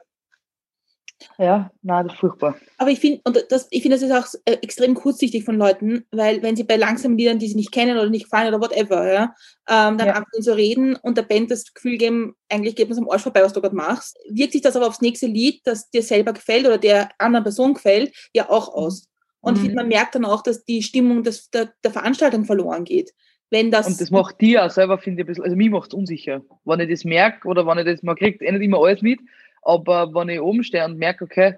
Ja, 1.39 1.71
nein, 1.83 2.07
das 2.07 2.15
ist 2.15 2.21
furchtbar. 2.21 2.57
Aber 2.79 2.91
ich 2.91 3.01
finde, 3.01 3.21
und 3.25 3.45
das, 3.51 3.67
ich 3.71 3.83
finde, 3.83 3.97
das 3.99 4.09
ist 4.09 4.13
auch 4.13 4.41
äh, 4.45 4.59
extrem 4.63 4.95
kurzsichtig 4.95 5.45
von 5.45 5.57
Leuten, 5.57 6.05
weil 6.13 6.43
wenn 6.43 6.55
sie 6.55 6.63
bei 6.65 6.77
langsamen 6.77 7.19
Liedern, 7.19 7.39
die 7.41 7.49
sie 7.49 7.57
nicht 7.57 7.73
kennen 7.73 7.99
oder 7.99 8.09
nicht 8.09 8.25
gefallen 8.25 8.55
oder 8.55 8.63
whatever, 8.63 9.13
ja, 9.13 9.23
ähm, 9.69 9.99
dann 9.99 10.07
Ja. 10.09 10.13
anfangen 10.15 10.43
zu 10.43 10.57
reden 10.57 10.97
und 10.97 11.19
der 11.19 11.23
Band 11.23 11.51
das 11.51 11.75
Gefühl 11.75 11.97
geben, 11.99 12.35
eigentlich 12.49 12.77
geht 12.77 12.89
man 12.89 12.99
am 12.99 13.11
Arsch 13.11 13.23
vorbei, 13.23 13.43
was 13.43 13.53
du 13.53 13.61
gerade 13.61 13.75
machst, 13.75 14.17
wirkt 14.31 14.53
sich 14.53 14.63
das 14.63 14.77
aber 14.77 14.87
aufs 14.87 15.01
nächste 15.01 15.27
Lied, 15.27 15.61
das 15.65 15.91
dir 15.91 16.03
selber 16.03 16.33
gefällt 16.33 16.67
oder 16.67 16.79
der 16.79 17.09
anderen 17.19 17.45
Person 17.45 17.75
gefällt, 17.75 18.15
ja 18.33 18.49
auch 18.49 18.69
aus. 18.73 19.09
Und 19.41 19.55
ich 19.57 19.63
Mhm. 19.63 19.67
finde, 19.67 19.77
man 19.83 19.89
merkt 19.89 20.15
dann 20.15 20.25
auch, 20.25 20.43
dass 20.43 20.65
die 20.65 20.83
Stimmung 20.83 21.25
des, 21.25 21.51
der, 21.51 21.73
der 21.83 21.91
Veranstaltung 21.91 22.45
verloren 22.45 22.85
geht. 22.85 23.13
Wenn 23.51 23.71
das, 23.71 23.87
Und 23.87 24.01
das 24.01 24.11
macht 24.11 24.41
die 24.41 24.59
auch 24.59 24.71
selber, 24.71 24.99
finde 24.99 25.23
ich, 25.23 25.25
ein 25.25 25.27
bisschen, 25.29 25.45
also 25.45 25.57
mich 25.57 25.71
macht 25.71 25.89
es 25.91 25.95
unsicher. 25.95 26.43
Wenn 26.65 26.81
ich 26.81 26.91
das 26.91 27.05
merke 27.05 27.49
oder 27.49 27.67
wenn 27.67 27.79
ich 27.79 27.87
das, 27.87 28.03
man 28.03 28.15
kriegt 28.15 28.43
eh 28.43 28.53
nicht 28.53 28.63
immer 28.63 28.79
alles 28.79 29.01
mit, 29.01 29.21
aber 29.63 30.15
wenn 30.15 30.29
ich 30.29 30.41
oben 30.41 30.63
stehe 30.63 30.85
und 30.85 30.99
merke, 30.99 31.25
okay, 31.25 31.55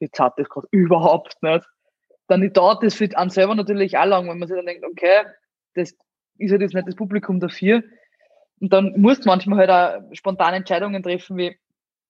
jetzt 0.00 0.18
hat 0.20 0.38
das 0.38 0.48
gerade 0.48 0.68
überhaupt 0.70 1.42
nicht, 1.42 1.66
dann 2.28 2.52
dauert 2.52 2.82
das 2.82 2.94
für 2.94 3.08
einen 3.16 3.30
selber 3.30 3.54
natürlich 3.54 3.96
auch 3.96 4.04
lang, 4.04 4.28
wenn 4.28 4.38
man 4.38 4.48
sich 4.48 4.56
dann 4.56 4.66
denkt, 4.66 4.84
okay, 4.84 5.22
das 5.74 5.94
ist 6.38 6.50
halt 6.50 6.60
jetzt 6.60 6.74
nicht 6.74 6.86
das 6.86 6.94
Publikum 6.94 7.40
dafür. 7.40 7.82
Und 8.60 8.72
dann 8.72 8.94
musst 9.00 9.24
du 9.24 9.28
manchmal 9.28 9.66
halt 9.66 9.70
auch 9.70 10.14
spontane 10.14 10.56
Entscheidungen 10.56 11.02
treffen, 11.02 11.36
wie 11.36 11.56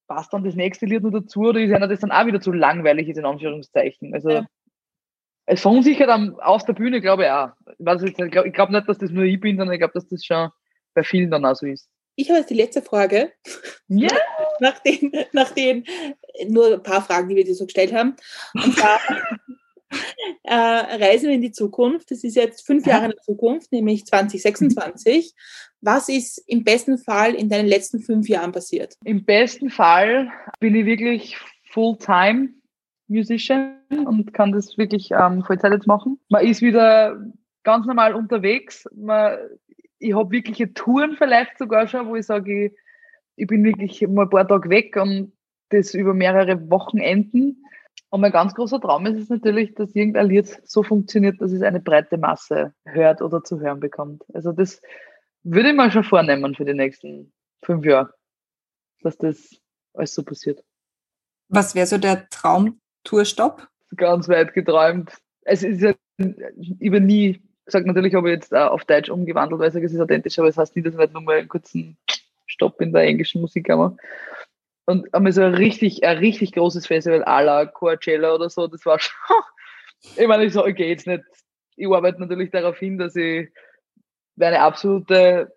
passt 0.07 0.33
dann 0.33 0.45
das 0.45 0.55
nächste 0.55 0.87
Lied 0.87 1.03
noch 1.03 1.11
dazu 1.11 1.41
oder 1.41 1.61
ist 1.61 1.73
einer 1.73 1.87
das 1.87 2.01
dann 2.01 2.11
auch 2.11 2.27
wieder 2.27 2.41
zu 2.41 2.51
langweilig 2.53 3.09
ist, 3.09 3.19
in 3.19 3.27
Anführungszeichen. 3.27 4.15
Also 4.15 4.31
Ja. 4.31 4.47
es 5.47 5.61
verunsichert 5.61 6.09
am, 6.09 6.39
aus 6.41 6.65
der 6.65 6.73
Bühne, 6.73 7.01
glaube 7.01 7.25
ich 7.25 7.31
auch. 7.31 7.51
Ich, 7.79 8.03
nicht, 8.03 8.19
ich 8.19 8.31
glaube 8.31 8.51
glaub 8.51 8.71
nicht, 8.71 8.89
dass 8.89 8.99
das 8.99 9.11
nur 9.11 9.25
ich 9.25 9.39
bin, 9.39 9.57
sondern 9.59 9.75
ich 9.75 9.81
glaube, 9.81 9.93
dass 9.95 10.09
das 10.09 10.25
schon 10.25 10.49
bei 10.95 11.03
vielen 11.03 11.31
dann 11.31 11.45
auch 11.45 11.55
so 11.55 11.67
ist. 11.67 11.91
Ich 12.19 12.29
habe 12.31 12.41
jetzt 12.41 12.51
die 12.51 12.55
letzte 12.55 12.83
Frage. 12.83 13.33
Ja. 13.87 14.11
nach 14.61 14.81
den, 14.81 15.13
nach 15.33 15.51
den 15.53 15.85
nur 16.49 16.75
ein 16.75 16.83
paar 16.83 17.03
Fragen, 17.03 17.29
die 17.29 17.37
wir 17.37 17.45
dir 17.45 17.55
so 17.55 17.65
gestellt 17.65 17.95
haben. 17.95 18.17
Und 18.55 18.75
zwar, 18.75 18.99
äh, 20.43 20.55
reisen 20.55 21.29
wir 21.29 21.37
in 21.37 21.43
die 21.43 21.53
Zukunft. 21.53 22.11
Das 22.11 22.25
ist 22.25 22.35
jetzt 22.35 22.67
fünf 22.67 22.87
Jahre 22.87 23.05
in 23.05 23.11
der 23.13 23.23
Zukunft, 23.23 23.71
nämlich 23.71 24.05
2026. 24.05 25.33
Was 25.81 26.09
ist 26.09 26.43
im 26.49 26.65
besten 26.65 26.99
Fall 26.99 27.35
in 27.35 27.49
deinen 27.49 27.69
letzten 27.69 28.01
fünf 28.01 28.29
Jahren 28.29 28.51
passiert? 28.51 28.95
Im 29.05 29.25
besten 29.25 29.71
Fall 29.71 30.29
bin 30.59 30.75
ich 30.75 30.87
wirklich 30.87 31.37
Fulltime 31.71 32.49
Musician 33.07 33.77
und 33.91 34.35
kann 34.35 34.51
das 34.51 34.77
wirklich 34.77 35.13
ähm, 35.13 35.45
Vollzeit 35.45 35.73
jetzt 35.73 35.87
machen. 35.87 36.19
Man 36.29 36.45
ist 36.45 36.63
wieder 36.63 37.17
ganz 37.63 37.87
normal 37.87 38.15
unterwegs. 38.15 38.89
Man, 38.93 39.39
ich 39.99 40.15
habe 40.15 40.31
wirkliche 40.31 40.73
Touren 40.75 41.17
vielleicht 41.17 41.59
sogar 41.59 41.87
schon, 41.89 42.09
wo 42.09 42.17
ich 42.17 42.27
sage, 42.27 42.67
ich, 42.67 42.73
ich 43.37 43.47
bin 43.47 43.65
wirklich 43.65 44.07
mal 44.09 44.23
ein 44.23 44.31
paar 44.31 44.47
Tage 44.47 44.69
weg 44.71 44.97
und 44.97 45.33
das 45.71 45.95
über 45.95 46.15
mehrere 46.15 46.71
Wochenenden. 46.71 47.65
Und 48.11 48.21
mein 48.21 48.33
ganz 48.33 48.55
großer 48.55 48.81
Traum 48.81 49.07
ist 49.07 49.19
es 49.19 49.29
natürlich, 49.29 49.75
dass 49.75 49.95
irgendein 49.95 50.29
Lied 50.29 50.63
so 50.65 50.83
funktioniert, 50.83 51.41
dass 51.41 51.53
es 51.53 51.63
eine 51.63 51.81
breite 51.81 52.17
Masse 52.17 52.73
hört 52.87 53.21
oder 53.21 53.45
zu 53.45 53.61
hören 53.61 53.81
bekommt. 53.81 54.25
Also 54.33 54.53
das 54.53 54.81
würde 55.43 55.71
ich 55.71 55.77
mal 55.77 55.91
schon 55.91 56.05
vornehmen 56.05 56.55
für 56.55 56.65
die 56.65 56.75
nächsten 56.75 57.33
fünf 57.63 57.85
Jahre, 57.85 58.15
dass 59.03 59.19
das 59.19 59.61
alles 59.95 60.15
so 60.15 60.23
passiert. 60.23 60.65
Was 61.49 61.75
wäre 61.75 61.87
so 61.87 61.99
der 61.99 62.29
Traum-Tourstopp? 62.31 63.69
Ganz 63.97 64.29
weit 64.29 64.55
geträumt. 64.55 65.13
Es 65.43 65.63
ist 65.63 65.81
ja 65.81 65.95
über 66.79 67.01
nie 67.01 67.43
gesagt, 67.69 67.87
natürlich 67.87 68.15
habe 68.15 68.29
ich 68.29 68.35
jetzt 68.35 68.55
auf 68.55 68.85
Deutsch 68.85 69.11
umgewandelt, 69.11 69.61
weil 69.61 69.69
ich 69.69 69.75
sage, 69.75 69.87
es 69.87 69.93
ist 69.93 70.01
authentisch, 70.01 70.39
aber 70.39 70.49
es 70.49 70.57
das 70.57 70.63
heißt 70.63 70.77
nicht, 70.77 70.87
dass 70.87 70.95
ich 70.95 71.01
nicht 71.01 71.13
nochmal 71.13 71.39
einen 71.39 71.49
kurzen 71.49 71.97
Stopp 72.47 72.81
in 72.81 72.93
der 72.93 73.03
englischen 73.03 73.41
Musik 73.41 73.71
habe. 73.71 73.97
Und 74.87 75.13
einmal 75.15 75.33
so 75.33 75.43
ein 75.43 75.55
richtig, 75.55 76.05
ein 76.05 76.19
richtig 76.19 76.53
großes 76.53 76.87
Festival 76.87 77.23
à 77.25 77.43
la 77.43 77.67
Coachella 77.67 78.35
oder 78.35 78.49
so, 78.49 78.67
das 78.67 78.85
war 78.87 78.99
schon, 78.99 79.15
ich 80.17 80.27
meine, 80.27 80.45
ich 80.45 80.53
sage, 80.53 80.71
okay, 80.71 80.89
jetzt 80.89 81.07
nicht, 81.07 81.23
ich 81.77 81.87
arbeite 81.87 82.21
natürlich 82.21 82.51
darauf 82.51 82.79
hin, 82.79 82.99
dass 82.99 83.15
ich 83.15 83.49
meine 84.37 84.61
absolute 84.61 85.53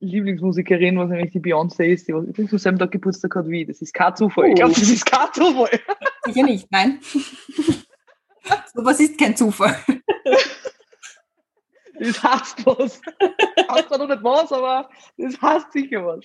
Lieblingsmusikerin, 0.00 0.98
was 0.98 1.10
nämlich 1.10 1.32
die 1.32 1.40
Beyoncé 1.40 1.84
ist, 1.84 2.08
die 2.08 2.12
übrigens 2.12 2.52
am 2.52 2.58
selben 2.58 2.78
Tag 2.78 2.90
Geburtstag 2.90 3.34
hat 3.36 3.48
wie. 3.48 3.66
Das 3.66 3.82
ist 3.82 3.92
kein 3.92 4.16
Zufall. 4.16 4.48
Ich 4.48 4.54
glaube, 4.54 4.72
das 4.72 4.82
ist 4.82 5.04
kein 5.04 5.28
Zufall. 5.32 5.78
Sicher 6.24 6.42
nicht, 6.42 6.72
nein. 6.72 7.00
so 8.74 8.84
was 8.84 9.00
ist 9.00 9.18
kein 9.18 9.36
Zufall. 9.36 9.76
Das 12.00 12.22
heißt 12.22 12.66
was. 12.66 13.02
Weiß 13.68 13.86
zwar 13.86 13.98
noch 13.98 14.08
nicht 14.08 14.24
was, 14.24 14.50
aber 14.52 14.88
das 15.18 15.40
heißt 15.40 15.70
sicher 15.72 16.06
was. 16.06 16.24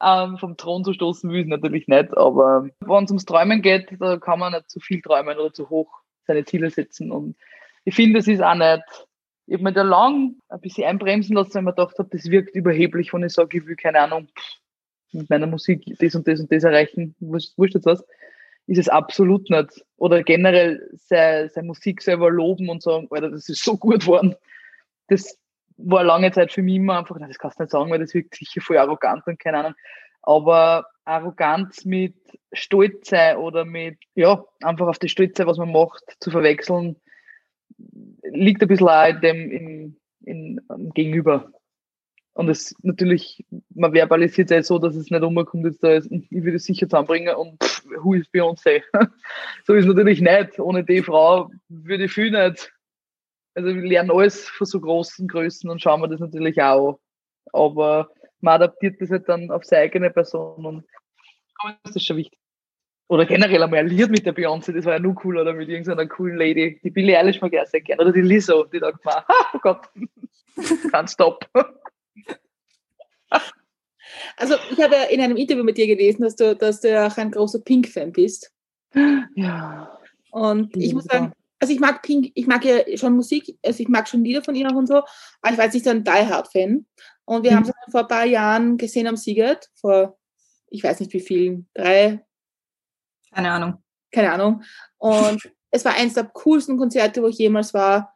Ähm, 0.00 0.38
vom 0.38 0.56
Thron 0.56 0.84
zu 0.84 0.92
stoßen 0.92 1.28
will 1.28 1.40
ich 1.40 1.46
natürlich 1.46 1.88
nicht, 1.88 2.16
aber 2.16 2.68
wenn 2.80 3.04
es 3.04 3.10
ums 3.10 3.24
Träumen 3.24 3.60
geht, 3.62 3.88
da 3.98 4.16
kann 4.16 4.38
man 4.38 4.52
nicht 4.52 4.70
zu 4.70 4.80
viel 4.80 5.02
träumen 5.02 5.36
oder 5.36 5.52
zu 5.52 5.68
hoch 5.68 5.92
seine 6.24 6.44
Ziele 6.44 6.70
setzen. 6.70 7.10
Und 7.10 7.36
ich 7.84 7.94
finde, 7.94 8.20
es 8.20 8.28
ist 8.28 8.42
auch 8.42 8.54
nicht, 8.54 8.82
ich 9.46 9.54
habe 9.54 9.64
mir 9.64 9.72
da 9.72 9.82
lang 9.82 10.36
ein 10.48 10.60
bisschen 10.60 10.86
einbremsen 10.86 11.34
lassen, 11.34 11.54
weil 11.54 11.62
ich 11.62 11.66
mir 11.66 11.74
gedacht 11.74 11.98
habe, 11.98 12.08
das 12.12 12.30
wirkt 12.30 12.54
überheblich, 12.54 13.12
wenn 13.12 13.24
ich 13.24 13.32
sage, 13.32 13.58
ich 13.58 13.66
will, 13.66 13.76
keine 13.76 14.00
Ahnung, 14.00 14.28
mit 15.12 15.28
meiner 15.28 15.48
Musik 15.48 15.82
das 15.98 16.14
und 16.14 16.28
das 16.28 16.38
und 16.40 16.52
das 16.52 16.62
erreichen, 16.62 17.16
wurscht 17.18 17.74
jetzt 17.74 17.86
was, 17.86 18.04
ist 18.68 18.78
es 18.78 18.88
absolut 18.88 19.50
nicht. 19.50 19.84
Oder 19.96 20.22
generell 20.22 20.88
seine, 20.92 21.48
seine 21.48 21.66
Musik 21.66 22.00
selber 22.00 22.30
loben 22.30 22.68
und 22.68 22.82
sagen, 22.82 23.08
Alter, 23.10 23.30
das 23.30 23.48
ist 23.48 23.64
so 23.64 23.76
gut 23.76 24.02
geworden. 24.02 24.36
Das 25.10 25.36
war 25.76 26.04
lange 26.04 26.30
Zeit 26.30 26.52
für 26.52 26.62
mich 26.62 26.76
immer 26.76 26.98
einfach, 26.98 27.18
das 27.18 27.38
kannst 27.38 27.58
du 27.58 27.64
nicht 27.64 27.72
sagen, 27.72 27.90
weil 27.90 27.98
das 27.98 28.14
wirkt 28.14 28.34
sicher 28.34 28.60
voll 28.60 28.78
arrogant 28.78 29.26
und 29.26 29.38
keine 29.38 29.58
Ahnung. 29.58 29.74
Aber 30.22 30.86
Arroganz 31.04 31.84
mit 31.84 32.14
Stolz 32.52 33.08
sein 33.08 33.36
oder 33.36 33.64
mit, 33.64 33.98
ja, 34.14 34.44
einfach 34.62 34.86
auf 34.86 34.98
das 34.98 35.10
Stolz 35.10 35.36
sein, 35.36 35.46
was 35.46 35.58
man 35.58 35.72
macht, 35.72 36.02
zu 36.20 36.30
verwechseln, 36.30 36.96
liegt 38.22 38.62
ein 38.62 38.68
bisschen 38.68 38.88
auch 38.88 39.08
in 39.08 39.20
dem, 39.20 39.50
in, 39.50 39.96
in, 40.24 40.60
in 40.68 40.90
Gegenüber. 40.90 41.50
Und 42.34 42.48
es 42.48 42.74
natürlich, 42.82 43.44
man 43.74 43.92
verbalisiert 43.92 44.50
es 44.50 44.54
halt 44.54 44.66
so, 44.66 44.78
dass 44.78 44.94
es 44.94 45.10
nicht 45.10 45.22
umkommt, 45.22 45.64
jetzt 45.64 45.82
da 45.82 45.94
ist, 45.94 46.10
ich 46.10 46.30
würde 46.30 46.56
es 46.56 46.64
sicher 46.64 46.88
zusammenbringen 46.88 47.34
und 47.34 47.62
pff, 47.62 47.84
who 48.02 48.14
is 48.14 48.28
Beyoncé? 48.28 48.82
so 49.64 49.74
ist 49.74 49.84
es 49.84 49.86
natürlich 49.86 50.20
nicht. 50.20 50.60
Ohne 50.60 50.84
die 50.84 51.02
Frau 51.02 51.50
würde 51.68 52.04
ich 52.04 52.12
viel 52.12 52.30
nicht 52.30 52.72
also 53.54 53.68
wir 53.68 53.82
lernen 53.82 54.10
alles 54.10 54.48
von 54.48 54.66
so 54.66 54.80
großen 54.80 55.28
Größen 55.28 55.68
und 55.68 55.80
schauen 55.80 56.00
wir 56.00 56.08
das 56.08 56.20
natürlich 56.20 56.60
auch 56.62 56.90
an. 56.90 56.96
Aber 57.52 58.10
man 58.40 58.54
adaptiert 58.54 59.00
das 59.00 59.10
halt 59.10 59.28
dann 59.28 59.50
auf 59.50 59.64
seine 59.64 59.82
eigene 59.82 60.10
Person 60.10 60.64
und 60.66 60.84
das 61.84 61.96
ist 61.96 62.06
schon 62.06 62.16
wichtig. 62.16 62.38
Oder 63.08 63.26
generell 63.26 63.62
einmal 63.62 63.80
ein 63.80 63.88
Lied 63.88 64.08
mit 64.08 64.24
der 64.24 64.34
Beyoncé, 64.34 64.72
das 64.72 64.84
war 64.84 64.92
ja 64.92 64.98
nur 65.00 65.16
cool, 65.24 65.36
oder 65.36 65.52
mit 65.52 65.68
irgendeiner 65.68 66.06
coolen 66.06 66.36
Lady. 66.36 66.80
Die 66.84 66.90
Billie 66.90 67.18
Eilish 67.18 67.40
mag 67.40 67.52
ich 67.52 67.60
auch 67.60 67.66
sehr 67.66 67.80
gerne. 67.80 68.02
Oder 68.02 68.12
die 68.12 68.20
Lizzo, 68.20 68.64
die 68.64 68.78
da 68.78 68.92
gemacht 68.92 69.26
oh 69.54 69.58
Gott, 69.60 69.88
kein 70.92 71.08
Stop. 71.08 71.44
Also 74.36 74.54
ich 74.70 74.80
habe 74.80 74.94
ja 74.94 75.02
in 75.10 75.20
einem 75.20 75.36
Interview 75.36 75.64
mit 75.64 75.76
dir 75.76 75.88
gelesen, 75.88 76.22
dass 76.22 76.36
du, 76.36 76.54
dass 76.54 76.80
du 76.80 76.90
ja 76.90 77.08
auch 77.08 77.16
ein 77.16 77.32
großer 77.32 77.58
Pink-Fan 77.60 78.12
bist. 78.12 78.52
Ja. 79.34 79.98
Und 80.30 80.76
ich 80.76 80.94
muss 80.94 81.04
sagen, 81.04 81.32
also 81.60 81.72
ich 81.72 81.78
mag 81.78 82.02
Pink, 82.02 82.32
ich 82.34 82.46
mag 82.46 82.64
ja 82.64 82.78
schon 82.96 83.14
Musik, 83.14 83.58
also 83.64 83.80
ich 83.82 83.88
mag 83.88 84.08
schon 84.08 84.24
Lieder 84.24 84.42
von 84.42 84.54
ihr 84.54 84.74
und 84.74 84.86
so, 84.86 85.02
aber 85.42 85.52
ich 85.52 85.58
jetzt 85.58 85.74
nicht 85.74 85.84
so 85.84 85.90
ein 85.90 86.02
Die 86.02 86.10
Hard-Fan. 86.10 86.86
Und 87.26 87.44
wir 87.44 87.52
mhm. 87.52 87.56
haben 87.56 87.64
sie 87.66 87.72
vor 87.90 88.00
ein 88.00 88.08
paar 88.08 88.24
Jahren 88.24 88.76
gesehen 88.78 89.06
am 89.06 89.16
Siegert, 89.16 89.68
vor 89.74 90.18
ich 90.70 90.82
weiß 90.82 91.00
nicht 91.00 91.12
wie 91.12 91.20
vielen, 91.20 91.68
drei. 91.74 92.24
Keine 93.32 93.50
Ahnung. 93.50 93.82
Keine 94.10 94.32
Ahnung. 94.32 94.62
Und 94.98 95.38
es 95.70 95.84
war 95.84 95.94
eines 95.94 96.14
der 96.14 96.24
coolsten 96.24 96.78
Konzerte, 96.78 97.22
wo 97.22 97.26
ich 97.26 97.38
jemals 97.38 97.74
war, 97.74 98.14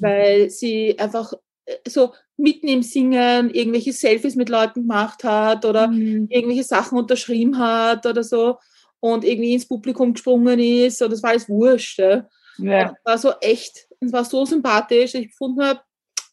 weil 0.00 0.50
sie 0.50 0.98
einfach 0.98 1.32
äh, 1.64 1.76
so 1.88 2.12
mitten 2.36 2.68
im 2.68 2.82
Singen 2.82 3.50
irgendwelche 3.50 3.92
Selfies 3.92 4.34
mit 4.34 4.48
Leuten 4.48 4.82
gemacht 4.82 5.24
hat 5.24 5.64
oder 5.64 5.88
mhm. 5.88 6.26
irgendwelche 6.28 6.64
Sachen 6.64 6.98
unterschrieben 6.98 7.58
hat 7.58 8.04
oder 8.04 8.22
so 8.22 8.58
und 9.00 9.24
irgendwie 9.24 9.54
ins 9.54 9.66
Publikum 9.66 10.12
gesprungen 10.12 10.58
ist 10.58 11.00
und 11.02 11.10
das 11.10 11.22
war 11.22 11.30
alles 11.30 11.48
wurscht. 11.48 11.98
Ja. 11.98 12.28
Ja. 12.58 12.94
war 13.04 13.18
so 13.18 13.32
echt, 13.40 13.88
es 14.00 14.12
war 14.12 14.24
so 14.24 14.44
sympathisch, 14.44 15.14
ich 15.14 15.28
gefunden 15.28 15.62
habe, 15.62 15.80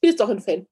bist 0.01 0.19
doch 0.19 0.29
ein 0.29 0.41
Fan. 0.41 0.67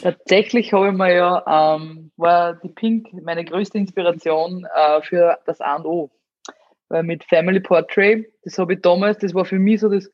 Tatsächlich 0.00 0.72
habe 0.72 0.88
ich 0.88 0.94
mir 0.94 1.14
ja, 1.14 1.76
ähm, 1.76 2.12
war 2.16 2.54
die 2.54 2.68
Pink 2.68 3.12
meine 3.24 3.44
größte 3.44 3.78
Inspiration 3.78 4.66
äh, 4.74 5.02
für 5.02 5.38
das 5.46 5.60
A 5.60 5.76
und 5.76 5.86
O. 5.86 6.10
Weil 6.88 7.02
mit 7.02 7.24
Family 7.24 7.58
Portrait, 7.58 8.26
das 8.44 8.58
habe 8.58 8.74
ich 8.74 8.82
damals, 8.82 9.18
das 9.18 9.34
war 9.34 9.44
für 9.44 9.58
mich 9.58 9.80
so 9.80 9.88
das, 9.88 10.10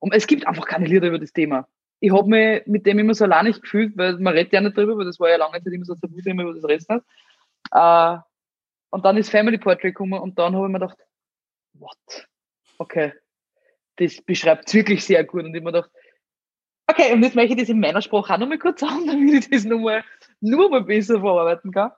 und 0.00 0.14
es 0.14 0.26
gibt 0.26 0.46
einfach 0.46 0.66
keine 0.66 0.86
Lieder 0.86 1.08
über 1.08 1.18
das 1.18 1.32
Thema. 1.32 1.66
Ich 2.00 2.12
habe 2.12 2.28
mich 2.28 2.66
mit 2.66 2.86
dem 2.86 2.98
immer 2.98 3.14
so 3.14 3.24
allein 3.24 3.50
gefühlt, 3.52 3.96
weil 3.96 4.18
man 4.18 4.34
redet 4.34 4.52
ja 4.52 4.60
nicht 4.60 4.76
drüber, 4.76 4.96
weil 4.98 5.06
das 5.06 5.18
war 5.18 5.30
ja 5.30 5.36
lange 5.36 5.62
Zeit 5.62 5.72
immer 5.72 5.84
so 5.84 5.94
ein 5.94 6.00
Tabu-Thema, 6.00 6.42
über 6.42 6.54
das 6.54 6.68
redest 6.68 6.90
nicht. 6.90 7.04
Äh, 7.72 8.16
und 8.90 9.04
dann 9.04 9.16
ist 9.16 9.30
Family 9.30 9.58
Portrait 9.58 9.94
gekommen 9.94 10.20
und 10.20 10.38
dann 10.38 10.54
habe 10.54 10.66
ich 10.66 10.72
mir 10.72 10.78
gedacht, 10.78 10.98
what? 11.74 12.28
Okay, 12.78 13.12
das 13.98 14.20
beschreibt 14.22 14.68
es 14.68 14.74
wirklich 14.74 15.04
sehr 15.04 15.24
gut. 15.24 15.44
Und 15.44 15.54
ich 15.54 15.62
mir 15.62 15.72
gedacht, 15.72 15.90
okay, 16.88 17.12
und 17.12 17.22
jetzt 17.22 17.36
möchte 17.36 17.54
ich 17.54 17.60
das 17.60 17.68
in 17.68 17.80
meiner 17.80 18.02
Sprache 18.02 18.34
auch 18.34 18.38
nochmal 18.38 18.58
kurz 18.58 18.80
sagen, 18.80 19.06
damit 19.06 19.34
ich 19.34 19.50
das 19.50 19.64
nochmal, 19.64 20.04
nur 20.40 20.70
mal 20.70 20.82
besser 20.82 21.20
verarbeiten 21.20 21.72
kann. 21.72 21.92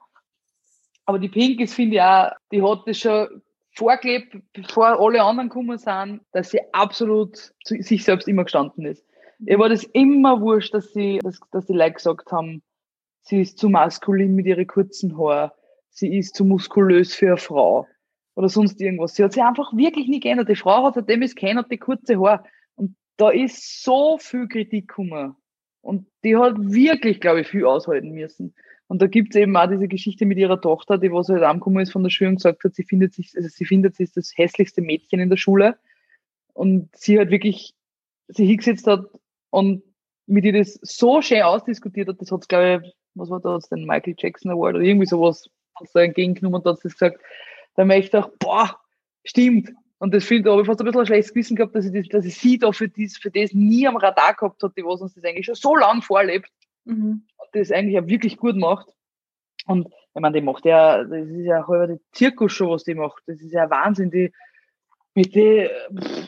Aber 1.07 1.19
die 1.19 1.29
Pink 1.29 1.61
ist, 1.61 1.75
finde 1.75 1.97
ich 1.97 2.03
auch, 2.03 2.31
die 2.53 2.63
hat 2.63 2.87
das 2.87 2.99
schon 2.99 3.43
vorgelebt, 3.77 4.37
bevor 4.53 5.01
alle 5.01 5.23
anderen 5.23 5.49
gekommen 5.49 5.79
sind, 5.79 6.21
dass 6.33 6.51
sie 6.51 6.61
absolut 6.73 7.37
zu 7.65 7.81
sich 7.81 8.05
selbst 8.05 8.29
immer 8.29 8.45
gestanden 8.45 8.85
ist. 8.85 9.05
Ihr 9.47 9.59
war 9.59 9.69
das 9.69 9.85
immer 9.85 10.41
wurscht, 10.41 10.75
dass 10.75 10.93
sie, 10.93 11.19
dass, 11.23 11.41
dass 11.51 11.67
die 11.67 11.73
Leute 11.73 11.95
gesagt 11.95 12.31
haben, 12.31 12.63
sie 13.23 13.41
ist 13.41 13.59
zu 13.59 13.69
maskulin 13.69 14.35
mit 14.35 14.47
ihren 14.47 14.67
kurzen 14.67 15.17
Haaren, 15.17 15.51
sie 15.91 16.19
ist 16.19 16.35
zu 16.35 16.45
muskulös 16.45 17.15
für 17.15 17.29
eine 17.29 17.37
Frau 17.39 17.87
oder 18.41 18.49
sonst 18.49 18.81
irgendwas. 18.81 19.15
Sie 19.15 19.23
hat 19.23 19.35
sich 19.35 19.43
einfach 19.43 19.77
wirklich 19.77 20.09
nie 20.09 20.19
geändert. 20.19 20.49
Die 20.49 20.57
Frau 20.57 20.85
hat 20.85 20.95
seitdem 20.95 21.21
es 21.21 21.35
kennt, 21.35 21.71
die 21.71 21.77
kurze 21.77 22.19
Haare. 22.19 22.45
Und 22.75 22.97
da 23.19 23.29
ist 23.29 23.85
so 23.85 24.17
viel 24.17 24.49
Kritik 24.49 24.89
gekommen. 24.89 25.37
Und 25.83 26.07
die 26.25 26.39
hat 26.39 26.55
wirklich, 26.57 27.21
glaube 27.21 27.43
ich, 27.43 27.49
viel 27.49 27.67
aushalten 27.67 28.13
müssen. 28.13 28.55
Und 28.87 29.03
da 29.03 29.09
gibt 29.09 29.35
es 29.35 29.41
eben 29.41 29.55
auch 29.59 29.69
diese 29.69 29.89
Geschichte 29.89 30.25
mit 30.25 30.39
ihrer 30.39 30.59
Tochter, 30.59 30.97
die 30.97 31.13
was 31.13 31.29
halt 31.29 31.43
angekommen 31.43 31.83
ist 31.83 31.93
von 31.93 32.03
der 32.03 32.09
Schule 32.09 32.31
und 32.31 32.37
gesagt 32.37 32.65
hat, 32.65 32.75
sie 32.75 32.85
findet 32.85 33.13
sich, 33.13 33.31
also 33.37 33.47
sie 33.47 33.67
findet, 33.67 33.97
sie 33.97 34.05
ist 34.05 34.17
das 34.17 34.33
hässlichste 34.35 34.81
Mädchen 34.81 35.21
in 35.21 35.29
der 35.29 35.37
Schule. 35.37 35.77
Und 36.55 36.89
sie 36.97 37.21
hat 37.21 37.29
wirklich, 37.29 37.75
sie 38.29 38.47
hingesetzt 38.47 38.87
hat 38.87 39.05
und 39.51 39.83
mit 40.27 40.47
ihr 40.47 40.55
das 40.55 40.79
so 40.81 41.21
schön 41.21 41.43
ausdiskutiert 41.43 42.09
hat, 42.09 42.23
das 42.23 42.33
hat 42.33 42.49
glaube 42.49 42.87
ich, 42.87 42.95
was 43.15 43.29
war 43.29 43.41
das, 43.41 43.69
den 43.69 43.85
Michael 43.85 44.15
Jackson 44.17 44.51
Award 44.51 44.77
oder 44.77 44.85
irgendwie 44.85 45.07
sowas, 45.07 45.51
hat 45.75 45.89
da 45.93 46.01
entgegengenommen 46.01 46.61
und 46.61 46.67
hat 46.67 46.77
das 46.77 46.83
gesagt, 46.83 47.21
da 47.75 47.85
merke 47.85 48.05
ich 48.05 48.11
doch, 48.11 48.31
boah, 48.39 48.79
stimmt. 49.25 49.71
Und 49.99 50.15
das 50.15 50.25
finde 50.25 50.49
ich, 50.49 50.53
habe 50.53 50.63
ich 50.63 50.67
fast 50.67 50.81
ein 50.81 50.87
bisschen 50.87 51.01
ein 51.01 51.07
schlechtes 51.07 51.33
Gewissen 51.35 51.57
gehabt, 51.57 51.75
dass 51.75 51.85
ich, 51.85 51.93
das, 51.93 52.09
dass 52.09 52.25
ich 52.25 52.37
sie 52.37 52.59
da 52.59 52.73
für, 52.73 52.89
dies, 52.89 53.19
für 53.19 53.31
das 53.31 53.53
nie 53.53 53.87
am 53.87 53.97
Radar 53.97 54.35
gehabt 54.35 54.63
hat, 54.63 54.77
die 54.77 54.85
was 54.85 55.03
uns 55.03 55.15
das 55.15 55.25
eigentlich 55.25 55.47
schon 55.47 55.55
so 55.55 55.77
lange 55.77 56.01
vorlebt. 56.01 56.51
Mhm. 56.85 57.27
Und 57.37 57.49
das 57.53 57.71
eigentlich 57.71 57.99
auch 57.99 58.07
wirklich 58.07 58.39
gut 58.39 58.57
macht. 58.57 58.89
Und 59.67 59.89
ich 59.89 60.21
meine, 60.21 60.41
die 60.41 60.45
macht 60.45 60.65
ja, 60.65 61.05
das 61.05 61.29
ist 61.29 61.45
ja 61.45 61.67
halber 61.69 61.87
die 61.87 62.01
Zirkusshow, 62.13 62.71
was 62.71 62.85
die 62.85 62.95
macht. 62.95 63.23
Das 63.27 63.41
ist 63.41 63.53
ja 63.53 63.69
Wahnsinn. 63.69 64.11
Die, 64.11 64.33
mit 65.15 65.35
den 65.35 65.69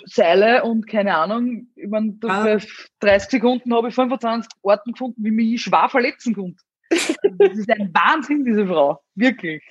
Seile 0.04 0.64
und 0.64 0.86
keine 0.86 1.16
Ahnung, 1.16 1.68
ich 1.76 1.88
meine, 1.88 2.16
Ja. 2.22 2.44
bei 2.44 2.62
30 3.00 3.30
Sekunden 3.30 3.74
habe 3.74 3.88
ich 3.88 3.94
25 3.94 4.50
Orten 4.62 4.92
gefunden, 4.92 5.24
wie 5.24 5.30
mich 5.30 5.54
ich 5.54 5.62
schwer 5.62 5.88
verletzen 5.88 6.34
konnte. 6.34 6.62
Das 7.38 7.56
ist 7.56 7.70
ein 7.70 7.90
Wahnsinn, 7.94 8.44
diese 8.44 8.66
Frau. 8.66 9.00
Wirklich. 9.14 9.62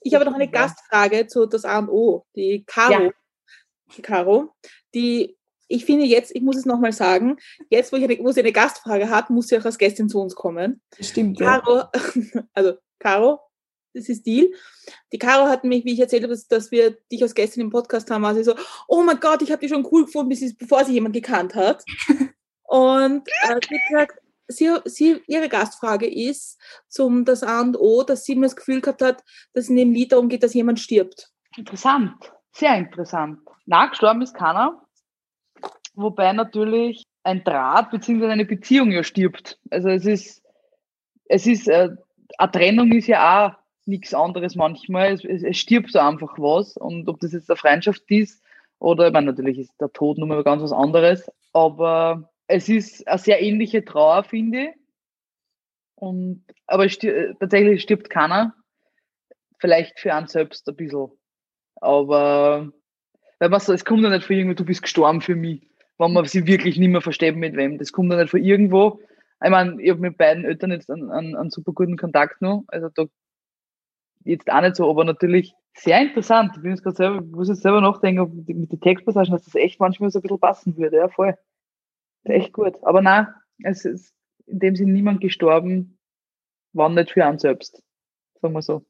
Ich 0.00 0.14
habe 0.14 0.24
noch 0.24 0.34
eine 0.34 0.44
Ja. 0.44 0.50
Gastfrage 0.50 1.26
zu 1.26 1.46
das 1.46 1.64
A 1.64 1.78
und 1.78 1.88
O, 1.88 2.26
die 2.36 2.64
Caro. 2.66 3.04
Ja. 3.04 3.10
Die 3.96 4.02
Caro, 4.02 4.54
die 4.94 5.36
ich 5.70 5.84
finde 5.84 6.04
jetzt, 6.04 6.34
ich 6.34 6.42
muss 6.42 6.56
es 6.56 6.66
nochmal 6.66 6.92
sagen, 6.92 7.36
jetzt, 7.70 7.92
wo, 7.92 7.96
ich 7.96 8.02
eine, 8.02 8.18
wo 8.18 8.32
sie 8.32 8.40
eine 8.40 8.52
Gastfrage 8.52 9.08
hat, 9.08 9.30
muss 9.30 9.46
sie 9.46 9.56
auch 9.56 9.64
als 9.64 9.78
Gästin 9.78 10.08
zu 10.08 10.20
uns 10.20 10.34
kommen. 10.34 10.82
Stimmt, 10.98 11.38
ja. 11.38 11.60
Caro, 11.60 11.84
also 12.54 12.74
Caro, 12.98 13.38
das 13.94 14.08
ist 14.08 14.26
Deal. 14.26 14.48
Die 15.12 15.18
Caro 15.18 15.48
hat 15.48 15.62
mich, 15.62 15.84
wie 15.84 15.92
ich 15.92 16.00
erzählt 16.00 16.24
habe, 16.24 16.36
dass, 16.48 16.70
wir 16.72 16.98
dich 17.12 17.22
als 17.22 17.34
Gästin 17.34 17.62
im 17.62 17.70
Podcast 17.70 18.10
haben, 18.10 18.22
war 18.22 18.34
sie 18.34 18.42
so, 18.42 18.54
oh 18.88 19.02
mein 19.02 19.20
Gott, 19.20 19.42
ich 19.42 19.52
habe 19.52 19.60
dich 19.60 19.70
schon 19.70 19.86
cool 19.92 20.06
gefunden, 20.06 20.28
bis 20.28 20.56
bevor 20.56 20.84
sie 20.84 20.92
jemand 20.92 21.14
gekannt 21.14 21.54
hat. 21.54 21.84
Und 22.64 23.28
äh, 23.42 23.46
sie 23.46 23.54
hat 23.54 23.68
gesagt, 23.88 24.18
sie, 24.50 24.70
sie, 24.84 25.22
ihre 25.26 25.48
Gastfrage 25.48 26.06
ist 26.06 26.60
zum 26.88 27.24
das 27.24 27.42
A 27.42 27.60
und 27.60 27.76
O, 27.76 28.02
dass 28.02 28.24
sie 28.24 28.32
immer 28.32 28.46
das 28.46 28.56
Gefühl 28.56 28.80
gehabt 28.80 29.02
hat, 29.02 29.24
dass 29.54 29.68
in 29.68 29.76
dem 29.76 29.92
Lied 29.92 30.12
darum 30.12 30.28
geht, 30.28 30.42
dass 30.42 30.54
jemand 30.54 30.80
stirbt. 30.80 31.30
Interessant. 31.56 32.32
Sehr 32.52 32.76
interessant. 32.76 33.38
Na, 33.66 33.86
gestorben 33.86 34.22
ist 34.22 34.34
keiner. 34.34 34.82
Wobei 35.94 36.32
natürlich 36.32 37.04
ein 37.22 37.44
Draht 37.44 37.90
beziehungsweise 37.90 38.32
eine 38.32 38.44
Beziehung 38.44 38.90
ja 38.90 39.02
stirbt. 39.02 39.58
Also 39.70 39.88
es 39.88 40.06
ist, 40.06 40.42
es 41.26 41.46
ist, 41.46 41.68
äh, 41.68 41.90
eine 42.38 42.50
Trennung 42.50 42.92
ist 42.92 43.06
ja 43.06 43.48
auch 43.48 43.52
nichts 43.86 44.14
anderes 44.14 44.54
manchmal. 44.56 45.12
Es, 45.12 45.24
es, 45.24 45.42
es 45.42 45.58
stirbt 45.58 45.92
so 45.92 45.98
einfach 45.98 46.38
was. 46.38 46.76
Und 46.76 47.08
ob 47.08 47.20
das 47.20 47.32
jetzt 47.32 47.50
eine 47.50 47.56
Freundschaft 47.56 48.02
ist 48.08 48.42
oder, 48.78 49.08
ich 49.08 49.12
meine, 49.12 49.26
natürlich 49.26 49.58
ist 49.58 49.80
der 49.80 49.92
Tod 49.92 50.18
nun 50.18 50.28
mal 50.28 50.42
ganz 50.42 50.62
was 50.62 50.72
anderes. 50.72 51.30
Aber 51.52 52.30
es 52.50 52.68
ist 52.68 53.06
eine 53.06 53.18
sehr 53.18 53.42
ähnliche 53.42 53.84
Trauer, 53.84 54.24
finde 54.24 54.64
ich. 54.64 54.70
Und, 55.94 56.44
aber 56.66 56.88
stir 56.88 57.36
tatsächlich 57.38 57.82
stirbt 57.82 58.10
keiner. 58.10 58.54
Vielleicht 59.58 60.00
für 60.00 60.14
einen 60.14 60.26
selbst 60.26 60.68
ein 60.68 60.76
bisschen. 60.76 61.08
Aber 61.76 62.72
weil 63.38 63.48
man 63.48 63.60
so, 63.60 63.72
es 63.72 63.84
kommt 63.84 64.02
ja 64.02 64.10
nicht 64.10 64.26
von 64.26 64.36
irgendwo, 64.36 64.54
du 64.54 64.64
bist 64.64 64.82
gestorben 64.82 65.20
für 65.20 65.36
mich, 65.36 65.68
wenn 65.98 66.12
man 66.12 66.24
sich 66.24 66.46
wirklich 66.46 66.78
nicht 66.78 66.90
mehr 66.90 67.00
versteht 67.02 67.36
mit 67.36 67.56
wem. 67.56 67.78
Das 67.78 67.92
kommt 67.92 68.10
ja 68.12 68.18
nicht 68.18 68.30
von 68.30 68.42
irgendwo. 68.42 69.00
Ich 69.42 69.50
meine, 69.50 69.80
ich 69.80 69.90
habe 69.90 70.00
mit 70.00 70.18
beiden 70.18 70.44
Eltern 70.44 70.70
jetzt 70.72 70.90
einen, 70.90 71.10
einen, 71.10 71.36
einen 71.36 71.50
super 71.50 71.72
guten 71.72 71.96
Kontakt 71.96 72.42
noch. 72.42 72.64
Also 72.68 72.88
da 72.88 73.06
jetzt 74.24 74.50
auch 74.50 74.60
nicht 74.60 74.76
so, 74.76 74.90
aber 74.90 75.04
natürlich 75.04 75.54
sehr 75.74 76.00
interessant. 76.00 76.52
Ich 76.56 76.62
bin 76.62 76.74
jetzt 76.74 76.96
selber, 76.96 77.22
muss 77.22 77.48
jetzt 77.48 77.62
selber 77.62 77.80
nachdenken, 77.80 78.20
ob 78.20 78.34
mit 78.34 78.48
den 78.48 78.80
Textpassagen, 78.80 79.32
dass 79.32 79.44
das 79.44 79.54
echt 79.54 79.80
manchmal 79.80 80.10
so 80.10 80.18
ein 80.18 80.22
bisschen 80.22 80.40
passen 80.40 80.76
würde. 80.76 80.96
Ja, 80.98 81.08
voll. 81.08 81.36
Echt 82.24 82.52
gut. 82.52 82.76
Aber 82.82 83.02
nein, 83.02 83.26
es 83.62 83.84
ist 83.84 84.14
in 84.46 84.58
dem 84.58 84.76
Sinne 84.76 84.92
niemand 84.92 85.20
gestorben, 85.20 85.98
war 86.72 86.88
nicht 86.88 87.10
für 87.12 87.24
einen 87.24 87.38
selbst. 87.38 87.82
Sagen 88.40 88.54
wir 88.54 88.62
so. 88.62 88.84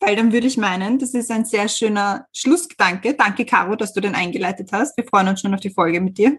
Weil 0.00 0.16
dann 0.16 0.32
würde 0.32 0.46
ich 0.46 0.56
meinen, 0.56 0.98
das 0.98 1.14
ist 1.14 1.30
ein 1.30 1.44
sehr 1.44 1.68
schöner 1.68 2.26
Schlussgedanke. 2.34 3.14
Danke, 3.14 3.44
Caro, 3.44 3.76
dass 3.76 3.92
du 3.92 4.00
den 4.00 4.14
eingeleitet 4.14 4.70
hast. 4.72 4.96
Wir 4.96 5.04
freuen 5.04 5.28
uns 5.28 5.40
schon 5.40 5.54
auf 5.54 5.60
die 5.60 5.70
Folge 5.70 6.00
mit 6.00 6.18
dir. 6.18 6.38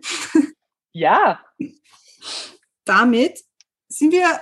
Ja, 0.94 1.40
Damit 2.86 3.40
sind 3.88 4.12
wir 4.12 4.42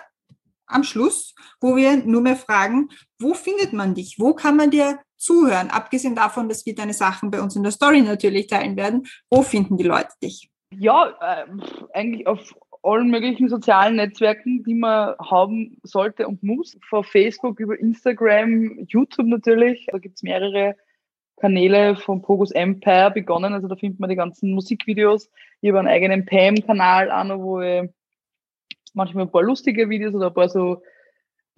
am 0.68 0.84
Schluss, 0.84 1.34
wo 1.60 1.76
wir 1.76 1.98
nur 1.98 2.22
mehr 2.22 2.36
fragen, 2.36 2.90
wo 3.20 3.34
findet 3.34 3.74
man 3.74 3.96
dich? 3.96 4.16
Wo 4.18 4.34
kann 4.34 4.56
man 4.56 4.72
dir 4.72 5.00
zuhören? 5.20 5.70
Abgesehen 5.70 6.16
davon, 6.16 6.50
dass 6.50 6.66
wir 6.66 6.76
deine 6.76 6.94
Sachen 6.94 7.30
bei 7.30 7.42
uns 7.42 7.56
in 7.56 7.64
der 7.64 7.72
Story 7.72 8.02
natürlich 8.02 8.48
teilen 8.48 8.76
werden. 8.76 9.08
Wo 9.30 9.42
finden 9.44 9.78
die 9.78 9.84
Leute 9.84 10.14
dich? 10.24 10.50
Ja, 10.72 11.14
äh, 11.22 11.46
eigentlich 11.94 12.28
auf 12.28 12.56
allen 12.84 13.10
möglichen 13.10 13.50
sozialen 13.50 13.98
Netzwerken, 13.98 14.64
die 14.64 14.76
man 14.76 15.16
haben 15.20 15.78
sollte 15.84 16.28
und 16.28 16.44
muss. 16.44 16.78
Von 16.88 17.04
Facebook 17.04 17.60
über 17.60 17.78
Instagram, 17.78 18.86
YouTube 18.88 19.28
natürlich. 19.28 19.88
Da 19.92 19.98
gibt's 19.98 20.24
mehrere 20.24 20.76
Kanäle 21.40 21.96
von 21.96 22.22
Pogus 22.22 22.52
Empire 22.52 23.12
begonnen. 23.12 23.54
Also 23.54 23.68
da 23.68 23.76
findet 23.76 24.00
man 24.00 24.10
die 24.10 24.16
ganzen 24.16 24.54
Musikvideos. 24.54 25.30
Ich 25.62 25.70
habe 25.70 25.80
einen 25.80 25.88
eigenen 25.88 26.26
Pam-Kanal 26.26 27.26
noch, 27.26 27.40
wo 27.40 27.62
ich 27.62 27.90
manchmal 28.94 29.26
ein 29.26 29.32
paar 29.32 29.44
lustige 29.44 29.90
Videos 29.90 30.14
oder 30.14 30.28
ein 30.28 30.34
paar 30.34 30.50
so 30.50 30.82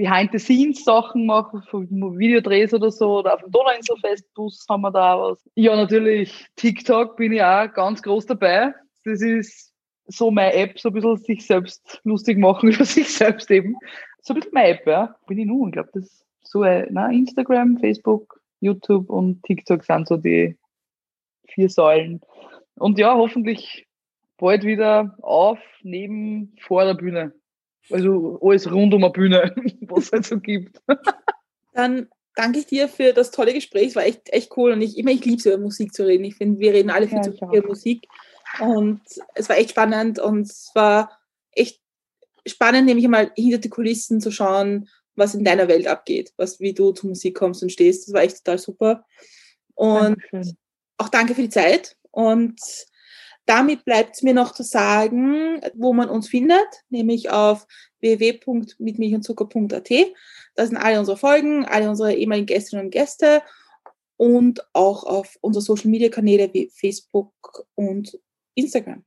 Behind-the-Scenes-Sachen 0.01 1.27
mache, 1.27 1.61
von 1.69 1.87
Videodrehs 2.17 2.73
oder 2.73 2.89
so. 2.89 3.19
Oder 3.19 3.35
auf 3.35 3.41
dem 3.41 3.51
Donauinselfestbus 3.51 4.65
haben 4.67 4.81
wir 4.81 4.91
da 4.91 5.19
was. 5.19 5.47
Ja, 5.53 5.75
natürlich 5.75 6.47
TikTok 6.55 7.17
bin 7.17 7.33
ich 7.33 7.43
auch 7.43 7.71
ganz 7.71 8.01
groß 8.01 8.25
dabei. 8.25 8.73
Das 9.05 9.21
ist 9.21 9.71
so 10.07 10.31
meine 10.31 10.55
App, 10.55 10.79
so 10.79 10.89
ein 10.89 10.93
bisschen 10.93 11.17
sich 11.17 11.45
selbst 11.45 12.01
lustig 12.03 12.39
machen 12.39 12.69
über 12.71 12.83
sich 12.83 13.13
selbst 13.13 13.51
eben. 13.51 13.75
So 14.23 14.33
ein 14.33 14.37
bisschen 14.37 14.53
meine 14.53 14.69
App, 14.69 14.87
ja. 14.87 15.15
Bin 15.27 15.37
ich 15.37 15.45
nun. 15.45 15.69
Ich 15.69 15.73
glaube, 15.73 15.89
das 15.93 16.05
ist 16.05 16.25
so 16.41 16.63
äh, 16.63 16.87
na, 16.89 17.11
Instagram, 17.11 17.77
Facebook, 17.77 18.41
YouTube 18.59 19.07
und 19.07 19.43
TikTok 19.43 19.83
sind 19.83 20.07
so 20.07 20.17
die 20.17 20.57
vier 21.47 21.69
Säulen. 21.69 22.21
Und 22.73 22.97
ja, 22.97 23.13
hoffentlich 23.13 23.87
bald 24.37 24.63
wieder 24.63 25.15
auf, 25.21 25.59
neben, 25.83 26.55
vor 26.59 26.85
der 26.85 26.95
Bühne. 26.95 27.33
Also 27.89 28.39
alles 28.41 28.71
rund 28.71 28.93
um 28.93 29.03
eine 29.03 29.11
Bühne, 29.11 29.55
was 29.81 30.05
es 30.05 30.11
halt 30.11 30.25
so 30.25 30.39
gibt. 30.39 30.81
Dann 31.73 32.07
danke 32.35 32.59
ich 32.59 32.65
dir 32.65 32.87
für 32.87 33.13
das 33.13 33.31
tolle 33.31 33.53
Gespräch. 33.53 33.89
Es 33.89 33.95
war 33.95 34.05
echt, 34.05 34.29
echt 34.31 34.55
cool. 34.57 34.71
Und 34.71 34.81
ich, 34.81 34.97
ich, 34.97 35.03
meine, 35.03 35.17
ich 35.17 35.25
liebe 35.25 35.37
es, 35.37 35.45
über 35.45 35.57
Musik 35.57 35.93
zu 35.93 36.05
reden. 36.05 36.23
Ich 36.23 36.35
finde, 36.35 36.59
wir 36.59 36.73
reden 36.73 36.89
alle 36.89 37.07
viel 37.07 37.17
Ja, 37.17 37.23
zu 37.23 37.33
viel 37.33 37.47
über 37.53 37.67
Musik. 37.67 38.07
Und 38.59 39.01
es 39.35 39.49
war 39.49 39.57
echt 39.57 39.71
spannend 39.71 40.19
und 40.19 40.41
es 40.41 40.71
war 40.73 41.17
echt 41.51 41.79
spannend, 42.45 42.85
nämlich 42.85 43.05
einmal 43.05 43.31
hinter 43.35 43.59
die 43.59 43.69
Kulissen 43.69 44.19
zu 44.19 44.31
schauen, 44.31 44.89
was 45.15 45.35
in 45.35 45.43
deiner 45.43 45.67
Welt 45.67 45.87
abgeht, 45.87 46.33
was, 46.37 46.59
wie 46.59 46.73
du 46.73 46.91
zur 46.91 47.09
Musik 47.09 47.35
kommst 47.37 47.63
und 47.63 47.71
stehst. 47.71 48.07
Das 48.07 48.13
war 48.13 48.23
echt 48.23 48.37
total 48.37 48.57
super. 48.57 49.05
Und 49.75 50.17
Dankeschön. 50.31 50.57
auch 50.97 51.09
danke 51.09 51.35
für 51.35 51.43
die 51.43 51.49
Zeit. 51.49 51.95
Und 52.11 52.59
damit 53.45 53.85
bleibt 53.85 54.15
es 54.15 54.21
mir 54.21 54.33
noch 54.33 54.53
zu 54.53 54.63
sagen, 54.63 55.61
wo 55.73 55.93
man 55.93 56.09
uns 56.09 56.29
findet, 56.29 56.67
nämlich 56.89 57.29
auf 57.29 57.67
www.mitmilchundzucker.at. 57.99 59.89
Da 60.55 60.65
sind 60.65 60.77
alle 60.77 60.99
unsere 60.99 61.17
Folgen, 61.17 61.65
alle 61.65 61.89
unsere 61.89 62.13
ehemaligen 62.13 62.47
Gästinnen 62.47 62.85
und 62.85 62.91
Gäste 62.91 63.41
und 64.17 64.63
auch 64.73 65.03
auf 65.03 65.37
unsere 65.41 65.63
Social 65.63 65.89
Media 65.89 66.09
Kanäle 66.09 66.53
wie 66.53 66.69
Facebook 66.73 67.65
und 67.75 68.19
Instagram. 68.55 69.03